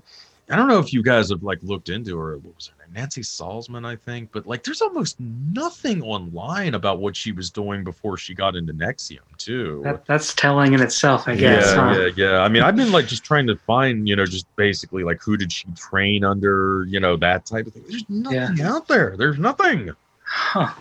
I 0.52 0.56
don't 0.56 0.68
know 0.68 0.80
if 0.80 0.94
you 0.94 1.04
guys 1.04 1.30
have 1.32 1.44
like 1.44 1.60
looked 1.62 1.90
into 1.90 2.18
her. 2.18 2.38
What 2.38 2.56
was 2.56 2.68
her 2.68 2.74
name? 2.79 2.79
Nancy 2.94 3.22
Salzman, 3.22 3.86
I 3.86 3.96
think. 3.96 4.32
But 4.32 4.46
like, 4.46 4.64
there's 4.64 4.82
almost 4.82 5.20
nothing 5.20 6.02
online 6.02 6.74
about 6.74 7.00
what 7.00 7.16
she 7.16 7.32
was 7.32 7.50
doing 7.50 7.84
before 7.84 8.18
she 8.18 8.34
got 8.34 8.56
into 8.56 8.74
NXIVM, 8.74 9.38
too. 9.38 9.82
That, 9.84 10.06
that's 10.06 10.34
telling 10.34 10.74
in 10.74 10.82
itself, 10.82 11.28
I 11.28 11.36
guess. 11.36 11.66
yeah, 11.66 11.76
huh? 11.76 12.00
yeah, 12.00 12.10
yeah. 12.16 12.40
I 12.40 12.50
mean, 12.50 12.64
I've 12.64 12.76
been 12.76 12.92
like 12.92 13.08
just 13.08 13.24
trying 13.24 13.48
to 13.48 13.56
find, 13.56 14.08
you 14.08 14.16
know, 14.16 14.26
just 14.26 14.54
basically 14.56 15.04
like 15.04 15.22
who 15.22 15.38
did 15.38 15.52
she 15.52 15.66
train 15.76 16.24
under, 16.24 16.86
you 16.88 17.00
know, 17.00 17.16
that 17.18 17.46
type 17.46 17.68
of 17.68 17.74
thing. 17.74 17.84
There's 17.88 18.10
nothing 18.10 18.62
out 18.62 18.88
there. 18.88 19.16
There's 19.18 19.40
nothing. 19.40 19.92
Huh. 20.24 20.74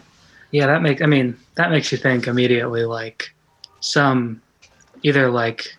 Yeah, 0.51 0.67
that 0.67 0.83
makes. 0.83 1.03
I 1.03 1.07
mean, 1.07 1.37
that 1.57 1.71
makes 1.71 1.93
you 1.93 1.99
think 1.99 2.27
immediately, 2.27 2.85
like 2.85 3.35
some 3.81 4.41
either 5.03 5.31
like 5.31 5.77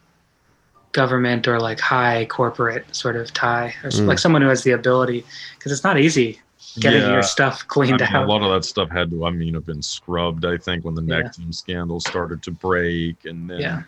government 0.92 1.48
or 1.48 1.60
like 1.60 1.80
high 1.80 2.26
corporate 2.26 2.96
sort 2.96 3.16
of 3.16 3.32
tie, 3.34 3.74
or 3.84 3.90
Mm. 3.90 4.08
like 4.08 4.20
someone 4.20 4.42
who 4.42 4.48
has 4.50 4.64
the 4.64 4.72
ability, 4.72 5.24
because 5.58 5.72
it's 5.72 5.84
not 5.84 6.00
easy 6.00 6.40
getting 6.80 7.02
Yeah. 7.02 7.14
your 7.14 7.24
stuff 7.24 7.62
I 7.64 7.66
cleaned 7.68 8.02
out. 8.02 8.24
a 8.24 8.28
lot 8.28 8.42
of 8.44 8.52
that 8.52 8.64
stuff 8.68 8.90
had 8.90 9.10
to, 9.12 9.26
I 9.26 9.32
mean, 9.32 9.54
have 9.56 9.66
been 9.66 9.82
scrubbed. 9.82 10.46
I 10.46 10.58
think 10.58 10.86
when 10.86 10.96
the 10.96 11.04
Yeah. 11.04 11.22
NXIVM 11.22 11.54
scandal 11.54 12.00
started 12.00 12.42
to 12.44 12.52
break, 12.52 13.26
and 13.26 13.50
then 13.50 13.60
Yeah. 13.60 13.82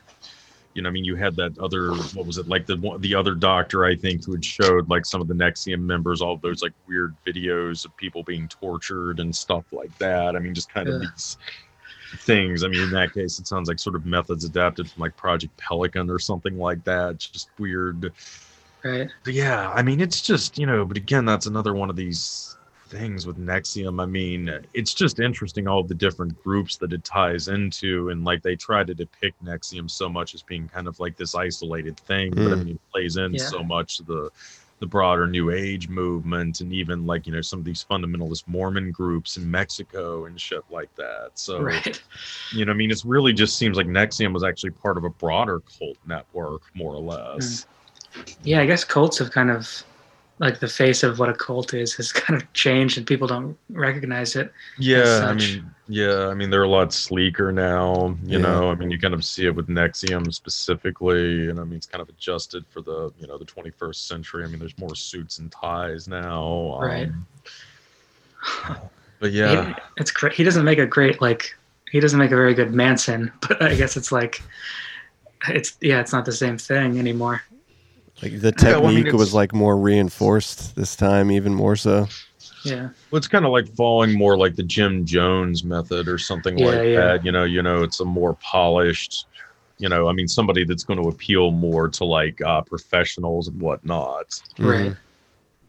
you 0.73 0.81
know, 0.81 0.87
I 0.89 0.91
mean, 0.91 1.03
you 1.03 1.15
had 1.17 1.35
that 1.35 1.57
other, 1.59 1.91
what 2.13 2.25
was 2.25 2.37
it, 2.37 2.47
like 2.47 2.65
the 2.65 2.77
one- 2.77 3.01
the 3.01 3.13
other 3.13 3.35
doctor, 3.35 3.83
I 3.83 3.95
think, 3.95 4.25
who 4.25 4.31
had 4.31 4.45
showed 4.45 4.89
like 4.89 5.05
some 5.05 5.19
of 5.21 5.27
the 5.27 5.33
NXIVM 5.33 5.81
members 5.81 6.21
all 6.21 6.37
those 6.37 6.61
like 6.61 6.71
weird 6.87 7.13
videos 7.27 7.83
of 7.83 7.95
people 7.97 8.23
being 8.23 8.47
tortured 8.47 9.19
and 9.19 9.35
stuff 9.35 9.65
like 9.73 9.95
that. 9.97 10.35
I 10.35 10.39
mean, 10.39 10.53
just 10.53 10.71
kind 10.73 10.87
of 10.87 11.01
these 11.01 11.37
things. 12.19 12.63
I 12.63 12.67
mean, 12.67 12.81
in 12.81 12.89
that 12.91 13.13
case, 13.13 13.39
it 13.39 13.47
sounds 13.47 13.67
like 13.67 13.79
sort 13.79 13.95
of 13.95 14.05
methods 14.05 14.43
adapted 14.43 14.89
from 14.89 15.01
like 15.01 15.15
Project 15.15 15.55
Pelican 15.57 16.09
or 16.09 16.19
something 16.19 16.57
like 16.57 16.83
that. 16.83 17.11
It's 17.11 17.27
just 17.27 17.49
weird. 17.57 18.13
Right. 18.83 19.09
But 19.23 19.33
yeah, 19.33 19.69
I 19.71 19.81
mean, 19.83 20.01
it's 20.01 20.21
just, 20.21 20.57
you 20.57 20.65
know, 20.65 20.85
but 20.85 20.97
again, 20.97 21.25
that's 21.25 21.45
another 21.45 21.73
one 21.73 21.89
of 21.89 21.95
these 21.95 22.57
things 22.87 23.25
with 23.25 23.37
NXIVM. 23.37 24.01
I 24.01 24.05
mean, 24.05 24.51
it's 24.73 24.93
just 24.93 25.19
interesting 25.19 25.67
all 25.67 25.83
the 25.83 25.93
different 25.95 26.37
groups 26.43 26.77
that 26.77 26.91
it 26.91 27.03
ties 27.05 27.47
into. 27.47 28.09
And 28.09 28.23
like 28.25 28.41
they 28.41 28.55
try 28.55 28.83
to 28.83 28.93
depict 28.93 29.43
NXIVM 29.45 29.89
so 29.89 30.09
much 30.09 30.33
as 30.33 30.43
being 30.43 30.67
kind 30.67 30.87
of 30.87 30.99
like 30.99 31.15
this 31.15 31.35
isolated 31.35 31.97
thing, 31.99 32.31
but 32.33 32.51
I 32.51 32.55
Mm. 32.55 32.65
mean, 32.65 32.75
it 32.75 32.91
plays 32.91 33.17
in 33.17 33.33
Yeah. 33.33 33.45
so 33.47 33.63
much 33.63 33.99
the 33.99 34.29
the 34.81 34.87
broader 34.87 35.27
new 35.27 35.51
age 35.51 35.87
movement 35.87 36.59
and 36.59 36.73
even 36.73 37.05
like 37.05 37.27
you 37.27 37.31
know 37.31 37.39
some 37.41 37.59
of 37.59 37.65
these 37.65 37.85
fundamentalist 37.89 38.47
mormon 38.47 38.91
groups 38.91 39.37
in 39.37 39.49
mexico 39.49 40.25
and 40.25 40.41
shit 40.41 40.63
like 40.71 40.93
that. 40.95 41.29
So 41.35 41.61
Right. 41.61 42.01
you 42.51 42.65
know 42.65 42.71
i 42.71 42.75
mean 42.75 42.89
it's 42.91 43.05
really 43.05 43.31
just 43.31 43.57
seems 43.57 43.77
like 43.77 43.85
NXIVM 43.85 44.33
was 44.33 44.43
actually 44.43 44.71
part 44.71 44.97
of 44.97 45.03
a 45.03 45.09
broader 45.11 45.61
cult 45.77 45.97
network 46.05 46.63
more 46.73 46.93
or 46.95 46.99
less. 46.99 47.65
Hmm. 48.15 48.21
Yeah, 48.43 48.59
I 48.59 48.65
guess 48.65 48.83
cults 48.83 49.19
have 49.19 49.31
kind 49.31 49.51
of 49.51 49.83
like 50.41 50.59
the 50.59 50.67
face 50.67 51.03
of 51.03 51.19
what 51.19 51.29
a 51.29 51.33
cult 51.33 51.73
is 51.73 51.93
has 51.93 52.11
kind 52.23 52.41
of 52.41 52.51
changed, 52.53 52.97
and 52.97 53.07
people 53.07 53.27
don't 53.27 53.55
recognize 53.69 54.35
it. 54.35 54.51
Yeah, 54.77 54.99
I 55.01 55.03
such. 55.37 55.55
mean, 55.55 55.71
yeah, 55.87 56.27
I 56.27 56.33
mean 56.33 56.49
they're 56.49 56.63
a 56.63 56.67
lot 56.69 56.91
sleeker 56.91 57.51
now. 57.51 58.17
You 58.25 58.39
Yeah. 58.39 58.45
know, 58.45 58.71
I 58.71 58.75
mean 58.75 58.89
you 58.91 58.99
kind 58.99 59.13
of 59.13 59.23
see 59.23 59.45
it 59.45 59.55
with 59.55 59.67
NXIVM 59.67 60.33
specifically, 60.33 61.49
and 61.49 61.59
I 61.59 61.63
mean 61.63 61.75
it's 61.75 61.85
kind 61.87 62.01
of 62.01 62.09
adjusted 62.09 62.65
for 62.69 62.81
the 62.81 63.13
you 63.19 63.27
know 63.27 63.37
the 63.37 63.45
21st 63.45 63.95
century. 64.07 64.43
I 64.43 64.47
mean 64.47 64.59
there's 64.59 64.77
more 64.77 64.95
suits 64.95 65.39
and 65.39 65.51
ties 65.51 66.07
now. 66.07 66.77
Right. 66.81 67.07
um, 68.67 68.79
but 69.19 69.31
yeah, 69.31 69.67
He, 69.67 69.73
it's 69.97 70.11
great. 70.11 70.33
He 70.33 70.43
doesn't 70.43 70.65
make 70.65 70.79
a 70.79 70.85
great 70.85 71.21
like. 71.21 71.55
He 71.91 71.99
doesn't 71.99 72.17
make 72.17 72.31
a 72.31 72.35
very 72.35 72.53
good 72.53 72.73
Manson, 72.73 73.31
but 73.47 73.61
I 73.61 73.75
guess 73.75 73.97
it's 73.97 74.11
like, 74.13 74.41
it's 75.49 75.77
yeah, 75.81 75.99
it's 75.99 76.13
not 76.13 76.25
the 76.25 76.31
same 76.31 76.57
thing 76.57 76.97
anymore. 76.97 77.43
Like 78.21 78.39
the 78.39 78.53
Yeah, 78.61 78.77
well, 78.77 78.85
I 78.85 78.87
mean, 78.89 78.97
technique 78.97 79.13
was 79.13 79.33
like 79.33 79.53
more 79.53 79.77
reinforced 79.77 80.75
this 80.75 80.95
time, 80.95 81.31
even 81.31 81.53
more 81.53 81.75
so. 81.75 82.07
Yeah, 82.63 82.89
well, 83.09 83.17
it's 83.17 83.27
kind 83.27 83.45
of 83.45 83.51
like 83.51 83.67
following 83.75 84.13
more 84.15 84.37
like 84.37 84.55
the 84.55 84.63
Jim 84.63 85.03
Jones 85.05 85.63
method 85.63 86.07
or 86.07 86.19
something 86.19 86.57
Yeah, 86.57 86.65
like 86.67 86.87
yeah. 86.87 86.95
that. 87.01 87.25
You 87.25 87.31
know, 87.31 87.43
you 87.43 87.61
know, 87.63 87.81
it's 87.83 87.99
a 87.99 88.05
more 88.05 88.35
polished. 88.35 89.25
You 89.79 89.89
know, 89.89 90.07
I 90.07 90.13
mean, 90.13 90.27
somebody 90.27 90.63
that's 90.63 90.83
going 90.83 91.01
to 91.01 91.09
appeal 91.09 91.49
more 91.49 91.89
to 91.89 92.05
like 92.05 92.39
uh, 92.41 92.61
professionals 92.61 93.47
and 93.47 93.59
whatnot. 93.59 94.27
Mm-hmm. 94.29 94.67
right. 94.67 94.95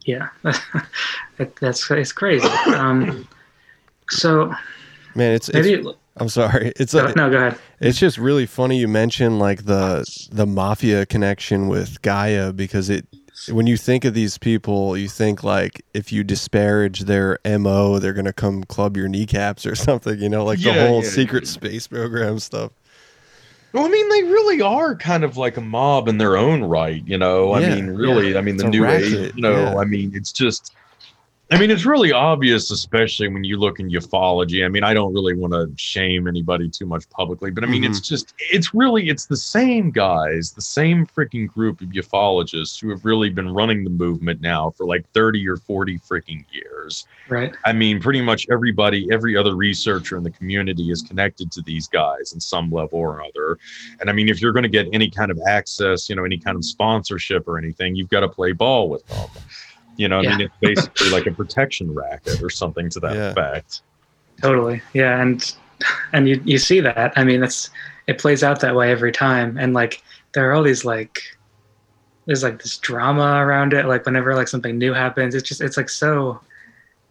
Yeah, 0.05 0.29
that, 0.43 1.57
that's 1.61 1.91
it's 1.91 2.13
crazy. 2.13 2.47
Um, 2.75 3.27
so 4.11 4.53
Man, 5.15 5.33
it's, 5.33 5.49
it's 5.49 5.67
maybe 5.67 5.83
I'm 6.17 6.29
sorry. 6.29 6.73
It's 6.77 6.95
no, 6.95 7.07
a, 7.07 7.15
no, 7.15 7.31
go 7.31 7.37
ahead. 7.39 7.59
It's 7.81 7.99
just 7.99 8.19
really 8.19 8.47
funny 8.47 8.79
you 8.79 8.89
mentioned 8.89 9.39
like 9.39 9.65
the 9.65 10.05
the 10.31 10.47
mafia 10.47 11.07
connection 11.07 11.69
with 11.69 12.03
Gaia 12.03 12.53
because 12.53 12.91
it 12.91 13.07
when 13.51 13.67
you 13.67 13.77
think 13.77 14.05
of 14.05 14.15
these 14.15 14.39
people, 14.39 14.97
you 14.97 15.09
think 15.09 15.43
like 15.43 15.85
if 15.95 16.13
you 16.13 16.23
disparage 16.23 17.01
their 17.01 17.39
MO, 17.45 17.99
they're 17.99 18.13
gonna 18.13 18.33
come 18.33 18.65
club 18.65 18.97
your 18.97 19.09
kneecaps 19.09 19.67
or 19.67 19.75
something, 19.89 20.19
you 20.21 20.29
know, 20.29 20.45
like 20.45 20.61
the 20.61 20.73
whole 20.73 21.03
yeah, 21.03 21.09
secret 21.09 21.45
yeah. 21.45 21.51
space 21.51 21.87
program 21.87 22.39
stuff. 22.39 22.73
Well, 23.73 23.87
I 23.87 23.89
mean, 23.89 24.09
they 24.11 24.25
really 24.25 24.61
are 24.61 24.95
kind 24.95 25.25
of 25.25 25.39
like 25.39 25.57
a 25.57 25.63
mob 25.63 26.07
in 26.07 26.19
their 26.19 26.37
own 26.37 26.63
right, 26.63 27.03
you 27.07 27.17
know. 27.17 27.55
I 27.55 27.61
mean, 27.61 27.89
really, 27.89 28.37
I 28.37 28.43
mean, 28.43 28.59
the 28.59 28.67
a 28.67 28.71
new 28.71 28.85
age, 28.85 29.13
racket, 29.13 29.35
you 29.35 29.41
know. 29.41 29.63
yeah. 29.63 29.79
I 29.79 29.85
mean, 29.87 30.13
it's 30.15 30.31
just, 30.31 30.75
I 31.51 31.59
mean, 31.59 31.71
it's 31.71 31.85
really 31.85 32.13
obvious, 32.13 32.71
especially 32.71 33.29
when 33.29 33.45
you 33.45 33.59
look 33.59 33.79
in 33.79 33.91
ufology. 33.91 34.65
I 34.65 34.69
mean, 34.69 34.85
I 34.85 34.95
don't 34.95 35.13
really 35.13 35.35
want 35.35 35.53
to 35.53 35.71
shame 35.77 36.27
anybody 36.27 36.71
too 36.71 36.87
much 36.87 37.09
publicly, 37.11 37.51
but 37.51 37.63
I 37.63 37.67
mean, 37.67 37.85
it's 37.85 37.99
mm-hmm. 37.99 38.15
just, 38.15 38.35
it's 38.39 38.73
really, 38.73 39.11
it's 39.11 39.27
the 39.27 39.37
same 39.37 39.91
guys, 39.91 40.53
the 40.53 40.63
same 40.63 41.07
freaking 41.07 41.47
group 41.47 41.83
of 41.83 41.89
ufologists 41.89 42.81
who 42.81 42.89
have 42.89 43.05
really 43.05 43.29
been 43.29 43.53
running 43.53 43.85
the 43.85 43.91
movement 43.91 44.41
now 44.41 44.71
for 44.71 44.87
like 44.87 45.07
30 45.11 45.47
or 45.47 45.59
40 45.59 45.99
freaking 45.99 46.43
years. 46.51 47.07
Right. 47.29 47.55
I 47.67 47.75
mean, 47.75 48.01
pretty 48.01 48.23
much 48.23 48.47
everybody, 48.51 49.09
every 49.13 49.37
other 49.37 49.55
researcher 49.55 50.17
in 50.17 50.23
the 50.23 50.31
community 50.31 50.91
is 50.91 51.03
connected 51.03 51.53
to 51.53 51.63
these 51.63 51.87
guys 51.87 52.33
in 52.33 52.41
some 52.41 52.71
level 52.71 52.99
or 52.99 53.23
other. 53.23 53.59
And 54.01 54.09
I 54.09 54.15
mean, 54.15 54.31
if 54.31 54.41
you're 54.41 54.53
going 54.53 54.63
to 54.63 54.71
get 54.71 54.89
any 54.95 55.11
kind 55.11 55.31
of 55.31 55.39
access, 55.47 56.09
you 56.09 56.17
know, 56.17 56.25
any 56.25 56.39
kind 56.39 56.57
of 56.57 56.65
sponsorship 56.65 57.47
or 57.47 57.59
anything, 57.59 57.95
you've 57.95 58.09
got 58.09 58.21
to 58.21 58.29
play 58.29 58.53
ball 58.53 58.89
with 58.89 59.07
them. 59.07 59.29
You 59.97 60.09
know, 60.09 60.21
I 60.21 60.23
mean, 60.23 60.41
it's 60.41 60.57
basically 60.61 61.11
like 61.11 61.27
a 61.27 61.33
protection 61.43 61.93
racket 61.93 62.43
or 62.43 62.51
something 62.51 62.89
to 62.91 63.01
that 63.01 63.15
Yeah. 63.15 63.31
effect. 63.31 63.83
Totally. 64.41 64.83
Yeah, 64.95 65.21
and 65.21 65.55
and 66.13 66.29
you 66.29 66.41
you 66.45 66.59
see 66.59 66.81
that. 66.81 67.13
I 67.17 67.25
mean, 67.25 67.43
it's 67.43 67.71
it 68.07 68.19
plays 68.19 68.43
out 68.43 68.61
that 68.61 68.75
way 68.75 68.91
every 68.91 69.13
time. 69.13 69.57
And 69.59 69.75
like 69.75 70.03
there 70.35 70.49
are 70.51 70.55
all 70.55 70.63
these 70.63 70.85
like 70.85 71.21
there's 72.27 72.43
like 72.43 72.63
this 72.63 72.79
drama 72.79 73.45
around 73.45 73.73
it. 73.73 73.87
Like 73.87 74.07
whenever 74.07 74.35
like 74.35 74.49
something 74.49 74.79
new 74.79 74.93
happens, 74.93 75.35
it's 75.35 75.49
just 75.49 75.61
it's 75.61 75.77
like 75.77 75.89
so 75.89 76.41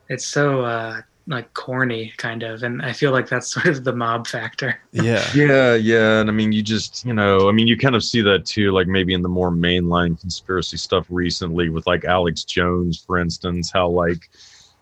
it's 0.10 0.26
so 0.26 0.62
uh 0.62 1.02
like 1.28 1.54
corny 1.54 2.14
kind 2.18 2.44
of. 2.44 2.64
And 2.64 2.82
I 2.82 2.94
feel 2.94 3.12
like 3.12 3.30
that's 3.30 3.52
sort 3.54 3.68
of 3.68 3.84
the 3.84 3.94
mob 3.94 4.28
factor. 4.28 4.80
Yeah. 4.92 5.26
Yeah, 5.34 5.76
yeah. 5.76 6.20
And 6.20 6.30
I 6.30 6.34
mean, 6.34 6.52
you 6.52 6.62
just, 6.62 7.06
you 7.06 7.14
know, 7.14 7.48
I 7.48 7.52
mean, 7.52 7.68
you 7.68 7.78
kind 7.78 7.96
of 7.96 8.04
see 8.04 8.22
that 8.22 8.46
too, 8.46 8.72
like 8.72 8.88
maybe 8.88 9.14
in 9.14 9.22
the 9.22 9.30
more 9.30 9.52
mainline 9.52 10.20
conspiracy 10.20 10.78
stuff 10.78 11.06
recently 11.10 11.70
with 11.70 11.88
like 11.88 12.06
Alex 12.06 12.44
Jones, 12.44 13.04
for 13.06 13.18
instance, 13.18 13.72
how 13.72 13.90
like 13.90 14.30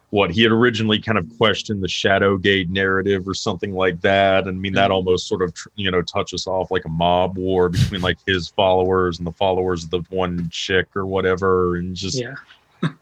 what 0.10 0.32
he 0.32 0.42
had 0.42 0.52
originally 0.52 1.00
kind 1.00 1.18
of 1.18 1.26
questioned 1.38 1.84
the 1.84 1.88
Shadowgate 1.88 2.70
narrative 2.70 3.28
or 3.28 3.34
something 3.34 3.74
like 3.74 4.02
that. 4.02 4.48
And 4.48 4.58
I 4.58 4.60
mean, 4.60 4.74
that 4.74 4.90
mm. 4.90 4.96
almost 4.96 5.28
sort 5.28 5.42
of, 5.42 5.54
you 5.76 5.92
know, 5.92 6.02
touches 6.02 6.48
off 6.48 6.72
like 6.72 6.86
a 6.86 6.90
mob 6.90 7.38
war 7.38 7.70
between 7.70 8.02
like 8.02 8.18
his 8.26 8.48
followers 8.50 9.20
and 9.20 9.28
the 9.28 9.32
followers 9.34 9.84
of 9.84 9.92
the 9.92 10.02
one 10.10 10.50
chick 10.52 10.88
or 10.96 11.06
whatever. 11.06 11.76
And 11.76 11.96
just, 11.96 12.20
Yeah. 12.20 12.36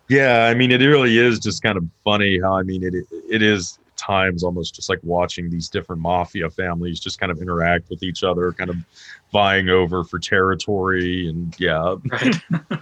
Yeah, 0.09 0.45
I 0.45 0.53
mean, 0.53 0.71
it 0.71 0.80
really 0.80 1.17
is 1.17 1.39
just 1.39 1.61
kind 1.61 1.78
of 1.78 1.86
funny 2.03 2.39
how 2.41 2.57
I 2.57 2.63
mean 2.63 2.84
it. 2.84 2.93
It 3.30 3.41
is 3.41 3.80
times 3.97 4.43
almost 4.43 4.75
just 4.75 4.89
like 4.89 4.99
watching 5.03 5.49
these 5.49 5.69
different 5.69 6.01
mafia 6.01 6.49
families 6.49 6.99
just 6.99 7.19
kind 7.19 7.32
of 7.32 7.41
interact 7.41 7.89
with 7.89 8.03
each 8.03 8.23
other, 8.23 8.53
kind 8.53 8.69
of 8.69 8.78
vying 9.32 9.69
over 9.69 10.03
for 10.03 10.19
territory. 10.19 11.28
And 11.28 11.53
yeah. 11.59 11.95
Right. 12.09 12.36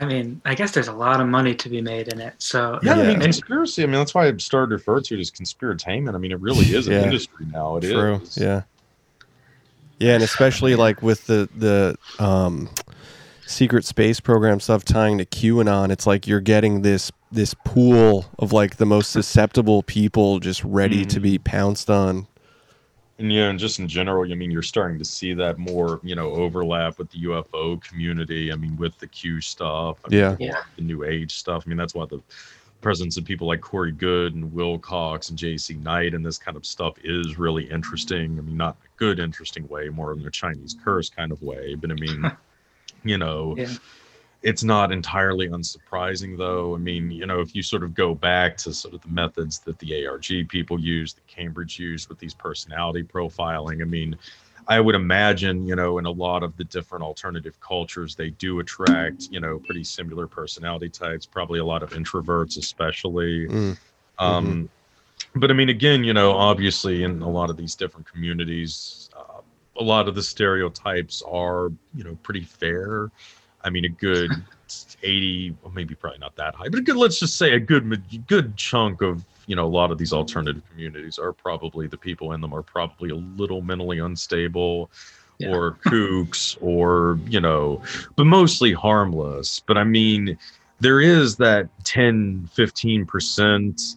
I 0.00 0.04
mean, 0.04 0.42
I 0.44 0.56
guess 0.56 0.72
there's 0.72 0.88
a 0.88 0.92
lot 0.92 1.20
of 1.20 1.28
money 1.28 1.54
to 1.54 1.68
be 1.68 1.80
made 1.80 2.12
in 2.12 2.20
it. 2.20 2.34
So 2.38 2.80
Yeah, 2.82 2.94
I 2.94 3.06
mean, 3.06 3.20
conspiracy. 3.20 3.84
I 3.84 3.86
mean, 3.86 3.94
that's 3.94 4.14
why 4.14 4.26
I 4.26 4.36
started 4.38 4.70
to 4.70 4.74
refer 4.76 5.00
to 5.00 5.14
it 5.16 5.20
as 5.20 5.30
conspiratainment. 5.30 6.14
I 6.14 6.18
mean, 6.18 6.32
it 6.32 6.40
really 6.40 6.74
is 6.74 6.88
an 6.88 6.94
Yeah. 6.94 7.04
industry 7.04 7.46
now. 7.50 7.76
It 7.76 7.84
is. 7.84 7.92
True. 7.92 8.20
Yeah. 8.36 8.62
Yeah, 10.00 10.14
and 10.14 10.24
especially 10.24 10.74
like 10.74 11.00
with 11.02 11.24
the 11.26 11.48
the 11.54 11.96
um, 12.18 12.68
secret 13.52 13.84
space 13.84 14.18
program 14.20 14.58
stuff 14.60 14.84
tying 14.84 15.18
to 15.18 15.24
QAnon, 15.24 15.90
it's 15.90 16.06
like 16.06 16.26
you're 16.26 16.40
getting 16.40 16.82
this 16.82 17.12
this 17.30 17.54
pool 17.64 18.26
of 18.38 18.52
like 18.52 18.76
the 18.76 18.84
most 18.86 19.10
susceptible 19.10 19.82
people 19.82 20.38
just 20.38 20.62
ready 20.64 21.04
to 21.06 21.16
Mm-hmm. 21.16 21.22
be 21.22 21.38
pounced 21.38 21.88
on. 21.88 22.26
And 23.18 23.32
yeah, 23.32 23.48
and 23.50 23.58
just 23.58 23.78
in 23.78 23.86
general, 23.88 24.30
I 24.30 24.34
mean, 24.34 24.50
you're 24.50 24.62
starting 24.62 24.98
to 24.98 25.04
see 25.04 25.32
that 25.34 25.56
more, 25.58 26.00
you 26.02 26.14
know, 26.16 26.32
overlap 26.32 26.98
with 26.98 27.10
the 27.10 27.20
UFO 27.24 27.80
community. 27.82 28.52
I 28.52 28.56
mean, 28.56 28.76
with 28.76 28.98
the 28.98 29.06
Q 29.06 29.40
stuff, 29.40 29.98
I 30.04 30.08
mean, 30.08 30.18
Yeah. 30.20 30.36
Yeah. 30.40 30.62
the 30.76 30.82
New 30.82 31.04
Age 31.04 31.34
stuff. 31.36 31.62
I 31.64 31.68
mean, 31.68 31.78
that's 31.78 31.94
why 31.94 32.04
the 32.06 32.20
presence 32.80 33.16
of 33.16 33.24
people 33.24 33.46
like 33.46 33.60
Corey 33.60 33.92
Goode 33.92 34.34
and 34.34 34.50
Wilcock 34.52 35.30
and 35.30 35.38
JZ 35.38 35.80
Knight 35.82 36.14
and 36.14 36.26
this 36.26 36.36
kind 36.36 36.56
of 36.56 36.66
stuff 36.66 36.94
is 37.04 37.38
really 37.38 37.70
interesting. 37.70 38.38
I 38.38 38.42
mean, 38.42 38.56
not 38.56 38.76
in 38.82 38.86
a 38.88 38.98
good, 38.98 39.20
interesting 39.20 39.68
way, 39.68 39.88
more 39.88 40.12
in 40.12 40.26
a 40.26 40.30
Chinese 40.30 40.76
curse 40.84 41.08
kind 41.08 41.30
of 41.32 41.40
way. 41.42 41.76
But 41.76 41.92
I 41.92 41.94
mean, 41.94 42.22
you 43.04 43.18
know, 43.18 43.54
Yeah. 43.56 43.68
it's 44.42 44.64
not 44.64 44.90
entirely 44.90 45.48
unsurprising 45.48 46.36
though 46.36 46.74
i 46.74 46.78
mean 46.78 47.12
you 47.12 47.26
know 47.26 47.40
if 47.40 47.54
you 47.54 47.62
sort 47.62 47.84
of 47.84 47.94
go 47.94 48.12
back 48.12 48.56
to 48.56 48.72
sort 48.74 48.92
of 48.92 49.00
the 49.02 49.08
methods 49.08 49.60
that 49.60 49.78
the 49.78 50.04
arg 50.04 50.48
people 50.48 50.80
use, 50.80 51.14
that 51.14 51.24
cambridge 51.28 51.78
used 51.78 52.08
with 52.08 52.18
these 52.18 52.34
personality 52.34 53.04
profiling 53.04 53.80
i 53.80 53.84
mean 53.84 54.16
i 54.66 54.80
would 54.80 54.96
imagine 54.96 55.64
you 55.64 55.76
know 55.76 55.98
in 55.98 56.06
a 56.06 56.10
lot 56.10 56.42
of 56.42 56.56
the 56.56 56.64
different 56.64 57.04
alternative 57.04 57.58
cultures 57.60 58.16
they 58.16 58.30
do 58.30 58.58
attract 58.58 59.28
you 59.30 59.38
know 59.38 59.60
pretty 59.60 59.84
similar 59.84 60.26
personality 60.26 60.88
types 60.88 61.24
probably 61.24 61.60
a 61.60 61.64
lot 61.64 61.82
of 61.84 61.90
introverts 61.90 62.58
especially 62.58 63.46
Mm. 63.46 63.76
um, 64.18 64.68
but 65.34 65.50
I 65.50 65.54
mean, 65.54 65.68
again, 65.68 66.04
you 66.04 66.12
know, 66.12 66.32
obviously 66.32 67.04
in 67.04 67.22
a 67.22 67.28
lot 67.28 67.48
of 67.48 67.56
these 67.56 67.74
different 67.74 68.06
communities, 68.10 69.08
a 69.82 69.84
lot 69.84 70.08
of 70.08 70.14
the 70.14 70.22
stereotypes 70.22 71.22
are, 71.26 71.70
you 71.94 72.04
know, 72.04 72.16
pretty 72.22 72.44
fair. 72.44 73.10
I 73.64 73.70
mean, 73.70 73.84
a 73.84 73.88
good 73.88 74.30
80, 75.02 75.56
well, 75.62 75.72
maybe 75.72 75.94
probably 75.94 76.18
not 76.18 76.36
that 76.36 76.54
high, 76.54 76.68
but 76.68 76.78
a 76.78 76.82
good, 76.82 76.96
let's 76.96 77.18
just 77.18 77.36
say 77.36 77.52
a 77.54 77.60
good, 77.60 78.26
good 78.26 78.56
chunk 78.56 79.02
of, 79.02 79.24
you 79.46 79.56
know, 79.56 79.66
a 79.66 79.68
lot 79.68 79.90
of 79.90 79.98
these 79.98 80.12
alternative 80.12 80.62
communities 80.70 81.18
are 81.18 81.32
probably 81.32 81.86
the 81.86 81.96
people 81.98 82.32
in 82.32 82.40
them 82.40 82.54
are 82.54 82.62
probably 82.62 83.10
a 83.10 83.16
little 83.16 83.60
mentally 83.60 83.98
unstable 83.98 84.90
Yeah. 85.38 85.50
or 85.50 85.72
kooks 85.84 86.56
or, 86.60 87.18
you 87.28 87.40
know, 87.40 87.82
but 88.16 88.24
mostly 88.24 88.72
harmless. 88.72 89.60
But 89.66 89.76
I 89.76 89.84
mean, 89.84 90.38
there 90.80 91.00
is 91.00 91.36
that 91.36 91.68
10, 91.84 92.48
15% 92.56 93.96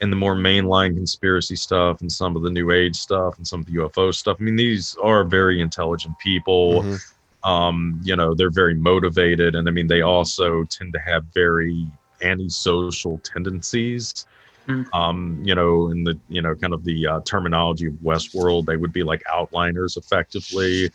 in 0.00 0.10
the 0.10 0.16
more 0.16 0.34
mainline 0.34 0.94
conspiracy 0.94 1.56
stuff 1.56 2.00
and 2.00 2.10
some 2.10 2.36
of 2.36 2.42
the 2.42 2.50
new 2.50 2.70
age 2.70 2.96
stuff 2.96 3.36
and 3.38 3.46
some 3.46 3.60
of 3.60 3.66
the 3.66 3.72
UFO 3.72 4.14
stuff. 4.14 4.36
I 4.38 4.42
mean, 4.42 4.56
these 4.56 4.96
are 5.02 5.24
very 5.24 5.60
intelligent 5.60 6.18
people. 6.18 6.82
Mhm. 6.82 7.12
Um, 7.44 8.00
you 8.02 8.16
know, 8.16 8.34
they're 8.34 8.50
very 8.50 8.74
motivated. 8.74 9.54
And 9.54 9.68
I 9.68 9.70
mean, 9.70 9.86
they 9.86 10.02
also 10.02 10.64
tend 10.64 10.92
to 10.94 10.98
have 10.98 11.24
very 11.32 11.86
antisocial 12.22 13.18
tendencies. 13.18 14.26
Mm. 14.68 14.92
Um, 14.92 15.40
you 15.44 15.54
know, 15.54 15.90
in 15.90 16.02
the, 16.02 16.18
you 16.28 16.42
know, 16.42 16.54
kind 16.56 16.74
of 16.74 16.84
the 16.84 17.06
uh, 17.06 17.20
terminology 17.24 17.86
of 17.86 17.94
Westworld, 17.94 18.66
they 18.66 18.76
would 18.76 18.92
be 18.92 19.04
like 19.04 19.22
outliers 19.30 19.96
effectively. 19.96 20.90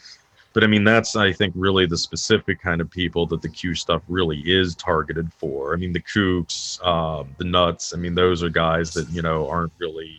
But 0.54 0.64
I 0.66 0.68
mean, 0.68 0.84
that's, 0.84 1.16
I 1.16 1.32
think, 1.32 1.54
really 1.56 1.86
the 1.86 1.97
specific 1.97 2.62
kind 2.62 2.82
of 2.82 2.89
people 2.89 3.26
that 3.28 3.41
the 3.41 3.47
Q 3.49 3.74
stuff 3.74 4.02
really 4.10 4.39
is 4.39 4.76
targeted 4.76 5.32
for. 5.34 5.74
I 5.74 5.78
mean, 5.78 5.93
the 5.93 6.02
kooks, 6.02 6.86
um, 6.86 7.34
the 7.38 7.45
nuts, 7.45 7.93
I 7.93 7.97
mean, 7.97 8.16
those 8.16 8.43
are 8.43 8.49
guys 8.49 8.93
that, 8.93 9.10
you 9.10 9.22
know, 9.22 9.47
aren't 9.47 9.72
really 9.78 10.14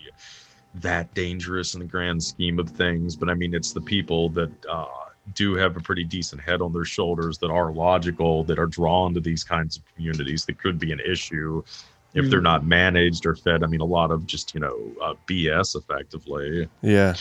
that 0.76 1.12
dangerous 1.12 1.74
in 1.74 1.80
the 1.80 1.86
grand 1.86 2.22
scheme 2.22 2.58
of 2.58 2.70
things. 2.70 3.14
But 3.14 3.28
I 3.28 3.34
mean, 3.34 3.52
it's 3.54 3.72
the 3.72 3.80
people 3.82 4.30
that 4.30 4.50
uh, 4.66 4.86
do 5.34 5.54
have 5.54 5.76
a 5.76 5.80
pretty 5.80 6.04
decent 6.04 6.40
head 6.40 6.62
on 6.62 6.72
their 6.72 6.86
shoulders, 6.86 7.36
that 7.38 7.50
are 7.50 7.70
logical, 7.70 8.42
that 8.44 8.58
are 8.58 8.66
drawn 8.66 9.12
to 9.12 9.20
these 9.20 9.44
kinds 9.44 9.76
of 9.76 9.82
communities 9.94 10.46
that 10.46 10.58
could 10.58 10.78
be 10.78 10.92
an 10.92 11.00
issue 11.00 11.62
if 12.14 12.30
they're 12.30 12.40
Mm. 12.40 12.44
not 12.44 12.66
managed 12.66 13.26
or 13.26 13.36
fed. 13.36 13.62
I 13.62 13.66
mean, 13.66 13.80
a 13.82 13.86
lot 13.86 14.10
of 14.10 14.26
just, 14.26 14.54
you 14.54 14.60
know, 14.60 14.92
uh, 15.02 15.14
BS 15.26 15.76
effectively. 15.76 16.68
Yeah. 16.80 17.14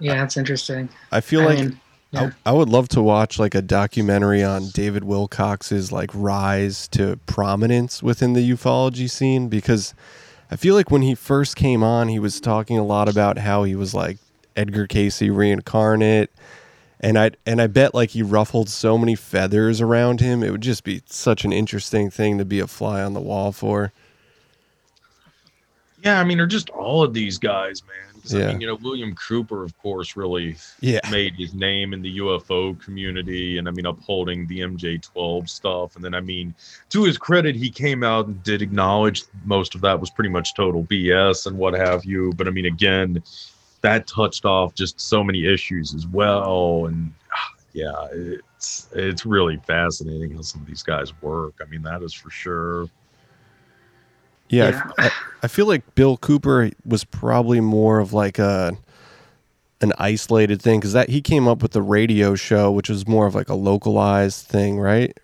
Yeah, 0.00 0.14
that's 0.14 0.36
interesting. 0.38 0.88
I 1.12 1.20
feel 1.20 1.42
I 1.42 1.46
like 1.46 1.58
mean, 1.58 1.80
yeah. 2.10 2.30
I, 2.44 2.50
I 2.50 2.52
would 2.52 2.68
love 2.68 2.88
to 2.90 3.02
watch 3.02 3.38
like 3.38 3.54
a 3.54 3.62
documentary 3.62 4.42
on 4.42 4.68
David 4.70 5.02
Wilcock's 5.02 5.92
like 5.92 6.10
rise 6.14 6.88
to 6.88 7.18
prominence 7.26 8.02
within 8.02 8.32
the 8.32 8.50
ufology 8.50 9.10
scene 9.10 9.48
because 9.48 9.94
I 10.50 10.56
feel 10.56 10.74
like 10.74 10.90
when 10.90 11.02
he 11.02 11.14
first 11.14 11.56
came 11.56 11.82
on, 11.82 12.08
he 12.08 12.18
was 12.18 12.40
talking 12.40 12.78
a 12.78 12.84
lot 12.84 13.08
about 13.08 13.38
how 13.38 13.64
he 13.64 13.74
was 13.74 13.94
like 13.94 14.16
Edgar 14.56 14.86
Cayce 14.86 15.20
reincarnate, 15.22 16.30
and 17.00 17.18
I 17.18 17.32
and 17.46 17.60
I 17.60 17.66
bet 17.66 17.94
like 17.94 18.10
he 18.10 18.22
ruffled 18.22 18.68
so 18.68 18.96
many 18.96 19.14
feathers 19.14 19.80
around 19.80 20.20
him. 20.20 20.42
It 20.42 20.50
would 20.50 20.62
just 20.62 20.84
be 20.84 21.02
such 21.06 21.44
an 21.44 21.52
interesting 21.52 22.10
thing 22.10 22.38
to 22.38 22.44
be 22.44 22.60
a 22.60 22.66
fly 22.66 23.02
on 23.02 23.12
the 23.12 23.20
wall 23.20 23.52
for. 23.52 23.92
Yeah, 26.02 26.20
I 26.20 26.24
mean, 26.24 26.38
they're 26.38 26.46
just 26.46 26.70
all 26.70 27.02
of 27.02 27.12
these 27.12 27.38
guys, 27.38 27.82
man. 27.84 28.07
'Cause, 28.28 28.40
I 28.42 28.46
mean, 28.52 28.60
you 28.60 28.66
know, 28.66 28.74
William 28.76 29.14
Cooper, 29.14 29.64
of 29.64 29.76
course, 29.78 30.16
really 30.16 30.56
Yeah, 30.80 31.00
made 31.10 31.34
his 31.36 31.54
name 31.54 31.92
in 31.92 32.02
the 32.02 32.16
UFO 32.18 32.74
community 32.74 33.58
and 33.58 33.66
I 33.68 33.70
mean 33.72 33.86
upholding 33.86 34.46
the 34.46 34.60
MJ12 34.60 35.48
stuff. 35.48 35.96
And 35.96 36.04
then 36.04 36.14
I 36.14 36.20
mean, 36.20 36.54
to 36.90 37.04
his 37.04 37.16
credit, 37.18 37.56
he 37.56 37.70
came 37.70 38.02
out 38.02 38.26
and 38.26 38.42
did 38.42 38.62
acknowledge 38.62 39.24
most 39.44 39.74
of 39.74 39.80
that 39.82 39.98
was 39.98 40.10
pretty 40.10 40.30
much 40.30 40.54
total 40.54 40.84
BS 40.84 41.46
and 41.46 41.56
what 41.56 41.74
have 41.74 42.04
you. 42.04 42.32
But 42.36 42.46
I 42.48 42.50
mean, 42.50 42.66
again, 42.66 43.22
that 43.80 44.06
touched 44.06 44.44
off 44.44 44.74
just 44.74 45.00
so 45.00 45.22
many 45.24 45.46
issues 45.46 45.94
as 45.94 46.06
well. 46.06 46.86
And 46.86 47.12
ah, 47.32 47.50
yeah, 47.72 48.08
it's 48.12 48.88
it's 48.94 49.24
really 49.24 49.56
fascinating 49.66 50.34
how 50.34 50.42
some 50.42 50.60
of 50.60 50.66
these 50.66 50.82
guys 50.82 51.12
work. 51.22 51.54
I 51.62 51.64
mean, 51.66 51.82
that 51.82 52.02
is 52.02 52.12
for 52.12 52.30
sure. 52.30 52.88
Yeah. 54.48 54.64
I 54.64 54.68
Yeah. 54.70 54.76
f- 54.76 54.92
I, 54.98 55.10
I 55.44 55.48
feel 55.48 55.66
like 55.66 55.94
Bill 55.94 56.16
Cooper 56.16 56.70
was 56.84 57.04
probably 57.04 57.60
more 57.60 57.98
of 58.00 58.12
like 58.12 58.38
a 58.38 58.76
an 59.80 59.92
isolated 59.98 60.60
thing 60.60 60.80
because 60.80 60.92
that 60.92 61.08
he 61.08 61.20
came 61.20 61.46
up 61.46 61.62
with 61.62 61.70
the 61.72 61.82
radio 61.82 62.34
show, 62.34 62.70
which 62.72 62.88
was 62.88 63.06
more 63.06 63.26
of 63.26 63.34
like 63.34 63.48
a 63.48 63.54
localized 63.54 64.46
thing, 64.46 64.80
right? 64.80 65.16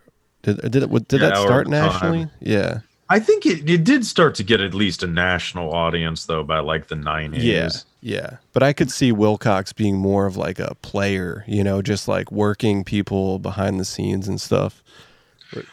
Did 0.42 0.60
did 0.70 0.82
it, 0.84 1.08
did 1.08 1.20
Yeah, 1.20 1.28
that 1.30 1.36
over 1.38 1.46
start 1.48 1.64
time. 1.66 1.70
nationally? 1.72 2.28
Yeah, 2.40 2.80
I 3.10 3.18
think 3.18 3.46
it, 3.46 3.68
it 3.68 3.82
did 3.82 4.06
start 4.06 4.34
to 4.36 4.44
get 4.44 4.60
at 4.60 4.72
least 4.74 5.02
a 5.02 5.06
national 5.08 5.72
audience 5.72 6.26
though 6.26 6.44
by 6.44 6.60
like 6.60 6.86
the 6.86 6.94
90s. 6.94 7.42
yeah, 7.42 7.68
yeah. 8.00 8.36
But 8.52 8.62
I 8.62 8.72
could 8.72 8.90
see 8.92 9.10
Wilcock 9.12 9.74
being 9.74 9.96
more 9.96 10.26
of 10.26 10.36
like 10.36 10.60
a 10.60 10.76
player, 10.82 11.44
you 11.48 11.64
know, 11.64 11.82
just 11.82 12.06
like 12.06 12.30
working 12.30 12.84
people 12.84 13.40
behind 13.40 13.80
the 13.80 13.84
scenes 13.84 14.28
and 14.28 14.40
stuff. 14.40 14.82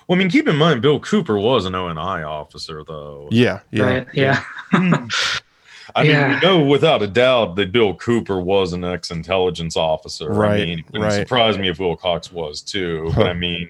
Well, 0.08 0.16
I 0.16 0.20
mean, 0.20 0.30
keep 0.30 0.48
in 0.48 0.56
mind, 0.56 0.82
Bill 0.82 1.00
Cooper 1.00 1.38
was 1.40 1.66
an 1.66 1.76
ONI 1.76 2.24
officer, 2.24 2.84
though. 2.88 3.28
Yeah, 3.32 3.60
yeah, 3.72 3.84
Right. 3.84 4.08
Yeah. 4.14 4.44
I 5.94 6.04
mean, 6.04 6.12
Yeah. 6.12 6.36
we 6.36 6.40
know 6.48 6.64
without 6.66 7.02
a 7.02 7.08
doubt 7.08 7.56
that 7.58 7.72
Bill 7.72 7.94
Cooper 7.96 8.40
was 8.40 8.74
an 8.74 8.84
ex-intelligence 8.84 9.76
officer. 9.76 10.30
Right, 10.30 10.62
I 10.62 10.66
mean, 10.66 10.80
it 10.80 10.86
wouldn't 10.92 11.04
right. 11.04 11.28
surprise 11.28 11.58
me 11.58 11.70
if 11.70 11.80
Wilcock 11.80 12.32
was 12.32 12.62
too. 12.62 13.12
But 13.16 13.28
I 13.28 13.34
mean, 13.34 13.70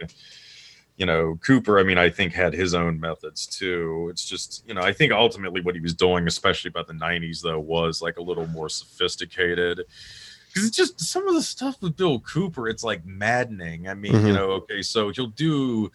you 0.98 1.06
know, 1.07 1.40
Cooper. 1.44 1.80
I 1.80 1.84
mean, 1.84 1.98
I 1.98 2.10
think 2.10 2.34
had 2.34 2.53
his 2.53 2.76
own 2.76 2.99
methods 2.99 3.48
too. 3.48 4.10
It's 4.11 4.23
just, 4.23 4.64
you 4.68 4.76
know, 4.76 4.81
I 4.81 4.94
think 4.94 5.11
ultimately 5.11 5.61
what 5.61 5.73
he 5.73 5.81
was 5.81 5.95
doing, 5.95 6.27
especially 6.27 6.69
about 6.69 6.86
the 6.88 6.94
'90s, 6.94 7.41
though, 7.41 7.60
was 7.60 8.03
like 8.03 8.18
a 8.18 8.22
little 8.22 8.45
more 8.48 8.69
sophisticated. 8.69 9.81
Because 10.53 10.68
it's 10.68 10.78
just 10.78 10.99
some 10.99 11.28
of 11.28 11.34
the 11.36 11.41
stuff 11.41 11.82
with 11.82 11.95
Bill 11.95 12.19
Cooper, 12.19 12.68
it's 12.68 12.84
like 12.84 13.06
maddening. 13.06 13.88
I 13.88 13.94
mean, 13.94 14.14
you 14.14 14.19
Mhm. 14.19 14.34
know, 14.36 14.52
okay, 14.52 14.82
so 14.82 15.10
he'll 15.10 15.28
do 15.28 15.91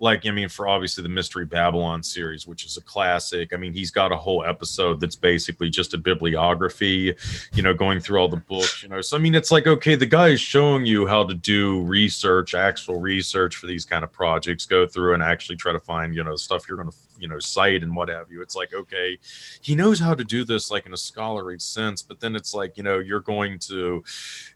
like 0.00 0.24
I 0.26 0.30
mean, 0.30 0.48
for 0.48 0.68
obviously 0.68 1.02
the 1.02 1.08
Mystery 1.08 1.44
Babylon 1.44 2.04
series, 2.04 2.46
which 2.46 2.64
is 2.64 2.76
a 2.76 2.80
classic. 2.80 3.52
I 3.52 3.56
mean, 3.56 3.72
he's 3.72 3.90
got 3.90 4.12
a 4.12 4.16
whole 4.16 4.44
episode 4.44 5.00
that's 5.00 5.16
basically 5.16 5.70
just 5.70 5.92
a 5.92 5.98
bibliography, 5.98 7.16
you 7.52 7.62
know, 7.64 7.74
going 7.74 7.98
through 7.98 8.20
all 8.20 8.28
the 8.28 8.36
books, 8.36 8.80
you 8.80 8.88
know. 8.88 9.00
So 9.00 9.16
I 9.16 9.20
mean, 9.20 9.34
it's 9.34 9.50
like 9.50 9.66
okay, 9.66 9.96
the 9.96 10.06
guy 10.06 10.28
is 10.28 10.40
showing 10.40 10.86
you 10.86 11.08
how 11.08 11.24
to 11.24 11.34
do 11.34 11.82
research, 11.82 12.54
actual 12.54 13.00
research 13.00 13.56
for 13.56 13.66
these 13.66 13.84
kind 13.84 14.04
of 14.04 14.12
projects. 14.12 14.66
Go 14.66 14.86
through 14.86 15.14
and 15.14 15.22
actually 15.22 15.56
try 15.56 15.72
to 15.72 15.80
find, 15.80 16.14
you 16.14 16.22
know, 16.22 16.36
stuff 16.36 16.68
you're 16.68 16.76
going 16.78 16.90
to, 16.90 16.96
you 17.18 17.28
know, 17.28 17.38
cite 17.38 17.82
and 17.82 17.94
what 17.94 18.08
have 18.08 18.30
you. 18.30 18.40
It's 18.42 18.54
like 18.56 18.72
okay, 18.74 19.18
he 19.60 19.74
knows 19.74 19.98
how 20.00 20.14
to 20.14 20.24
do 20.24 20.44
this 20.44 20.70
like 20.70 20.86
in 20.86 20.92
a 20.92 20.96
scholarly 20.96 21.58
sense, 21.58 22.02
but 22.02 22.20
then 22.20 22.34
it's 22.36 22.54
like 22.54 22.76
you 22.76 22.82
know, 22.82 22.98
you're 22.98 23.20
going 23.20 23.58
to 23.60 24.02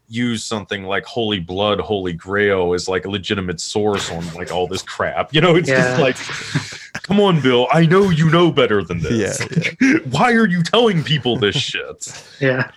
use 0.07 0.43
something 0.43 0.83
like 0.83 1.05
holy 1.05 1.39
blood 1.39 1.79
holy 1.79 2.13
grail 2.13 2.73
as 2.73 2.87
like 2.89 3.05
a 3.05 3.09
legitimate 3.09 3.59
source 3.61 4.11
on 4.11 4.33
like 4.33 4.51
all 4.51 4.67
this 4.67 4.81
crap 4.83 5.33
you 5.33 5.39
know 5.39 5.55
it's 5.55 5.67
Yeah. 5.69 5.97
just 5.97 6.01
like 6.01 7.01
come 7.03 7.19
on, 7.21 7.41
Bill. 7.41 7.67
I 7.71 7.85
know 7.85 8.09
you 8.09 8.29
know 8.29 8.51
better 8.51 8.83
than 8.83 8.99
this. 8.99 9.39
Yeah, 9.81 9.97
Why 10.11 10.33
are 10.33 10.47
you 10.47 10.61
telling 10.61 11.03
people 11.03 11.37
this 11.37 11.55
shit? 11.55 12.25
Yeah. 12.39 12.69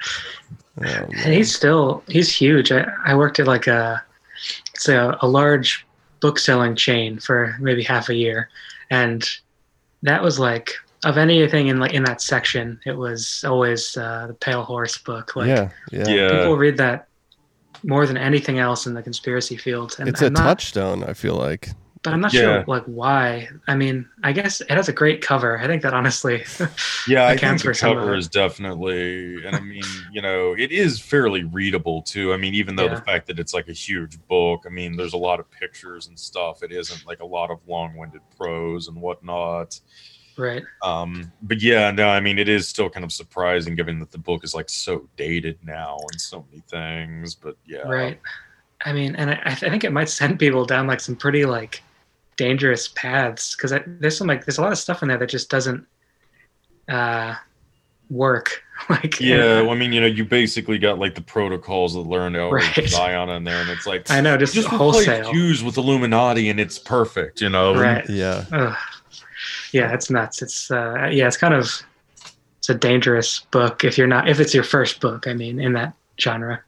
Oh, 0.80 0.84
And 0.84 1.34
he's 1.34 1.54
still 1.54 2.02
he's 2.08 2.34
huge. 2.34 2.70
I, 2.72 2.86
I 3.04 3.14
worked 3.14 3.38
at 3.40 3.46
like 3.46 3.66
a 3.66 4.02
it's 4.74 4.88
a, 4.88 5.16
a 5.20 5.28
large 5.28 5.86
book 6.20 6.38
selling 6.38 6.76
chain 6.76 7.18
for 7.18 7.56
maybe 7.60 7.82
half 7.82 8.08
a 8.08 8.14
year, 8.14 8.48
and 8.90 9.28
that 10.02 10.22
was 10.22 10.38
like 10.38 10.72
of 11.04 11.18
anything 11.18 11.68
in 11.68 11.78
like 11.78 11.92
in 11.94 12.02
that 12.04 12.20
section, 12.20 12.80
it 12.86 12.96
was 12.96 13.44
always 13.46 13.96
uh, 13.96 14.26
the 14.28 14.34
Pale 14.34 14.64
Horse 14.64 14.98
book. 14.98 15.36
Like 15.36 15.48
yeah, 15.48 15.70
yeah, 15.92 16.08
Yeah. 16.08 16.28
people 16.30 16.56
read 16.56 16.76
that 16.78 17.08
more 17.82 18.06
than 18.06 18.16
anything 18.16 18.58
else 18.58 18.86
in 18.86 18.94
the 18.94 19.02
conspiracy 19.02 19.56
field. 19.56 19.96
And 19.98 20.08
It's 20.08 20.22
a 20.22 20.26
I'm 20.26 20.32
not, 20.32 20.42
touchstone. 20.42 21.04
I 21.04 21.12
feel 21.12 21.34
like. 21.36 21.70
But 22.02 22.12
I'm 22.12 22.20
not 22.20 22.32
Yeah. 22.32 22.40
sure 22.40 22.64
like 22.66 22.84
why. 22.84 23.48
I 23.66 23.74
mean, 23.74 24.08
I 24.22 24.32
guess 24.32 24.60
it 24.60 24.70
has 24.70 24.88
a 24.88 24.92
great 24.92 25.22
cover. 25.22 25.58
I 25.58 25.66
think 25.66 25.82
that 25.82 25.94
honestly, 25.94 26.44
Yeah, 27.08 27.26
I 27.28 27.36
think 27.36 27.62
the 27.62 27.70
cover 27.70 28.14
is 28.16 28.28
definitely, 28.28 29.44
and 29.44 29.56
I 29.56 29.60
mean, 29.60 30.06
you 30.10 30.20
know, 30.20 30.54
it 30.58 30.72
is 30.72 31.00
fairly 31.00 31.44
readable 31.44 32.02
too. 32.02 32.32
I 32.32 32.36
mean, 32.36 32.52
even 32.54 32.74
though 32.74 32.88
Yeah. 32.88 32.88
the 32.88 32.96
fact 32.96 33.28
that 33.28 33.38
it's 33.38 33.54
like 33.54 33.68
a 33.68 33.72
huge 33.72 34.18
book, 34.26 34.64
I 34.66 34.70
mean, 34.70 34.96
there's 34.96 35.12
a 35.12 35.16
lot 35.18 35.38
of 35.38 35.48
pictures 35.50 36.08
and 36.08 36.18
stuff. 36.18 36.64
It 36.64 36.72
isn't 36.72 37.06
like 37.06 37.20
a 37.20 37.26
lot 37.26 37.52
of 37.52 37.60
long-winded 37.66 38.22
prose 38.36 38.88
and 38.88 39.00
whatnot. 39.00 39.78
right? 40.36 40.68
Um, 40.82 41.32
but 41.40 41.62
yeah, 41.62 41.90
no, 41.90 42.08
I 42.08 42.20
mean, 42.20 42.38
it 42.38 42.48
is 42.48 42.68
still 42.68 42.90
kind 42.90 43.04
of 43.04 43.12
surprising 43.12 43.74
given 43.74 43.98
that 44.00 44.10
the 44.12 44.18
book 44.18 44.44
is 44.44 44.54
like 44.54 44.68
so 44.68 45.08
dated 45.16 45.58
now 45.64 46.08
and 46.08 46.20
so 46.20 46.44
many 46.50 46.62
things. 46.70 47.34
But 47.34 47.56
yeah, 47.64 47.88
Right. 47.88 48.20
I 48.84 48.92
mean, 48.92 49.16
and 49.16 49.30
I, 49.30 49.42
I 49.46 49.54
think 49.54 49.84
it 49.84 49.92
might 49.92 50.08
send 50.08 50.38
people 50.38 50.66
down 50.66 50.86
like 50.86 51.00
some 51.00 51.16
pretty 51.16 51.44
like 51.46 51.85
dangerous 52.36 52.88
paths 52.88 53.54
because 53.56 53.72
there's 53.86 54.16
some 54.16 54.26
like 54.26 54.44
there's 54.44 54.58
a 54.58 54.62
lot 54.62 54.72
of 54.72 54.78
stuff 54.78 55.02
in 55.02 55.08
there 55.08 55.18
that 55.18 55.28
just 55.28 55.48
doesn't 55.50 55.86
uh 56.88 57.34
work. 58.10 58.62
like 58.90 59.18
Yeah, 59.20 59.62
well, 59.62 59.70
I 59.70 59.74
mean, 59.74 59.92
you 59.92 60.00
know, 60.00 60.06
you 60.06 60.24
basically 60.24 60.78
got 60.78 60.98
like 60.98 61.14
the 61.14 61.22
protocols 61.22 61.94
that 61.94 62.00
learned 62.00 62.34
to 62.34 62.48
Right. 62.48 62.88
Zion 62.88 63.30
in 63.30 63.44
there, 63.44 63.60
and 63.62 63.70
it's 63.70 63.86
like 63.86 64.10
I 64.10 64.20
know, 64.20 64.36
just, 64.36 64.54
just 64.54 64.68
wholesale. 64.68 65.20
replace 65.20 65.32
Jews 65.34 65.64
with 65.64 65.76
Illuminati, 65.78 66.48
and 66.50 66.60
it's 66.60 66.78
perfect, 66.78 67.40
you 67.40 67.48
know. 67.48 67.74
Right. 67.74 68.08
Yeah, 68.08 68.44
Ugh. 68.52 68.76
Yeah, 69.72 69.92
it's 69.92 70.10
nuts. 70.10 70.42
It's 70.42 70.70
uh 70.70 71.08
yeah, 71.10 71.26
it's 71.26 71.36
kind 71.36 71.54
of 71.54 71.82
it's 72.58 72.68
a 72.68 72.74
dangerous 72.74 73.40
book 73.50 73.82
if 73.84 73.96
you're 73.98 74.06
not 74.06 74.28
if 74.28 74.40
it's 74.40 74.54
your 74.54 74.64
first 74.64 75.00
book. 75.00 75.26
I 75.26 75.32
mean, 75.34 75.58
in 75.58 75.72
that 75.72 75.94
genre. 76.20 76.62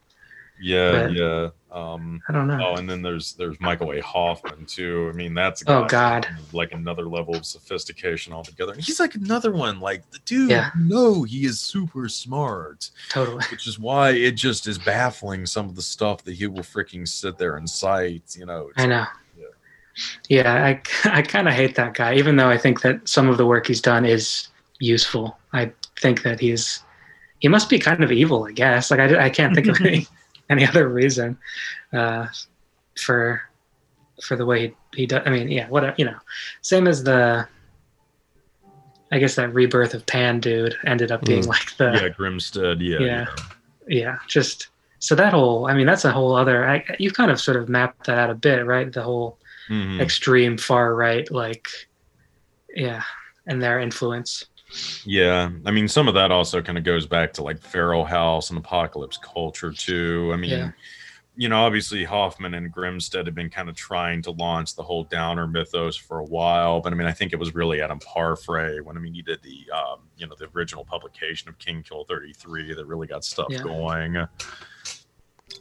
Yeah, 0.61 0.91
But- 0.91 1.13
yeah. 1.13 1.49
Um, 1.71 2.23
I 2.29 2.33
don't 2.33 2.47
know. 2.49 2.59
oh, 2.63 2.77
and 2.77 2.89
then 2.89 3.03
there's 3.03 3.35
there's 3.35 3.61
Michael 3.61 3.93
A. 3.93 4.01
Hoffman 4.01 4.65
too. 4.65 5.11
I 5.13 5.17
mean, 5.17 5.35
that's 5.35 5.63
Oh, 5.67 5.85
God. 5.85 6.27
like 6.55 6.73
another 6.73 7.07
level 7.07 7.35
of 7.37 7.45
sophistication 7.45 8.33
altogether. 8.33 8.73
And 8.73 8.81
he's 8.83 8.99
like 8.99 9.15
another 9.17 9.53
one, 9.53 9.79
like 9.79 10.11
the 10.11 10.19
dude. 10.25 10.49
Yeah. 10.51 10.71
No, 10.79 11.25
he 11.25 11.45
is 11.45 11.61
super 11.61 12.09
smart, 12.09 12.91
Totally. 13.11 13.45
which 13.51 13.67
is 13.67 13.79
why 13.79 14.11
it 14.13 14.33
just 14.33 14.67
is 14.67 14.79
baffling 14.79 15.45
some 15.45 15.67
of 15.67 15.77
the 15.77 15.83
stuff 15.83 16.25
that 16.25 16.35
he 16.37 16.47
will 16.47 16.63
freaking 16.63 17.07
sit 17.07 17.37
there 17.37 17.57
and 17.57 17.69
cite. 17.69 18.35
You 18.39 18.47
know, 18.47 18.71
I 18.77 18.87
know. 18.87 19.05
Yeah. 19.39 19.45
Yeah, 20.29 20.65
I 20.65 20.83
I 21.19 21.23
kind 21.23 21.49
of 21.49 21.55
hate 21.55 21.75
that 21.75 21.93
guy, 21.95 22.15
even 22.15 22.37
though 22.37 22.49
I 22.49 22.57
think 22.57 22.81
that 22.81 23.07
some 23.07 23.29
of 23.29 23.37
the 23.37 23.45
work 23.47 23.67
he's 23.67 23.83
done 23.83 24.07
is 24.07 24.49
useful. 24.81 25.39
I 25.53 25.73
think 26.01 26.23
that 26.23 26.41
he's 26.41 26.83
he 27.41 27.49
must 27.49 27.69
be 27.69 27.79
kind 27.79 28.03
of 28.03 28.11
evil, 28.11 28.45
I 28.45 28.53
guess. 28.53 28.91
Like 28.91 29.01
I, 29.01 29.27
I 29.27 29.31
can't 29.31 29.55
think 29.55 29.67
of 29.67 29.79
any 29.85 30.07
any 30.51 30.67
other 30.67 30.89
reason 30.89 31.39
uh, 31.93 32.27
for 32.99 33.43
for 34.23 34.37
the 34.37 34.45
way 34.47 34.69
he, 34.69 34.75
he 35.03 35.07
does. 35.07 35.23
I 35.27 35.31
mean, 35.31 35.49
yeah, 35.49 35.69
whatever. 35.69 35.95
You 35.99 36.07
know, 36.07 36.17
same 36.63 36.87
as 36.89 37.05
the. 37.05 37.47
I 39.11 39.19
guess 39.19 39.37
that 39.37 39.55
rebirth 39.55 39.95
of 39.95 40.05
Pan 40.05 40.39
dude 40.39 40.77
ended 40.85 41.11
up 41.11 41.25
being 41.25 41.45
Mm. 41.45 41.47
like 41.49 41.75
the 41.79 41.93
yeah, 41.93 42.09
Grimstad. 42.11 42.77
Yeah, 42.81 42.99
Yeah. 43.01 43.27
yeah 43.89 44.19
just 44.27 44.69
so 44.99 45.15
that 45.15 45.33
whole 45.33 45.67
i 45.67 45.73
mean 45.73 45.87
that's 45.87 46.05
a 46.05 46.11
whole 46.13 46.35
other 46.37 46.69
I, 46.69 46.85
you've 46.99 47.15
kind 47.15 47.31
of 47.31 47.41
sort 47.41 47.57
of 47.57 47.69
mapped 47.71 48.05
that 48.07 48.19
out 48.19 48.29
a 48.31 48.35
bit 48.35 48.67
right 48.67 48.93
the 48.93 49.03
whole 49.03 49.39
Mhm. 49.71 49.99
extreme 50.01 50.59
far 50.59 50.95
right 50.95 51.31
like 51.31 51.69
yeah 52.75 53.03
and 53.47 53.63
their 53.63 53.81
influence 53.81 54.45
Yeah, 55.05 55.51
I 55.65 55.71
mean, 55.71 55.89
some 55.89 56.09
of 56.09 56.15
that 56.15 56.31
also 56.31 56.61
kind 56.61 56.77
of 56.79 56.85
goes 56.85 57.07
back 57.07 57.33
to 57.35 57.43
like 57.43 57.61
Feral 57.61 58.05
House 58.05 58.51
and 58.51 58.59
apocalypse 58.59 59.17
culture 59.17 59.73
too. 59.73 60.31
I 60.33 60.37
mean, 60.37 60.51
Yeah. 60.51 60.71
you 61.37 61.49
know, 61.49 61.65
obviously 61.65 62.05
Hoffman 62.05 62.53
and 62.55 62.71
Grimstad 62.75 63.27
have 63.27 63.35
been 63.35 63.49
kind 63.49 63.69
of 63.69 63.77
trying 63.77 64.21
to 64.23 64.33
launch 64.33 64.75
the 64.77 64.83
whole 64.83 65.05
Downard 65.05 65.53
mythos 65.53 65.97
for 65.97 66.19
a 66.19 66.25
while, 66.25 66.81
but 66.81 66.93
I 66.93 66.97
mean, 66.97 67.07
I 67.07 67.13
think 67.13 67.33
it 67.33 67.37
was 67.39 67.55
really 67.55 67.81
Adam 67.81 67.99
Parfrey 68.01 68.81
when 68.83 68.97
I 68.97 69.01
mean 69.01 69.15
he 69.15 69.23
did 69.23 69.41
the 69.43 69.65
um, 69.75 70.01
you 70.17 70.27
know 70.27 70.35
the 70.39 70.49
original 70.55 70.85
publication 70.85 71.49
of 71.49 71.59
King 71.59 71.83
Kill 71.83 72.05
thirty 72.05 72.33
three 72.35 72.75
that 72.75 72.87
really 72.87 73.07
got 73.07 73.25
stuff 73.25 73.47
Yeah. 73.51 73.63
going. 73.63 74.27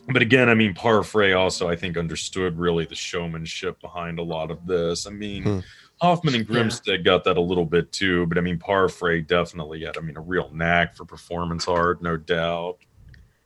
But 0.09 0.21
again, 0.21 0.49
I 0.49 0.53
mean, 0.53 0.73
Parfrey 0.73 1.33
also 1.33 1.69
I 1.69 1.75
think 1.75 1.95
understood 1.97 2.57
really 2.57 2.85
the 2.85 2.95
showmanship 2.95 3.79
behind 3.79 4.19
a 4.19 4.23
lot 4.23 4.51
of 4.51 4.65
this. 4.67 5.07
I 5.07 5.11
mean. 5.11 5.43
Hmm. 5.43 5.59
Hoffman 6.01 6.35
and 6.35 6.47
Yeah. 6.47 6.55
Grimstad 6.61 7.03
got 7.03 7.23
that 7.23 7.37
a 7.37 7.41
little 7.41 7.65
bit 7.65 7.91
too, 7.91 8.25
but 8.27 8.37
I 8.37 8.41
mean, 8.41 8.59
Parfrey 8.59 9.21
definitely 9.21 9.83
had, 9.83 9.97
I 9.97 10.01
mean, 10.01 10.17
a 10.17 10.21
real 10.21 10.49
knack 10.53 10.95
for 10.95 11.05
performance 11.05 11.67
art, 11.67 12.01
no 12.01 12.17
doubt. 12.17 12.77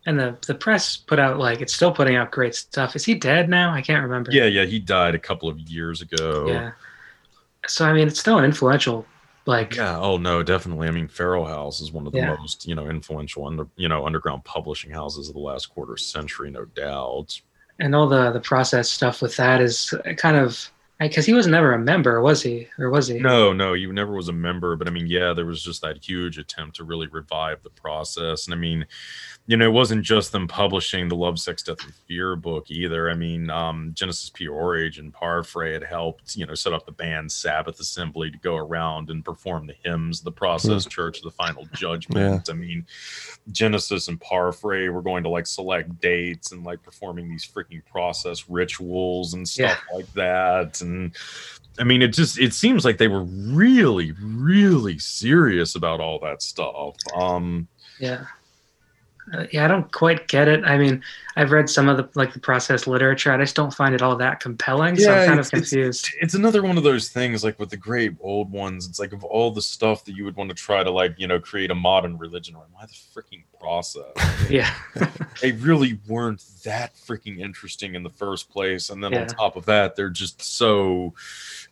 and 0.08 0.20
the 0.20 0.36
the 0.48 0.56
press 0.56 0.98
put 0.98 1.20
out 1.20 1.38
like 1.38 1.62
it's 1.62 1.74
still 1.76 1.92
putting 1.92 2.16
out 2.16 2.32
great 2.32 2.56
stuff 2.56 2.96
is 2.96 3.06
he 3.06 3.14
dead 3.14 3.48
now 3.50 3.72
i 3.72 3.82
can't 3.84 4.02
remember 4.02 4.32
Yeah, 4.32 4.46
yeah, 4.46 4.66
he 4.66 4.80
died 4.80 5.14
a 5.14 5.20
couple 5.20 5.48
of 5.48 5.60
years 5.60 6.02
ago. 6.02 6.46
yeah 6.48 6.72
so 7.68 7.86
i 7.86 7.94
mean 7.94 8.08
it's 8.08 8.20
still 8.20 8.40
an 8.40 8.44
influential 8.46 9.06
like 9.46 9.76
Yeah, 9.76 9.98
oh 10.00 10.18
no, 10.18 10.44
definitely. 10.44 10.88
I 10.88 10.92
mean, 10.92 11.08
Feral 11.08 11.46
House 11.46 11.82
is 11.82 11.92
one 11.92 12.06
of 12.06 12.14
the 12.14 12.20
Yeah. 12.20 12.36
most, 12.36 12.68
you 12.68 12.76
know, 12.76 12.88
influential 12.88 13.48
under, 13.48 13.66
you 13.76 13.88
know, 13.90 14.06
underground 14.06 14.44
publishing 14.44 14.92
houses 14.92 15.30
of 15.30 15.34
the 15.34 15.40
last 15.42 15.66
quarter 15.68 15.98
century, 15.98 16.52
no 16.52 16.66
doubt. 16.66 17.40
and 17.80 17.96
all 17.96 18.08
the 18.08 18.32
the 18.32 18.40
process 18.40 18.90
stuff 18.92 19.20
with 19.22 19.36
that 19.38 19.60
is 19.60 19.94
kind 20.18 20.38
of 20.38 20.72
because 21.08 21.26
he 21.26 21.34
was 21.34 21.48
never 21.48 21.74
a 21.74 21.80
member 21.80 22.22
was 22.22 22.42
he 22.42 22.68
or 22.78 22.90
was 22.90 23.08
he 23.08 23.20
No, 23.20 23.54
no, 23.54 23.74
you 23.74 23.92
never 23.92 24.14
was 24.14 24.28
a 24.28 24.34
member, 24.34 24.76
but 24.76 24.88
I 24.88 24.92
mean, 24.92 25.08
yeah, 25.08 25.34
there 25.34 25.46
was 25.46 25.64
just 25.64 25.82
that 25.82 26.04
huge 26.04 26.38
attempt 26.38 26.76
to 26.78 26.84
really 26.84 27.08
revive 27.08 27.64
the 27.64 27.70
process. 27.70 28.46
And 28.46 28.54
I 28.54 28.58
mean, 28.58 28.86
you 29.52 29.58
know, 29.58 29.66
it 29.66 29.74
wasn't 29.74 30.02
just 30.02 30.32
them 30.32 30.48
publishing 30.48 31.10
the 31.10 31.16
Love, 31.18 31.38
Sex, 31.38 31.62
Death, 31.62 31.84
and 31.84 31.94
Fear 32.08 32.38
book 32.38 32.72
either. 32.72 33.10
I 33.10 33.16
mean, 33.16 33.50
um, 33.50 33.92
Genesis 33.94 34.30
P-Orridge 34.30 34.98
and 34.98 35.14
Parfrey 35.14 35.74
had 35.74 35.84
helped, 35.84 36.38
you 36.38 36.46
know, 36.46 36.54
set 36.54 36.72
up 36.72 36.86
the 36.86 36.94
band 36.94 37.30
Sabbath 37.30 37.78
Assembly 37.82 38.32
to 38.32 38.38
go 38.38 38.56
around 38.56 39.10
and 39.10 39.26
perform 39.26 39.68
the 39.68 39.76
hymns, 39.84 40.22
the 40.22 40.32
Process 40.32 40.86
Church 40.86 41.18
of 41.18 41.26
the 41.26 41.32
Final 41.32 41.66
Judgment. 41.74 42.50
I 42.50 42.54
mean, 42.54 42.86
Genesis 43.52 44.08
and 44.08 44.22
Parfrey 44.22 44.88
were 44.88 45.02
going 45.02 45.22
to 45.24 45.30
like 45.30 45.48
select 45.48 46.00
dates 46.00 46.54
and 46.54 46.64
like 46.64 46.82
performing 46.82 47.28
these 47.30 47.46
freaking 47.46 47.84
process 47.86 48.50
rituals 48.50 49.34
and 49.34 49.46
stuff 49.46 49.84
like 49.94 50.14
that. 50.14 50.80
And 50.80 51.14
I 51.78 51.84
mean, 51.84 52.02
it 52.02 52.14
just 52.14 52.40
it 52.40 52.54
seems 52.54 52.86
like 52.86 52.98
they 52.98 53.10
were 53.10 53.26
really, 53.26 54.14
really 54.24 54.98
serious 54.98 55.76
about 55.76 56.00
all 56.00 56.20
that 56.20 56.42
stuff. 56.42 56.96
Um, 57.14 57.68
Yeah. 58.00 58.28
Yeah, 59.52 59.66
I 59.66 59.68
don't 59.68 59.90
quite 59.92 60.28
get 60.28 60.48
it. 60.48 60.64
I 60.66 60.78
mean, 60.78 61.02
I've 61.38 61.52
read 61.52 61.70
some 61.70 61.88
of 61.88 61.96
the 61.98 62.10
like 62.16 62.34
the 62.34 62.40
process 62.40 62.86
literature. 62.88 63.32
I 63.32 63.38
just 63.38 63.56
don't 63.56 63.74
find 63.74 63.96
it 63.96 64.02
all 64.02 64.16
that 64.18 64.40
compelling. 64.42 64.98
so 64.98 65.10
Yeah, 65.10 65.22
I'm 65.22 65.28
kind 65.28 65.40
of 65.40 65.46
it's- 65.48 65.54
it's- 65.54 65.70
confused. 65.72 66.10
it's 66.20 66.34
another 66.34 66.62
one 66.64 66.78
of 66.78 66.84
those 66.84 67.10
things 67.10 67.44
like 67.44 67.58
with 67.60 67.70
the 67.70 67.78
great 67.78 68.14
old 68.20 68.52
ones. 68.52 68.88
It's 68.88 69.00
like 69.00 69.14
of 69.14 69.24
all 69.24 69.50
the 69.52 69.62
stuff 69.62 70.04
that 70.06 70.16
you 70.16 70.26
would 70.26 70.36
want 70.36 70.50
to 70.50 70.56
try 70.56 70.84
to 70.84 70.92
like 70.92 71.16
you 71.18 71.28
know 71.28 71.40
create 71.40 71.72
a 71.72 71.76
modern 71.76 72.18
religion 72.18 72.56
around. 72.56 72.66
Why 72.74 72.86
the 72.86 72.92
freaking 73.22 73.44
process? 73.60 74.12
yeah. 74.50 74.74
they 75.42 75.54
really 75.54 76.00
weren't 76.08 76.44
that 76.66 76.94
freaking 76.96 77.40
interesting 77.40 77.96
in 77.96 78.04
the 78.04 78.10
first 78.10 78.50
place. 78.50 78.90
And 78.90 79.02
then 79.04 79.14
Yeah. 79.14 79.22
on 79.22 79.28
top 79.28 79.56
of 79.56 79.66
that, 79.68 79.96
they're 79.96 80.10
just 80.10 80.42
so 80.42 81.14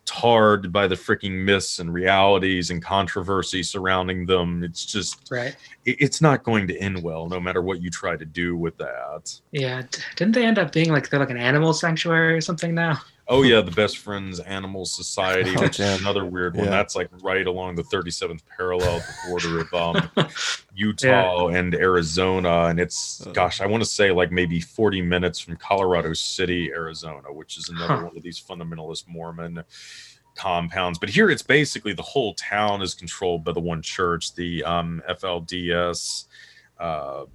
tarred 0.05 0.71
by 0.73 0.87
the 0.87 0.95
freaking 0.95 1.43
myths 1.43 1.79
and 1.79 1.93
realities 1.93 2.71
and 2.71 2.81
controversy 2.83 3.61
surrounding 3.61 4.25
them. 4.25 4.63
It's 4.63 4.85
just, 4.85 5.27
right. 5.29 5.55
it- 5.85 5.97
it's 5.99 6.21
not 6.21 6.43
going 6.43 6.67
to 6.67 6.77
end 6.77 7.01
well, 7.03 7.27
no 7.29 7.39
matter 7.39 7.61
what 7.61 7.81
you 7.81 7.89
try 7.91 8.15
to 8.17 8.25
do 8.25 8.57
with 8.57 8.75
that. 8.77 9.39
Yeah. 9.51 9.83
Didn't 10.15 10.33
they 10.33 10.45
end 10.45 10.57
up 10.57 10.71
being 10.71 10.91
like 10.91 11.09
they're 11.09 11.19
like 11.19 11.29
an 11.29 11.37
animal 11.37 11.73
sanctuary 11.73 12.33
or 12.33 12.41
something 12.41 12.73
now? 12.73 12.99
Oh 13.31 13.43
yeah, 13.43 13.61
the 13.61 13.69
Best 13.71 13.99
Friends 13.99 14.39
Animal 14.39 14.85
Society, 14.85 15.53
Oh, 15.55 15.61
which 15.61 15.79
is 15.79 16.01
another 16.01 16.25
weird 16.25 16.55
one. 16.55 16.65
Yeah. 16.65 16.71
That's 16.71 16.95
like 16.95 17.09
right 17.21 17.45
along 17.45 17.75
the 17.75 17.83
37th 17.83 18.41
parallel, 18.57 18.97
the 18.99 19.29
border 19.29 19.59
of 19.61 19.73
um, 19.73 20.09
Utah 20.73 21.49
and 21.49 21.75
Arizona, 21.75 22.65
and 22.65 22.79
it's 22.79 23.23
gosh, 23.33 23.61
I 23.61 23.67
want 23.67 23.83
to 23.83 23.89
say 23.89 24.09
like 24.11 24.31
maybe 24.31 24.59
40 24.59 25.03
minutes 25.03 25.39
from 25.39 25.57
Colorado 25.57 26.13
City, 26.13 26.71
Arizona, 26.71 27.31
which 27.31 27.57
is 27.57 27.69
another 27.69 27.97
Huh. 27.97 28.05
one 28.07 28.17
of 28.17 28.23
these 28.23 28.39
fundamentalist 28.41 29.07
Mormon 29.07 29.63
compounds. 30.35 30.97
But 30.97 31.09
here, 31.09 31.29
it's 31.29 31.43
basically 31.43 31.93
the 31.93 32.01
whole 32.01 32.33
town 32.33 32.81
is 32.81 32.95
controlled 32.95 33.43
by 33.43 33.51
the 33.51 33.59
one 33.59 33.81
church, 33.83 34.33
the 34.33 34.63
um, 34.63 35.03
FLDS. 35.07 36.25
Uh, 36.79 37.25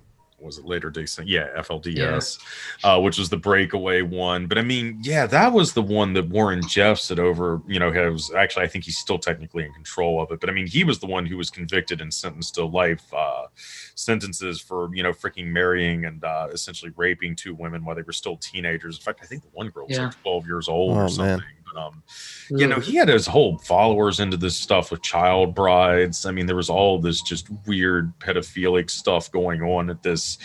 was 0.45 0.59
it 0.59 0.65
later 0.67 0.91
day 0.91 1.07
Saint? 1.07 1.29
Yeah, 1.29 1.49
FLDS, 1.57 2.39
Uh, 2.85 3.01
which 3.01 3.19
was 3.19 3.29
the 3.31 3.37
breakaway 3.37 4.03
one. 4.03 4.47
But 4.47 4.59
I 4.59 4.63
mean, 4.63 4.99
yeah, 5.03 5.27
that 5.27 5.53
was 5.53 5.73
the 5.73 5.83
one 5.83 6.13
that 6.15 6.29
Warren 6.29 6.63
Jeffs 6.69 7.09
had 7.09 7.19
over. 7.19 7.63
You 7.67 7.79
know, 7.81 7.91
was 8.11 8.33
actually 8.35 8.65
I 8.65 8.69
think 8.69 8.85
he's 8.85 8.99
still 8.99 9.19
technically 9.19 9.65
in 9.65 9.73
control 9.73 10.23
of 10.23 10.31
it. 10.31 10.41
But 10.41 10.51
I 10.51 10.53
mean, 10.53 10.67
he 10.67 10.85
was 10.85 10.99
the 10.99 11.07
one 11.07 11.27
who 11.27 11.37
was 11.37 11.51
convicted 11.51 12.01
and 12.01 12.13
sentenced 12.13 12.55
to 12.57 12.65
life 12.65 13.13
uh, 13.15 13.47
sentences 13.95 14.61
for 14.61 14.95
you 14.95 15.03
know 15.03 15.13
freaking 15.13 15.47
marrying 15.47 16.05
and 16.05 16.23
uh, 16.25 16.49
essentially 16.53 16.93
raping 16.97 17.35
two 17.37 17.55
women 17.55 17.85
while 17.85 17.97
they 17.97 18.03
were 18.03 18.13
still 18.13 18.37
teenagers. 18.37 18.97
In 18.99 19.03
fact, 19.03 19.21
I 19.23 19.27
think 19.27 19.43
the 19.43 19.49
one 19.53 19.69
girl 19.71 19.87
was 19.87 19.97
Yeah. 19.97 20.05
like 20.07 20.23
twelve 20.23 20.47
years 20.47 20.69
old 20.69 20.97
Oh, 20.97 21.01
or 21.01 21.09
something. 21.09 21.39
man. 21.39 21.45
Um, 21.77 22.03
you 22.51 22.67
know, 22.67 22.79
he 22.79 22.97
had 22.97 23.09
his 23.09 23.27
whole 23.27 23.59
followers 23.59 24.21
into 24.21 24.37
this 24.37 24.57
stuff 24.57 24.91
with 24.91 25.03
child 25.03 25.55
brides. 25.55 26.27
I 26.27 26.31
mean, 26.31 26.47
there 26.47 26.57
was 26.57 26.71
all 26.71 26.99
this 26.99 27.23
just 27.23 27.49
weird 27.67 28.13
pedophilic 28.19 28.91
stuff 28.91 29.31
going 29.33 29.63
on 29.63 29.91
at 29.91 30.03
this 30.03 30.39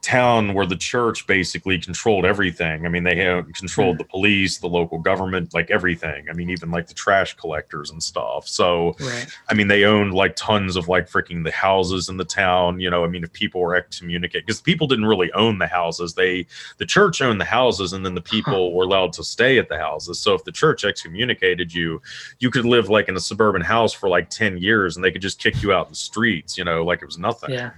town 0.00 0.54
where 0.54 0.66
the 0.66 0.76
church 0.76 1.26
basically 1.26 1.78
controlled 1.78 2.24
everything. 2.24 2.86
I 2.86 2.88
mean, 2.88 3.04
they 3.04 3.16
had 3.16 3.54
controlled 3.54 3.98
the 3.98 4.04
police, 4.04 4.58
the 4.58 4.68
local 4.68 4.98
government, 4.98 5.52
like 5.54 5.70
everything. 5.70 6.28
I 6.28 6.32
mean, 6.32 6.50
even 6.50 6.70
like 6.70 6.86
the 6.86 6.94
trash 6.94 7.36
collectors 7.36 7.90
and 7.90 8.02
stuff. 8.02 8.48
So, 8.48 8.96
right. 9.00 9.26
I 9.48 9.54
mean, 9.54 9.68
they 9.68 9.84
owned 9.84 10.14
like 10.14 10.36
tons 10.36 10.76
of 10.76 10.88
like 10.88 11.08
freaking 11.08 11.44
the 11.44 11.52
houses 11.52 12.08
in 12.08 12.16
the 12.16 12.24
town. 12.24 12.80
You 12.80 12.90
know, 12.90 13.04
I 13.04 13.08
mean, 13.08 13.24
if 13.24 13.32
people 13.32 13.60
were 13.60 13.74
excommunicated, 13.74 14.46
because 14.46 14.60
people 14.60 14.86
didn't 14.86 15.06
really 15.06 15.30
own 15.32 15.58
the 15.58 15.66
houses, 15.66 16.14
they 16.14 16.46
the 16.78 16.86
church 16.86 17.20
owned 17.20 17.40
the 17.40 17.44
houses, 17.44 17.92
and 17.92 18.04
then 18.04 18.14
the 18.14 18.20
people 18.22 18.74
were 18.74 18.84
allowed 18.84 19.12
to 19.14 19.24
stay 19.24 19.58
at 19.58 19.68
the 19.68 19.78
houses. 19.78 20.18
So 20.18 20.34
if 20.34 20.44
the 20.44 20.52
church 20.52 20.71
excommunicated 20.84 21.72
you, 21.72 22.00
you 22.40 22.50
could 22.50 22.64
live 22.64 22.88
like 22.88 23.08
in 23.08 23.16
a 23.16 23.20
suburban 23.20 23.62
house 23.62 23.92
for 23.92 24.08
like 24.08 24.30
ten 24.30 24.56
years, 24.56 24.96
and 24.96 25.04
they 25.04 25.10
could 25.12 25.22
just 25.22 25.38
kick 25.38 25.62
you 25.62 25.72
out 25.72 25.86
in 25.86 25.92
the 25.92 25.96
streets. 25.96 26.56
You 26.56 26.64
know, 26.64 26.84
like 26.84 27.02
it 27.02 27.06
was 27.06 27.18
nothing. 27.18 27.50
Yeah. 27.50 27.70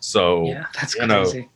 So 0.00 0.46
Yeah. 0.46 0.66
That's 0.74 0.94
you 0.94 1.06
know, 1.06 1.22
crazy. 1.22 1.48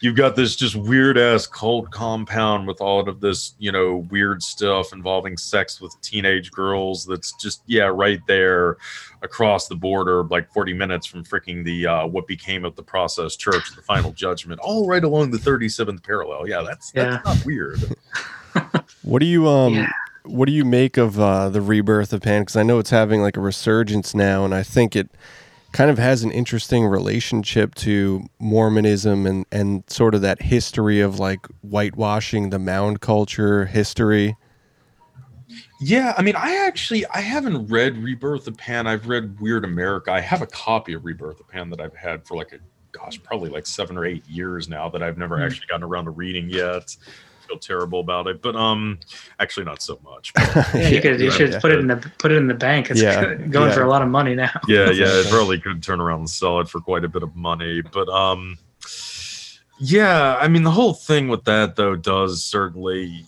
you've 0.00 0.16
got 0.16 0.36
this 0.36 0.56
just 0.56 0.74
weird 0.76 1.18
ass 1.18 1.46
cult 1.46 1.90
compound 1.90 2.66
with 2.66 2.80
all 2.80 3.06
of 3.06 3.20
this, 3.20 3.54
you 3.58 3.70
know, 3.72 4.06
weird 4.10 4.42
stuff 4.42 4.92
involving 4.94 5.36
sex 5.36 5.80
with 5.80 5.94
teenage 6.00 6.50
girls. 6.50 7.04
That's 7.04 7.32
just 7.34 7.62
yeah, 7.66 7.90
right 7.92 8.20
there 8.26 8.78
across 9.22 9.68
the 9.68 9.74
border, 9.76 10.24
like 10.24 10.50
40 10.50 10.72
minutes 10.72 11.04
from 11.04 11.22
freaking 11.24 11.62
the 11.62 11.86
uh, 11.86 12.06
what 12.06 12.26
became 12.26 12.64
of 12.64 12.74
the 12.76 12.82
process 12.82 13.36
church, 13.36 13.74
the 13.76 13.82
final 13.82 14.12
judgment, 14.12 14.60
all 14.62 14.86
right 14.86 15.04
along 15.04 15.30
the 15.30 15.36
37th 15.38 16.02
parallel. 16.02 16.48
Yeah, 16.48 16.62
that's 16.62 16.90
that's 16.92 17.22
Yeah. 17.26 17.32
not 17.32 17.44
weird. 17.44 17.80
What 19.02 19.20
do 19.20 19.26
you 19.26 19.48
um 19.48 19.74
Yeah. 19.74 19.90
What 20.24 20.46
do 20.46 20.52
you 20.52 20.64
make 20.64 20.96
of 20.96 21.18
uh, 21.18 21.48
the 21.48 21.60
rebirth 21.60 22.12
of 22.12 22.20
Pan? 22.22 22.42
Because 22.42 22.56
I 22.56 22.62
know 22.62 22.78
it's 22.78 22.90
having 22.90 23.20
like 23.22 23.36
a 23.36 23.40
resurgence 23.40 24.14
now, 24.14 24.44
and 24.44 24.54
I 24.54 24.62
think 24.62 24.94
it 24.96 25.08
kind 25.72 25.90
of 25.90 25.98
has 25.98 26.24
an 26.24 26.32
interesting 26.32 26.84
relationship 26.86 27.74
to 27.76 28.24
Mormonism 28.38 29.26
and 29.26 29.46
and 29.52 29.84
sort 29.88 30.14
of 30.14 30.20
that 30.22 30.42
history 30.42 31.00
of 31.00 31.18
like 31.18 31.46
whitewashing 31.62 32.50
the 32.50 32.58
mound 32.58 33.00
culture 33.00 33.66
history. 33.66 34.36
Yeah, 35.80 36.14
I 36.16 36.22
mean, 36.22 36.36
I 36.36 36.66
actually 36.66 37.06
I 37.06 37.20
haven't 37.20 37.66
read 37.68 37.96
Rebirth 37.96 38.46
of 38.46 38.56
Pan. 38.56 38.86
I've 38.86 39.08
read 39.08 39.40
Weird 39.40 39.64
America. 39.64 40.12
I 40.12 40.20
have 40.20 40.42
a 40.42 40.46
copy 40.46 40.92
of 40.92 41.04
Rebirth 41.04 41.40
of 41.40 41.48
Pan 41.48 41.70
that 41.70 41.80
I've 41.80 41.96
had 41.96 42.26
for 42.26 42.36
like 42.36 42.52
a 42.52 42.58
gosh, 42.92 43.22
probably 43.22 43.50
like 43.50 43.66
seven 43.66 43.96
or 43.96 44.04
eight 44.04 44.26
years 44.28 44.68
now 44.68 44.88
that 44.88 45.02
I've 45.02 45.16
never 45.16 45.36
Hmm. 45.38 45.44
actually 45.44 45.66
gotten 45.68 45.84
around 45.84 46.06
to 46.06 46.10
reading 46.10 46.50
yet. 46.50 46.96
Feel 47.50 47.58
terrible 47.58 48.00
about 48.00 48.26
it, 48.26 48.40
but 48.42 48.54
um, 48.56 48.98
actually 49.38 49.64
not 49.64 49.82
so 49.82 49.98
much. 50.04 50.32
Yeah, 50.74 50.88
you 50.88 51.00
could 51.00 51.20
you 51.20 51.26
yeah, 51.26 51.32
should 51.32 51.52
yeah. 51.52 51.60
put 51.60 51.72
it 51.72 51.78
in 51.78 51.86
the 51.86 51.96
put 52.18 52.30
it 52.30 52.36
in 52.36 52.46
the 52.46 52.54
bank. 52.54 52.90
It's 52.90 53.00
Yeah, 53.00 53.34
going 53.34 53.68
yeah. 53.68 53.74
for 53.74 53.82
a 53.82 53.88
lot 53.88 54.02
of 54.02 54.08
money 54.08 54.34
now. 54.34 54.50
yeah, 54.68 54.90
yeah, 54.90 55.06
it 55.08 55.28
probably 55.28 55.58
could 55.58 55.82
turn 55.82 56.00
around 56.00 56.20
and 56.20 56.30
sell 56.30 56.60
it 56.60 56.68
for 56.68 56.80
quite 56.80 57.04
a 57.04 57.08
bit 57.08 57.22
of 57.22 57.34
money. 57.34 57.82
But 57.82 58.08
um 58.08 58.58
yeah, 59.78 60.36
I 60.40 60.48
mean 60.48 60.62
the 60.62 60.70
whole 60.70 60.94
thing 60.94 61.28
with 61.28 61.44
that 61.44 61.76
though 61.76 61.96
does 61.96 62.42
certainly 62.42 63.24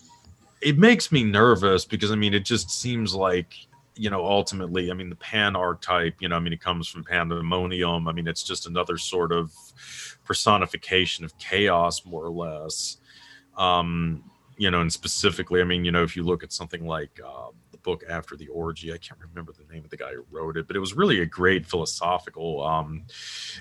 it 0.61 0.79
makes 0.79 1.11
me 1.11 1.25
nervous 1.25 1.85
because 1.85 2.11
I 2.13 2.17
mean 2.17 2.35
it 2.35 2.45
just 2.45 2.71
seems 2.71 3.15
like 3.15 3.55
you 3.97 4.11
know 4.11 4.25
ultimately 4.25 4.91
I 4.91 4.95
mean 4.95 5.11
the 5.11 5.17
pan 5.17 5.57
archetype, 5.57 6.17
you 6.21 6.29
know, 6.29 6.37
I 6.37 6.41
mean 6.41 6.53
it 6.53 6.61
comes 6.61 6.89
from 6.89 7.05
pandemonium. 7.05 8.09
I 8.09 8.13
mean 8.13 8.29
it's 8.29 8.43
just 8.43 8.67
another 8.67 8.99
sort 8.99 9.33
of 9.33 9.53
personification 10.25 11.25
of 11.25 11.37
chaos 11.39 12.05
more 12.05 12.25
or 12.25 12.31
less. 12.31 12.99
Um 13.57 14.25
you 14.59 14.71
know, 14.71 14.83
and 14.83 14.93
specifically, 14.93 15.61
I 15.63 15.65
mean, 15.65 15.85
you 15.85 15.91
know, 15.91 16.05
if 16.05 16.15
you 16.15 16.23
look 16.23 16.45
at 16.45 16.53
something 16.53 16.87
like 16.87 17.19
uh, 17.25 17.49
the 17.73 17.79
book 17.79 18.05
After 18.09 18.37
the 18.37 18.49
Orgy, 18.49 18.93
I 18.93 18.99
can't 18.99 19.19
remember 19.19 19.51
the 19.53 19.65
name 19.73 19.83
of 19.83 19.91
the 19.91 19.97
guy 19.97 20.13
who 20.13 20.25
wrote 20.31 20.59
it, 20.59 20.67
but 20.67 20.77
it 20.77 20.79
was 20.79 20.95
really 20.95 21.21
a 21.21 21.27
great 21.27 21.67
philosophical 21.67 22.63
um, 22.63 23.05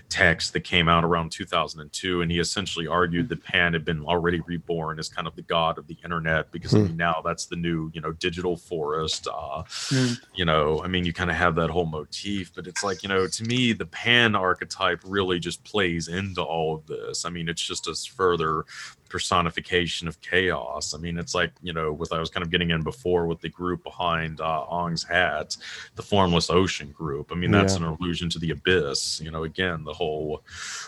text 0.10 0.52
that 0.54 0.60
came 0.60 0.90
out 0.90 1.06
around 1.06 1.32
2002. 1.32 2.22
And 2.22 2.30
he 2.30 2.40
essentially 2.40 2.88
argued 2.88 3.30
that 3.30 3.42
Pan 3.44 3.72
had 3.74 3.86
been 3.86 4.04
already 4.04 4.42
reborn 4.42 5.00
as 5.00 5.08
kind 5.08 5.28
of 5.28 5.36
the 5.36 5.42
god 5.44 5.78
of 5.78 5.88
the 5.88 5.98
internet 6.04 6.52
because 6.52 6.74
I 6.76 6.80
Hmm. 6.80 6.88
mean, 6.88 6.98
now 6.98 7.22
that's 7.24 7.46
the 7.46 7.56
new, 7.56 7.90
you 7.94 8.02
know, 8.02 8.12
digital 8.12 8.58
forest. 8.58 9.28
Uh, 9.28 9.64
Mm. 9.64 10.18
you 10.36 10.46
know, 10.46 10.84
I 10.84 10.88
mean, 10.88 11.06
you 11.06 11.14
kind 11.14 11.32
of 11.32 11.38
have 11.38 11.56
that 11.56 11.70
whole 11.70 11.86
motif, 11.86 12.52
but 12.54 12.68
it's 12.68 12.84
like, 12.84 13.02
you 13.02 13.10
know, 13.10 13.28
to 13.28 13.44
me, 13.46 13.72
the 13.74 13.86
Pan 13.86 14.36
archetype 14.36 15.00
really 15.06 15.40
just 15.40 15.64
plays 15.64 16.10
into 16.10 16.44
all 16.44 16.76
of 16.76 16.86
this. 16.86 17.24
I 17.26 17.30
mean, 17.30 17.48
it's 17.50 17.66
just 17.66 17.88
a 17.88 17.96
further 18.16 18.66
personification 19.12 20.08
of 20.08 20.20
chaos. 20.22 20.94
I 20.94 20.98
mean, 20.98 21.18
it's 21.18 21.36
like, 21.36 21.52
you 21.62 21.74
know, 21.74 21.92
with 21.92 22.14
I 22.14 22.20
was 22.20 22.30
kind 22.30 22.44
of 22.44 22.50
getting 22.50 22.72
in 22.72 22.82
before 22.82 23.28
with 23.28 23.42
the 23.42 23.50
group 23.50 23.84
behind 23.84 24.40
uh, 24.40 24.62
Ong's 24.70 25.04
hat, 25.04 25.58
the 25.96 26.02
Formless 26.02 26.50
Ocean 26.50 26.92
group. 26.92 27.32
I 27.32 27.36
mean, 27.36 27.52
that's 27.52 27.74
Yeah. 27.78 27.88
an 27.88 27.98
allusion 28.00 28.30
to 28.30 28.40
the 28.40 28.52
abyss, 28.52 29.20
you 29.24 29.30
know, 29.30 29.44
again, 29.44 29.84
the 29.84 29.94
whole 29.94 30.44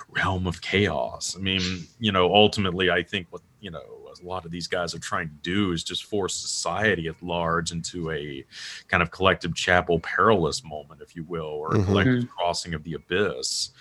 realm 0.10 0.48
of 0.48 0.62
chaos. 0.62 1.36
I 1.38 1.42
mean, 1.42 1.62
you 2.00 2.12
know, 2.12 2.34
ultimately, 2.34 2.90
I 2.90 3.04
think 3.04 3.28
what, 3.30 3.42
you 3.60 3.70
know, 3.72 3.82
a 3.82 4.26
lot 4.26 4.46
of 4.46 4.52
these 4.52 4.68
guys 4.68 4.94
are 4.96 5.00
trying 5.00 5.28
to 5.28 5.36
do 5.42 5.72
is 5.72 5.84
just 5.84 6.06
force 6.06 6.36
society 6.36 7.08
at 7.08 7.22
large 7.22 7.72
into 7.72 8.12
a 8.12 8.46
kind 8.88 9.02
of 9.04 9.10
collective 9.12 9.54
chapel 9.56 10.00
perilous 10.00 10.64
moment, 10.64 11.02
if 11.02 11.16
you 11.16 11.24
will, 11.24 11.42
or 11.46 11.76
a 11.76 11.80
Mhm. 11.80 11.86
collective 11.86 12.30
crossing 12.30 12.74
of 12.74 12.84
the 12.84 12.94
abyss. 12.94 13.72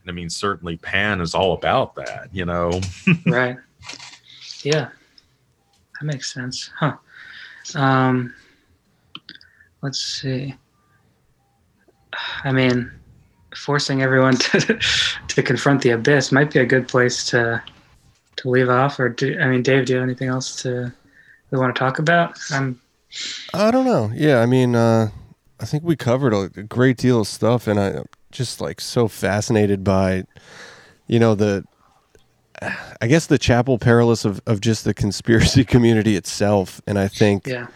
And 0.00 0.08
I 0.08 0.12
mean, 0.14 0.30
certainly 0.30 0.76
Pan 0.78 1.20
is 1.20 1.34
all 1.34 1.52
about 1.54 1.96
that, 1.96 2.28
you 2.32 2.44
know. 2.46 2.80
right. 3.26 3.58
Yeah, 4.64 4.88
that 6.00 6.04
makes 6.04 6.32
sense, 6.32 6.70
huh? 6.78 6.96
Um, 7.74 8.34
let's 9.82 10.00
see. 10.00 10.54
I 12.44 12.52
mean, 12.52 12.90
forcing 13.56 14.02
everyone 14.02 14.36
to 14.36 14.78
to 15.28 15.42
confront 15.42 15.82
the 15.82 15.90
abyss 15.90 16.32
might 16.32 16.52
be 16.52 16.60
a 16.60 16.66
good 16.66 16.88
place 16.88 17.24
to 17.26 17.62
to 18.36 18.50
leave 18.50 18.68
off. 18.68 18.98
Or 18.98 19.08
do 19.08 19.38
I 19.40 19.46
mean, 19.48 19.62
Dave? 19.62 19.86
Do 19.86 19.92
you 19.92 19.98
have 19.98 20.08
anything 20.08 20.28
else 20.28 20.56
to 20.62 20.92
we 21.50 21.58
want 21.58 21.74
to 21.74 21.78
talk 21.78 21.98
about? 21.98 22.38
I'm 22.50 22.80
I 23.54 23.70
don't 23.70 23.84
know. 23.84 24.10
Yeah, 24.14 24.40
I 24.40 24.46
mean, 24.46 24.74
uh, 24.74 25.10
I 25.58 25.64
think 25.64 25.82
we 25.82 25.96
covered 25.96 26.32
a, 26.32 26.50
a 26.56 26.62
great 26.62 26.96
deal 26.96 27.20
of 27.20 27.26
stuff, 27.26 27.66
and 27.66 27.78
I'm 27.78 28.04
just 28.30 28.60
like 28.60 28.80
so 28.80 29.08
fascinated 29.08 29.82
by, 29.82 30.24
you 31.06 31.18
know, 31.18 31.34
the, 31.34 31.64
I 33.00 33.06
guess 33.06 33.26
the 33.26 33.38
chapel 33.38 33.78
perilous 33.78 34.24
of, 34.24 34.40
of 34.46 34.60
just 34.60 34.84
the 34.84 34.94
conspiracy 34.94 35.64
community 35.74 36.16
itself, 36.16 36.80
and 36.86 36.98
I 36.98 37.08
think, 37.08 37.46
yeah, 37.46 37.68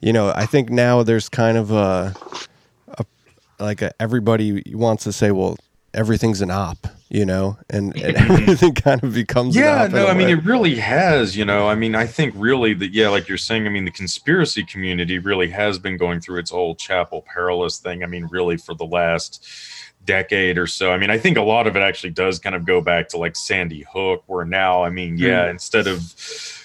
you 0.00 0.12
know, 0.12 0.32
I 0.34 0.46
think 0.46 0.70
now 0.70 1.02
there's 1.02 1.28
kind 1.28 1.56
of 1.56 1.70
a, 1.70 2.14
a 2.88 3.04
like 3.58 3.82
a, 3.82 3.92
everybody 4.00 4.62
wants 4.74 5.04
to 5.04 5.12
say, 5.12 5.30
well, 5.30 5.56
everything's 5.94 6.40
an 6.42 6.50
op, 6.50 6.86
you 7.08 7.24
know, 7.24 7.56
and, 7.70 7.96
and 8.02 8.16
everything 8.16 8.74
kind 8.74 9.02
of 9.02 9.14
becomes 9.14 9.56
an 9.56 9.62
Yeah, 9.62 9.84
op 9.84 9.86
in 9.86 9.92
no, 9.92 10.06
a 10.06 10.10
I 10.10 10.14
mean 10.14 10.28
it 10.28 10.44
really 10.44 10.76
has, 10.76 11.36
you 11.36 11.44
know. 11.44 11.66
I 11.68 11.74
mean, 11.74 11.94
I 11.94 12.06
think 12.06 12.34
really 12.36 12.74
that 12.74 12.92
yeah, 12.92 13.08
like 13.08 13.28
you're 13.28 13.38
saying, 13.38 13.66
I 13.66 13.70
mean, 13.70 13.86
the 13.86 13.90
conspiracy 13.90 14.62
community 14.62 15.18
really 15.18 15.48
has 15.50 15.78
been 15.78 15.96
going 15.96 16.20
through 16.20 16.40
its 16.40 16.50
whole 16.50 16.74
chapel 16.74 17.24
perilous 17.32 17.78
thing. 17.78 18.02
I 18.02 18.06
mean, 18.06 18.26
really 18.30 18.58
for 18.58 18.74
the 18.74 18.84
last 18.86 19.44
decade 20.08 20.56
or 20.56 20.66
so. 20.66 20.90
I 20.90 20.96
mean, 20.96 21.10
I 21.10 21.18
think 21.18 21.36
a 21.36 21.42
lot 21.42 21.66
of 21.66 21.76
it 21.76 21.82
actually 21.82 22.10
does 22.10 22.38
kind 22.38 22.56
of 22.56 22.64
go 22.64 22.80
back 22.80 23.10
to 23.10 23.18
like 23.18 23.36
Sandy 23.36 23.84
Hook, 23.92 24.24
where 24.26 24.46
now, 24.46 24.82
I 24.82 24.88
mean, 24.88 25.18
hmm. 25.18 25.22
yeah, 25.22 25.50
instead 25.50 25.86
of 25.86 26.02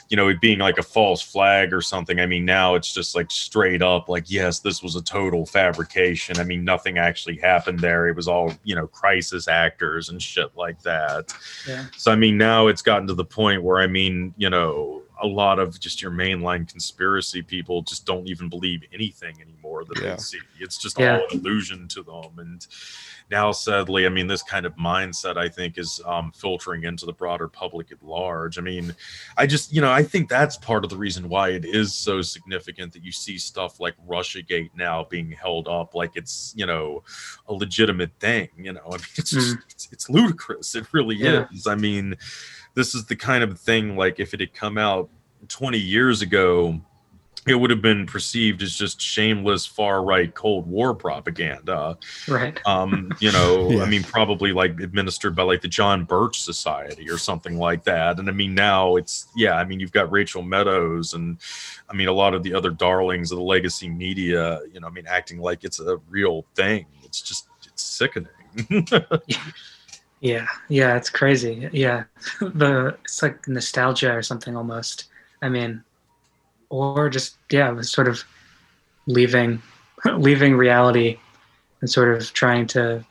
you 0.09 0.15
know 0.15 0.29
it 0.29 0.39
being 0.39 0.59
like 0.59 0.77
a 0.77 0.83
false 0.83 1.21
flag 1.21 1.73
or 1.73 1.81
something, 1.81 2.21
I 2.21 2.25
mean, 2.25 2.45
now 2.45 2.75
it's 2.75 2.93
just 2.93 3.15
like 3.15 3.29
straight 3.29 3.81
up 3.81 4.07
like, 4.07 4.31
yes, 4.31 4.59
this 4.59 4.81
was 4.81 4.95
a 4.95 5.03
total 5.03 5.45
fabrication. 5.45 6.39
I 6.39 6.45
mean, 6.45 6.63
nothing 6.63 6.97
actually 6.97 7.37
happened 7.37 7.79
there. 7.79 8.07
It 8.07 8.15
was 8.15 8.29
all 8.29 8.53
you 8.63 8.75
know, 8.75 8.87
crisis 8.87 9.49
actors 9.49 10.07
and 10.07 10.21
shit 10.21 10.55
like 10.55 10.81
that. 10.83 11.33
yeah, 11.67 11.87
So 11.97 12.13
I 12.13 12.15
mean, 12.15 12.37
now 12.37 12.67
it's 12.67 12.81
gotten 12.81 13.07
to 13.07 13.13
the 13.13 13.25
point 13.25 13.61
where 13.61 13.79
I 13.79 13.87
mean, 13.87 14.33
you 14.37 14.49
know, 14.49 15.02
a 15.23 15.27
lot 15.27 15.57
of 15.57 15.79
just 15.79 16.01
your 16.01 16.11
mainline 16.11 16.69
conspiracy 16.69 17.41
people 17.41 17.81
just 17.81 18.05
don't 18.05 18.27
even 18.27 18.49
believe 18.49 18.83
anything 18.93 19.35
anymore 19.41 19.85
that 19.85 19.97
Yeah. 20.03 20.15
they 20.15 20.21
see. 20.21 20.39
It's 20.59 20.77
just 20.77 20.99
Yeah. 20.99 21.17
all 21.19 21.27
an 21.31 21.39
illusion 21.39 21.87
to 21.89 22.03
them. 22.03 22.37
And 22.37 22.67
now, 23.31 23.53
sadly, 23.53 24.05
I 24.05 24.09
mean, 24.09 24.27
this 24.27 24.43
kind 24.43 24.65
of 24.65 24.75
mindset 24.75 25.37
I 25.37 25.47
think 25.47 25.77
is 25.77 26.01
um, 26.05 26.33
filtering 26.33 26.83
into 26.83 27.05
the 27.05 27.13
broader 27.13 27.47
public 27.47 27.91
at 27.93 28.03
large. 28.03 28.57
I 28.57 28.61
mean, 28.61 28.93
I 29.37 29.47
just, 29.47 29.73
you 29.73 29.79
know, 29.81 29.91
I 29.91 30.03
think 30.03 30.27
that's 30.29 30.57
part 30.57 30.83
of 30.83 30.89
the 30.89 30.97
reason 30.97 31.29
why 31.29 31.49
it 31.51 31.63
is 31.63 31.93
so 31.93 32.21
significant 32.21 32.91
that 32.93 33.01
you 33.03 33.13
see 33.13 33.37
stuff 33.37 33.79
like 33.79 33.95
Russiagate 34.05 34.71
now 34.75 35.05
being 35.09 35.31
held 35.31 35.69
up 35.69 35.95
like 35.95 36.11
it's, 36.15 36.53
you 36.55 36.65
know, 36.65 37.01
a 37.47 37.53
legitimate 37.53 38.11
thing. 38.19 38.49
You 38.57 38.73
know, 38.73 38.85
I 38.87 38.97
mean, 38.97 39.05
it's 39.15 39.31
just, 39.31 39.55
it's, 39.69 39.87
it's 39.93 40.09
ludicrous. 40.09 40.75
It 40.75 40.85
really 40.91 41.15
Yeah. 41.15 41.47
is. 41.53 41.65
I 41.65 41.75
mean, 41.75 42.15
this 42.75 42.95
is 42.95 43.05
the 43.05 43.15
kind 43.15 43.43
of 43.43 43.59
thing 43.59 43.95
like 43.95 44.19
if 44.19 44.33
it 44.33 44.39
had 44.39 44.53
come 44.53 44.77
out 44.77 45.09
20 45.49 45.77
years 45.77 46.21
ago, 46.21 46.79
it 47.45 47.55
would 47.55 47.69
have 47.69 47.81
been 47.81 48.05
perceived 48.05 48.61
as 48.61 48.73
just 48.73 49.01
shameless 49.01 49.65
far 49.65 50.01
right 50.01 50.33
Cold 50.33 50.65
War 50.65 50.95
propaganda 50.95 51.97
Right. 52.25 52.57
um 52.65 53.11
you 53.19 53.33
know 53.33 53.69
Yeah. 53.69 53.83
i 53.83 53.89
mean 53.89 54.01
probably 54.01 54.53
like 54.53 54.79
administered 54.79 55.35
by 55.35 55.43
like 55.43 55.59
the 55.61 55.67
john 55.67 56.05
birch 56.05 56.41
society 56.41 57.09
or 57.09 57.17
something 57.17 57.57
like 57.57 57.83
that 57.83 58.17
and 58.19 58.29
i 58.29 58.31
mean 58.31 58.55
now 58.55 58.95
it's 58.95 59.27
yeah 59.35 59.55
i 59.57 59.65
mean 59.65 59.81
you've 59.81 59.91
got 59.91 60.09
Rachel 60.09 60.41
Maddows 60.41 61.15
and 61.15 61.37
i 61.89 61.93
mean 61.93 62.07
a 62.07 62.13
lot 62.13 62.33
of 62.33 62.43
the 62.43 62.53
other 62.53 62.69
darlings 62.69 63.29
of 63.33 63.37
the 63.37 63.43
legacy 63.43 63.89
media 63.89 64.61
you 64.73 64.79
know 64.79 64.87
i 64.87 64.89
mean 64.91 65.05
acting 65.05 65.39
like 65.41 65.65
it's 65.65 65.81
a 65.81 65.97
real 66.09 66.45
thing 66.55 66.85
it's 67.03 67.19
just 67.21 67.49
it's 67.65 67.83
sickening 67.83 68.29
Yeah, 70.23 70.47
yeah, 70.69 70.95
it's 70.95 71.09
crazy. 71.09 71.67
Yeah, 71.73 72.05
the 72.39 72.97
it's 73.03 73.21
like 73.21 73.45
nostalgia 73.45 74.13
or 74.15 74.21
something 74.21 74.55
almost. 74.55 75.09
I 75.41 75.49
mean, 75.49 75.83
or 76.69 77.09
just 77.09 77.35
yeah, 77.51 77.69
it 77.69 77.75
was 77.75 77.91
sort 77.91 78.07
of 78.07 78.23
leaving, 79.05 79.61
leaving 80.05 80.55
reality, 80.55 81.19
and 81.81 81.89
sort 81.89 82.15
of 82.15 82.31
trying 82.31 82.67
to 82.67 83.05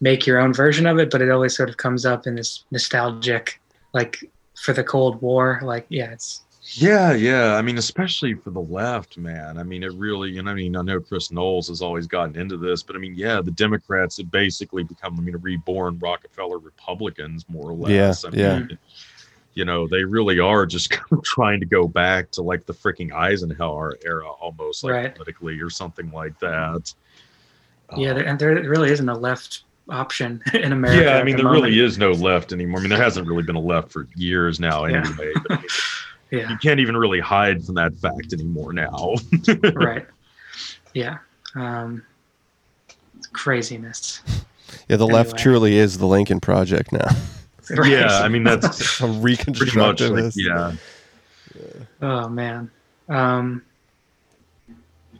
make 0.00 0.24
your 0.24 0.38
own 0.38 0.54
version 0.54 0.86
of 0.86 1.00
it. 1.00 1.10
But 1.10 1.20
it 1.20 1.32
always 1.32 1.56
sort 1.56 1.68
of 1.68 1.78
comes 1.78 2.06
up 2.06 2.28
in 2.28 2.36
this 2.36 2.62
nostalgic, 2.70 3.60
like 3.92 4.22
for 4.54 4.72
the 4.72 4.84
Cold 4.84 5.20
War. 5.20 5.58
Like 5.64 5.86
yeah, 5.88 6.12
it's 6.12 6.44
Yeah, 6.74 7.12
yeah. 7.12 7.54
I 7.56 7.62
mean, 7.62 7.78
especially 7.78 8.34
for 8.34 8.50
the 8.50 8.60
left, 8.60 9.18
man. 9.18 9.58
I 9.58 9.62
mean, 9.62 9.82
it 9.82 9.92
really, 9.94 10.38
and 10.38 10.48
I 10.48 10.54
mean, 10.54 10.76
I 10.76 10.82
know 10.82 11.00
Chris 11.00 11.30
Knowles 11.32 11.68
has 11.68 11.82
always 11.82 12.06
gotten 12.06 12.36
into 12.38 12.56
this, 12.56 12.82
but 12.82 12.96
I 12.96 12.98
mean, 12.98 13.14
yeah, 13.16 13.40
the 13.40 13.50
Democrats 13.50 14.16
have 14.18 14.30
basically 14.30 14.82
become, 14.84 15.18
I 15.18 15.22
mean, 15.22 15.36
reborn 15.36 15.98
Rockefeller 15.98 16.58
Republicans, 16.58 17.44
more 17.48 17.70
or 17.70 17.74
less. 17.74 18.24
Yeah, 18.24 18.30
I 18.30 18.36
yeah. 18.36 18.58
mean, 18.60 18.78
you 19.54 19.64
know, 19.64 19.88
they 19.88 20.04
really 20.04 20.38
are 20.38 20.64
just 20.64 20.92
trying 21.24 21.58
to 21.60 21.66
go 21.66 21.88
back 21.88 22.30
to 22.32 22.42
like 22.42 22.66
the 22.66 22.72
freaking 22.74 23.12
Eisenhower 23.12 23.98
era 24.04 24.28
almost, 24.30 24.84
like 24.84 24.92
Right. 24.92 25.14
politically 25.14 25.60
or 25.60 25.70
something 25.70 26.10
like 26.12 26.38
that. 26.38 26.94
yeah, 27.96 28.12
there, 28.12 28.24
and 28.26 28.38
there 28.38 28.54
really 28.68 28.90
isn't 28.92 29.08
a 29.08 29.16
left 29.18 29.64
option 29.88 30.40
in 30.54 30.72
America. 30.72 31.02
yeah, 31.02 31.16
I 31.18 31.24
mean, 31.24 31.34
the 31.36 31.42
there 31.42 31.52
moment. 31.52 31.64
really 31.64 31.80
is 31.80 31.98
no 31.98 32.12
left 32.12 32.52
anymore. 32.52 32.78
I 32.78 32.82
mean, 32.82 32.90
there 32.90 33.02
hasn't 33.02 33.26
really 33.26 33.42
been 33.42 33.56
a 33.56 33.60
left 33.60 33.90
for 33.90 34.06
years 34.14 34.60
now, 34.60 34.84
Yeah. 34.84 34.98
anyway. 35.04 35.32
But, 35.48 35.52
I 35.52 35.56
mean, 35.60 35.66
Yeah. 36.30 36.48
you 36.50 36.56
can't 36.58 36.78
even 36.80 36.96
really 36.96 37.20
hide 37.20 37.64
from 37.64 37.74
that 37.76 37.94
fact 37.94 38.32
anymore 38.32 38.72
now. 38.72 39.14
right 39.74 40.06
yeah 40.94 41.18
um 41.54 42.02
craziness 43.32 44.22
Yeah, 44.88 44.96
the 44.96 45.06
left 45.06 45.36
truly 45.38 45.76
is 45.76 45.98
the 45.98 46.06
Lincoln 46.06 46.40
Project 46.40 46.92
now. 46.92 47.08
Right. 47.76 47.90
Yeah, 47.92 48.18
I 48.18 48.28
mean 48.28 48.42
that's 48.42 48.84
Some 48.96 49.20
pretty 49.22 49.36
much 49.78 50.00
like 50.00 50.10
reconstructivist. 50.10 50.32
yeah. 50.36 50.72
oh 52.02 52.28
man 52.28 52.68
um 53.08 53.62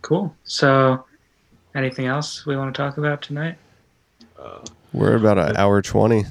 cool 0.03 0.35
so 0.45 1.05
anything 1.77 2.07
else 2.07 2.45
we 2.47 2.57
want 2.57 2.75
to 2.75 2.83
talk 2.83 2.99
about 2.99 3.23
tonight 3.23 3.57
Uh, 4.37 4.65
We're 4.93 5.15
about 5.15 5.39
an 5.39 5.57
hour 5.57 5.81
twenty. 5.81 6.25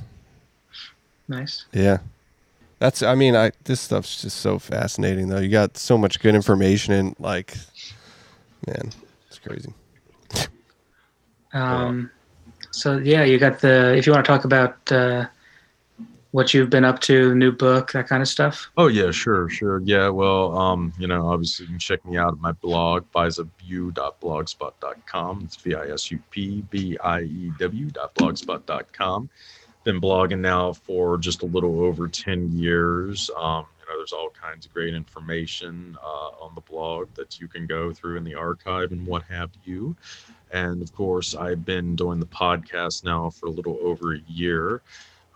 nice 1.30 1.66
Yeah. 1.72 2.00
That's 2.80 3.04
I 3.04 3.16
mean, 3.16 3.36
I 3.36 3.52
this 3.66 3.82
stuff's 3.82 4.22
just 4.22 4.38
so 4.38 4.58
fascinating 4.58 5.28
though. 5.28 5.40
You 5.40 5.50
got 5.50 5.78
so 5.78 5.98
much 5.98 6.20
good 6.20 6.36
information 6.36 6.94
and 6.94 7.16
like 7.20 7.56
man, 8.68 8.92
it's 9.28 9.40
crazy. 9.40 9.74
um 11.54 12.10
so 12.72 12.98
yeah 12.98 13.24
you 13.24 13.40
got 13.40 13.60
the 13.60 13.96
if 13.98 14.06
you 14.06 14.14
want 14.14 14.24
to 14.24 14.32
talk 14.32 14.46
about 14.46 14.92
uh 14.92 15.26
what 16.32 16.54
you've 16.54 16.70
been 16.70 16.86
up 16.86 17.00
to 17.00 17.34
new 17.34 17.52
book 17.52 17.92
that 17.92 18.08
kind 18.08 18.22
of 18.22 18.28
stuff 18.28 18.70
oh 18.78 18.86
yeah, 18.86 19.10
sure, 19.10 19.50
sure. 19.50 19.82
Yeah, 19.84 20.10
well, 20.10 20.56
um, 20.56 20.94
you 21.00 21.08
know, 21.08 21.28
obviously 21.28 21.66
you 21.66 21.72
can 21.72 21.80
check 21.80 22.06
me 22.06 22.18
out 22.18 22.34
at 22.34 22.40
my 22.40 22.52
blog, 22.52 23.04
visupview.blogspot.com. 23.16 25.42
It's 25.44 25.56
V 25.56 25.74
I 25.74 25.88
S 25.88 26.12
U 26.12 26.20
P 26.30 26.64
V 26.72 26.98
I 27.04 27.22
E 27.22 27.52
W 27.60 27.86
dot 27.88 28.14
blogspot.com. 28.16 29.28
Been 29.90 30.00
blogging 30.00 30.42
now 30.42 30.74
for 30.74 31.18
just 31.18 31.42
a 31.42 31.48
little 31.48 31.82
over 31.82 32.08
10 32.08 32.52
years. 32.52 33.32
Um, 33.36 33.66
you 33.80 33.88
know, 33.90 33.98
there's 33.98 34.14
all 34.14 34.30
kinds 34.30 34.68
of 34.68 34.72
great 34.72 34.94
information 34.94 35.98
uh, 36.00 36.30
on 36.40 36.54
the 36.54 36.62
blog 36.62 37.12
that 37.16 37.40
you 37.40 37.48
can 37.48 37.66
go 37.66 37.92
through 37.92 38.18
in 38.18 38.24
the 38.24 38.36
archive 38.36 38.92
and 38.92 39.04
what 39.08 39.24
have 39.24 39.50
you. 39.64 39.96
And 40.52 40.84
of 40.84 40.94
course, 40.94 41.34
I've 41.34 41.66
been 41.66 41.96
doing 41.96 42.20
the 42.20 42.28
podcast 42.28 43.04
now 43.04 43.32
for 43.32 43.48
a 43.48 43.50
little 43.50 43.80
over 43.82 44.14
a 44.14 44.20
year. 44.28 44.84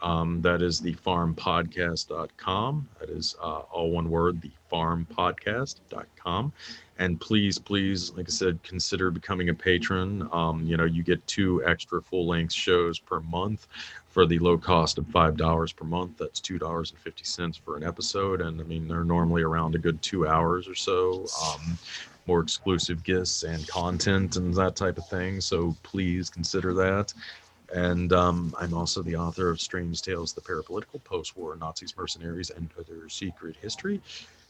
Um, 0.04 0.42
that 0.44 0.62
is 0.62 0.80
the 0.80 0.94
farmpodcast.com. 0.94 2.90
That 3.00 3.10
is 3.10 3.36
uh, 3.42 3.62
all 3.72 3.90
one 3.90 4.12
word, 4.12 4.40
the 4.40 4.52
farmpodcast.com. 4.72 6.54
And 7.00 7.20
please, 7.20 7.58
please, 7.58 8.12
like 8.12 8.28
I 8.28 8.32
said, 8.32 8.62
consider 8.62 9.10
becoming 9.10 9.50
a 9.50 9.54
patron. 9.54 10.30
Um, 10.32 10.64
you 10.64 10.78
know, 10.78 10.86
you 10.86 11.02
get 11.02 11.26
two 11.26 11.66
extra 11.66 12.02
full 12.04 12.28
length 12.28 12.54
shows 12.54 13.00
per 13.00 13.20
month 13.22 13.66
for 14.14 14.28
the 14.28 14.38
low 14.38 14.58
cost 14.60 15.00
of 15.00 15.06
$5 15.06 15.76
per 15.76 15.86
month. 15.86 16.18
That's 16.20 16.40
$2.50 16.40 17.60
for 17.62 17.76
an 17.78 17.84
episode. 17.84 18.42
And 18.42 18.62
I 18.62 18.64
mean, 18.64 18.88
they're 18.88 19.04
normally 19.04 19.42
around 19.42 19.74
a 19.74 19.80
good 19.80 20.02
two 20.04 20.28
hours 20.28 20.68
or 20.68 20.76
so. 20.76 21.26
Um, 21.44 21.80
more 22.28 22.40
exclusive 22.40 23.04
gifts 23.04 23.42
and 23.44 23.68
content 23.68 24.36
and 24.36 24.54
that 24.54 24.76
type 24.76 25.00
of 25.00 25.08
thing. 25.10 25.42
So 25.42 25.76
please 25.82 26.30
consider 26.30 26.74
that. 26.76 27.12
And 27.74 28.14
um, 28.14 28.56
I'm 28.60 28.76
also 28.76 29.02
the 29.02 29.16
author 29.16 29.50
of 29.50 29.60
Strange 29.60 30.04
Tales, 30.04 30.32
the 30.32 30.42
Parapolitical 30.42 31.04
Post 31.04 31.36
War 31.36 31.56
Nazis, 31.56 31.98
Mercenaries, 31.98 32.52
and 32.52 32.70
Other 32.80 33.10
Secret 33.10 33.56
History. 33.62 34.00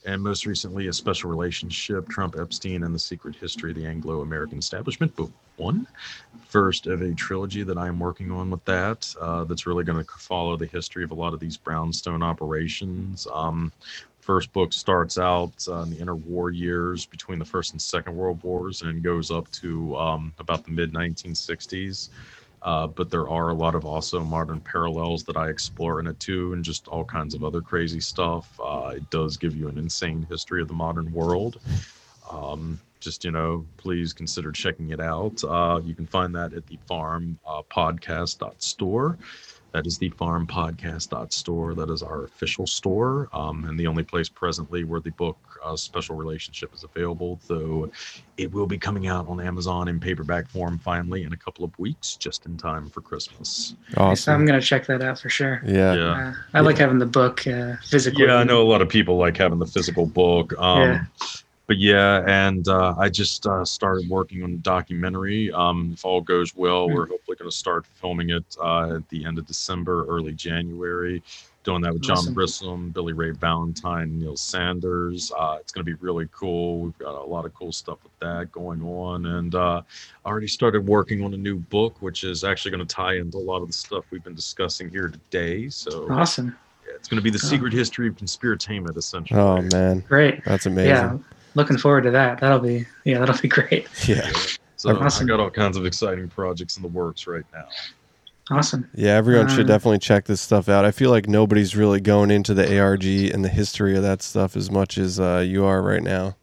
And 0.05 0.21
most 0.21 0.45
recently, 0.45 0.87
A 0.87 0.93
Special 0.93 1.29
Relationship 1.29 2.09
Trump, 2.09 2.35
Epstein, 2.37 2.83
and 2.83 2.93
the 2.93 2.99
Secret 2.99 3.35
History 3.35 3.71
of 3.71 3.77
the 3.77 3.85
Anglo 3.85 4.21
American 4.21 4.59
Establishment, 4.59 5.15
Book 5.15 5.31
one, 5.55 5.87
first 6.47 6.87
of 6.87 7.01
a 7.01 7.13
trilogy 7.13 7.63
that 7.63 7.77
I'm 7.77 7.99
working 7.99 8.31
on 8.31 8.49
with 8.49 8.63
that, 8.65 9.13
uh, 9.19 9.43
that's 9.43 9.65
really 9.65 9.83
going 9.83 10.03
to 10.03 10.11
follow 10.17 10.57
the 10.57 10.65
history 10.65 11.03
of 11.03 11.11
a 11.11 11.15
lot 11.15 11.33
of 11.33 11.39
these 11.39 11.57
brownstone 11.57 12.23
operations. 12.23 13.27
Um, 13.31 13.71
first 14.19 14.51
book 14.53 14.73
starts 14.73 15.17
out 15.17 15.53
uh, 15.67 15.81
in 15.81 15.91
the 15.91 15.97
interwar 15.97 16.55
years 16.55 17.05
between 17.05 17.39
the 17.39 17.45
First 17.45 17.73
and 17.73 17.81
Second 17.81 18.15
World 18.15 18.41
Wars 18.43 18.81
and 18.81 19.03
goes 19.03 19.31
up 19.31 19.49
to 19.51 19.95
um, 19.97 20.33
about 20.39 20.65
the 20.65 20.71
mid 20.71 20.93
1960s. 20.93 22.09
Uh, 22.63 22.87
but 22.87 23.09
there 23.09 23.27
are 23.27 23.49
a 23.49 23.53
lot 23.53 23.75
of 23.75 23.85
also 23.85 24.21
modern 24.21 24.61
parallels 24.61 25.23
that 25.25 25.35
I 25.35 25.49
explore 25.49 25.99
in 25.99 26.07
it 26.07 26.19
too, 26.19 26.53
and 26.53 26.63
just 26.63 26.87
all 26.87 27.03
kinds 27.03 27.35
of 27.35 27.43
other 27.43 27.61
crazy 27.61 27.99
stuff. 27.99 28.57
Uh, 28.63 28.93
it 28.95 29.09
does 29.09 29.35
give 29.35 29.55
you 29.55 29.67
an 29.67 29.77
insane 29.77 30.25
history 30.29 30.61
of 30.61 30.69
the 30.69 30.73
modern 30.73 31.11
world. 31.11 31.59
Um, 32.31 32.79
just 33.01 33.25
you 33.25 33.31
know, 33.31 33.65
please 33.75 34.13
consider 34.13 34.51
checking 34.51 34.91
it 34.91 35.01
out. 35.01 35.43
Uh, 35.43 35.81
you 35.83 35.93
can 35.93 36.07
find 36.07 36.33
that 36.35 36.53
at 36.53 36.65
the 36.67 36.79
farm 36.87 37.37
uh, 37.45 37.61
podcast.store. 37.69 39.17
That 39.73 39.87
is 39.87 39.97
the 39.97 40.11
farmpodcast.store. 40.11 41.73
That 41.73 41.89
is 41.89 42.03
our 42.03 42.25
official 42.25 42.67
store, 42.67 43.27
um, 43.33 43.65
and 43.65 43.77
the 43.77 43.87
only 43.87 44.03
place 44.03 44.29
presently 44.29 44.83
where 44.83 44.99
the 44.99 45.09
book 45.11 45.37
uh, 45.65 45.75
Special 45.75 46.15
Relationship 46.15 46.71
is 46.75 46.83
available. 46.83 47.39
Though 47.47 47.89
it 48.37 48.51
will 48.51 48.67
be 48.67 48.77
coming 48.77 49.07
out 49.07 49.27
on 49.27 49.41
Amazon 49.41 49.87
in 49.87 49.99
paperback 49.99 50.47
form 50.47 50.77
finally 50.77 51.23
in 51.23 51.33
a 51.33 51.37
couple 51.37 51.65
of 51.65 51.77
weeks, 51.79 52.15
just 52.15 52.45
in 52.45 52.55
time 52.55 52.87
for 52.91 53.01
Christmas. 53.01 53.73
Awesome. 53.97 54.35
I'm 54.35 54.45
gonna 54.45 54.61
check 54.61 54.85
that 54.85 55.01
out 55.01 55.19
for 55.19 55.29
sure. 55.29 55.61
Yeah. 55.65 55.95
Yeah. 55.95 56.29
Uh, 56.29 56.33
I 56.53 56.59
like 56.59 56.77
having 56.77 56.99
the 56.99 57.07
book 57.07 57.47
uh, 57.47 57.73
physically. 57.83 58.25
Yeah, 58.25 58.35
I 58.35 58.43
know 58.43 58.61
a 58.61 58.69
lot 58.69 58.83
of 58.83 58.89
people 58.89 59.17
like 59.17 59.37
having 59.37 59.57
the 59.57 59.65
physical 59.65 60.05
book. 60.05 60.53
Um, 60.59 60.81
Yeah. 60.81 61.03
But 61.65 61.77
yeah, 61.77 62.23
and 62.27 62.67
uh, 62.67 62.93
I 62.97 63.07
just 63.09 63.47
uh, 63.47 63.63
started 63.63 64.09
working 64.09 64.43
on 64.43 64.53
a 64.53 64.57
documentary. 64.57 65.51
Um, 65.53 65.91
if 65.93 66.03
all 66.03 66.19
goes 66.21 66.53
well, 66.55 66.87
Hmm. 66.89 66.93
we're 66.93 67.07
hopefully 67.07 67.37
going 67.37 67.49
to 67.49 67.55
start 67.55 67.85
filming 67.85 68.31
it 68.31 68.43
uh, 68.61 68.95
at 68.97 69.07
the 69.09 69.23
end 69.25 69.37
of 69.37 69.47
December, 69.47 70.05
early 70.07 70.33
January. 70.33 71.23
Doing 71.63 71.81
that 71.83 71.93
with 71.93 72.01
John 72.01 72.17
Awesome. 72.17 72.33
Brisson, 72.33 72.89
Billy 72.89 73.13
Ray 73.13 73.31
Valentine, 73.31 74.19
Neil 74.19 74.35
Sanders. 74.35 75.31
Uh, 75.39 75.55
it's 75.61 75.71
going 75.71 75.85
to 75.85 75.89
be 75.89 75.97
really 76.05 76.27
cool. 76.33 76.79
We've 76.79 76.97
got 76.97 77.15
a 77.15 77.23
lot 77.23 77.45
of 77.45 77.53
cool 77.53 77.71
stuff 77.71 77.99
with 78.03 78.11
that 78.19 78.51
going 78.51 78.81
on. 78.83 79.25
And 79.27 79.55
uh, 79.55 79.81
I 80.25 80.29
already 80.29 80.47
started 80.49 80.85
working 80.85 81.23
on 81.23 81.33
a 81.33 81.37
new 81.37 81.55
book, 81.55 81.95
which 82.01 82.25
is 82.25 82.43
actually 82.43 82.71
going 82.71 82.85
to 82.85 82.93
tie 82.93 83.15
into 83.15 83.37
a 83.37 83.39
lot 83.39 83.61
of 83.61 83.67
the 83.67 83.73
stuff 83.73 84.03
we've 84.11 84.25
been 84.25 84.35
discussing 84.35 84.89
here 84.89 85.07
today. 85.07 85.69
So 85.69 86.11
Awesome. 86.11 86.53
yeah, 86.85 86.95
It's 86.95 87.07
going 87.07 87.19
to 87.19 87.23
be 87.23 87.29
the 87.29 87.39
Oh. 87.41 87.47
secret 87.47 87.71
history 87.71 88.09
of 88.09 88.17
conspiratainment, 88.17 88.97
essentially. 88.97 89.39
Oh 89.39 89.61
man, 89.71 90.01
Great. 90.09 90.43
that's 90.43 90.65
amazing. 90.65 90.89
Yeah. 90.89 91.17
Looking 91.55 91.77
forward 91.77 92.01
to 92.03 92.11
that. 92.11 92.39
That'll 92.39 92.59
be 92.59 92.85
yeah, 93.05 93.19
that'll 93.19 93.37
be 93.41 93.47
great. 93.59 93.87
Yeah, 94.07 94.31
So 94.75 94.95
Awesome. 94.97 95.25
I 95.25 95.27
got 95.27 95.39
all 95.39 95.49
kinds 95.49 95.77
of 95.77 95.85
exciting 95.85 96.27
projects 96.29 96.75
in 96.77 96.81
the 96.81 96.87
works 96.89 97.27
right 97.27 97.45
now. 97.53 97.67
Awesome. 98.51 98.89
yeah. 98.93 99.11
Everyone 99.15 99.47
should 99.47 99.61
Um, 99.61 99.67
definitely 99.67 99.99
check 99.99 100.25
this 100.25 100.41
stuff 100.41 100.67
out. 100.67 100.83
I 100.83 100.91
feel 100.91 101.09
like 101.11 101.27
nobody's 101.29 101.75
really 101.75 102.01
going 102.01 102.29
into 102.31 102.53
the 102.53 102.77
ARG 102.79 103.05
and 103.05 103.43
the 103.45 103.49
history 103.49 103.95
of 103.95 104.03
that 104.03 104.21
stuff 104.21 104.57
as 104.57 104.69
much 104.69 104.97
as 104.97 105.19
uh, 105.19 105.43
you 105.47 105.63
are 105.63 105.81
right 105.81 106.03
now. 106.03 106.35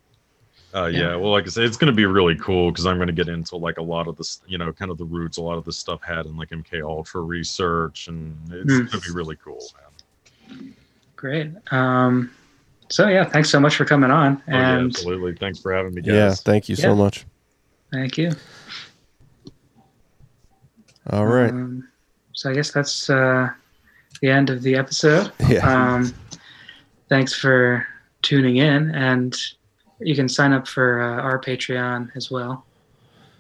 Uh, 0.74 0.86
Yeah. 0.86 1.00
yeah. 1.00 1.16
well, 1.16 1.32
like 1.32 1.44
I 1.44 1.48
said, 1.50 1.64
it's 1.64 1.76
going 1.76 1.92
to 1.92 1.96
be 1.96 2.06
really 2.06 2.36
cool 2.36 2.70
because 2.70 2.86
I'm 2.86 2.96
going 2.96 3.08
to 3.08 3.12
get 3.12 3.28
into 3.28 3.56
like 3.56 3.76
a 3.78 3.82
lot 3.82 4.06
of 4.08 4.16
this, 4.16 4.40
you 4.46 4.56
know, 4.56 4.72
kind 4.72 4.90
of 4.90 4.96
the 4.96 5.04
roots, 5.04 5.36
a 5.36 5.42
lot 5.42 5.58
of 5.58 5.64
the 5.66 5.72
stuff 5.72 6.00
had 6.02 6.24
in 6.26 6.36
like 6.38 6.48
MK 6.50 6.80
Ultra 6.82 7.20
research, 7.20 8.08
and 8.08 8.34
it's 8.50 8.72
Hmm. 8.72 8.78
going 8.86 8.88
to 8.88 9.00
be 9.00 9.10
really 9.12 9.36
cool, 9.44 9.62
man. 10.48 10.74
Great. 11.16 11.50
Um, 11.70 12.30
so 12.90 13.08
yeah, 13.08 13.24
thanks 13.24 13.48
so 13.50 13.58
much 13.60 13.76
for 13.76 13.84
coming 13.84 14.10
on, 14.10 14.42
Oh, 14.46 14.50
yeah, 14.52 14.74
and 14.78 14.86
absolutely. 14.90 15.34
Thanks 15.36 15.58
for 15.60 15.72
having 15.72 15.94
me, 15.94 16.02
guys. 16.02 16.14
Yeah, 16.14 16.34
thank 16.34 16.68
you 16.68 16.74
Yeah. 16.76 16.82
so 16.84 16.94
much. 16.94 17.24
thank 17.92 18.18
you. 18.18 18.32
All 21.10 21.26
right. 21.26 21.50
Um, 21.50 21.88
so 22.34 22.50
I 22.50 22.54
guess 22.54 22.70
that's 22.72 23.10
uh, 23.10 23.48
the 24.20 24.28
end 24.30 24.50
of 24.50 24.62
the 24.62 24.76
episode. 24.76 25.32
Yeah. 25.48 25.66
Um, 25.94 26.14
thanks 27.08 27.34
for 27.34 27.86
tuning 28.22 28.58
in, 28.58 28.94
and 28.94 29.36
you 30.00 30.14
can 30.14 30.28
sign 30.28 30.52
up 30.52 30.68
for 30.68 31.00
uh, 31.00 31.22
our 31.22 31.40
Patreon 31.40 32.10
as 32.16 32.30
well. 32.30 32.64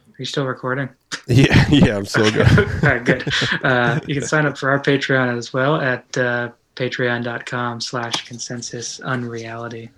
Are 0.08 0.16
you 0.18 0.24
still 0.24 0.46
recording? 0.46 0.88
Yeah, 1.26 1.64
yeah. 1.70 1.96
I'm 1.96 2.06
still 2.06 2.28
good. 2.30 2.48
All 2.58 2.64
right, 2.82 3.04
good. 3.04 3.24
Uh, 3.62 4.00
you 4.06 4.14
can 4.16 4.26
sign 4.26 4.46
up 4.46 4.58
for 4.58 4.70
our 4.70 4.80
Patreon 4.80 5.36
as 5.36 5.52
well 5.52 5.76
at 5.76 6.16
uh, 6.18 6.50
patreon.com 6.80 7.80
slash 7.80 8.26
consensus 8.26 9.00
unreality. 9.00 9.90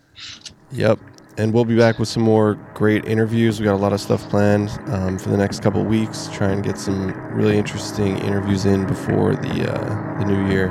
Yep. 0.72 0.98
And 1.38 1.54
we'll 1.54 1.64
be 1.64 1.76
back 1.76 1.98
with 1.98 2.09
some 2.09 2.24
more 2.24 2.54
great 2.74 3.04
interviews. 3.06 3.59
We 3.59 3.64
got 3.64 3.74
a 3.74 3.76
lot 3.76 3.92
of 3.92 4.00
stuff 4.00 4.28
planned 4.28 4.68
um, 4.88 5.18
for 5.18 5.30
the 5.30 5.36
next 5.36 5.62
couple 5.62 5.82
weeks. 5.84 6.28
Try 6.32 6.48
and 6.48 6.62
get 6.62 6.76
some 6.76 7.12
really 7.32 7.56
interesting 7.56 8.18
interviews 8.18 8.66
in 8.66 8.86
before 8.86 9.34
the 9.36 9.72
uh, 9.72 10.18
the 10.18 10.24
new 10.26 10.46
year. 10.48 10.66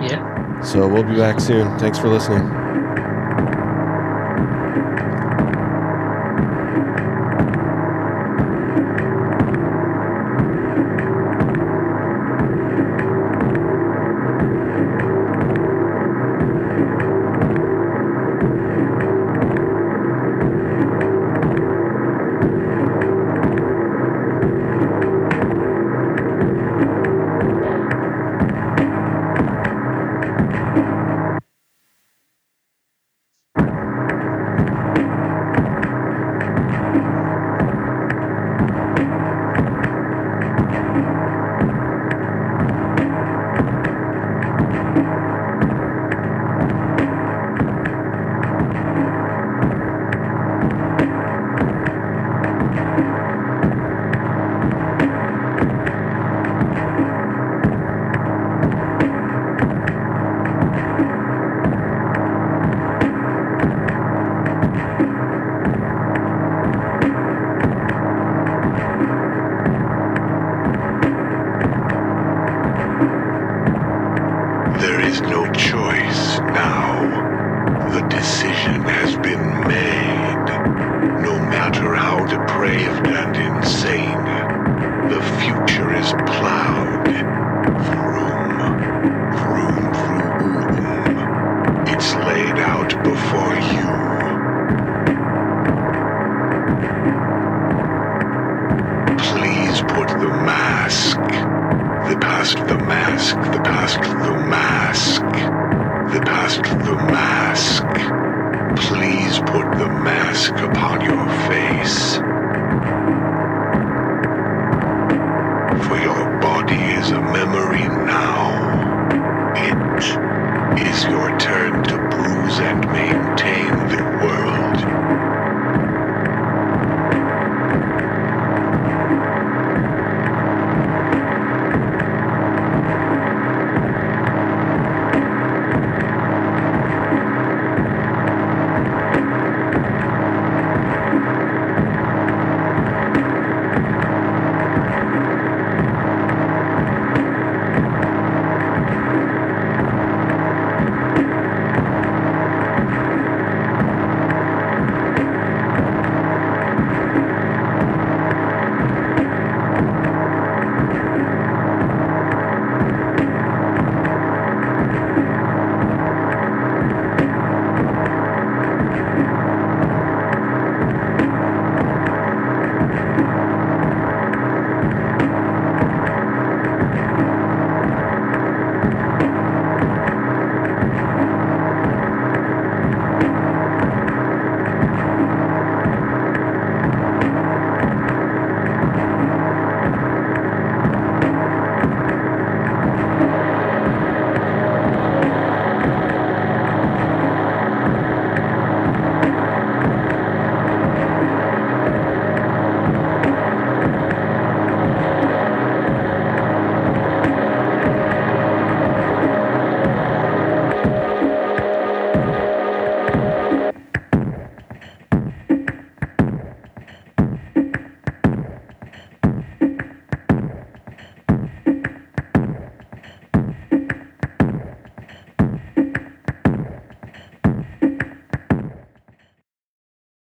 Yeah. 0.00 0.60
So 0.62 0.86
we'll 0.86 1.02
be 1.02 1.16
back 1.16 1.40
soon. 1.40 1.76
Thanks 1.78 1.98
for 1.98 2.08
listening. 2.08 2.67